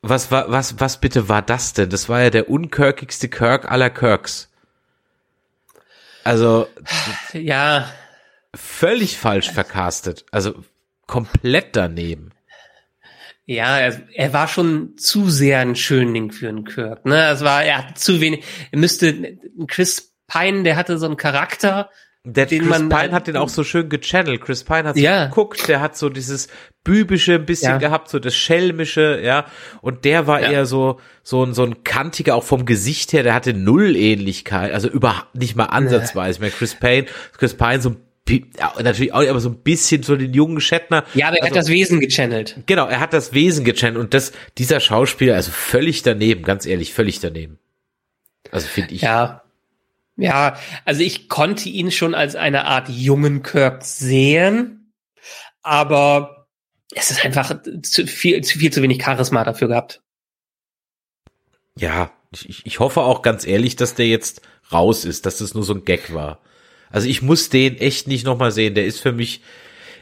was 0.10 0.32
war, 0.32 0.50
was, 0.52 0.80
was 0.80 1.00
bitte 1.00 1.30
war 1.30 1.42
das 1.42 1.74
denn? 1.74 1.90
Das 1.90 2.10
war 2.10 2.22
ja 2.22 2.30
der 2.30 2.50
unkirkigste 2.50 3.30
Kirk 3.30 3.70
aller 3.72 3.90
Kirks. 3.90 4.50
Also, 6.24 6.68
Ja, 7.34 7.90
völlig 8.56 9.18
falsch 9.18 9.52
vercastet. 9.52 10.26
Also, 10.32 10.64
komplett 11.08 11.76
daneben. 11.76 12.32
ja, 13.46 13.78
er, 13.78 14.02
er 14.14 14.34
war 14.34 14.48
schon 14.48 14.98
zu 14.98 15.30
sehr 15.30 15.60
ein 15.60 15.76
Schönling 15.76 16.32
für 16.32 16.50
einen 16.50 16.66
Kirk. 16.66 17.06
Ne, 17.06 17.30
es 17.30 17.42
war, 17.42 17.64
er 17.64 17.90
hat 17.90 18.00
zu 18.00 18.22
wenig. 18.22 18.44
Er 18.72 18.80
müsste 18.80 19.38
Chris 19.68 20.14
Pine, 20.28 20.64
der 20.64 20.76
hatte 20.78 20.98
so 20.98 21.06
einen 21.06 21.18
Charakter. 21.18 21.92
Der 22.28 22.46
Den 22.48 22.62
Chris 22.64 22.70
man- 22.80 22.90
Pine 22.90 23.12
hat 23.12 23.28
den 23.28 23.38
auch 23.38 23.50
so 23.50 23.64
schön 23.64 23.88
gechannelt. 23.88 24.42
Chris 24.42 24.64
Pine 24.64 24.86
hat 24.90 24.96
so 24.96 25.02
Ja. 25.02 25.26
geguckt, 25.28 25.68
der 25.68 25.80
hat 25.80 25.96
so 25.96 26.10
dieses 26.10 26.48
bübische 26.84 27.36
ein 27.36 27.46
bisschen 27.46 27.74
Ja. 27.74 27.78
gehabt, 27.78 28.10
so 28.10 28.20
das 28.20 28.36
schelmische, 28.36 29.22
ja. 29.24 29.46
Und 29.82 30.06
der 30.06 30.26
war 30.28 30.42
Ja. 30.42 30.52
eher 30.52 30.66
so 30.66 31.00
so 31.24 31.44
ein 31.44 31.54
so 31.54 31.64
ein 31.64 31.84
kantiger, 31.84 32.36
auch 32.36 32.44
vom 32.44 32.66
Gesicht 32.66 33.14
her, 33.14 33.24
der 33.24 33.34
hatte 33.34 33.54
null 33.54 33.96
Ähnlichkeit, 33.96 34.72
also 34.74 34.88
überhaupt 34.90 35.36
nicht 35.36 35.56
mal 35.56 35.66
ansatzweise. 35.66 36.38
Ich 36.38 36.40
meine, 36.42 36.52
Chris 36.52 36.76
Pine, 36.76 37.06
Chris 37.38 37.54
Pine 37.56 37.82
so 37.82 37.90
ein 37.92 37.98
ja, 38.58 38.74
natürlich 38.82 39.14
auch, 39.14 39.22
aber 39.28 39.40
so 39.40 39.50
ein 39.50 39.58
bisschen 39.60 40.02
so 40.02 40.16
den 40.16 40.34
jungen 40.34 40.60
Shatner. 40.60 41.04
Ja, 41.14 41.28
aber 41.28 41.38
er 41.38 41.44
Also- 41.44 41.56
hat 41.56 41.62
das 41.62 41.70
Wesen 41.70 42.00
gechannelt. 42.00 42.58
Genau, 42.66 42.88
er 42.88 43.00
hat 43.00 43.14
das 43.14 43.34
Wesen 43.34 43.64
gechannelt 43.66 44.00
und 44.04 44.16
das 44.16 44.32
dieser 44.58 44.80
Schauspieler, 44.80 45.36
also 45.36 45.52
völlig 45.52 46.02
daneben, 46.02 46.42
ganz 46.44 46.66
ehrlich, 46.66 46.92
völlig 46.92 47.20
daneben. 47.20 47.60
Also 48.52 48.68
finde 48.68 48.96
ich. 48.96 49.02
Ja. 49.02 49.44
Ja, 50.18 50.58
also 50.86 51.02
ich 51.02 51.28
konnte 51.28 51.68
ihn 51.70 51.92
schon 51.92 52.16
als 52.16 52.36
eine 52.36 52.66
Art 52.66 52.88
jungen 52.90 53.44
Kirk 53.44 53.84
sehen, 53.84 54.94
aber 55.62 56.48
es 56.94 57.12
ist 57.12 57.26
einfach 57.26 57.62
zu 57.84 58.08
viel, 58.08 58.42
zu 58.44 58.58
viel 58.60 58.72
zu 58.72 58.82
wenig 58.82 59.04
Charisma 59.04 59.44
dafür 59.44 59.68
gehabt. 59.68 60.02
Ja, 61.78 62.12
ich, 62.32 62.66
ich- 62.66 62.80
hoffe 62.80 63.02
auch 63.02 63.22
ganz 63.22 63.46
ehrlich, 63.46 63.76
dass 63.76 63.96
der 63.96 64.08
jetzt 64.08 64.42
raus 64.72 65.06
ist, 65.06 65.26
dass 65.26 65.38
das 65.38 65.54
nur 65.54 65.64
so 65.64 65.74
ein 65.74 65.86
Gag 65.86 66.14
war. 66.14 66.40
Also 66.90 67.08
ich 67.08 67.22
muss 67.22 67.50
den 67.50 67.78
echt 67.78 68.08
nicht 68.08 68.26
nochmal 68.26 68.52
sehen. 68.52 68.76
Der 68.76 68.86
ist 68.86 69.00
für 69.02 69.12
mich, 69.12 69.42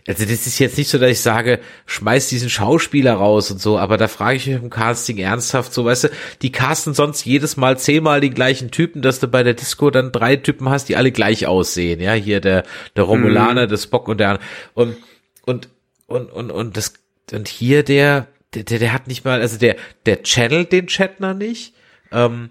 also 0.08 0.26
das 0.26 0.48
ist 0.48 0.60
jetzt 0.60 0.78
nicht 0.78 0.90
so, 0.90 0.98
dass 0.98 1.12
ich 1.12 1.22
sage, 1.22 1.60
schmeiß 1.86 2.28
diesen 2.28 2.50
Schauspieler 2.50 3.14
raus 3.14 3.52
und 3.52 3.62
so, 3.62 3.78
aber 3.78 3.98
da 3.98 4.08
frage 4.10 4.36
ich 4.36 4.48
mich 4.48 4.58
im 4.58 4.70
Casting 4.70 5.18
ernsthaft 5.18 5.74
so, 5.74 5.86
weißt 5.86 6.06
du, 6.06 6.10
die 6.42 6.52
casten 6.52 6.94
sonst 6.94 7.24
jedes 7.26 7.56
Mal 7.56 7.78
zehnmal 7.78 8.20
die 8.20 8.30
gleichen 8.30 8.70
Typen, 8.70 9.02
dass 9.02 9.22
du 9.22 9.28
bei 9.28 9.44
der 9.44 9.54
Disco 9.54 9.90
dann 9.92 10.12
drei 10.12 10.36
Typen 10.36 10.70
hast, 10.70 10.90
die 10.90 10.98
alle 10.98 11.12
gleich 11.12 11.48
aussehen, 11.48 12.02
ja, 12.02 12.14
hier 12.14 12.42
der, 12.42 12.64
der 12.98 13.04
Romulaner, 13.06 13.68
der 13.68 13.78
Spock 13.78 14.10
und 14.10 14.20
der, 14.20 14.40
und, 14.74 14.98
und, 15.46 15.70
und, 16.08 16.32
und, 16.32 16.52
und 16.52 16.76
das, 16.76 16.94
und 17.32 17.48
hier 17.48 17.84
der, 17.84 18.28
der, 18.54 18.64
der, 18.64 18.80
der 18.80 18.94
hat 18.94 19.08
nicht 19.08 19.24
mal, 19.24 19.40
also 19.40 19.58
der, 19.58 19.78
der 20.06 20.24
channelt 20.24 20.74
den 20.74 20.88
Chatner 20.88 21.34
nicht, 21.34 21.74
ähm, 22.12 22.50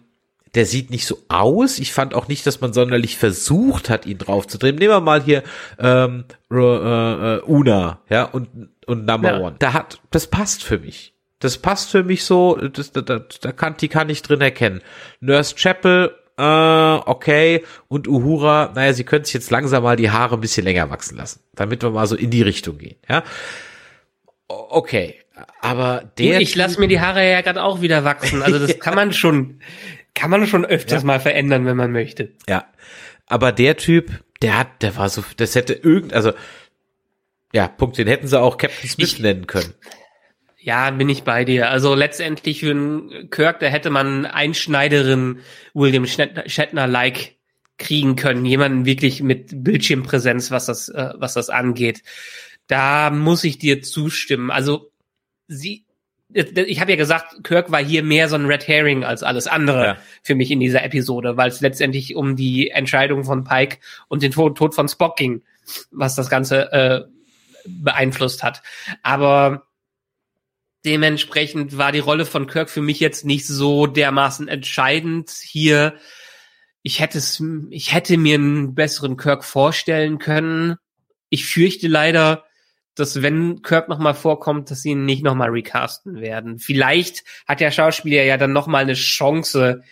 der 0.55 0.67
sieht 0.67 0.91
nicht 0.91 1.07
so 1.07 1.19
aus. 1.29 1.79
Ich 1.79 1.93
fand 1.93 2.15
auch 2.15 2.29
nicht, 2.29 2.47
dass 2.47 2.61
man 2.61 2.73
sonderlich 2.73 3.17
versucht 3.17 3.89
hat, 3.89 4.07
ihn 4.07 4.19
draufzudrehen. 4.19 4.77
Nehmen 4.77 4.91
wir 4.91 5.01
mal 5.01 5.23
hier 5.23 5.43
ähm, 5.79 6.25
äh, 6.51 6.57
äh, 6.57 7.41
Una, 7.43 8.01
ja, 8.11 8.25
und, 8.25 8.71
und 8.87 9.07
Number 9.07 9.33
Ja. 9.33 9.41
One. 9.41 9.57
Da 9.59 9.73
hat, 9.73 10.01
das 10.11 10.27
passt 10.27 10.63
für 10.63 10.79
mich. 10.79 11.15
Das 11.39 11.59
passt 11.59 11.91
für 11.91 12.05
mich 12.05 12.25
so, 12.25 12.57
das, 12.57 12.93
da, 12.93 13.01
da, 13.01 13.19
da 13.19 13.53
kann, 13.53 13.77
die 13.77 13.89
kann 13.89 14.09
ich 14.09 14.23
drin 14.23 14.41
erkennen. 14.41 14.81
Nurse 15.21 15.57
Chapel, 15.57 16.15
äh, 16.39 16.43
okay, 16.43 17.65
und 17.89 18.07
Uhura, 18.07 18.71
naja, 18.75 18.93
sie 18.93 19.05
können 19.05 19.25
sich 19.25 19.35
jetzt 19.35 19.51
langsam 19.51 19.83
mal 19.83 19.97
die 19.97 20.11
Haare 20.11 20.37
ein 20.37 20.41
bisschen 20.41 20.65
länger 20.65 20.89
wachsen 20.91 21.17
lassen, 21.17 21.41
damit 21.55 21.83
wir 21.83 21.91
mal 21.91 22.07
so 22.07 22.15
in 22.15 22.31
die 22.31 22.43
Richtung 22.43 22.79
gehen, 22.79 22.97
ja. 23.09 23.25
Okay, 24.49 25.17
aber 25.61 26.11
der. 26.19 26.41
ich 26.41 26.55
lasse 26.55 26.79
mir 26.79 26.89
die 26.89 27.01
Haare 27.01 27.29
ja 27.29 27.41
gerade 27.41 27.63
auch 27.63 27.81
wieder 27.81 28.05
wachsen. 28.05 28.43
Also 28.43 28.59
das 28.59 28.79
kann 28.81 28.95
man 28.95 29.13
schon, 29.13 29.61
kann 30.15 30.31
man 30.31 30.47
schon 30.47 30.65
öfters 30.65 31.05
mal 31.05 31.21
verändern, 31.21 31.65
wenn 31.67 31.77
man 31.77 31.93
möchte. 31.93 32.33
Ja. 32.49 32.67
Aber 33.27 33.53
der 33.53 33.77
Typ, 33.77 34.23
der 34.43 34.59
hat, 34.59 34.83
der 34.83 34.97
war 34.97 35.09
so, 35.09 35.25
das 35.37 35.55
hätte 35.55 35.73
irgend, 35.73 36.13
also, 36.13 36.33
ja, 37.53 37.69
Punkt, 37.69 37.99
den 37.99 38.09
hätten 38.09 38.27
sie 38.29 38.39
auch 38.41 38.57
Captain 38.59 38.89
Smith 38.89 39.15
Ich- 39.15 39.19
nennen 39.21 39.47
können. 39.47 39.75
Ja, 40.65 40.91
bin 40.93 41.09
ich 41.09 41.25
bei 41.25 41.45
dir. 41.45 41.71
Also 41.71 41.95
letztendlich 41.97 42.61
für 42.61 42.71
einen 42.71 43.31
Kirk, 43.31 43.59
da 43.59 43.67
hätte 43.67 43.91
man 43.91 44.27
einen 44.27 44.55
Schneiderin 44.55 45.41
William 45.75 46.05
Shatner- 46.05 46.49
Shatner-like 46.49 47.35
kriegen 47.79 48.15
können. 48.15 48.45
Jemanden 48.45 48.87
wirklich 48.87 49.23
mit 49.25 49.65
Bildschirmpräsenz, 49.65 50.53
was 50.53 50.67
das, 50.67 50.89
äh, 50.89 51.15
was 51.17 51.35
das 51.35 51.51
angeht. 51.51 52.03
Da 52.69 53.11
muss 53.11 53.43
ich 53.43 53.59
dir 53.59 53.83
zustimmen. 53.83 54.53
Also 54.53 54.93
sie, 55.49 55.85
ich 56.35 56.81
habe 56.81 56.93
ja 56.93 56.97
gesagt, 56.97 57.45
Kirk 57.45 57.71
war 57.71 57.83
hier 57.83 58.03
mehr 58.03 58.29
so 58.29 58.37
ein 58.37 58.47
Red 58.47 58.67
Herring 58.67 59.05
als 59.05 59.23
alles 59.23 59.47
andere 59.47 59.85
Ja. 59.85 59.97
für 60.23 60.35
mich 60.35 60.51
in 60.51 60.61
dieser 60.61 60.83
Episode, 60.85 61.37
weil 61.37 61.49
es 61.49 61.61
letztendlich 61.61 62.17
um 62.17 62.37
die 62.37 62.71
Entscheidung 62.71 63.25
von 63.25 63.45
Pike 63.45 63.79
und 64.09 64.23
den 64.23 64.33
Tod, 64.33 64.57
Tod 64.57 64.75
von 64.75 64.89
Spock 64.89 65.17
ging, 65.17 65.43
was 65.91 66.15
das 66.15 66.31
Ganze 66.31 66.73
äh, 66.73 67.03
beeinflusst 67.67 68.43
hat. 68.43 68.63
Aber 69.03 69.67
dementsprechend 70.85 71.79
war 71.79 71.93
die 71.93 72.01
Rolle 72.01 72.27
von 72.27 72.47
Kirk 72.47 72.71
für 72.71 72.83
mich 72.83 73.01
jetzt 73.01 73.25
nicht 73.25 73.47
so 73.47 73.87
dermaßen 73.87 74.49
entscheidend 74.49 75.31
hier. 75.31 75.95
Ich 76.83 76.99
hätte 76.99 77.19
es, 77.19 77.43
ich 77.71 77.93
hätte 77.95 78.17
mir 78.17 78.35
einen 78.35 78.75
besseren 78.75 79.17
Kirk 79.17 79.45
vorstellen 79.45 80.19
können. 80.19 80.77
Ich 81.29 81.47
fürchte 81.47 81.87
leider, 81.89 82.45
dass 82.95 83.23
wenn 83.23 83.63
Kirk 83.63 83.89
nochmal 83.89 84.15
vorkommt, 84.15 84.71
dass 84.71 84.83
sie 84.83 84.91
ihn 84.91 85.05
nicht 85.05 85.23
nochmal 85.23 85.51
recasten 85.51 86.21
werden. 86.21 86.59
Vielleicht 86.59 87.25
hat 87.47 87.61
der 87.61 87.71
Schauspieler 87.71 88.23
ja 88.23 88.37
dann 88.37 88.53
nochmal 88.53 88.83
eine 88.83 88.95
Chance, 88.95 89.83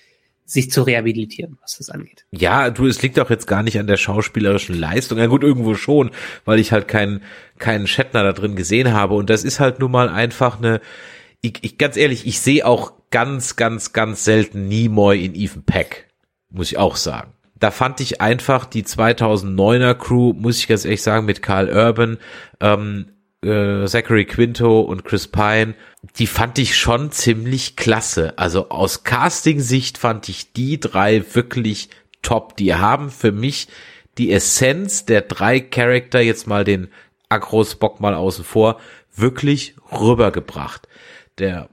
sich 0.50 0.70
zu 0.70 0.82
rehabilitieren, 0.82 1.58
was 1.62 1.78
das 1.78 1.90
angeht. 1.90 2.24
Ja, 2.32 2.70
du, 2.70 2.86
es 2.86 3.00
liegt 3.02 3.20
auch 3.20 3.30
jetzt 3.30 3.46
gar 3.46 3.62
nicht 3.62 3.78
an 3.78 3.86
der 3.86 3.96
schauspielerischen 3.96 4.74
Leistung. 4.74 5.18
Ja 5.18 5.26
gut, 5.26 5.44
irgendwo 5.44 5.74
schon, 5.74 6.10
weil 6.44 6.58
ich 6.58 6.72
halt 6.72 6.88
keinen, 6.88 7.22
keinen 7.58 7.86
Shatner 7.86 8.24
da 8.24 8.32
drin 8.32 8.56
gesehen 8.56 8.92
habe. 8.92 9.14
Und 9.14 9.30
das 9.30 9.44
ist 9.44 9.60
halt 9.60 9.78
nun 9.78 9.92
mal 9.92 10.08
einfach 10.08 10.58
eine, 10.58 10.80
ich, 11.40 11.58
ich 11.62 11.78
ganz 11.78 11.96
ehrlich, 11.96 12.26
ich 12.26 12.40
sehe 12.40 12.66
auch 12.66 12.94
ganz, 13.10 13.54
ganz, 13.54 13.92
ganz 13.92 14.24
selten 14.24 14.66
Nimoy 14.66 15.24
in 15.24 15.36
Ethan 15.36 15.62
Peck. 15.62 16.08
Muss 16.50 16.72
ich 16.72 16.78
auch 16.78 16.96
sagen. 16.96 17.32
Da 17.60 17.70
fand 17.70 18.00
ich 18.00 18.20
einfach 18.20 18.64
die 18.64 18.84
2009er 18.84 19.94
Crew, 19.94 20.32
muss 20.32 20.58
ich 20.58 20.66
ganz 20.66 20.84
ehrlich 20.84 21.02
sagen, 21.02 21.26
mit 21.26 21.42
Carl 21.42 21.68
Urban, 21.68 22.18
ähm, 22.60 23.12
äh, 23.42 23.86
Zachary 23.86 24.24
Quinto 24.24 24.80
und 24.80 25.04
Chris 25.04 25.28
Pine, 25.28 25.74
die 26.16 26.26
fand 26.26 26.58
ich 26.58 26.76
schon 26.76 27.12
ziemlich 27.12 27.76
klasse. 27.76 28.38
Also 28.38 28.70
aus 28.70 29.04
Casting-Sicht 29.04 29.98
fand 29.98 30.28
ich 30.28 30.52
die 30.52 30.80
drei 30.80 31.22
wirklich 31.34 31.90
top. 32.22 32.56
Die 32.56 32.74
haben 32.74 33.10
für 33.10 33.32
mich 33.32 33.68
die 34.18 34.32
Essenz 34.32 35.04
der 35.04 35.22
drei 35.22 35.60
Charakter, 35.60 36.20
jetzt 36.20 36.46
mal 36.46 36.64
den 36.64 36.88
Agro-Spock 37.28 38.00
mal 38.00 38.14
außen 38.14 38.44
vor, 38.44 38.80
wirklich 39.14 39.76
rübergebracht. 39.92 40.88
Der 41.38 41.68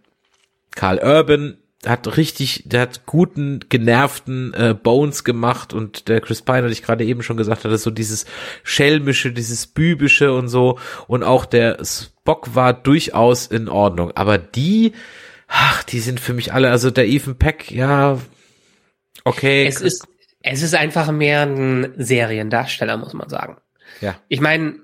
Karl 0.72 1.00
Urban 1.00 1.58
hat 1.86 2.18
richtig, 2.18 2.64
der 2.66 2.82
hat 2.82 3.06
guten, 3.06 3.60
genervten 3.70 4.54
äh, 4.54 4.74
Bones 4.74 5.24
gemacht 5.24 5.74
und 5.74 6.08
der 6.08 6.22
Chris 6.22 6.42
Pine, 6.42 6.64
hatte 6.64 6.72
ich 6.72 6.82
gerade 6.82 7.06
eben 7.06 7.22
schon 7.22 7.38
gesagt 7.38 7.66
hatte, 7.66 7.78
so 7.78 7.92
dieses 7.92 8.26
schelmische, 8.64 9.32
dieses 9.32 9.68
bübische 9.68 10.34
und 10.34 10.48
so 10.48 10.80
und 11.08 11.24
auch 11.24 11.46
der 11.46 11.84
Spock 11.86 12.56
war 12.56 12.74
durchaus 12.74 13.46
in 13.48 13.70
Ordnung, 13.70 14.12
aber 14.16 14.38
die, 14.40 14.94
ach, 15.48 15.84
die 15.84 16.00
sind 16.00 16.20
für 16.20 16.34
mich 16.34 16.52
alle, 16.52 16.72
also 16.72 16.90
der 16.90 17.08
Ethan 17.08 17.38
Peck, 17.38 17.70
ja, 17.70 18.20
okay. 19.24 19.68
Es 19.68 19.82
ist, 19.82 20.08
es 20.42 20.64
ist 20.64 20.74
einfach 20.74 21.12
mehr 21.12 21.44
ein 21.44 21.94
Seriendarsteller, 21.96 22.98
muss 22.98 23.14
man 23.14 23.30
sagen. 23.30 23.58
Ja. 24.02 24.16
Ich 24.30 24.42
meine, 24.42 24.80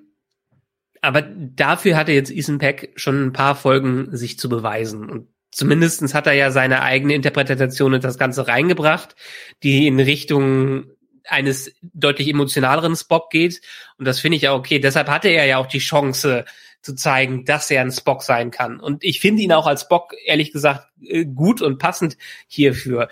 aber 1.01 1.21
dafür 1.21 1.97
hatte 1.97 2.11
jetzt 2.11 2.31
Ethan 2.31 2.59
Peck 2.59 2.93
schon 2.95 3.25
ein 3.25 3.33
paar 3.33 3.55
Folgen 3.55 4.15
sich 4.15 4.37
zu 4.37 4.47
beweisen 4.47 5.09
und 5.09 5.27
zumindestens 5.53 6.13
hat 6.13 6.27
er 6.27 6.33
ja 6.33 6.51
seine 6.51 6.81
eigene 6.81 7.15
Interpretation 7.15 7.93
in 7.93 8.01
das 8.01 8.17
Ganze 8.17 8.47
reingebracht, 8.47 9.15
die 9.63 9.87
in 9.87 9.99
Richtung 9.99 10.85
eines 11.25 11.73
deutlich 11.81 12.27
emotionaleren 12.27 12.95
Spock 12.95 13.29
geht. 13.29 13.61
Und 13.97 14.05
das 14.05 14.19
finde 14.19 14.35
ich 14.37 14.43
ja 14.43 14.53
okay. 14.53 14.79
Deshalb 14.79 15.07
hatte 15.07 15.29
er 15.29 15.45
ja 15.45 15.57
auch 15.57 15.67
die 15.67 15.79
Chance 15.79 16.45
zu 16.81 16.95
zeigen, 16.95 17.45
dass 17.45 17.71
er 17.71 17.81
ein 17.81 17.91
Spock 17.91 18.23
sein 18.23 18.51
kann. 18.51 18.79
Und 18.79 19.03
ich 19.03 19.21
finde 19.21 19.41
ihn 19.41 19.53
auch 19.53 19.67
als 19.67 19.83
Spock, 19.83 20.13
ehrlich 20.25 20.51
gesagt, 20.51 20.87
äh, 21.01 21.25
gut 21.25 21.61
und 21.61 21.79
passend 21.79 22.17
hierfür. 22.47 23.07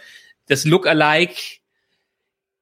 Das 0.47 0.65
Look-alike 0.65 1.60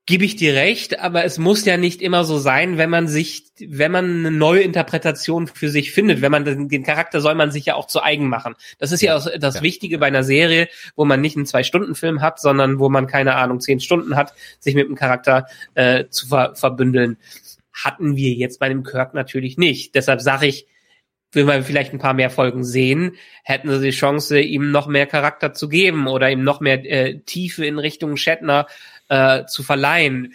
gebe 0.10 0.26
ich 0.26 0.36
dir 0.36 0.56
recht, 0.56 1.00
aber 1.00 1.24
es 1.24 1.38
muss 1.38 1.66
ja 1.66 1.78
nicht 1.78 2.02
immer 2.02 2.24
so 2.24 2.40
sein, 2.40 2.80
wenn 2.80 2.90
man 2.90 3.08
sich, 3.08 3.44
wenn 3.60 3.92
man 3.92 4.06
eine 4.06 4.32
neue 4.32 4.62
Interpretation 4.62 5.46
für 5.46 5.70
sich 5.70 5.92
findet, 5.92 6.22
wenn 6.22 6.32
man 6.32 6.46
den, 6.46 6.68
den 6.68 6.82
Charakter 6.82 7.22
soll 7.22 7.36
man 7.36 7.52
sich 7.52 7.66
ja 7.66 7.76
auch 7.76 7.86
zu 7.86 8.02
eigen 8.02 8.28
machen. 8.28 8.56
Das 8.80 8.92
ist 8.92 9.04
ja, 9.04 9.16
auch 9.16 9.28
das 9.40 9.56
ja. 9.56 9.62
Wichtige 9.62 10.00
bei 10.00 10.08
einer 10.08 10.24
Serie, 10.24 10.68
wo 10.96 11.06
man 11.06 11.22
nicht 11.22 11.38
einen 11.38 11.46
Zwei-Stunden-Film 11.46 12.24
hat, 12.24 12.40
sondern 12.42 12.80
wo 12.80 12.90
man, 12.90 13.06
keine 13.06 13.36
Ahnung, 13.36 13.60
zehn 13.60 13.80
Stunden 13.80 14.16
hat, 14.16 14.34
sich 14.58 14.74
mit 14.74 14.88
dem 14.88 14.96
Charakter 14.96 15.46
äh, 15.76 16.06
zu 16.10 16.26
ver 16.26 16.56
verbündeln. 16.56 17.18
Hatten 17.72 18.16
wir 18.16 18.34
jetzt 18.34 18.60
bei 18.60 18.68
dem 18.68 18.82
Kirk 18.82 19.14
natürlich 19.14 19.60
nicht. 19.60 19.94
Deshalb 19.94 20.22
sage 20.22 20.48
ich, 20.48 20.66
wenn 21.34 21.46
wir 21.46 21.62
vielleicht 21.62 21.94
ein 21.94 22.00
paar 22.00 22.16
mehr 22.16 22.32
Folgen 22.32 22.64
sehen, 22.64 23.12
hätten 23.44 23.70
sie 23.70 23.86
die 23.86 23.96
Chance, 23.96 24.40
ihm 24.40 24.72
noch 24.72 24.88
mehr 24.88 25.06
Charakter 25.06 25.54
zu 25.54 25.70
geben 25.70 26.08
oder 26.08 26.32
ihm 26.32 26.44
noch 26.44 26.62
mehr 26.62 26.84
äh, 26.84 27.20
Tiefe 27.20 27.64
in 27.68 27.78
Richtung 27.78 28.18
Shatner 28.18 28.66
äh, 29.10 29.46
zu 29.46 29.64
verleihen. 29.64 30.34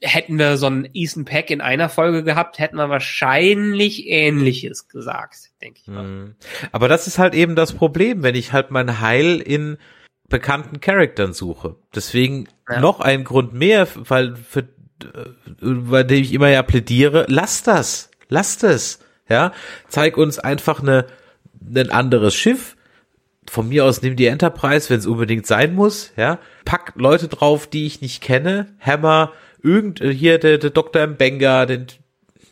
Hätten 0.00 0.38
wir 0.38 0.58
so 0.58 0.66
einen 0.66 0.88
Ethan 0.92 1.24
Peck 1.24 1.50
in 1.50 1.60
einer 1.60 1.88
Folge 1.88 2.24
gehabt, 2.24 2.58
hätten 2.58 2.76
wir 2.76 2.90
wahrscheinlich 2.90 4.06
Ähnliches 4.08 4.88
gesagt, 4.88 5.52
denke 5.62 5.80
ich 5.82 5.86
mal. 5.86 6.02
Hm. 6.02 6.34
Aber 6.72 6.88
das 6.88 7.06
ist 7.06 7.18
halt 7.18 7.34
eben 7.34 7.54
das 7.54 7.72
Problem, 7.72 8.22
wenn 8.22 8.34
ich 8.34 8.52
halt 8.52 8.70
mein 8.70 9.00
Heil 9.00 9.40
in 9.40 9.78
bekannten 10.28 10.80
Charaktern 10.80 11.32
suche. 11.32 11.76
Deswegen 11.94 12.48
ja. 12.68 12.80
noch 12.80 13.00
ein 13.00 13.24
Grund 13.24 13.52
mehr, 13.54 13.86
weil 13.94 14.36
für, 14.36 14.68
bei 15.60 16.02
dem 16.02 16.22
ich 16.22 16.32
immer 16.32 16.48
ja 16.48 16.62
plädiere, 16.62 17.26
lass 17.28 17.62
das, 17.62 18.10
lass 18.28 18.58
das, 18.58 19.00
ja, 19.28 19.52
zeig 19.88 20.16
uns 20.16 20.38
einfach 20.38 20.80
eine, 20.80 21.06
ein 21.74 21.90
anderes 21.90 22.34
Schiff, 22.34 22.73
von 23.50 23.68
mir 23.68 23.84
aus 23.84 24.02
nimm 24.02 24.16
die 24.16 24.26
Enterprise, 24.26 24.90
wenn 24.90 24.98
es 24.98 25.06
unbedingt 25.06 25.46
sein 25.46 25.74
muss, 25.74 26.12
ja. 26.16 26.38
Pack 26.64 26.92
Leute 26.96 27.28
drauf, 27.28 27.66
die 27.66 27.86
ich 27.86 28.00
nicht 28.00 28.22
kenne. 28.22 28.66
Hammer, 28.80 29.32
irgend, 29.62 30.00
äh, 30.00 30.12
hier 30.12 30.38
der, 30.38 30.58
der 30.58 30.70
Dr. 30.70 31.06
Mbenga, 31.06 31.66
den, 31.66 31.86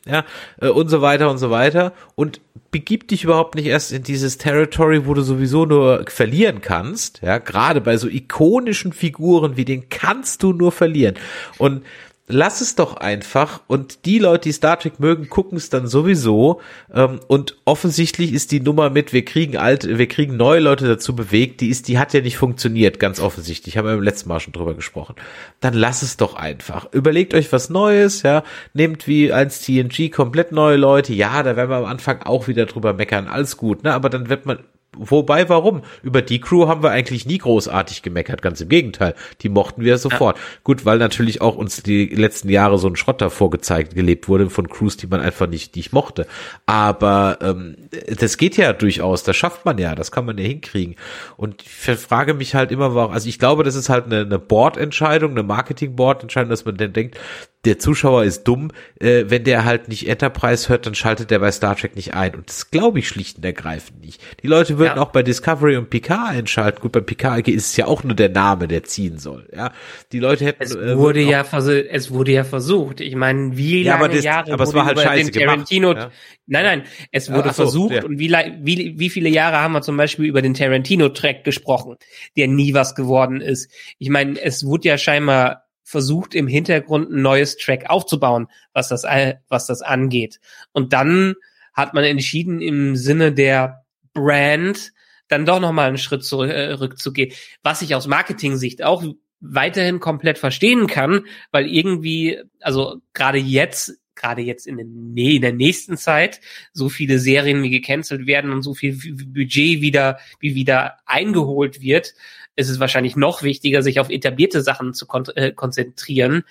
ja, 0.06 0.24
äh, 0.60 0.68
und 0.68 0.88
so 0.88 1.02
weiter 1.02 1.30
und 1.30 1.38
so 1.38 1.50
weiter. 1.50 1.92
Und 2.14 2.40
begib 2.70 3.08
dich 3.08 3.24
überhaupt 3.24 3.54
nicht 3.54 3.66
erst 3.66 3.92
in 3.92 4.02
dieses 4.02 4.38
Territory, 4.38 5.06
wo 5.06 5.14
du 5.14 5.22
sowieso 5.22 5.66
nur 5.66 6.04
verlieren 6.08 6.60
kannst, 6.60 7.20
ja. 7.22 7.38
Gerade 7.38 7.80
bei 7.80 7.96
so 7.96 8.08
ikonischen 8.08 8.92
Figuren 8.92 9.56
wie 9.56 9.64
den 9.64 9.88
kannst 9.88 10.42
du 10.42 10.52
nur 10.52 10.72
verlieren. 10.72 11.14
Und 11.58 11.84
lass 12.32 12.60
es 12.60 12.74
doch 12.74 12.96
einfach 12.96 13.60
und 13.66 14.04
die 14.06 14.18
Leute, 14.18 14.48
die 14.48 14.52
Star 14.52 14.78
Trek 14.78 14.98
mögen, 14.98 15.28
gucken 15.28 15.58
es 15.58 15.70
dann 15.70 15.86
sowieso. 15.86 16.60
Ähm, 16.92 17.20
und 17.28 17.58
offensichtlich 17.64 18.32
ist 18.32 18.52
die 18.52 18.60
Nummer 18.60 18.90
mit, 18.90 19.12
wir 19.12 19.24
kriegen 19.24 19.56
alte, 19.56 19.98
wir 19.98 20.08
kriegen 20.08 20.36
neue 20.36 20.60
Leute 20.60 20.86
dazu 20.86 21.14
bewegt, 21.14 21.60
die 21.60 21.68
ist, 21.68 21.88
die 21.88 21.98
hat 21.98 22.14
ja 22.14 22.20
nicht 22.20 22.36
funktioniert, 22.36 22.98
ganz 22.98 23.20
offensichtlich, 23.20 23.76
haben 23.76 23.86
wir 23.86 23.94
im 23.94 24.02
letzten 24.02 24.28
Mal 24.28 24.40
schon 24.40 24.52
drüber 24.52 24.74
gesprochen. 24.74 25.14
Dann 25.60 25.74
lass 25.74 26.02
es 26.02 26.16
doch 26.16 26.34
einfach. 26.34 26.92
Überlegt 26.92 27.34
euch 27.34 27.52
was 27.52 27.70
Neues, 27.70 28.22
ja, 28.22 28.42
nehmt 28.72 29.06
wie 29.06 29.32
als 29.32 29.60
TNG 29.62 30.10
komplett 30.10 30.52
neue 30.52 30.76
Leute, 30.76 31.12
ja, 31.12 31.42
da 31.42 31.56
werden 31.56 31.70
wir 31.70 31.76
am 31.76 31.84
Anfang 31.84 32.22
auch 32.22 32.48
wieder 32.48 32.66
drüber 32.66 32.94
meckern, 32.94 33.28
alles 33.28 33.56
gut, 33.56 33.84
ne, 33.84 33.92
aber 33.92 34.08
dann 34.08 34.28
wird 34.28 34.46
man 34.46 34.58
Wobei, 34.94 35.48
warum? 35.48 35.82
Über 36.02 36.20
die 36.20 36.38
Crew 36.38 36.68
haben 36.68 36.82
wir 36.82 36.90
eigentlich 36.90 37.24
nie 37.24 37.38
großartig 37.38 38.02
gemeckert, 38.02 38.42
ganz 38.42 38.60
im 38.60 38.68
Gegenteil. 38.68 39.14
Die 39.40 39.48
mochten 39.48 39.82
wir 39.82 39.96
sofort. 39.96 40.36
Ja. 40.36 40.42
Gut, 40.64 40.84
weil 40.84 40.98
natürlich 40.98 41.40
auch 41.40 41.56
uns 41.56 41.82
die 41.82 42.06
letzten 42.08 42.50
Jahre 42.50 42.76
so 42.76 42.88
ein 42.88 42.96
Schrott 42.96 43.22
davor 43.22 43.48
gezeigt, 43.48 43.94
gelebt 43.94 44.28
wurde 44.28 44.50
von 44.50 44.68
Crews, 44.68 44.98
die 44.98 45.06
man 45.06 45.20
einfach 45.20 45.46
nicht, 45.46 45.76
nicht 45.76 45.94
mochte. 45.94 46.26
Aber 46.66 47.38
ähm, 47.40 47.76
das 48.18 48.36
geht 48.36 48.58
ja 48.58 48.74
durchaus, 48.74 49.22
das 49.22 49.34
schafft 49.34 49.64
man 49.64 49.78
ja, 49.78 49.94
das 49.94 50.12
kann 50.12 50.26
man 50.26 50.36
ja 50.36 50.44
hinkriegen. 50.44 50.96
Und 51.38 51.62
ich 51.62 51.70
frage 51.70 52.34
mich 52.34 52.54
halt 52.54 52.70
immer, 52.70 52.94
warum, 52.94 53.12
also 53.12 53.30
ich 53.30 53.38
glaube, 53.38 53.64
das 53.64 53.76
ist 53.76 53.88
halt 53.88 54.04
eine, 54.04 54.20
eine 54.20 54.38
Board-Entscheidung, 54.38 55.30
eine 55.30 55.42
Marketing-Board-Entscheidung, 55.42 56.50
dass 56.50 56.66
man 56.66 56.76
dann 56.76 56.92
denkt, 56.92 57.18
der 57.64 57.78
Zuschauer 57.78 58.24
ist 58.24 58.44
dumm, 58.44 58.72
äh, 58.98 59.24
wenn 59.28 59.44
der 59.44 59.64
halt 59.64 59.88
nicht 59.88 60.08
Enterprise 60.08 60.68
hört, 60.68 60.86
dann 60.86 60.94
schaltet 60.94 61.30
der 61.30 61.38
bei 61.38 61.52
Star 61.52 61.76
Trek 61.76 61.94
nicht 61.94 62.12
ein. 62.14 62.34
Und 62.34 62.48
das 62.48 62.70
glaube 62.70 62.98
ich 62.98 63.08
schlicht 63.08 63.36
und 63.36 63.44
ergreifend 63.44 64.00
nicht. 64.00 64.20
Die 64.42 64.48
Leute 64.48 64.78
würden 64.78 64.96
ja. 64.96 65.02
auch 65.02 65.10
bei 65.10 65.22
Discovery 65.22 65.76
und 65.76 65.88
Picard 65.88 66.30
einschalten. 66.30 66.80
Gut, 66.80 66.92
bei 66.92 67.00
Picard 67.00 67.46
ist 67.46 67.66
es 67.66 67.76
ja 67.76 67.86
auch 67.86 68.02
nur 68.02 68.16
der 68.16 68.30
Name, 68.30 68.66
der 68.66 68.82
ziehen 68.82 69.18
soll. 69.18 69.48
Ja, 69.54 69.72
die 70.10 70.18
Leute 70.18 70.44
hätten. 70.44 70.62
Es 70.62 70.74
äh, 70.74 70.96
wurde 70.98 71.20
ja 71.20 71.44
versucht. 71.44 71.86
Es 71.88 72.10
wurde 72.10 72.32
ja 72.32 72.44
versucht. 72.44 73.00
Ich 73.00 73.14
meine, 73.14 73.56
wie 73.56 73.82
ja, 73.82 73.92
lange 73.92 74.04
aber 74.04 74.14
das, 74.14 74.24
Jahre 74.24 74.52
aber 74.52 74.64
es 74.64 74.74
war 74.74 74.84
halt 74.84 74.98
scheiße 74.98 75.30
den 75.30 75.42
Tarantino. 75.46 75.90
Gemacht, 75.90 76.10
ja? 76.10 76.38
Nein, 76.46 76.64
nein, 76.64 76.82
es 77.12 77.30
wurde 77.30 77.48
ja, 77.48 77.54
so, 77.54 77.62
versucht. 77.62 77.94
Ja. 77.94 78.04
Und 78.04 78.18
wie, 78.18 78.30
wie 78.30 78.98
wie 78.98 79.10
viele 79.10 79.28
Jahre 79.28 79.58
haben 79.58 79.72
wir 79.72 79.82
zum 79.82 79.96
Beispiel 79.96 80.26
über 80.26 80.42
den 80.42 80.54
Tarantino-Track 80.54 81.44
gesprochen, 81.44 81.96
der 82.36 82.48
nie 82.48 82.74
was 82.74 82.96
geworden 82.96 83.40
ist? 83.40 83.70
Ich 83.98 84.10
meine, 84.10 84.40
es 84.40 84.66
wurde 84.66 84.88
ja 84.88 84.98
scheinbar 84.98 85.62
versucht 85.82 86.34
im 86.34 86.46
Hintergrund 86.46 87.10
ein 87.10 87.22
neues 87.22 87.56
Track 87.56 87.90
aufzubauen, 87.90 88.48
was 88.72 88.88
das, 88.88 89.04
was 89.48 89.66
das 89.66 89.82
angeht. 89.82 90.40
Und 90.72 90.92
dann 90.92 91.34
hat 91.72 91.94
man 91.94 92.04
entschieden, 92.04 92.60
im 92.60 92.96
Sinne 92.96 93.32
der 93.32 93.84
Brand 94.12 94.92
dann 95.28 95.46
doch 95.46 95.60
nochmal 95.60 95.88
einen 95.88 95.98
Schritt 95.98 96.24
zurückzugehen, 96.24 97.30
äh, 97.30 97.34
was 97.62 97.82
ich 97.82 97.94
aus 97.94 98.06
Marketing-Sicht 98.06 98.82
auch 98.82 99.02
weiterhin 99.40 99.98
komplett 99.98 100.38
verstehen 100.38 100.86
kann, 100.86 101.26
weil 101.50 101.66
irgendwie, 101.66 102.38
also 102.60 103.00
gerade 103.12 103.38
jetzt, 103.38 103.98
gerade 104.14 104.42
jetzt 104.42 104.66
in, 104.66 104.76
den, 104.76 105.16
in 105.16 105.42
der 105.42 105.52
nächsten 105.52 105.96
Zeit, 105.96 106.40
so 106.72 106.88
viele 106.88 107.18
Serien 107.18 107.62
wie 107.62 107.70
gecancelt 107.70 108.26
werden 108.26 108.52
und 108.52 108.62
so 108.62 108.74
viel 108.74 108.96
Budget 109.26 109.80
wieder, 109.80 110.18
wie 110.38 110.54
wieder 110.54 110.98
eingeholt 111.06 111.80
wird, 111.80 112.14
ist 112.56 112.68
es 112.68 112.80
wahrscheinlich 112.80 113.16
noch 113.16 113.42
wichtiger, 113.42 113.82
sich 113.82 114.00
auf 114.00 114.10
etablierte 114.10 114.62
Sachen 114.62 114.94
zu 114.94 115.06
kon 115.06 115.24
äh, 115.34 115.52
konzentrieren. 115.52 116.44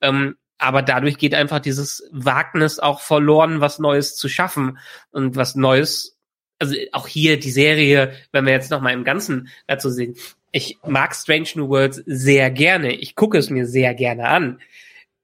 Ähm, 0.00 0.36
aber 0.58 0.82
dadurch 0.82 1.18
geht 1.18 1.34
einfach 1.34 1.60
dieses 1.60 2.08
Wagnis 2.10 2.78
auch 2.78 3.00
verloren, 3.00 3.60
was 3.60 3.78
Neues 3.78 4.16
zu 4.16 4.28
schaffen 4.28 4.78
und 5.10 5.36
was 5.36 5.54
Neues, 5.54 6.18
also 6.58 6.74
auch 6.92 7.06
hier 7.06 7.38
die 7.38 7.52
Serie, 7.52 8.12
wenn 8.32 8.44
wir 8.44 8.52
jetzt 8.52 8.70
nochmal 8.70 8.92
im 8.92 9.04
Ganzen 9.04 9.48
dazu 9.68 9.88
sehen, 9.90 10.16
ich 10.50 10.78
mag 10.84 11.14
Strange 11.14 11.48
New 11.54 11.68
Worlds 11.68 12.02
sehr 12.06 12.50
gerne, 12.50 12.92
ich 12.92 13.14
gucke 13.14 13.38
es 13.38 13.50
mir 13.50 13.66
sehr 13.66 13.94
gerne 13.94 14.28
an. 14.28 14.60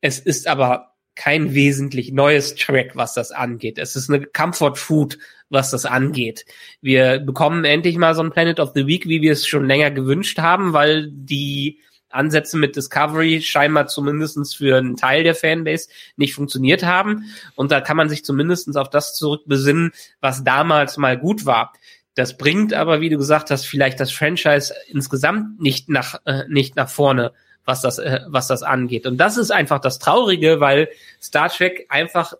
Es 0.00 0.18
ist 0.20 0.46
aber 0.46 0.94
kein 1.16 1.54
wesentlich 1.54 2.12
neues 2.12 2.54
Track, 2.54 2.92
was 2.94 3.14
das 3.14 3.30
angeht. 3.30 3.78
Es 3.78 3.96
ist 3.96 4.10
eine 4.10 4.24
Comfort 4.26 4.76
Food, 4.76 5.18
was 5.50 5.70
das 5.70 5.86
angeht. 5.86 6.44
Wir 6.80 7.18
bekommen 7.18 7.64
endlich 7.64 7.96
mal 7.96 8.14
so 8.14 8.22
ein 8.22 8.30
Planet 8.30 8.60
of 8.60 8.72
the 8.74 8.86
Week, 8.86 9.06
wie 9.06 9.22
wir 9.22 9.32
es 9.32 9.46
schon 9.46 9.66
länger 9.66 9.90
gewünscht 9.90 10.38
haben, 10.38 10.72
weil 10.72 11.10
die 11.10 11.80
Ansätze 12.10 12.56
mit 12.56 12.76
Discovery 12.76 13.42
scheinbar 13.42 13.86
zumindestens 13.86 14.54
für 14.54 14.78
einen 14.78 14.96
Teil 14.96 15.24
der 15.24 15.34
Fanbase 15.34 15.88
nicht 16.16 16.34
funktioniert 16.34 16.84
haben. 16.84 17.24
Und 17.56 17.72
da 17.72 17.80
kann 17.80 17.96
man 17.96 18.08
sich 18.08 18.24
zumindestens 18.24 18.76
auf 18.76 18.88
das 18.88 19.14
zurückbesinnen, 19.14 19.92
was 20.20 20.44
damals 20.44 20.96
mal 20.96 21.18
gut 21.18 21.44
war. 21.44 21.72
Das 22.14 22.36
bringt 22.36 22.72
aber, 22.72 23.00
wie 23.00 23.08
du 23.08 23.18
gesagt 23.18 23.50
hast, 23.50 23.66
vielleicht 23.66 23.98
das 23.98 24.12
Franchise 24.12 24.72
insgesamt 24.86 25.60
nicht 25.60 25.88
nach, 25.88 26.20
äh, 26.24 26.44
nicht 26.48 26.76
nach 26.76 26.88
vorne 26.88 27.32
was 27.64 27.80
das, 27.80 27.98
äh, 27.98 28.20
was 28.28 28.46
das 28.46 28.62
angeht. 28.62 29.06
Und 29.06 29.16
das 29.18 29.36
ist 29.36 29.50
einfach 29.50 29.78
das 29.80 29.98
Traurige, 29.98 30.60
weil 30.60 30.88
Star 31.20 31.48
Trek 31.48 31.86
einfach 31.88 32.34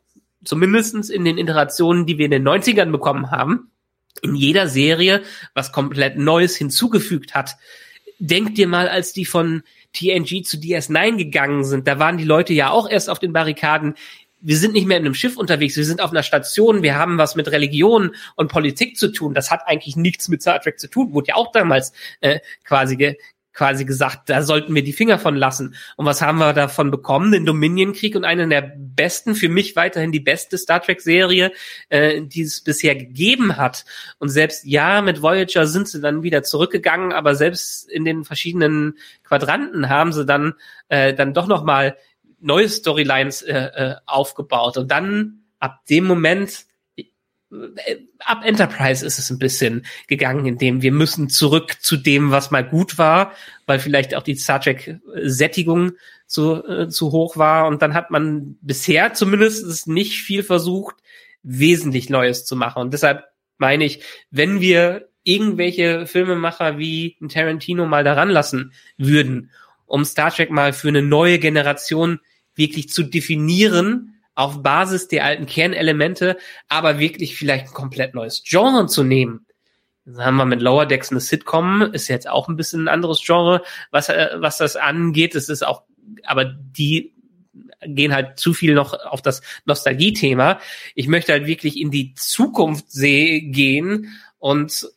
zumindestens 0.44 1.10
in 1.10 1.24
den 1.24 1.38
Iterationen, 1.38 2.06
die 2.06 2.18
wir 2.18 2.26
in 2.26 2.30
den 2.30 2.46
90ern 2.46 2.90
bekommen 2.90 3.30
haben, 3.30 3.70
in 4.22 4.34
jeder 4.34 4.68
Serie 4.68 5.22
was 5.54 5.72
komplett 5.72 6.16
Neues 6.16 6.56
hinzugefügt 6.56 7.34
hat. 7.34 7.56
denk 8.18 8.54
dir 8.54 8.68
mal, 8.68 8.88
als 8.88 9.12
die 9.12 9.24
von 9.24 9.62
TNG 9.92 10.44
zu 10.44 10.56
DS9 10.56 11.16
gegangen 11.16 11.64
sind, 11.64 11.86
da 11.88 11.98
waren 11.98 12.16
die 12.16 12.24
Leute 12.24 12.52
ja 12.52 12.70
auch 12.70 12.88
erst 12.88 13.10
auf 13.10 13.18
den 13.18 13.32
Barrikaden. 13.32 13.94
Wir 14.40 14.56
sind 14.56 14.74
nicht 14.74 14.86
mehr 14.86 14.98
in 14.98 15.04
einem 15.04 15.14
Schiff 15.14 15.36
unterwegs, 15.36 15.76
wir 15.76 15.84
sind 15.84 16.00
auf 16.00 16.10
einer 16.10 16.22
Station, 16.22 16.82
wir 16.82 16.96
haben 16.96 17.18
was 17.18 17.34
mit 17.34 17.50
Religion 17.50 18.14
und 18.36 18.50
Politik 18.50 18.96
zu 18.96 19.08
tun. 19.10 19.34
Das 19.34 19.50
hat 19.50 19.62
eigentlich 19.66 19.96
nichts 19.96 20.28
mit 20.28 20.42
Star 20.42 20.60
Trek 20.60 20.78
zu 20.78 20.88
tun, 20.88 21.12
wurde 21.12 21.28
ja 21.28 21.34
auch 21.36 21.50
damals 21.50 21.92
äh, 22.20 22.40
quasi 22.62 22.96
ge 22.96 23.16
quasi 23.54 23.84
gesagt, 23.84 24.28
da 24.28 24.42
sollten 24.42 24.74
wir 24.74 24.82
die 24.82 24.92
Finger 24.92 25.18
von 25.18 25.36
lassen. 25.36 25.74
Und 25.96 26.06
was 26.06 26.20
haben 26.20 26.38
wir 26.38 26.52
davon 26.52 26.90
bekommen? 26.90 27.32
Den 27.32 27.46
Dominion-Krieg 27.46 28.16
und 28.16 28.24
eine 28.24 28.48
der 28.48 28.74
besten, 28.76 29.34
für 29.34 29.48
mich 29.48 29.76
weiterhin 29.76 30.12
die 30.12 30.20
beste 30.20 30.58
Star 30.58 30.82
Trek-Serie, 30.82 31.52
äh, 31.88 32.20
die 32.22 32.42
es 32.42 32.60
bisher 32.62 32.96
gegeben 32.96 33.56
hat. 33.56 33.84
Und 34.18 34.28
selbst 34.28 34.64
ja, 34.64 35.00
mit 35.00 35.22
Voyager 35.22 35.66
sind 35.66 35.88
sie 35.88 36.00
dann 36.00 36.22
wieder 36.22 36.42
zurückgegangen, 36.42 37.12
aber 37.12 37.34
selbst 37.34 37.88
in 37.88 38.04
den 38.04 38.24
verschiedenen 38.24 38.98
Quadranten 39.22 39.88
haben 39.88 40.12
sie 40.12 40.26
dann 40.26 40.54
äh, 40.88 41.14
dann 41.14 41.32
doch 41.32 41.46
noch 41.46 41.64
mal 41.64 41.96
neue 42.40 42.68
Storylines 42.68 43.42
äh, 43.42 43.54
äh, 43.54 43.94
aufgebaut. 44.04 44.76
Und 44.76 44.90
dann 44.90 45.44
ab 45.60 45.86
dem 45.88 46.04
Moment 46.04 46.66
ab 48.20 48.42
Enterprise 48.44 49.04
ist 49.04 49.18
es 49.18 49.30
ein 49.30 49.38
bisschen 49.38 49.86
gegangen, 50.06 50.46
indem 50.46 50.82
wir 50.82 50.92
müssen 50.92 51.28
zurück 51.28 51.76
zu 51.80 51.96
dem, 51.96 52.30
was 52.30 52.50
mal 52.50 52.64
gut 52.64 52.98
war, 52.98 53.32
weil 53.66 53.78
vielleicht 53.78 54.14
auch 54.14 54.22
die 54.22 54.36
Star 54.36 54.60
Trek 54.60 55.00
Sättigung 55.22 55.92
zu, 56.26 56.64
äh, 56.66 56.88
zu 56.88 57.12
hoch 57.12 57.36
war. 57.36 57.66
Und 57.66 57.82
dann 57.82 57.94
hat 57.94 58.10
man 58.10 58.56
bisher 58.60 59.14
zumindest 59.14 59.86
nicht 59.86 60.20
viel 60.20 60.42
versucht, 60.42 60.96
wesentlich 61.42 62.10
Neues 62.10 62.44
zu 62.44 62.56
machen. 62.56 62.82
Und 62.82 62.92
deshalb 62.92 63.24
meine 63.58 63.84
ich, 63.84 64.02
wenn 64.30 64.60
wir 64.60 65.08
irgendwelche 65.22 66.06
Filmemacher 66.06 66.78
wie 66.78 67.16
Tarantino 67.28 67.86
mal 67.86 68.04
daran 68.04 68.30
lassen 68.30 68.72
würden, 68.96 69.50
um 69.86 70.04
Star 70.04 70.30
Trek 70.30 70.50
mal 70.50 70.72
für 70.72 70.88
eine 70.88 71.02
neue 71.02 71.38
Generation 71.38 72.20
wirklich 72.54 72.88
zu 72.88 73.02
definieren, 73.02 74.13
auf 74.34 74.62
Basis 74.62 75.08
der 75.08 75.24
alten 75.24 75.46
Kernelemente, 75.46 76.36
aber 76.68 76.98
wirklich 76.98 77.36
vielleicht 77.36 77.66
ein 77.66 77.74
komplett 77.74 78.14
neues 78.14 78.42
Genre 78.44 78.86
zu 78.86 79.04
nehmen. 79.04 79.46
Das 80.04 80.18
haben 80.18 80.36
wir 80.36 80.44
mit 80.44 80.60
Lower 80.60 80.86
Decks 80.86 81.10
eine 81.10 81.20
Sitcom, 81.20 81.82
ist 81.82 82.08
jetzt 82.08 82.28
auch 82.28 82.48
ein 82.48 82.56
bisschen 82.56 82.84
ein 82.84 82.88
anderes 82.88 83.22
Genre, 83.24 83.62
was, 83.90 84.08
äh, 84.08 84.30
was 84.36 84.58
das 84.58 84.76
angeht. 84.76 85.34
Es 85.34 85.48
ist 85.48 85.66
auch, 85.66 85.84
aber 86.24 86.44
die 86.44 87.14
gehen 87.86 88.14
halt 88.14 88.38
zu 88.38 88.54
viel 88.54 88.74
noch 88.74 88.92
auf 88.92 89.22
das 89.22 89.42
Nostalgie-Thema. 89.64 90.58
Ich 90.94 91.08
möchte 91.08 91.32
halt 91.32 91.46
wirklich 91.46 91.78
in 91.78 91.90
die 91.90 92.14
Zukunft 92.14 92.86
gehen 92.92 94.14
und 94.38 94.88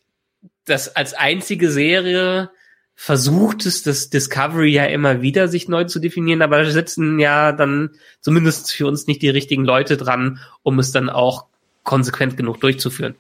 das 0.66 0.96
als 0.96 1.14
einzige 1.14 1.72
Serie 1.72 2.50
versucht 3.00 3.68
es 3.68 3.84
das 3.84 4.10
Discovery 4.10 4.72
ja 4.72 4.86
immer 4.86 5.22
wieder, 5.22 5.48
sich 5.48 5.70
neu 5.70 5.84
zu 5.84 6.00
definieren, 6.00 6.42
aber 6.42 6.64
da 6.64 6.72
sitzen 6.72 7.20
ja 7.20 7.52
dann 7.52 7.92
zumindest 8.22 8.74
für 8.74 8.88
uns 8.88 9.06
nicht 9.06 9.22
die 9.22 9.30
richtigen 9.30 9.64
Leute 9.64 9.98
dran, 9.98 10.40
um 10.64 10.80
es 10.80 10.92
dann 10.92 11.08
auch 11.08 11.46
konsequent 11.84 12.38
genug 12.38 12.60
durchzuführen. 12.60 13.16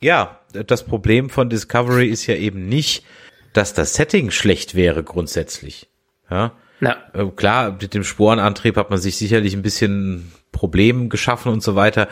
Ja, 0.00 0.38
das 0.52 0.84
Problem 0.84 1.28
von 1.28 1.50
Discovery 1.50 2.06
ist 2.06 2.26
ja 2.28 2.36
eben 2.36 2.68
nicht, 2.68 3.04
dass 3.52 3.74
das 3.74 3.94
Setting 3.94 4.30
schlecht 4.30 4.76
wäre 4.76 5.02
grundsätzlich. 5.02 5.88
Ja. 6.30 6.52
Na. 6.84 6.96
Äh, 7.14 7.30
klar, 7.34 7.78
mit 7.80 7.94
dem 7.94 8.04
Sporenantrieb 8.04 8.76
hat 8.76 8.90
man 8.90 8.98
sich 8.98 9.16
sicherlich 9.16 9.54
ein 9.54 9.62
bisschen 9.62 10.32
Problem 10.52 11.08
geschaffen 11.08 11.50
und 11.50 11.62
so 11.62 11.74
weiter. 11.76 12.08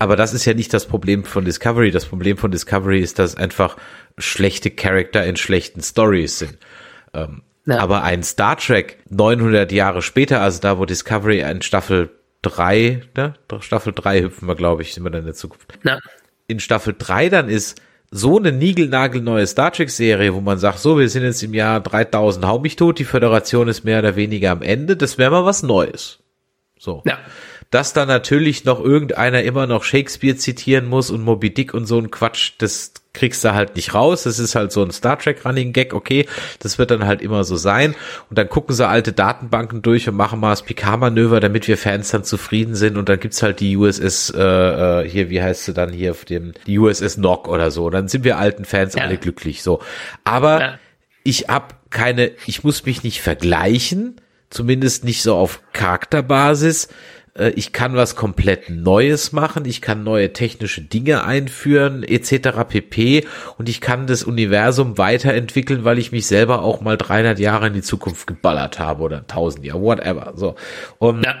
Aber 0.00 0.16
das 0.16 0.34
ist 0.34 0.44
ja 0.44 0.52
nicht 0.52 0.74
das 0.74 0.86
Problem 0.86 1.24
von 1.24 1.44
Discovery. 1.44 1.92
Das 1.92 2.06
Problem 2.06 2.36
von 2.36 2.50
Discovery 2.50 3.00
ist, 3.00 3.20
dass 3.20 3.36
einfach 3.36 3.76
schlechte 4.18 4.70
Charakter 4.70 5.24
in 5.24 5.36
schlechten 5.36 5.80
Stories 5.80 6.40
sind. 6.40 6.58
Ähm, 7.14 7.42
ja. 7.66 7.78
Aber 7.78 8.02
ein 8.02 8.24
Star 8.24 8.56
Trek 8.56 8.98
900 9.10 9.70
Jahre 9.70 10.02
später, 10.02 10.40
also 10.40 10.60
da, 10.60 10.78
wo 10.78 10.84
Discovery 10.86 11.40
in 11.40 11.62
Staffel 11.62 12.10
3, 12.42 13.02
ne? 13.16 13.34
Staffel 13.60 13.92
3 13.92 14.22
hüpfen 14.22 14.48
wir, 14.48 14.56
glaube 14.56 14.82
ich, 14.82 14.92
sind 14.92 15.04
wir 15.04 15.10
dann 15.10 15.20
in 15.20 15.26
der 15.26 15.34
Zukunft. 15.34 15.78
Ja. 15.84 15.98
In 16.48 16.58
Staffel 16.58 16.96
3 16.98 17.28
dann 17.28 17.48
ist 17.48 17.80
so 18.10 18.38
eine 18.38 18.52
niegelnagelneue 18.52 19.46
Star 19.46 19.72
Trek 19.72 19.90
Serie, 19.90 20.34
wo 20.34 20.40
man 20.40 20.58
sagt, 20.58 20.78
so, 20.78 20.98
wir 20.98 21.08
sind 21.08 21.24
jetzt 21.24 21.42
im 21.42 21.54
Jahr 21.54 21.80
3000 21.80 22.46
hau 22.46 22.58
mich 22.58 22.76
tot, 22.76 22.98
die 22.98 23.04
Föderation 23.04 23.68
ist 23.68 23.84
mehr 23.84 23.98
oder 23.98 24.16
weniger 24.16 24.52
am 24.52 24.62
Ende, 24.62 24.96
das 24.96 25.18
wäre 25.18 25.30
mal 25.30 25.44
was 25.44 25.62
Neues. 25.62 26.20
So. 26.78 27.02
Ja 27.04 27.18
dass 27.70 27.92
da 27.92 28.06
natürlich 28.06 28.64
noch 28.64 28.80
irgendeiner 28.82 29.42
immer 29.42 29.66
noch 29.66 29.82
Shakespeare 29.82 30.36
zitieren 30.36 30.86
muss 30.86 31.10
und 31.10 31.22
Moby 31.22 31.52
Dick 31.52 31.74
und 31.74 31.86
so 31.86 31.98
ein 31.98 32.10
Quatsch, 32.10 32.52
das 32.58 32.94
kriegst 33.16 33.44
du 33.44 33.52
halt 33.54 33.74
nicht 33.74 33.94
raus. 33.94 34.22
Das 34.22 34.38
ist 34.38 34.54
halt 34.54 34.70
so 34.70 34.82
ein 34.82 34.90
Star 34.90 35.18
Trek 35.18 35.44
Running 35.44 35.72
Gag, 35.72 35.94
okay, 35.94 36.26
das 36.60 36.78
wird 36.78 36.90
dann 36.90 37.06
halt 37.06 37.22
immer 37.22 37.44
so 37.44 37.56
sein. 37.56 37.94
Und 38.30 38.38
dann 38.38 38.48
gucken 38.48 38.74
sie 38.74 38.86
alte 38.86 39.12
Datenbanken 39.12 39.82
durch 39.82 40.08
und 40.08 40.14
machen 40.14 40.38
mal 40.38 40.50
das 40.50 40.62
Picard-Manöver, 40.62 41.40
damit 41.40 41.66
wir 41.66 41.78
Fans 41.78 42.10
dann 42.10 42.24
zufrieden 42.24 42.74
sind. 42.74 42.96
Und 42.96 43.08
dann 43.08 43.18
gibt's 43.18 43.42
halt 43.42 43.60
die 43.60 43.76
USS, 43.76 44.30
äh, 44.30 44.40
äh, 44.40 45.08
hier, 45.08 45.30
wie 45.30 45.42
heißt 45.42 45.64
sie 45.64 45.74
dann 45.74 45.92
hier, 45.92 46.12
auf 46.12 46.24
dem, 46.24 46.52
die 46.66 46.78
USS 46.78 47.16
Nock 47.16 47.48
oder 47.48 47.70
so. 47.70 47.86
Und 47.86 47.92
dann 47.92 48.08
sind 48.08 48.24
wir 48.24 48.38
alten 48.38 48.64
Fans 48.64 48.94
ja. 48.94 49.02
alle 49.02 49.16
glücklich, 49.16 49.62
so. 49.62 49.80
Aber 50.24 50.60
ja. 50.60 50.78
ich 51.24 51.48
hab 51.48 51.90
keine, 51.90 52.32
ich 52.46 52.62
muss 52.62 52.84
mich 52.84 53.02
nicht 53.02 53.22
vergleichen, 53.22 54.20
zumindest 54.50 55.04
nicht 55.04 55.22
so 55.22 55.34
auf 55.34 55.60
Charakterbasis 55.72 56.88
ich 57.54 57.72
kann 57.72 57.96
was 57.96 58.16
komplett 58.16 58.70
Neues 58.70 59.32
machen, 59.32 59.64
ich 59.64 59.80
kann 59.80 60.04
neue 60.04 60.32
technische 60.32 60.80
Dinge 60.80 61.24
einführen, 61.24 62.02
etc. 62.02 62.64
pp. 62.68 63.26
Und 63.58 63.68
ich 63.68 63.80
kann 63.80 64.06
das 64.06 64.22
Universum 64.22 64.98
weiterentwickeln, 64.98 65.84
weil 65.84 65.98
ich 65.98 66.12
mich 66.12 66.26
selber 66.26 66.62
auch 66.62 66.80
mal 66.80 66.96
300 66.96 67.38
Jahre 67.38 67.68
in 67.68 67.74
die 67.74 67.82
Zukunft 67.82 68.26
geballert 68.26 68.78
habe 68.78 69.02
oder 69.02 69.18
1000 69.18 69.64
Jahre, 69.64 69.82
whatever. 69.82 70.32
So. 70.36 70.54
Und 70.98 71.24
ja 71.24 71.34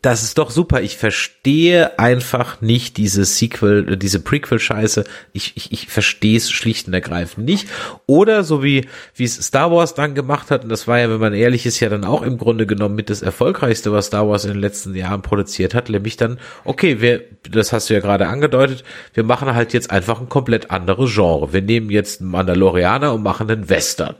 das 0.00 0.22
ist 0.22 0.38
doch 0.38 0.50
super. 0.50 0.80
Ich 0.80 0.96
verstehe 0.96 1.98
einfach 1.98 2.62
nicht 2.62 2.96
diese 2.96 3.24
Sequel, 3.24 3.92
äh, 3.92 3.96
diese 3.96 4.20
Prequel-Scheiße. 4.20 5.04
Ich, 5.32 5.56
ich, 5.56 5.72
ich 5.72 5.88
verstehe 5.88 6.36
es 6.36 6.50
schlicht 6.50 6.86
und 6.86 6.94
ergreifend 6.94 7.44
nicht. 7.44 7.68
Oder 8.06 8.44
so 8.44 8.62
wie, 8.62 8.86
wie 9.14 9.24
es 9.24 9.34
Star 9.34 9.70
Wars 9.70 9.94
dann 9.94 10.14
gemacht 10.14 10.50
hat, 10.50 10.64
und 10.64 10.70
das 10.70 10.88
war 10.88 10.98
ja, 10.98 11.10
wenn 11.10 11.20
man 11.20 11.34
ehrlich 11.34 11.66
ist, 11.66 11.80
ja 11.80 11.88
dann 11.90 12.04
auch 12.04 12.22
im 12.22 12.38
Grunde 12.38 12.66
genommen 12.66 12.94
mit 12.94 13.10
das 13.10 13.20
erfolgreichste, 13.20 13.92
was 13.92 14.06
Star 14.06 14.28
Wars 14.28 14.44
in 14.44 14.52
den 14.52 14.60
letzten 14.60 14.94
Jahren 14.94 15.22
produziert 15.22 15.74
hat, 15.74 15.90
nämlich 15.90 16.16
dann, 16.16 16.38
okay, 16.64 17.00
wir, 17.00 17.22
das 17.50 17.72
hast 17.72 17.90
du 17.90 17.94
ja 17.94 18.00
gerade 18.00 18.28
angedeutet, 18.28 18.84
wir 19.12 19.24
machen 19.24 19.54
halt 19.54 19.74
jetzt 19.74 19.90
einfach 19.90 20.20
ein 20.20 20.28
komplett 20.28 20.70
anderes 20.70 21.14
Genre. 21.14 21.52
Wir 21.52 21.62
nehmen 21.62 21.90
jetzt 21.90 22.20
einen 22.20 22.30
Mandalorianer 22.30 23.12
und 23.12 23.22
machen 23.22 23.50
einen 23.50 23.68
Western. 23.68 24.14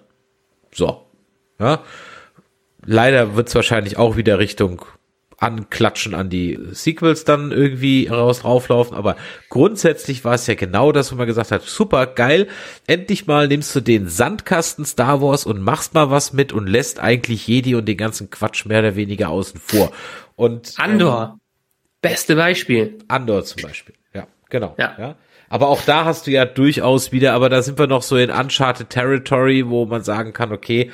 So. 0.72 1.06
Ja. 1.58 1.80
Leider 2.84 3.34
wird 3.34 3.48
es 3.48 3.54
wahrscheinlich 3.54 3.96
auch 3.96 4.16
wieder 4.16 4.38
Richtung 4.38 4.84
anklatschen 5.38 6.14
an 6.14 6.30
die 6.30 6.58
Sequels 6.72 7.24
dann 7.24 7.52
irgendwie 7.52 8.06
raus 8.08 8.40
drauflaufen, 8.40 8.96
aber 8.96 9.16
grundsätzlich 9.48 10.24
war 10.24 10.34
es 10.34 10.46
ja 10.46 10.54
genau 10.54 10.92
das, 10.92 11.12
wo 11.12 11.16
man 11.16 11.26
gesagt 11.26 11.50
hat, 11.50 11.62
super 11.62 12.06
geil, 12.06 12.48
endlich 12.86 13.26
mal 13.26 13.48
nimmst 13.48 13.74
du 13.74 13.80
den 13.80 14.08
Sandkasten 14.08 14.84
Star 14.84 15.20
Wars 15.20 15.46
und 15.46 15.60
machst 15.60 15.94
mal 15.94 16.10
was 16.10 16.32
mit 16.32 16.52
und 16.52 16.66
lässt 16.66 17.00
eigentlich 17.00 17.46
Jedi 17.46 17.74
und 17.74 17.86
den 17.86 17.96
ganzen 17.96 18.30
Quatsch 18.30 18.66
mehr 18.66 18.80
oder 18.80 18.96
weniger 18.96 19.28
außen 19.30 19.60
vor. 19.60 19.92
Und 20.36 20.74
Andor, 20.76 21.34
ähm, 21.34 21.40
beste 22.00 22.36
Beispiel. 22.36 22.98
Andor 23.08 23.44
zum 23.44 23.62
Beispiel, 23.62 23.94
ja, 24.12 24.26
genau. 24.48 24.74
Ja. 24.78 24.94
ja. 24.98 25.16
Aber 25.54 25.68
auch 25.68 25.82
da 25.82 26.04
hast 26.04 26.26
du 26.26 26.32
ja 26.32 26.46
durchaus 26.46 27.12
wieder, 27.12 27.32
aber 27.32 27.48
da 27.48 27.62
sind 27.62 27.78
wir 27.78 27.86
noch 27.86 28.02
so 28.02 28.16
in 28.16 28.28
Uncharted 28.28 28.90
Territory, 28.90 29.68
wo 29.68 29.86
man 29.86 30.02
sagen 30.02 30.32
kann, 30.32 30.50
okay, 30.50 30.90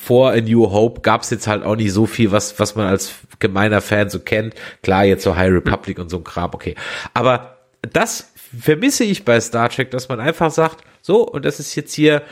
vor 0.00 0.30
A 0.30 0.40
New 0.40 0.70
Hope 0.70 1.00
gab's 1.00 1.30
jetzt 1.30 1.48
halt 1.48 1.64
auch 1.64 1.74
nicht 1.74 1.92
so 1.92 2.06
viel, 2.06 2.30
was, 2.30 2.60
was 2.60 2.76
man 2.76 2.86
als 2.86 3.14
gemeiner 3.40 3.80
Fan 3.80 4.08
so 4.08 4.20
kennt. 4.20 4.54
Klar, 4.84 5.06
jetzt 5.06 5.24
so 5.24 5.34
High 5.34 5.50
Republic 5.50 5.98
und 5.98 6.08
so 6.08 6.18
ein 6.18 6.22
Kram, 6.22 6.54
okay. 6.54 6.76
Aber 7.14 7.56
das 7.80 8.32
vermisse 8.56 9.02
ich 9.02 9.24
bei 9.24 9.40
Star 9.40 9.70
Trek, 9.70 9.90
dass 9.90 10.08
man 10.08 10.20
einfach 10.20 10.52
sagt, 10.52 10.84
so, 11.02 11.26
und 11.26 11.44
das 11.44 11.58
ist 11.58 11.74
jetzt 11.74 11.92
hier 11.92 12.22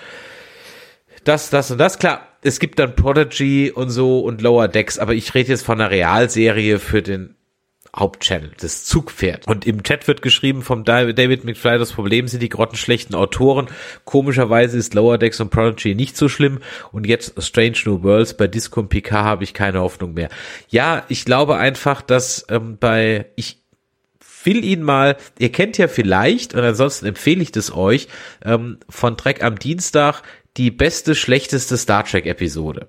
das, 1.24 1.50
das 1.50 1.72
und 1.72 1.78
das. 1.78 1.98
Klar, 1.98 2.20
es 2.42 2.60
gibt 2.60 2.78
dann 2.78 2.94
Prodigy 2.94 3.72
und 3.72 3.90
so 3.90 4.20
und 4.20 4.42
Lower 4.42 4.68
Decks, 4.68 5.00
aber 5.00 5.14
ich 5.14 5.34
rede 5.34 5.48
jetzt 5.48 5.64
von 5.64 5.80
einer 5.80 5.90
Realserie 5.90 6.78
für 6.78 7.02
den 7.02 7.34
Hauptchannel, 7.96 8.52
das 8.60 8.84
Zugpferd. 8.84 9.46
Und 9.46 9.66
im 9.66 9.82
Chat 9.82 10.08
wird 10.08 10.22
geschrieben 10.22 10.62
vom 10.62 10.84
David 10.84 11.44
McFly, 11.44 11.78
das 11.78 11.92
Problem 11.92 12.26
sind 12.28 12.42
die 12.42 12.48
grottenschlechten 12.48 13.14
Autoren. 13.14 13.68
Komischerweise 14.04 14.76
ist 14.78 14.94
Lower 14.94 15.18
Decks 15.18 15.40
und 15.40 15.50
Prodigy 15.50 15.94
nicht 15.94 16.16
so 16.16 16.28
schlimm. 16.28 16.58
Und 16.92 17.06
jetzt 17.06 17.40
Strange 17.42 17.78
New 17.84 18.02
Worlds 18.02 18.36
bei 18.36 18.46
Disco 18.46 18.80
und 18.80 18.88
Picard 18.88 19.24
habe 19.24 19.44
ich 19.44 19.54
keine 19.54 19.80
Hoffnung 19.80 20.14
mehr. 20.14 20.28
Ja, 20.68 21.04
ich 21.08 21.24
glaube 21.24 21.56
einfach, 21.56 22.02
dass 22.02 22.46
ähm, 22.48 22.78
bei, 22.78 23.26
ich, 23.36 23.58
will 24.44 24.64
ihn 24.64 24.82
mal, 24.82 25.16
ihr 25.38 25.50
kennt 25.50 25.78
ja 25.78 25.88
vielleicht, 25.88 26.54
und 26.54 26.60
ansonsten 26.60 27.06
empfehle 27.06 27.42
ich 27.42 27.52
das 27.52 27.74
euch, 27.74 28.08
ähm, 28.44 28.78
von 28.88 29.16
Trek 29.16 29.42
am 29.42 29.58
Dienstag 29.58 30.22
die 30.56 30.70
beste, 30.70 31.14
schlechteste 31.14 31.76
Star 31.76 32.04
Trek 32.04 32.26
Episode. 32.26 32.88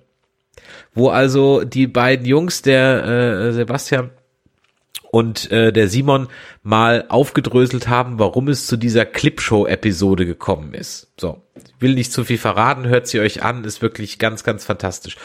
Wo 0.94 1.10
also 1.10 1.64
die 1.64 1.88
beiden 1.88 2.26
Jungs, 2.26 2.62
der 2.62 3.06
äh, 3.06 3.54
Sebastian 3.54 4.12
und 5.16 5.50
äh, 5.50 5.72
der 5.72 5.88
Simon 5.88 6.28
mal 6.62 7.06
aufgedröselt 7.08 7.88
haben, 7.88 8.20
warum 8.20 8.50
es 8.50 8.68
zu 8.68 8.76
dieser 8.76 9.06
Clipshow-Episode 9.06 10.26
gekommen 10.26 10.74
ist. 10.74 11.08
So, 11.18 11.42
ich 11.56 11.74
will 11.80 11.94
nicht 11.94 12.12
zu 12.12 12.26
viel 12.26 12.38
verraten, 12.38 12.86
hört 12.86 13.08
sie 13.08 13.22
euch 13.22 13.42
an, 13.42 13.64
ist 13.64 13.82
wirklich 13.82 14.20
ganz, 14.20 14.44
ganz 14.44 14.66
fantastisch. 14.66 15.16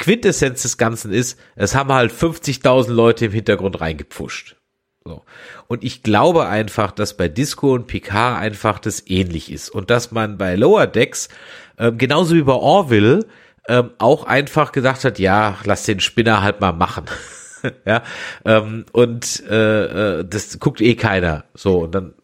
Quintessenz 0.00 0.62
des 0.62 0.78
Ganzen 0.78 1.12
ist, 1.12 1.38
es 1.54 1.76
haben 1.76 1.92
halt 1.92 2.10
50.000 2.10 2.90
Leute 2.90 3.26
im 3.26 3.30
Hintergrund 3.30 3.80
reingepfuscht. 3.80 4.56
So. 5.04 5.22
Und 5.68 5.84
ich 5.84 6.02
glaube 6.02 6.48
einfach, 6.48 6.90
dass 6.90 7.16
bei 7.16 7.28
Disco 7.28 7.72
und 7.72 7.86
Picard 7.86 8.40
einfach 8.40 8.80
das 8.80 9.06
ähnlich 9.06 9.52
ist 9.52 9.68
und 9.68 9.90
dass 9.90 10.10
man 10.10 10.38
bei 10.38 10.56
Lower 10.56 10.88
Decks 10.88 11.28
äh, 11.76 11.92
genauso 11.92 12.34
wie 12.34 12.42
bei 12.42 12.52
Orville 12.52 13.24
ähm, 13.68 13.90
auch 13.98 14.24
einfach 14.24 14.72
gedacht 14.72 15.04
hat, 15.04 15.20
ja, 15.20 15.56
lass 15.62 15.84
den 15.84 16.00
Spinner 16.00 16.42
halt 16.42 16.60
mal 16.60 16.72
machen. 16.72 17.04
ja, 17.86 18.02
ähm, 18.44 18.86
und 18.92 19.42
äh, 19.48 20.20
äh, 20.20 20.24
das 20.24 20.58
guckt 20.58 20.80
eh 20.80 20.94
keiner. 20.94 21.44
So, 21.54 21.84
und 21.84 21.94
dann 21.94 22.14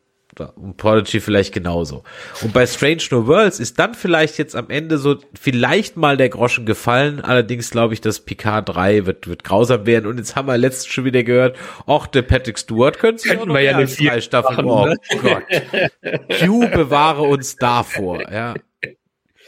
und 0.57 0.79
Prodigy 0.79 1.21
vielleicht 1.21 1.53
genauso. 1.53 2.05
Und 2.43 2.55
bei 2.55 2.67
Strange 2.67 3.03
New 3.11 3.27
Worlds 3.27 3.61
ist 3.61 3.79
dann 3.79 3.95
vielleicht 3.95 4.39
jetzt 4.39 4.57
am 4.57 4.71
Ende 4.71 4.97
so 4.97 5.17
vielleicht 5.39 5.99
mal 5.99 6.17
der 6.17 6.31
Groschen 6.31 6.65
gefallen. 6.65 7.21
Allerdings 7.21 7.71
glaube 7.71 7.93
ich, 7.93 8.01
dass 8.01 8.21
Picard 8.21 8.71
3 8.71 9.05
wird, 9.05 9.29
wird 9.29 9.45
grausam 9.45 9.85
werden. 9.85 10.07
Und 10.07 10.17
jetzt 10.17 10.35
haben 10.35 10.49
wir 10.49 10.57
letztens 10.57 10.87
schon 10.87 11.05
wieder 11.05 11.23
gehört, 11.23 11.57
ach, 11.87 12.07
der 12.07 12.23
Patrick 12.23 12.59
Stewart 12.59 12.99
könnte 12.99 13.29
Könnten 13.29 13.53
wir 13.53 13.61
ja 13.61 13.77
eine 13.77 13.87
drei 13.87 14.21
Staffeln. 14.23 14.65
Oh 14.65 14.87
ne? 14.87 14.97
Gott. 15.21 15.45
Q 16.41 16.61
bewahre 16.71 17.23
uns 17.23 17.57
davor, 17.57 18.23
ja. 18.33 18.55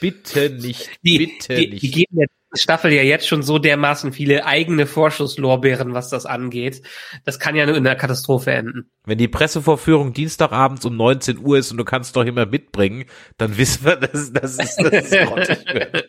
Bitte 0.00 0.50
nicht, 0.50 0.90
die, 1.02 1.18
bitte 1.18 1.54
die, 1.54 1.68
nicht. 1.68 1.82
Die 1.82 1.90
geben 1.90 2.16
der 2.16 2.26
Staffel 2.54 2.92
ja 2.92 3.02
jetzt 3.02 3.26
schon 3.26 3.42
so 3.42 3.58
dermaßen 3.58 4.12
viele 4.12 4.46
eigene 4.46 4.86
Vorschusslorbeeren, 4.86 5.94
was 5.94 6.08
das 6.08 6.26
angeht. 6.26 6.82
Das 7.24 7.38
kann 7.38 7.56
ja 7.56 7.66
nur 7.66 7.76
in 7.76 7.86
einer 7.86 7.96
Katastrophe 7.96 8.52
enden. 8.52 8.90
Wenn 9.04 9.18
die 9.18 9.28
Pressevorführung 9.28 10.12
Dienstagabends 10.12 10.84
um 10.84 10.96
19 10.96 11.38
Uhr 11.38 11.58
ist 11.58 11.70
und 11.70 11.78
du 11.78 11.84
kannst 11.84 12.16
doch 12.16 12.24
immer 12.24 12.46
mitbringen, 12.46 13.04
dann 13.36 13.56
wissen 13.58 13.84
wir, 13.84 13.96
dass, 13.96 14.14
es, 14.14 14.32
dass 14.32 14.58
es 14.58 15.10
grottig 15.10 15.58
wird. 15.72 16.04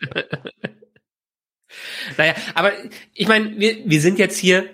Naja, 2.16 2.34
aber 2.54 2.72
ich 3.14 3.28
meine, 3.28 3.58
wir, 3.58 3.76
wir 3.84 4.00
sind 4.00 4.18
jetzt 4.18 4.38
hier 4.38 4.66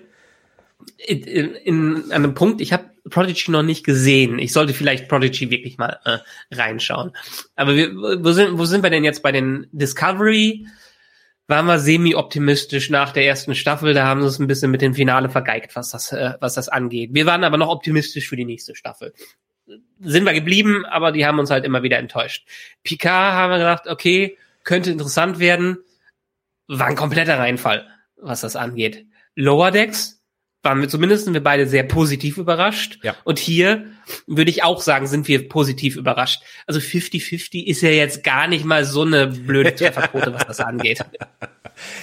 in, 0.97 1.23
in, 1.23 1.55
in 1.55 1.95
an 2.05 2.11
einem 2.11 2.33
Punkt, 2.33 2.61
ich 2.61 2.73
habe 2.73 2.85
Prodigy 3.09 3.51
noch 3.51 3.63
nicht 3.63 3.85
gesehen. 3.85 4.39
Ich 4.39 4.53
sollte 4.53 4.73
vielleicht 4.73 5.09
Prodigy 5.09 5.49
wirklich 5.49 5.77
mal 5.77 5.99
äh, 6.05 6.19
reinschauen. 6.51 7.11
Aber 7.55 7.75
wir, 7.75 7.93
wo, 7.93 8.31
sind, 8.31 8.57
wo 8.57 8.65
sind 8.65 8.83
wir 8.83 8.89
denn 8.89 9.03
jetzt 9.03 9.23
bei 9.23 9.31
den 9.31 9.67
Discovery? 9.71 10.67
Waren 11.47 11.65
wir 11.65 11.79
semi-optimistisch 11.79 12.89
nach 12.89 13.11
der 13.11 13.25
ersten 13.25 13.53
Staffel, 13.53 13.93
da 13.93 14.05
haben 14.05 14.21
sie 14.21 14.27
es 14.27 14.39
ein 14.39 14.47
bisschen 14.47 14.71
mit 14.71 14.81
dem 14.81 14.93
Finale 14.93 15.29
vergeigt, 15.29 15.75
was 15.75 15.89
das, 15.91 16.11
äh, 16.13 16.35
was 16.39 16.53
das 16.53 16.69
angeht. 16.69 17.09
Wir 17.13 17.25
waren 17.25 17.43
aber 17.43 17.57
noch 17.57 17.69
optimistisch 17.69 18.29
für 18.29 18.37
die 18.37 18.45
nächste 18.45 18.75
Staffel. 18.75 19.13
Sind 19.99 20.25
wir 20.25 20.33
geblieben, 20.33 20.85
aber 20.85 21.11
die 21.11 21.25
haben 21.25 21.39
uns 21.39 21.49
halt 21.49 21.65
immer 21.65 21.83
wieder 21.83 21.97
enttäuscht. 21.97 22.47
Picard 22.83 23.33
haben 23.33 23.51
wir 23.51 23.57
gedacht, 23.57 23.87
okay, 23.87 24.37
könnte 24.63 24.91
interessant 24.91 25.39
werden. 25.39 25.77
War 26.67 26.87
ein 26.87 26.95
kompletter 26.95 27.37
Reinfall, 27.37 27.87
was 28.15 28.41
das 28.41 28.55
angeht. 28.55 29.05
Lower 29.35 29.71
Decks 29.71 30.22
waren 30.63 30.79
wir 30.79 30.87
zumindest 30.87 31.25
sind 31.25 31.33
wir 31.33 31.43
beide 31.43 31.67
sehr 31.67 31.83
positiv 31.83 32.37
überrascht. 32.37 32.99
Ja. 33.03 33.15
Und 33.25 33.37
hier 33.37 33.85
würde 34.25 34.49
ich 34.49 34.63
auch 34.63 34.81
sagen, 34.81 35.07
sind 35.07 35.27
wir 35.27 35.47
positiv 35.49 35.97
überrascht. 35.97 36.41
Also 36.65 36.79
50-50 36.79 37.65
ist 37.65 37.81
ja 37.81 37.89
jetzt 37.89 38.23
gar 38.23 38.47
nicht 38.47 38.65
mal 38.65 38.85
so 38.85 39.01
eine 39.03 39.27
blöde 39.27 39.75
Trefferquote, 39.75 40.33
was 40.33 40.47
das 40.47 40.59
angeht. 40.59 41.05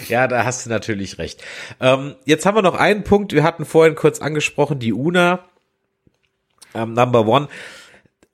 Ja, 0.08 0.26
da 0.26 0.44
hast 0.44 0.66
du 0.66 0.70
natürlich 0.70 1.18
recht. 1.18 1.44
Ähm, 1.78 2.16
jetzt 2.24 2.44
haben 2.44 2.56
wir 2.56 2.62
noch 2.62 2.74
einen 2.74 3.04
Punkt. 3.04 3.32
Wir 3.32 3.44
hatten 3.44 3.64
vorhin 3.64 3.94
kurz 3.94 4.20
angesprochen, 4.20 4.80
die 4.80 4.92
UNA, 4.92 5.44
ähm, 6.74 6.94
Number 6.94 7.24
One 7.24 7.48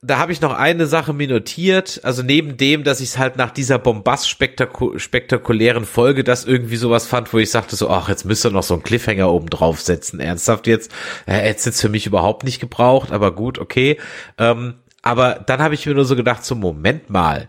da 0.02 0.18
habe 0.18 0.32
ich 0.32 0.40
noch 0.40 0.52
eine 0.52 0.86
Sache 0.86 1.12
mir 1.12 1.26
notiert, 1.26 2.00
also 2.04 2.22
neben 2.22 2.56
dem, 2.56 2.84
dass 2.84 3.00
ich 3.00 3.10
es 3.10 3.18
halt 3.18 3.36
nach 3.36 3.50
dieser 3.50 3.78
bombast-spektakulären 3.78 5.86
Folge 5.86 6.22
das 6.22 6.44
irgendwie 6.44 6.76
sowas 6.76 7.06
fand, 7.06 7.32
wo 7.32 7.38
ich 7.38 7.50
sagte 7.50 7.76
so, 7.76 7.88
ach, 7.88 8.08
jetzt 8.08 8.24
müsste 8.24 8.50
noch 8.50 8.62
so 8.62 8.74
ein 8.74 8.82
Cliffhanger 8.82 9.30
oben 9.30 9.48
draufsetzen, 9.48 10.20
ernsthaft 10.20 10.66
jetzt, 10.66 10.92
äh, 11.26 11.46
jetzt 11.46 11.64
jetzt 11.64 11.80
für 11.80 11.88
mich 11.88 12.06
überhaupt 12.06 12.44
nicht 12.44 12.60
gebraucht, 12.60 13.10
aber 13.10 13.34
gut, 13.34 13.58
okay. 13.58 13.98
Ähm, 14.38 14.74
aber 15.02 15.44
dann 15.46 15.60
habe 15.60 15.74
ich 15.74 15.86
mir 15.86 15.94
nur 15.94 16.04
so 16.04 16.14
gedacht, 16.14 16.44
so 16.44 16.54
Moment 16.54 17.08
mal, 17.08 17.48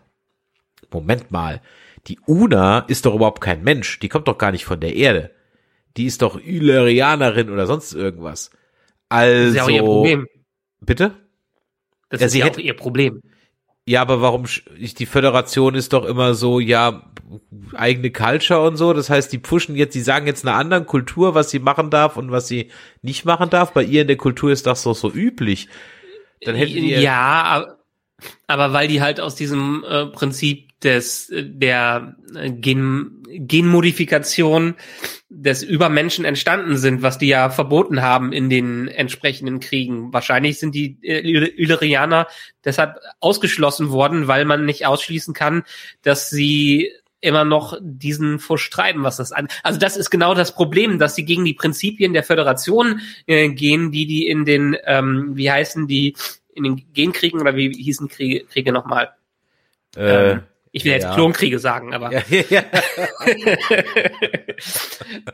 Moment 0.90 1.32
mal, 1.32 1.62
die 2.08 2.20
Una 2.26 2.80
ist 2.80 3.06
doch 3.06 3.14
überhaupt 3.14 3.42
kein 3.42 3.64
Mensch, 3.64 4.00
die 4.00 4.10
kommt 4.10 4.28
doch 4.28 4.38
gar 4.38 4.52
nicht 4.52 4.66
von 4.66 4.80
der 4.80 4.96
Erde. 4.96 5.32
Die 5.98 6.06
ist 6.06 6.22
doch 6.22 6.40
Illyrianerin 6.40 7.50
oder 7.50 7.66
sonst 7.66 7.94
irgendwas. 7.94 8.52
Also, 9.10 9.38
das 9.38 9.50
ist 9.50 9.56
ja 9.56 9.64
auch 9.64 9.70
ihr 9.70 9.82
also 9.82 9.94
Problem. 9.94 10.28
Bitte? 10.80 11.27
Das 12.10 12.22
ja, 12.22 12.28
ist 12.28 12.36
ja 12.36 12.46
auch 12.52 12.58
ihr 12.58 12.76
Problem. 12.76 13.22
Ja, 13.86 14.02
aber 14.02 14.22
warum, 14.22 14.46
die 14.78 15.06
Föderation 15.06 15.74
ist 15.74 15.94
doch 15.94 16.04
immer 16.04 16.34
so, 16.34 16.60
ja, 16.60 17.10
eigene 17.74 18.12
Culture 18.12 18.62
und 18.66 18.76
so. 18.76 18.92
Das 18.94 19.10
heißt, 19.10 19.32
die 19.32 19.38
pushen 19.38 19.76
jetzt, 19.76 19.96
die 19.96 20.02
sagen 20.02 20.28
jetzt 20.28 20.46
einer 20.46 20.58
anderen 20.58 20.86
Kultur, 20.86 21.36
was 21.36 21.50
sie 21.50 21.60
machen 21.60 21.90
darf 21.90 22.18
und 22.18 22.32
was 22.32 22.48
sie 22.48 22.72
nicht 23.02 23.24
machen 23.24 23.50
darf. 23.50 23.74
Bei 23.74 23.84
ihr 23.84 24.02
in 24.02 24.08
der 24.08 24.18
Kultur 24.18 24.52
ist 24.52 24.68
das 24.68 24.84
doch 24.84 24.94
so 24.94 25.12
üblich. 25.12 25.70
Dann 26.42 26.56
hätten 26.56 26.74
die 26.74 26.92
ja, 26.92 27.44
aber, 27.44 27.78
aber 28.48 28.74
weil 28.74 28.88
die 28.88 29.02
halt 29.02 29.20
aus 29.20 29.36
diesem 29.36 29.84
äh, 29.88 30.08
Prinzip 30.08 30.67
des 30.84 31.32
der 31.34 32.16
Gen, 32.34 33.24
Genmodifikation 33.28 34.76
des 35.30 35.64
Übermenschen 35.64 36.24
entstanden 36.24 36.78
sind, 36.78 37.02
was 37.02 37.18
die 37.18 37.28
ja 37.28 37.50
verboten 37.50 38.02
haben 38.02 38.32
in 38.32 38.50
den 38.50 38.88
entsprechenden 38.88 39.60
Kriegen. 39.60 40.14
Wahrscheinlich 40.14 40.60
sind 40.60 40.76
die 40.76 40.98
äh, 41.02 41.20
Illyrianer 41.20 42.28
deshalb 42.64 43.00
ausgeschlossen 43.20 43.90
worden, 43.90 44.28
weil 44.28 44.46
man 44.46 44.66
nicht 44.66 44.86
ausschließen 44.86 45.34
kann, 45.34 45.64
dass 46.02 46.30
sie 46.30 46.92
immer 47.20 47.46
noch 47.46 47.78
diesen 47.82 48.40
Fusch 48.40 48.70
treiben, 48.70 49.04
was 49.04 49.18
das 49.18 49.32
an. 49.32 49.48
Also 49.64 49.80
das 49.80 49.98
ist 49.98 50.12
genau 50.12 50.36
das 50.36 50.54
Problem, 50.54 51.00
dass 51.00 51.16
sie 51.16 51.26
gegen 51.26 51.46
die 51.46 51.56
Prinzipien 51.56 52.14
der 52.14 52.24
Föderation 52.24 53.02
äh, 53.26 53.50
gehen, 53.50 53.92
die 53.92 54.06
die 54.06 54.28
in 54.28 54.46
den, 54.46 54.78
ähm, 54.86 55.32
wie 55.36 55.52
heißen 55.52 55.88
die, 55.88 56.16
in 56.54 56.64
den 56.64 56.94
Genkriegen 56.94 57.42
oder 57.42 57.56
wie 57.56 57.72
hießen 57.74 58.08
Kriege, 58.08 58.46
Kriege 58.46 58.72
nochmal? 58.72 59.10
Äh, 59.96 60.32
ähm, 60.32 60.44
ich 60.78 60.86
will 60.86 60.92
ja, 60.92 61.00
jetzt 61.00 61.14
Klonkriege 61.14 61.60
sagen, 61.60 61.94
aber 61.94 62.12
ja, 62.30 62.44
ja. 62.50 62.64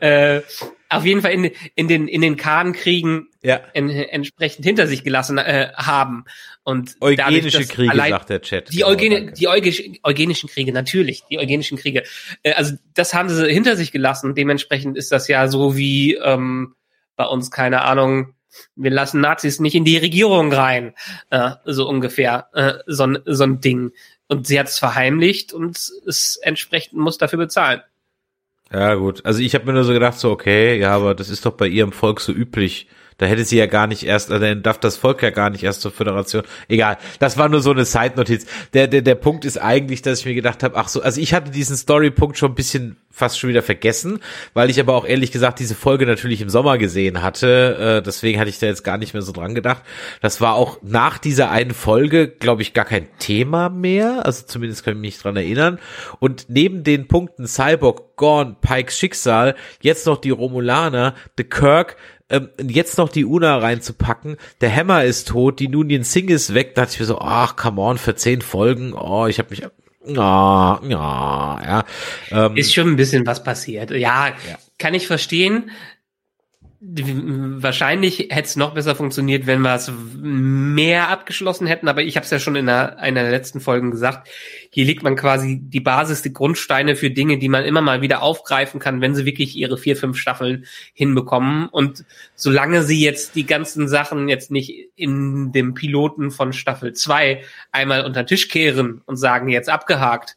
äh, 0.00 0.42
auf 0.88 1.04
jeden 1.04 1.20
Fall 1.20 1.32
in, 1.32 1.50
in 1.74 1.88
den 1.88 2.08
in 2.08 2.22
den 2.22 2.36
Kahnkriegen 2.36 3.28
ja. 3.42 3.60
en, 3.74 3.90
entsprechend 3.90 4.64
hinter 4.64 4.86
sich 4.86 5.04
gelassen 5.04 5.38
äh, 5.38 5.68
haben 5.76 6.24
und 6.62 6.96
eugenische 7.00 7.58
dadurch, 7.58 7.68
Kriege 7.68 7.96
sagt 7.96 8.30
der 8.30 8.40
Chat. 8.40 8.72
Die, 8.72 8.84
Eugene, 8.84 9.32
die 9.32 9.48
Euge, 9.48 9.72
eugenischen 10.02 10.48
Kriege 10.48 10.72
natürlich, 10.72 11.22
die 11.30 11.38
eugenischen 11.38 11.78
Kriege. 11.78 12.04
Äh, 12.42 12.52
also 12.52 12.74
das 12.94 13.12
haben 13.12 13.28
sie 13.28 13.46
hinter 13.46 13.76
sich 13.76 13.92
gelassen. 13.92 14.34
Dementsprechend 14.34 14.96
ist 14.96 15.12
das 15.12 15.28
ja 15.28 15.46
so 15.48 15.76
wie 15.76 16.14
ähm, 16.14 16.74
bei 17.16 17.26
uns 17.26 17.50
keine 17.50 17.82
Ahnung 17.82 18.34
wir 18.76 18.90
lassen 18.90 19.20
Nazis 19.20 19.60
nicht 19.60 19.74
in 19.74 19.84
die 19.84 19.96
Regierung 19.96 20.52
rein, 20.52 20.94
äh, 21.30 21.50
so 21.64 21.88
ungefähr, 21.88 22.48
äh, 22.52 22.74
so, 22.86 23.08
so 23.24 23.44
ein 23.44 23.60
Ding. 23.60 23.92
Und 24.34 24.46
sie 24.46 24.58
hat 24.58 24.66
es 24.66 24.78
verheimlicht 24.78 25.52
und 25.52 25.76
es 26.06 26.38
entsprechend 26.42 26.98
muss 26.98 27.18
dafür 27.18 27.38
bezahlen. 27.38 27.82
Ja, 28.72 28.94
gut. 28.94 29.24
Also 29.24 29.40
ich 29.40 29.54
habe 29.54 29.66
mir 29.66 29.72
nur 29.72 29.84
so 29.84 29.92
gedacht, 29.92 30.18
so, 30.18 30.30
okay, 30.30 30.76
ja, 30.78 30.92
aber 30.92 31.14
das 31.14 31.28
ist 31.28 31.46
doch 31.46 31.52
bei 31.52 31.68
ihrem 31.68 31.92
Volk 31.92 32.20
so 32.20 32.32
üblich. 32.32 32.88
Da 33.18 33.26
hätte 33.26 33.44
sie 33.44 33.56
ja 33.56 33.66
gar 33.66 33.86
nicht 33.86 34.04
erst, 34.04 34.30
also 34.30 34.44
dann 34.44 34.62
darf 34.62 34.78
das 34.78 34.96
Volk 34.96 35.22
ja 35.22 35.30
gar 35.30 35.50
nicht 35.50 35.62
erst 35.62 35.80
zur 35.80 35.92
Föderation. 35.92 36.42
Egal, 36.68 36.98
das 37.18 37.38
war 37.38 37.48
nur 37.48 37.60
so 37.60 37.70
eine 37.70 37.84
Side-Notiz. 37.84 38.46
Der, 38.72 38.86
der, 38.88 39.02
der 39.02 39.14
Punkt 39.14 39.44
ist 39.44 39.58
eigentlich, 39.58 40.02
dass 40.02 40.20
ich 40.20 40.26
mir 40.26 40.34
gedacht 40.34 40.62
habe, 40.62 40.76
ach 40.76 40.88
so, 40.88 41.02
also 41.02 41.20
ich 41.20 41.34
hatte 41.34 41.50
diesen 41.50 41.76
Story-Punkt 41.76 42.38
schon 42.38 42.52
ein 42.52 42.56
bisschen 42.56 42.96
fast 43.14 43.38
schon 43.38 43.48
wieder 43.48 43.62
vergessen, 43.62 44.18
weil 44.54 44.70
ich 44.70 44.80
aber 44.80 44.94
auch 44.94 45.06
ehrlich 45.06 45.30
gesagt 45.30 45.60
diese 45.60 45.76
Folge 45.76 46.04
natürlich 46.04 46.40
im 46.40 46.50
Sommer 46.50 46.78
gesehen 46.78 47.22
hatte. 47.22 47.98
Äh, 47.98 48.02
deswegen 48.02 48.40
hatte 48.40 48.50
ich 48.50 48.58
da 48.58 48.66
jetzt 48.66 48.82
gar 48.82 48.98
nicht 48.98 49.14
mehr 49.14 49.22
so 49.22 49.30
dran 49.30 49.54
gedacht. 49.54 49.82
Das 50.20 50.40
war 50.40 50.54
auch 50.54 50.78
nach 50.82 51.18
dieser 51.18 51.50
einen 51.50 51.74
Folge, 51.74 52.26
glaube 52.26 52.62
ich, 52.62 52.74
gar 52.74 52.84
kein 52.84 53.06
Thema 53.20 53.68
mehr. 53.68 54.26
Also 54.26 54.44
zumindest 54.46 54.84
kann 54.84 54.94
ich 54.94 55.00
mich 55.00 55.18
dran 55.18 55.36
erinnern. 55.36 55.78
Und 56.18 56.46
neben 56.48 56.82
den 56.82 57.06
Punkten 57.06 57.46
Cyborg, 57.46 58.16
Gorn, 58.16 58.56
Pikes 58.60 58.98
Schicksal, 58.98 59.54
jetzt 59.80 60.06
noch 60.06 60.18
die 60.18 60.30
Romulaner, 60.30 61.14
The 61.36 61.44
Kirk, 61.44 61.96
ähm, 62.30 62.48
jetzt 62.58 62.98
noch 62.98 63.08
die 63.08 63.24
Una 63.24 63.58
reinzupacken, 63.58 64.36
der 64.60 64.74
Hammer 64.74 65.04
ist 65.04 65.28
tot, 65.28 65.60
die 65.60 65.68
Nunien 65.68 66.04
Singh 66.04 66.32
ist 66.32 66.54
weg, 66.54 66.74
da 66.74 66.82
dachte 66.82 66.94
ich 66.94 67.00
mir 67.00 67.06
so, 67.06 67.18
ach, 67.18 67.56
come 67.56 67.80
on, 67.80 67.98
für 67.98 68.14
zehn 68.14 68.40
Folgen, 68.40 68.94
oh, 68.94 69.26
ich 69.26 69.38
habe 69.38 69.50
mich, 69.50 69.62
ja, 70.06 70.80
ja, 70.82 71.60
ja. 71.64 71.84
Ähm, 72.30 72.56
ist 72.56 72.74
schon 72.74 72.88
ein 72.88 72.96
bisschen 72.96 73.26
was 73.26 73.42
passiert. 73.42 73.90
Ja, 73.90 74.28
ja, 74.28 74.34
kann 74.78 74.94
ich 74.94 75.06
verstehen. 75.06 75.70
wahrscheinlich 76.80 78.28
hätte 78.30 78.48
es 78.48 78.56
noch 78.56 78.74
besser 78.74 78.94
funktioniert, 78.94 79.46
wenn 79.46 79.62
wir 79.62 79.74
es 79.74 79.90
mehr 80.14 81.08
abgeschlossen 81.08 81.66
hätten, 81.66 81.88
aber 81.88 82.02
ich 82.02 82.16
habe 82.16 82.24
es 82.24 82.30
ja 82.30 82.38
schon 82.38 82.56
in 82.56 82.68
einer, 82.68 82.98
einer 82.98 83.22
der 83.22 83.30
letzten 83.30 83.60
Folgen 83.60 83.90
gesagt, 83.90 84.28
hier 84.74 84.86
legt 84.86 85.04
man 85.04 85.14
quasi 85.14 85.60
die 85.62 85.78
Basis, 85.78 86.22
die 86.22 86.32
Grundsteine 86.32 86.96
für 86.96 87.08
Dinge, 87.08 87.38
die 87.38 87.48
man 87.48 87.64
immer 87.64 87.80
mal 87.80 88.02
wieder 88.02 88.22
aufgreifen 88.22 88.80
kann, 88.80 89.00
wenn 89.00 89.14
sie 89.14 89.24
wirklich 89.24 89.54
ihre 89.54 89.78
vier, 89.78 89.96
fünf 89.96 90.18
Staffeln 90.18 90.66
hinbekommen. 90.94 91.68
Und 91.68 92.04
solange 92.34 92.82
sie 92.82 93.00
jetzt 93.00 93.36
die 93.36 93.46
ganzen 93.46 93.86
Sachen 93.86 94.28
jetzt 94.28 94.50
nicht 94.50 94.90
in 94.96 95.52
dem 95.52 95.74
Piloten 95.74 96.32
von 96.32 96.52
Staffel 96.52 96.92
zwei 96.92 97.44
einmal 97.70 98.04
unter 98.04 98.24
den 98.24 98.26
Tisch 98.26 98.48
kehren 98.48 99.00
und 99.06 99.14
sagen, 99.14 99.48
jetzt 99.48 99.68
abgehakt, 99.68 100.34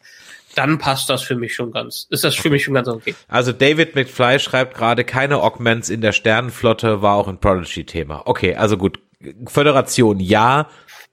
dann 0.53 0.77
passt 0.77 1.09
das 1.09 1.23
für 1.23 1.35
mich 1.35 1.55
schon 1.55 1.71
ganz, 1.71 2.05
ist 2.11 2.23
das 2.23 2.35
für 2.35 2.51
mich 2.51 2.63
schon 2.63 2.75
ganz 2.75 2.87
okay. 2.87 3.15
Also 3.27 3.53
David 3.53 3.95
McFly 3.95 4.39
schreibt 4.39 4.77
gerade, 4.77 5.03
keine 5.03 5.41
Augments 5.41 5.89
in 5.89 6.01
der 6.01 6.11
Sternenflotte 6.11 7.01
war 7.01 7.15
auch 7.15 7.27
ein 7.27 7.39
Prodigy-Thema. 7.39 8.21
Okay, 8.25 8.53
also 8.53 8.77
gut. 8.77 8.99
Föderation 9.47 10.19
ja, 10.19 10.67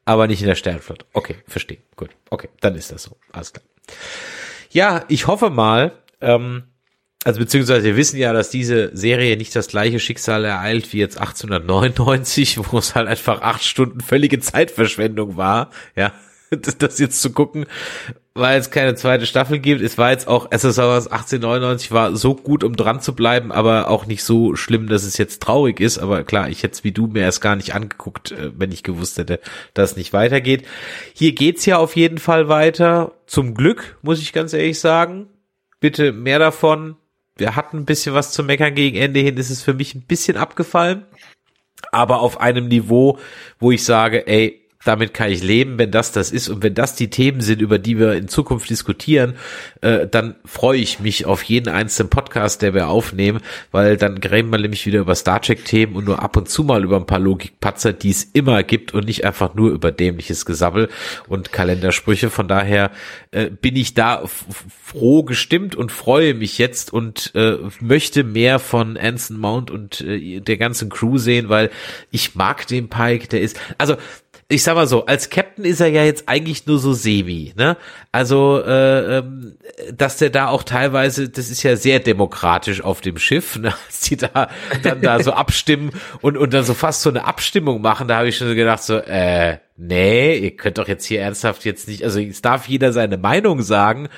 aber 0.05 0.27
nicht 0.27 0.41
in 0.41 0.49
der 0.49 0.55
Sternenflotte. 0.55 1.07
Okay, 1.13 1.37
verstehe. 1.47 1.79
Gut. 1.97 2.11
Okay, 2.31 2.49
dann 2.61 2.75
ist 2.75 2.93
das 2.93 3.05
so. 3.05 3.17
Alles 3.33 3.53
klar. 3.53 3.65
Ja, 4.71 5.05
ich 5.09 5.27
hoffe 5.27 5.51
mal, 5.51 5.93
ähm, 6.21 6.65
also 7.25 7.41
beziehungsweise 7.41 7.85
wir 7.85 7.97
wissen 7.97 8.19
ja, 8.19 8.33
dass 8.33 8.51
diese 8.51 8.95
Serie 8.95 9.37
nicht 9.37 9.57
das 9.57 9.69
gleiche 9.69 9.99
Schicksal 9.99 10.45
ereilt 10.45 10.93
wie 10.93 10.99
jetzt 10.99 11.19
1899, 11.19 12.59
wo 12.71 12.79
es 12.79 12.95
halt 12.95 13.09
einfach 13.09 13.41
acht 13.41 13.65
Stunden 13.65 14.01
völlige 14.01 14.41
Zeitverschwendung 14.41 15.37
war, 15.37 15.71
ja, 15.97 16.13
das, 16.79 16.99
jetzt 16.99 17.21
zu 17.21 17.33
gucken, 17.33 17.67
weil 18.35 18.59
es 18.59 18.71
keine 18.71 18.95
zweite 18.95 19.27
Staffel 19.27 19.59
gibt. 19.59 19.81
Es 19.81 19.97
war 19.97 20.11
jetzt 20.11 20.27
auch 20.27 20.51
SSR 20.51 20.85
1899 20.85 21.93
war 21.93 22.17
so 22.17 22.35
gut, 22.35 22.65
um 22.65 22.75
dran 22.75 23.01
zu 23.01 23.15
bleiben, 23.15 23.53
aber 23.53 23.89
auch 23.89 24.07
nicht 24.07 24.25
so 24.25 24.57
schlimm, 24.57 24.89
dass 24.89 25.05
es 25.05 25.19
jetzt 25.19 25.43
traurig 25.43 25.81
ist. 25.81 25.99
Aber 25.99 26.25
klar, 26.25 26.49
ich 26.49 26.63
hätte 26.63 26.75
es 26.75 26.85
wie 26.85 26.93
du 26.93 27.07
mir 27.07 27.23
erst 27.23 27.41
gar 27.41 27.57
nicht 27.57 27.75
angeguckt, 27.75 28.33
äh, 28.33 28.51
wenn 28.57 28.73
ich 28.73 28.83
gewusst 28.83 29.19
hätte, 29.19 29.41
dass 29.73 29.93
es 29.93 29.97
nicht 29.97 30.13
weitergeht. 30.13 30.67
Hier 31.15 31.33
geht's 31.33 31.65
ja 31.67 31.79
auf 31.79 31.97
jeden 31.97 32.19
Fall 32.19 32.49
weiter. 32.49 33.13
Zum 33.27 33.55
Glück, 33.55 33.99
muss 34.03 34.21
ich 34.21 34.33
ganz 34.33 34.53
ehrlich 34.53 34.81
sagen. 34.81 35.29
Bitte 35.81 36.13
mehr 36.13 36.39
davon. 36.39 36.97
Wir 37.37 37.57
hatten 37.57 37.79
ein 37.79 37.85
bisschen 37.85 38.15
was 38.15 38.33
zu 38.33 38.43
meckern 38.43 38.75
gegen 38.75 38.97
Ende 38.97 39.21
hin. 39.21 39.37
Ist 39.37 39.51
es 39.51 39.63
für 39.63 39.75
mich 39.75 39.95
ein 39.95 40.03
bisschen 40.03 40.37
abgefallen. 40.37 41.05
Aber 41.93 42.21
auf 42.21 42.41
einem 42.41 42.69
Niveau, 42.69 43.19
wo 43.59 43.71
ich 43.71 43.85
sage, 43.85 44.27
ey, 44.27 44.64
damit 44.85 45.15
kann 45.15 45.31
ich 45.31 45.43
leben, 45.43 45.79
wenn 45.79 45.91
das 45.91 46.13
das 46.13 46.31
ist 46.31 46.49
und 46.49 46.63
wenn 46.63 46.75
das 46.75 46.95
die 46.95 47.11
Themen 47.11 47.41
sind, 47.41 47.61
über 47.61 47.79
die 47.79 47.99
wir 47.99 48.13
in 48.15 48.29
Zukunft 48.29 48.69
diskutieren, 48.71 49.35
äh, 49.81 50.07
dann 50.07 50.37
freue 50.45 50.79
ich 50.79 51.01
mich 51.01 51.27
auf 51.27 51.43
jeden 51.43 51.69
einzelnen 51.69 52.11
Podcast, 52.11 52.63
der 52.63 52.75
wir 52.75 52.89
aufnehmen, 52.89 53.41
weil 53.71 53.97
dann 53.97 54.19
reden 54.19 54.51
wir 54.51 54.59
nämlich 54.59 54.87
wieder 54.87 55.01
über 55.01 55.15
Star 55.15 55.41
Trek 55.41 55.65
Themen 55.65 55.97
und 55.97 56.05
nur 56.05 56.23
ab 56.23 56.37
und 56.37 56.49
zu 56.49 56.65
mal 56.65 56.85
über 56.85 56.97
ein 56.97 57.07
paar 57.07 57.19
Logikpatzer, 57.19 57.93
die 57.93 58.11
es 58.11 58.25
immer 58.25 58.63
gibt 58.63 58.95
und 58.95 59.07
nicht 59.07 59.25
einfach 59.25 59.55
nur 59.55 59.71
über 59.71 59.91
dämliches 59.91 60.45
Gesabbel 60.45 60.89
und 61.29 61.53
Kalendersprüche. 61.53 62.31
Von 62.31 62.49
daher 62.49 62.91
äh, 63.31 63.51
bin 63.51 63.77
ich 63.77 63.95
da 63.95 64.23
froh 64.85 65.23
gestimmt 65.23 65.75
und 65.75 65.93
freue 65.93 66.35
mich 66.35 66.59
jetzt 66.59 66.93
und 66.93 67.33
äh, 67.35 67.57
möchte 67.81 68.25
mehr 68.25 68.59
von 68.59 68.97
Anson 68.97 69.39
Mount 69.39 69.71
und 69.71 70.01
äh, 70.03 70.41
der 70.41 70.57
ganzen 70.57 70.91
Crew 70.91 71.19
sehen, 71.19 71.49
weil 71.49 71.71
ich 72.11 72.35
mag 72.35 72.67
den 72.67 72.89
Pike, 72.89 73.29
der 73.29 73.41
ist, 73.41 73.59
also 73.79 73.97
ich 74.49 74.63
sag 74.63 74.75
mal 74.75 74.87
so, 74.87 75.07
als 75.07 75.31
Captain 75.31 75.65
ist 75.65 75.81
er 75.81 75.89
ja 75.89 76.05
jetzt 76.05 76.29
eigentlich 76.29 76.67
nur 76.67 76.79
so 76.79 76.93
semi, 76.93 77.55
ne? 77.57 77.77
Also, 78.13 78.63
äh, 78.63 79.19
ähm, 79.19 79.57
dass 79.93 80.19
der 80.19 80.31
da 80.31 80.49
auch 80.49 80.63
teilweise, 80.63 81.31
das 81.31 81.51
ist 81.51 81.63
ja 81.63 81.77
sehr 81.77 81.99
demokratisch 81.99 82.83
auf 82.83 83.01
dem 83.01 83.17
Schiff, 83.17 83.57
ne? 83.59 83.73
Als 83.87 84.01
die 84.01 84.17
da 84.17 84.51
dann 84.83 85.01
da 85.01 85.23
so 85.23 85.33
abstimmen 85.33 85.93
und, 86.21 86.37
und 86.37 86.53
dann 86.53 86.65
so 86.65 86.75
fast 86.75 87.03
so 87.03 87.11
eine 87.11 87.25
Abstimmung 87.25 87.81
machen, 87.81 88.07
da 88.07 88.19
habe 88.19 88.29
ich 88.29 88.37
schon 88.37 88.49
so 88.49 88.55
gedacht, 88.55 88.83
so, 88.83 88.99
äh, 88.99 89.59
nee, 89.77 90.37
ihr 90.37 90.57
könnt 90.57 90.79
doch 90.79 90.89
jetzt 90.89 91.07
hier 91.07 91.21
ernsthaft 91.21 91.65
jetzt 91.65 91.89
nicht, 91.89 92.05
also 92.05 92.21
es 92.21 92.43
darf 92.43 92.69
jeder 92.69 92.93
seine 92.93 93.17
Meinung 93.17 93.63
sagen, 93.63 94.09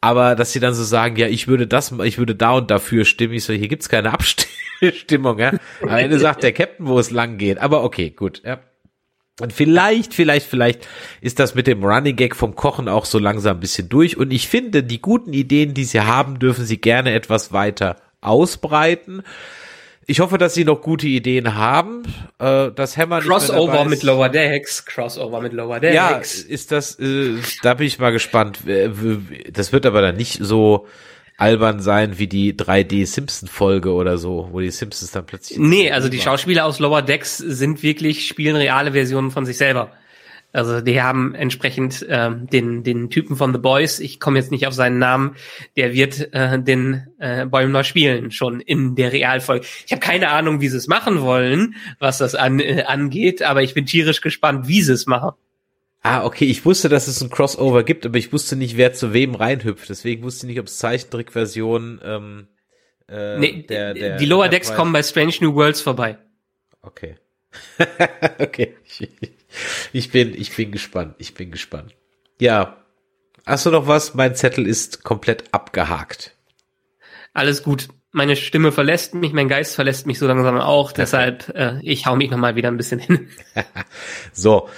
aber 0.00 0.34
dass 0.34 0.52
sie 0.52 0.60
dann 0.60 0.74
so 0.74 0.84
sagen, 0.84 1.16
ja, 1.16 1.28
ich 1.28 1.46
würde 1.46 1.66
das, 1.66 1.92
ich 2.02 2.18
würde 2.18 2.34
da 2.34 2.52
und 2.52 2.70
dafür 2.70 3.04
stimmen, 3.04 3.34
ich 3.34 3.44
so, 3.44 3.52
hier 3.52 3.68
gibt's 3.68 3.88
keine 3.88 4.12
Abstimmung, 4.12 5.38
ja. 5.38 5.52
Am 5.82 5.88
Ende 5.88 6.18
sagt 6.18 6.42
der 6.42 6.52
Captain, 6.52 6.86
wo 6.86 6.98
es 6.98 7.10
lang 7.10 7.38
geht, 7.38 7.58
aber 7.58 7.84
okay, 7.84 8.10
gut, 8.10 8.42
ja. 8.44 8.58
Und 9.40 9.52
vielleicht, 9.52 10.14
vielleicht, 10.14 10.46
vielleicht 10.46 10.88
ist 11.20 11.38
das 11.38 11.54
mit 11.54 11.66
dem 11.66 11.84
Running 11.84 12.16
Gag 12.16 12.34
vom 12.34 12.56
Kochen 12.56 12.88
auch 12.88 13.04
so 13.04 13.18
langsam 13.18 13.58
ein 13.58 13.60
bisschen 13.60 13.88
durch. 13.88 14.16
Und 14.16 14.32
ich 14.32 14.48
finde, 14.48 14.82
die 14.82 15.00
guten 15.00 15.32
Ideen, 15.32 15.74
die 15.74 15.84
sie 15.84 16.00
haben, 16.00 16.38
dürfen 16.38 16.64
sie 16.64 16.78
gerne 16.78 17.12
etwas 17.12 17.52
weiter 17.52 17.96
ausbreiten. 18.20 19.22
Ich 20.10 20.20
hoffe, 20.20 20.38
dass 20.38 20.54
sie 20.54 20.64
noch 20.64 20.80
gute 20.80 21.06
Ideen 21.06 21.54
haben. 21.54 22.02
Äh, 22.38 22.70
das 22.74 22.96
Hammer 22.96 23.20
Crossover 23.20 23.84
mit 23.84 24.02
Lower 24.02 24.30
Decks, 24.30 24.86
Crossover 24.86 25.42
mit 25.42 25.52
Lower 25.52 25.80
Decks. 25.80 25.94
Ja, 25.94 26.18
ist 26.48 26.72
das, 26.72 26.98
äh, 26.98 27.34
da 27.62 27.74
bin 27.74 27.86
ich 27.86 27.98
mal 27.98 28.10
gespannt. 28.10 28.60
Das 29.52 29.72
wird 29.72 29.84
aber 29.86 30.00
dann 30.00 30.16
nicht 30.16 30.38
so, 30.40 30.86
albern 31.38 31.80
sein 31.80 32.18
wie 32.18 32.26
die 32.26 32.52
3D 32.52 33.06
Simpson 33.06 33.48
Folge 33.48 33.92
oder 33.92 34.18
so, 34.18 34.48
wo 34.52 34.60
die 34.60 34.70
Simpsons 34.70 35.12
dann 35.12 35.24
plötzlich. 35.24 35.58
Nee, 35.58 35.90
also 35.90 36.08
die 36.08 36.18
Schauspieler 36.18 36.66
aus 36.66 36.80
Lower 36.80 37.00
Decks 37.00 37.38
sind 37.38 37.82
wirklich, 37.82 38.26
spielen 38.26 38.56
reale 38.56 38.92
Versionen 38.92 39.30
von 39.30 39.46
sich 39.46 39.56
selber. 39.56 39.92
Also 40.52 40.80
die 40.80 41.00
haben 41.00 41.34
entsprechend 41.34 42.04
ähm, 42.08 42.48
den, 42.48 42.82
den 42.82 43.10
Typen 43.10 43.36
von 43.36 43.52
The 43.52 43.60
Boys, 43.60 44.00
ich 44.00 44.18
komme 44.18 44.38
jetzt 44.38 44.50
nicht 44.50 44.66
auf 44.66 44.74
seinen 44.74 44.98
Namen, 44.98 45.36
der 45.76 45.92
wird 45.92 46.32
äh, 46.32 46.60
den 46.60 47.06
äh, 47.18 47.46
Bäumler 47.46 47.84
spielen, 47.84 48.32
schon 48.32 48.60
in 48.60 48.96
der 48.96 49.12
Realfolge. 49.12 49.66
Ich 49.86 49.92
habe 49.92 50.00
keine 50.00 50.30
Ahnung, 50.30 50.60
wie 50.60 50.68
sie 50.68 50.78
es 50.78 50.88
machen 50.88 51.20
wollen, 51.20 51.76
was 52.00 52.18
das 52.18 52.34
an, 52.34 52.58
äh, 52.58 52.82
angeht, 52.84 53.42
aber 53.42 53.62
ich 53.62 53.74
bin 53.74 53.86
tierisch 53.86 54.22
gespannt, 54.22 54.66
wie 54.66 54.82
sie 54.82 54.94
es 54.94 55.06
machen. 55.06 55.32
Ah, 56.02 56.24
okay, 56.24 56.44
ich 56.44 56.64
wusste, 56.64 56.88
dass 56.88 57.08
es 57.08 57.20
ein 57.20 57.30
Crossover 57.30 57.82
gibt, 57.82 58.06
aber 58.06 58.18
ich 58.18 58.32
wusste 58.32 58.56
nicht, 58.56 58.76
wer 58.76 58.92
zu 58.92 59.12
wem 59.12 59.34
reinhüpft. 59.34 59.88
Deswegen 59.88 60.22
wusste 60.22 60.46
ich 60.46 60.50
nicht, 60.50 60.60
ob 60.60 60.66
es 60.66 60.78
Zeichentrickversionen 60.78 62.00
ähm, 62.04 62.48
äh, 63.08 63.38
nee, 63.38 63.62
der, 63.62 63.94
der, 63.94 64.16
die 64.18 64.26
Lower 64.26 64.48
Decks 64.48 64.74
kommen 64.74 64.92
bei 64.92 65.02
Strange 65.02 65.34
New 65.40 65.54
Worlds 65.54 65.80
vorbei. 65.80 66.18
Okay. 66.82 67.16
okay. 68.38 68.76
Ich 69.92 70.10
bin, 70.10 70.34
ich 70.34 70.54
bin 70.54 70.70
gespannt. 70.70 71.14
Ich 71.18 71.34
bin 71.34 71.50
gespannt. 71.50 71.94
Ja. 72.38 72.76
Hast 73.46 73.64
du 73.64 73.70
noch 73.70 73.86
was? 73.86 74.14
Mein 74.14 74.34
Zettel 74.34 74.66
ist 74.66 75.04
komplett 75.04 75.44
abgehakt. 75.52 76.36
Alles 77.32 77.62
gut. 77.62 77.88
Meine 78.10 78.36
Stimme 78.36 78.72
verlässt 78.72 79.14
mich, 79.14 79.32
mein 79.32 79.48
Geist 79.48 79.74
verlässt 79.74 80.06
mich 80.06 80.18
so 80.18 80.26
langsam 80.26 80.58
auch. 80.58 80.92
Deshalb, 80.92 81.48
äh, 81.54 81.78
ich 81.82 82.06
hau 82.06 82.16
mich 82.16 82.30
noch 82.30 82.38
mal 82.38 82.56
wieder 82.56 82.68
ein 82.68 82.76
bisschen 82.76 82.98
hin. 82.98 83.28
so, 84.32 84.68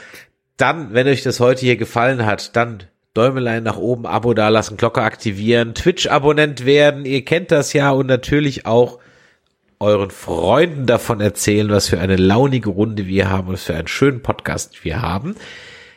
dann, 0.60 0.92
wenn 0.94 1.08
euch 1.08 1.22
das 1.22 1.40
heute 1.40 1.60
hier 1.60 1.76
gefallen 1.76 2.26
hat, 2.26 2.56
dann 2.56 2.84
Däumelein 3.14 3.64
nach 3.64 3.76
oben, 3.76 4.06
Abo 4.06 4.34
dalassen, 4.34 4.76
Glocke 4.76 5.02
aktivieren, 5.02 5.74
Twitch-Abonnent 5.74 6.64
werden, 6.64 7.04
ihr 7.04 7.24
kennt 7.24 7.50
das 7.50 7.72
ja 7.72 7.90
und 7.90 8.06
natürlich 8.06 8.66
auch 8.66 8.98
euren 9.80 10.10
Freunden 10.10 10.86
davon 10.86 11.20
erzählen, 11.20 11.70
was 11.70 11.88
für 11.88 11.98
eine 11.98 12.16
launige 12.16 12.70
Runde 12.70 13.06
wir 13.06 13.30
haben 13.30 13.48
und 13.48 13.54
was 13.54 13.64
für 13.64 13.74
einen 13.74 13.88
schönen 13.88 14.22
Podcast 14.22 14.84
wir 14.84 15.02
haben. 15.02 15.34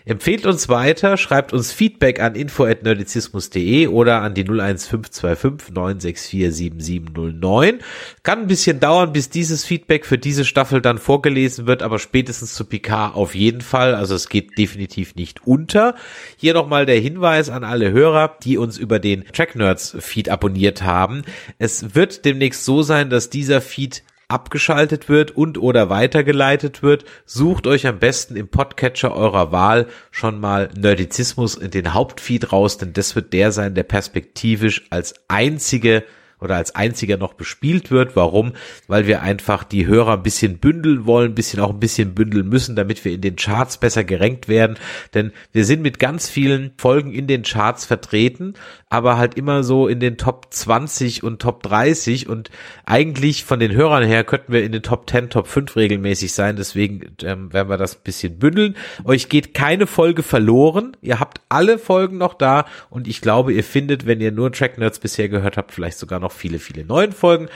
Empfehlt 0.05 0.45
uns 0.45 0.67
weiter, 0.67 1.15
schreibt 1.15 1.53
uns 1.53 1.71
Feedback 1.71 2.19
an 2.19 2.35
info@nerdizismus.de 2.35 3.88
oder 3.88 4.21
an 4.21 4.34
die 4.34 4.43
01525 4.43 5.73
964 5.73 6.53
7709. 6.53 7.80
Kann 8.21 8.39
ein 8.39 8.47
bisschen 8.47 8.81
dauern, 8.81 9.13
bis 9.13 9.30
dieses 9.30 9.63
Feedback 9.63 10.05
für 10.05 10.17
diese 10.17 10.43
Staffel 10.43 10.81
dann 10.81 10.97
vorgelesen 10.97 11.67
wird, 11.67 11.84
aber 11.84 11.99
spätestens 11.99 12.53
zu 12.53 12.65
Picard 12.65 13.15
auf 13.15 13.34
jeden 13.34 13.61
Fall. 13.61 13.95
Also 13.95 14.15
es 14.15 14.27
geht 14.27 14.57
definitiv 14.57 15.15
nicht 15.15 15.47
unter. 15.47 15.95
Hier 16.35 16.53
nochmal 16.53 16.85
der 16.85 16.99
Hinweis 16.99 17.49
an 17.49 17.63
alle 17.63 17.91
Hörer, 17.91 18.38
die 18.43 18.57
uns 18.57 18.77
über 18.77 18.99
den 18.99 19.23
Track 19.31 19.55
Nerds 19.55 19.95
Feed 19.99 20.27
abonniert 20.27 20.84
haben. 20.84 21.21
Es 21.59 21.95
wird 21.95 22.25
demnächst 22.25 22.65
so 22.65 22.81
sein, 22.81 23.09
dass 23.09 23.30
dieser 23.30 23.61
Feed 23.61 24.03
abgeschaltet 24.34 25.07
wird 25.07 25.31
und 25.31 25.57
oder 25.57 25.89
weitergeleitet 25.89 26.81
wird, 26.81 27.05
sucht 27.26 27.68
euch 27.68 27.88
am 27.88 27.99
besten 27.99 28.35
im 28.35 28.47
Podcatcher 28.47 29.15
eurer 29.15 29.51
Wahl 29.51 29.88
schon 30.11 30.39
mal 30.39 30.69
Nerdizismus 30.76 31.55
in 31.55 31.72
den 31.72 31.93
Hauptfeed 31.93 32.51
raus, 32.51 32.77
denn 32.77 32.93
das 32.93 33.15
wird 33.15 33.31
der 33.31 33.51
sein, 33.51 33.76
der 33.76 33.84
perspektivisch 33.84 34.88
als 34.89 35.14
einzige 35.27 36.03
oder 36.43 36.57
als 36.57 36.75
einziger 36.75 37.17
noch 37.17 37.33
bespielt 37.33 37.89
wird. 37.89 38.15
Warum? 38.15 38.53
Weil 38.87 39.07
wir 39.07 39.21
einfach 39.21 39.63
die 39.63 39.87
Hörer 39.87 40.13
ein 40.13 40.23
bisschen 40.23 40.57
bündeln 40.59 41.05
wollen, 41.05 41.31
ein 41.31 41.35
bisschen 41.35 41.59
auch 41.61 41.69
ein 41.69 41.79
bisschen 41.79 42.13
bündeln 42.13 42.47
müssen, 42.49 42.75
damit 42.75 43.03
wir 43.05 43.13
in 43.13 43.21
den 43.21 43.35
Charts 43.37 43.77
besser 43.77 44.03
gerankt 44.03 44.47
werden. 44.47 44.77
Denn 45.13 45.31
wir 45.51 45.65
sind 45.65 45.81
mit 45.81 45.99
ganz 45.99 46.29
vielen 46.29 46.73
Folgen 46.77 47.13
in 47.13 47.27
den 47.27 47.43
Charts 47.43 47.85
vertreten, 47.85 48.55
aber 48.89 49.17
halt 49.17 49.35
immer 49.35 49.63
so 49.63 49.87
in 49.87 49.99
den 49.99 50.17
Top 50.17 50.47
20 50.51 51.23
und 51.23 51.41
Top 51.41 51.63
30 51.63 52.27
und 52.27 52.51
eigentlich 52.85 53.45
von 53.45 53.59
den 53.59 53.71
Hörern 53.71 54.03
her 54.03 54.23
könnten 54.23 54.51
wir 54.51 54.63
in 54.63 54.71
den 54.71 54.83
Top 54.83 55.09
10, 55.09 55.29
Top 55.29 55.47
5 55.47 55.75
regelmäßig 55.75 56.33
sein. 56.33 56.57
Deswegen 56.57 57.15
ähm, 57.23 57.53
werden 57.53 57.69
wir 57.69 57.77
das 57.77 57.95
ein 57.95 58.03
bisschen 58.03 58.37
bündeln. 58.37 58.75
Euch 59.05 59.29
geht 59.29 59.53
keine 59.53 59.87
Folge 59.87 60.23
verloren. 60.23 60.97
Ihr 61.01 61.19
habt 61.19 61.41
alle 61.49 61.77
Folgen 61.77 62.17
noch 62.17 62.33
da 62.33 62.65
und 62.89 63.07
ich 63.07 63.21
glaube, 63.21 63.53
ihr 63.53 63.63
findet, 63.63 64.05
wenn 64.05 64.19
ihr 64.19 64.31
nur 64.31 64.51
Track 64.51 64.77
Nerds 64.77 64.99
bisher 64.99 65.29
gehört 65.29 65.57
habt, 65.57 65.71
vielleicht 65.71 65.97
sogar 65.97 66.19
noch 66.19 66.32
viele, 66.34 66.60
viele 66.60 66.85
neuen 66.85 67.11
Folgen. 67.11 67.49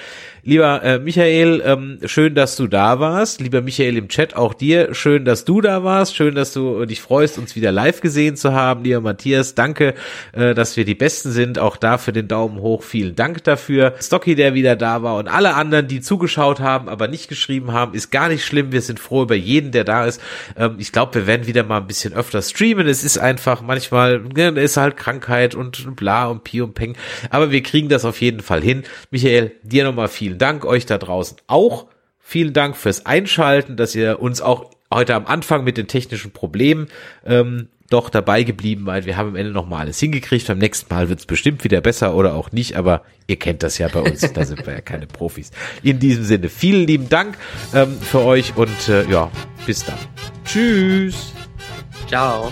Lieber 0.48 0.82
äh, 0.82 0.98
Michael, 0.98 1.62
ähm, 1.66 1.99
schön, 2.06 2.34
dass 2.34 2.56
du 2.56 2.68
da 2.68 3.02
warst. 3.02 3.41
Lieber 3.41 3.62
Michael 3.62 3.98
im 3.98 4.08
Chat, 4.08 4.34
auch 4.38 4.54
dir 4.54 4.94
schön, 4.95 5.26
dass 5.26 5.44
du 5.44 5.60
da 5.60 5.84
warst. 5.84 6.16
Schön, 6.16 6.36
dass 6.36 6.54
du 6.54 6.86
dich 6.86 7.02
freust, 7.02 7.38
uns 7.38 7.58
wieder 7.58 7.74
live 7.74 7.99
gesehen 7.99 8.38
zu 8.38 8.54
haben. 8.54 8.86
Lieber 8.86 9.02
Matthias, 9.02 9.56
danke, 9.56 9.94
äh, 10.32 10.54
dass 10.54 10.78
wir 10.78 10.86
die 10.86 10.95
Besten 10.95 11.32
sind. 11.32 11.60
Auch 11.60 11.76
da 11.76 11.98
für 11.98 12.14
den 12.14 12.30
Daumen 12.30 12.62
hoch. 12.62 12.84
Vielen 12.84 13.14
Dank 13.14 13.44
dafür. 13.44 13.95
Stocky, 13.99 14.36
der 14.36 14.54
wieder 14.54 14.78
da 14.78 15.04
war 15.04 15.18
und 15.18 15.28
alle 15.28 15.54
anderen, 15.54 15.90
die 15.90 15.99
zugeschaut 15.99 16.62
haben, 16.62 16.88
aber 16.88 17.10
nicht 17.10 17.28
geschrieben 17.28 17.74
haben, 17.74 17.94
ist 17.94 18.10
gar 18.10 18.30
nicht 18.30 18.45
schlimm. 18.45 18.72
Wir 18.72 18.82
sind 18.82 19.02
froh 19.02 19.24
über 19.24 19.36
jeden, 19.36 19.72
der 19.74 19.84
da 19.84 20.06
ist. 20.06 20.22
Ähm, 20.56 20.76
ich 20.78 20.94
glaube, 20.94 21.14
wir 21.16 21.28
werden 21.28 21.45
wieder 21.45 21.66
mal 21.66 21.82
ein 21.82 21.88
bisschen 21.88 22.14
öfter 22.14 22.41
streamen. 22.41 22.88
Es 22.88 23.04
ist 23.04 23.18
einfach 23.18 23.62
manchmal, 23.62 24.22
ne, 24.22 24.48
ist 24.62 24.78
halt 24.78 24.95
Krankheit 24.95 25.56
und 25.56 25.98
bla 25.98 26.28
und 26.28 26.45
Pi 26.45 26.62
und 26.62 26.74
Peng. 26.74 26.95
Aber 27.32 27.52
wir 27.52 27.64
kriegen 27.64 27.90
das 27.90 28.06
auf 28.06 28.22
jeden 28.22 28.40
Fall 28.40 28.57
hin. 28.62 28.84
Michael, 29.12 29.52
dir 29.64 29.84
nochmal 29.84 30.08
vielen 30.08 30.38
Dank 30.38 30.66
euch 30.66 30.86
da 30.86 30.98
draußen 30.98 31.38
auch. 31.48 31.88
Vielen 32.20 32.54
Dank 32.54 32.76
fürs 32.76 33.06
Einschalten, 33.06 33.78
dass 33.78 33.96
ihr 33.96 34.20
uns 34.20 34.42
auch 34.42 34.72
heute 34.94 35.16
am 35.16 35.26
Anfang 35.26 35.64
mit 35.64 35.78
den 35.78 35.88
technischen 35.88 36.32
Problemen 36.32 36.88
ähm, 37.26 37.70
doch 37.90 38.10
dabei 38.10 38.44
geblieben, 38.44 38.86
weil 38.86 39.06
wir 39.06 39.16
haben 39.16 39.30
am 39.30 39.36
Ende 39.36 39.52
noch 39.52 39.68
mal 39.68 39.80
alles 39.80 40.00
hingekriegt. 40.00 40.48
Beim 40.48 40.58
nächsten 40.58 40.94
Mal 40.94 41.10
wird 41.10 41.20
es 41.20 41.26
bestimmt 41.26 41.64
wieder 41.64 41.82
besser 41.82 42.16
oder 42.16 42.34
auch 42.34 42.52
nicht, 42.52 42.76
aber 42.76 43.04
ihr 43.28 43.38
kennt 43.38 43.64
das 43.64 43.78
ja 43.78 43.88
bei 43.88 44.02
uns, 44.02 44.22
da 44.34 44.46
sind 44.46 44.66
wir 44.66 44.74
ja 44.74 44.82
keine 44.82 45.08
Profis. 45.08 45.52
In 45.84 46.00
diesem 46.00 46.24
Sinne, 46.24 46.50
vielen 46.50 46.86
lieben 46.86 47.10
Dank 47.10 47.38
ähm, 47.74 47.98
für 48.02 48.24
euch 48.24 48.58
und 48.58 48.90
äh, 48.90 49.10
ja, 49.10 49.32
bis 49.66 49.86
dann. 49.86 49.98
Tschüss. 50.44 51.34
Ciao. 52.08 52.52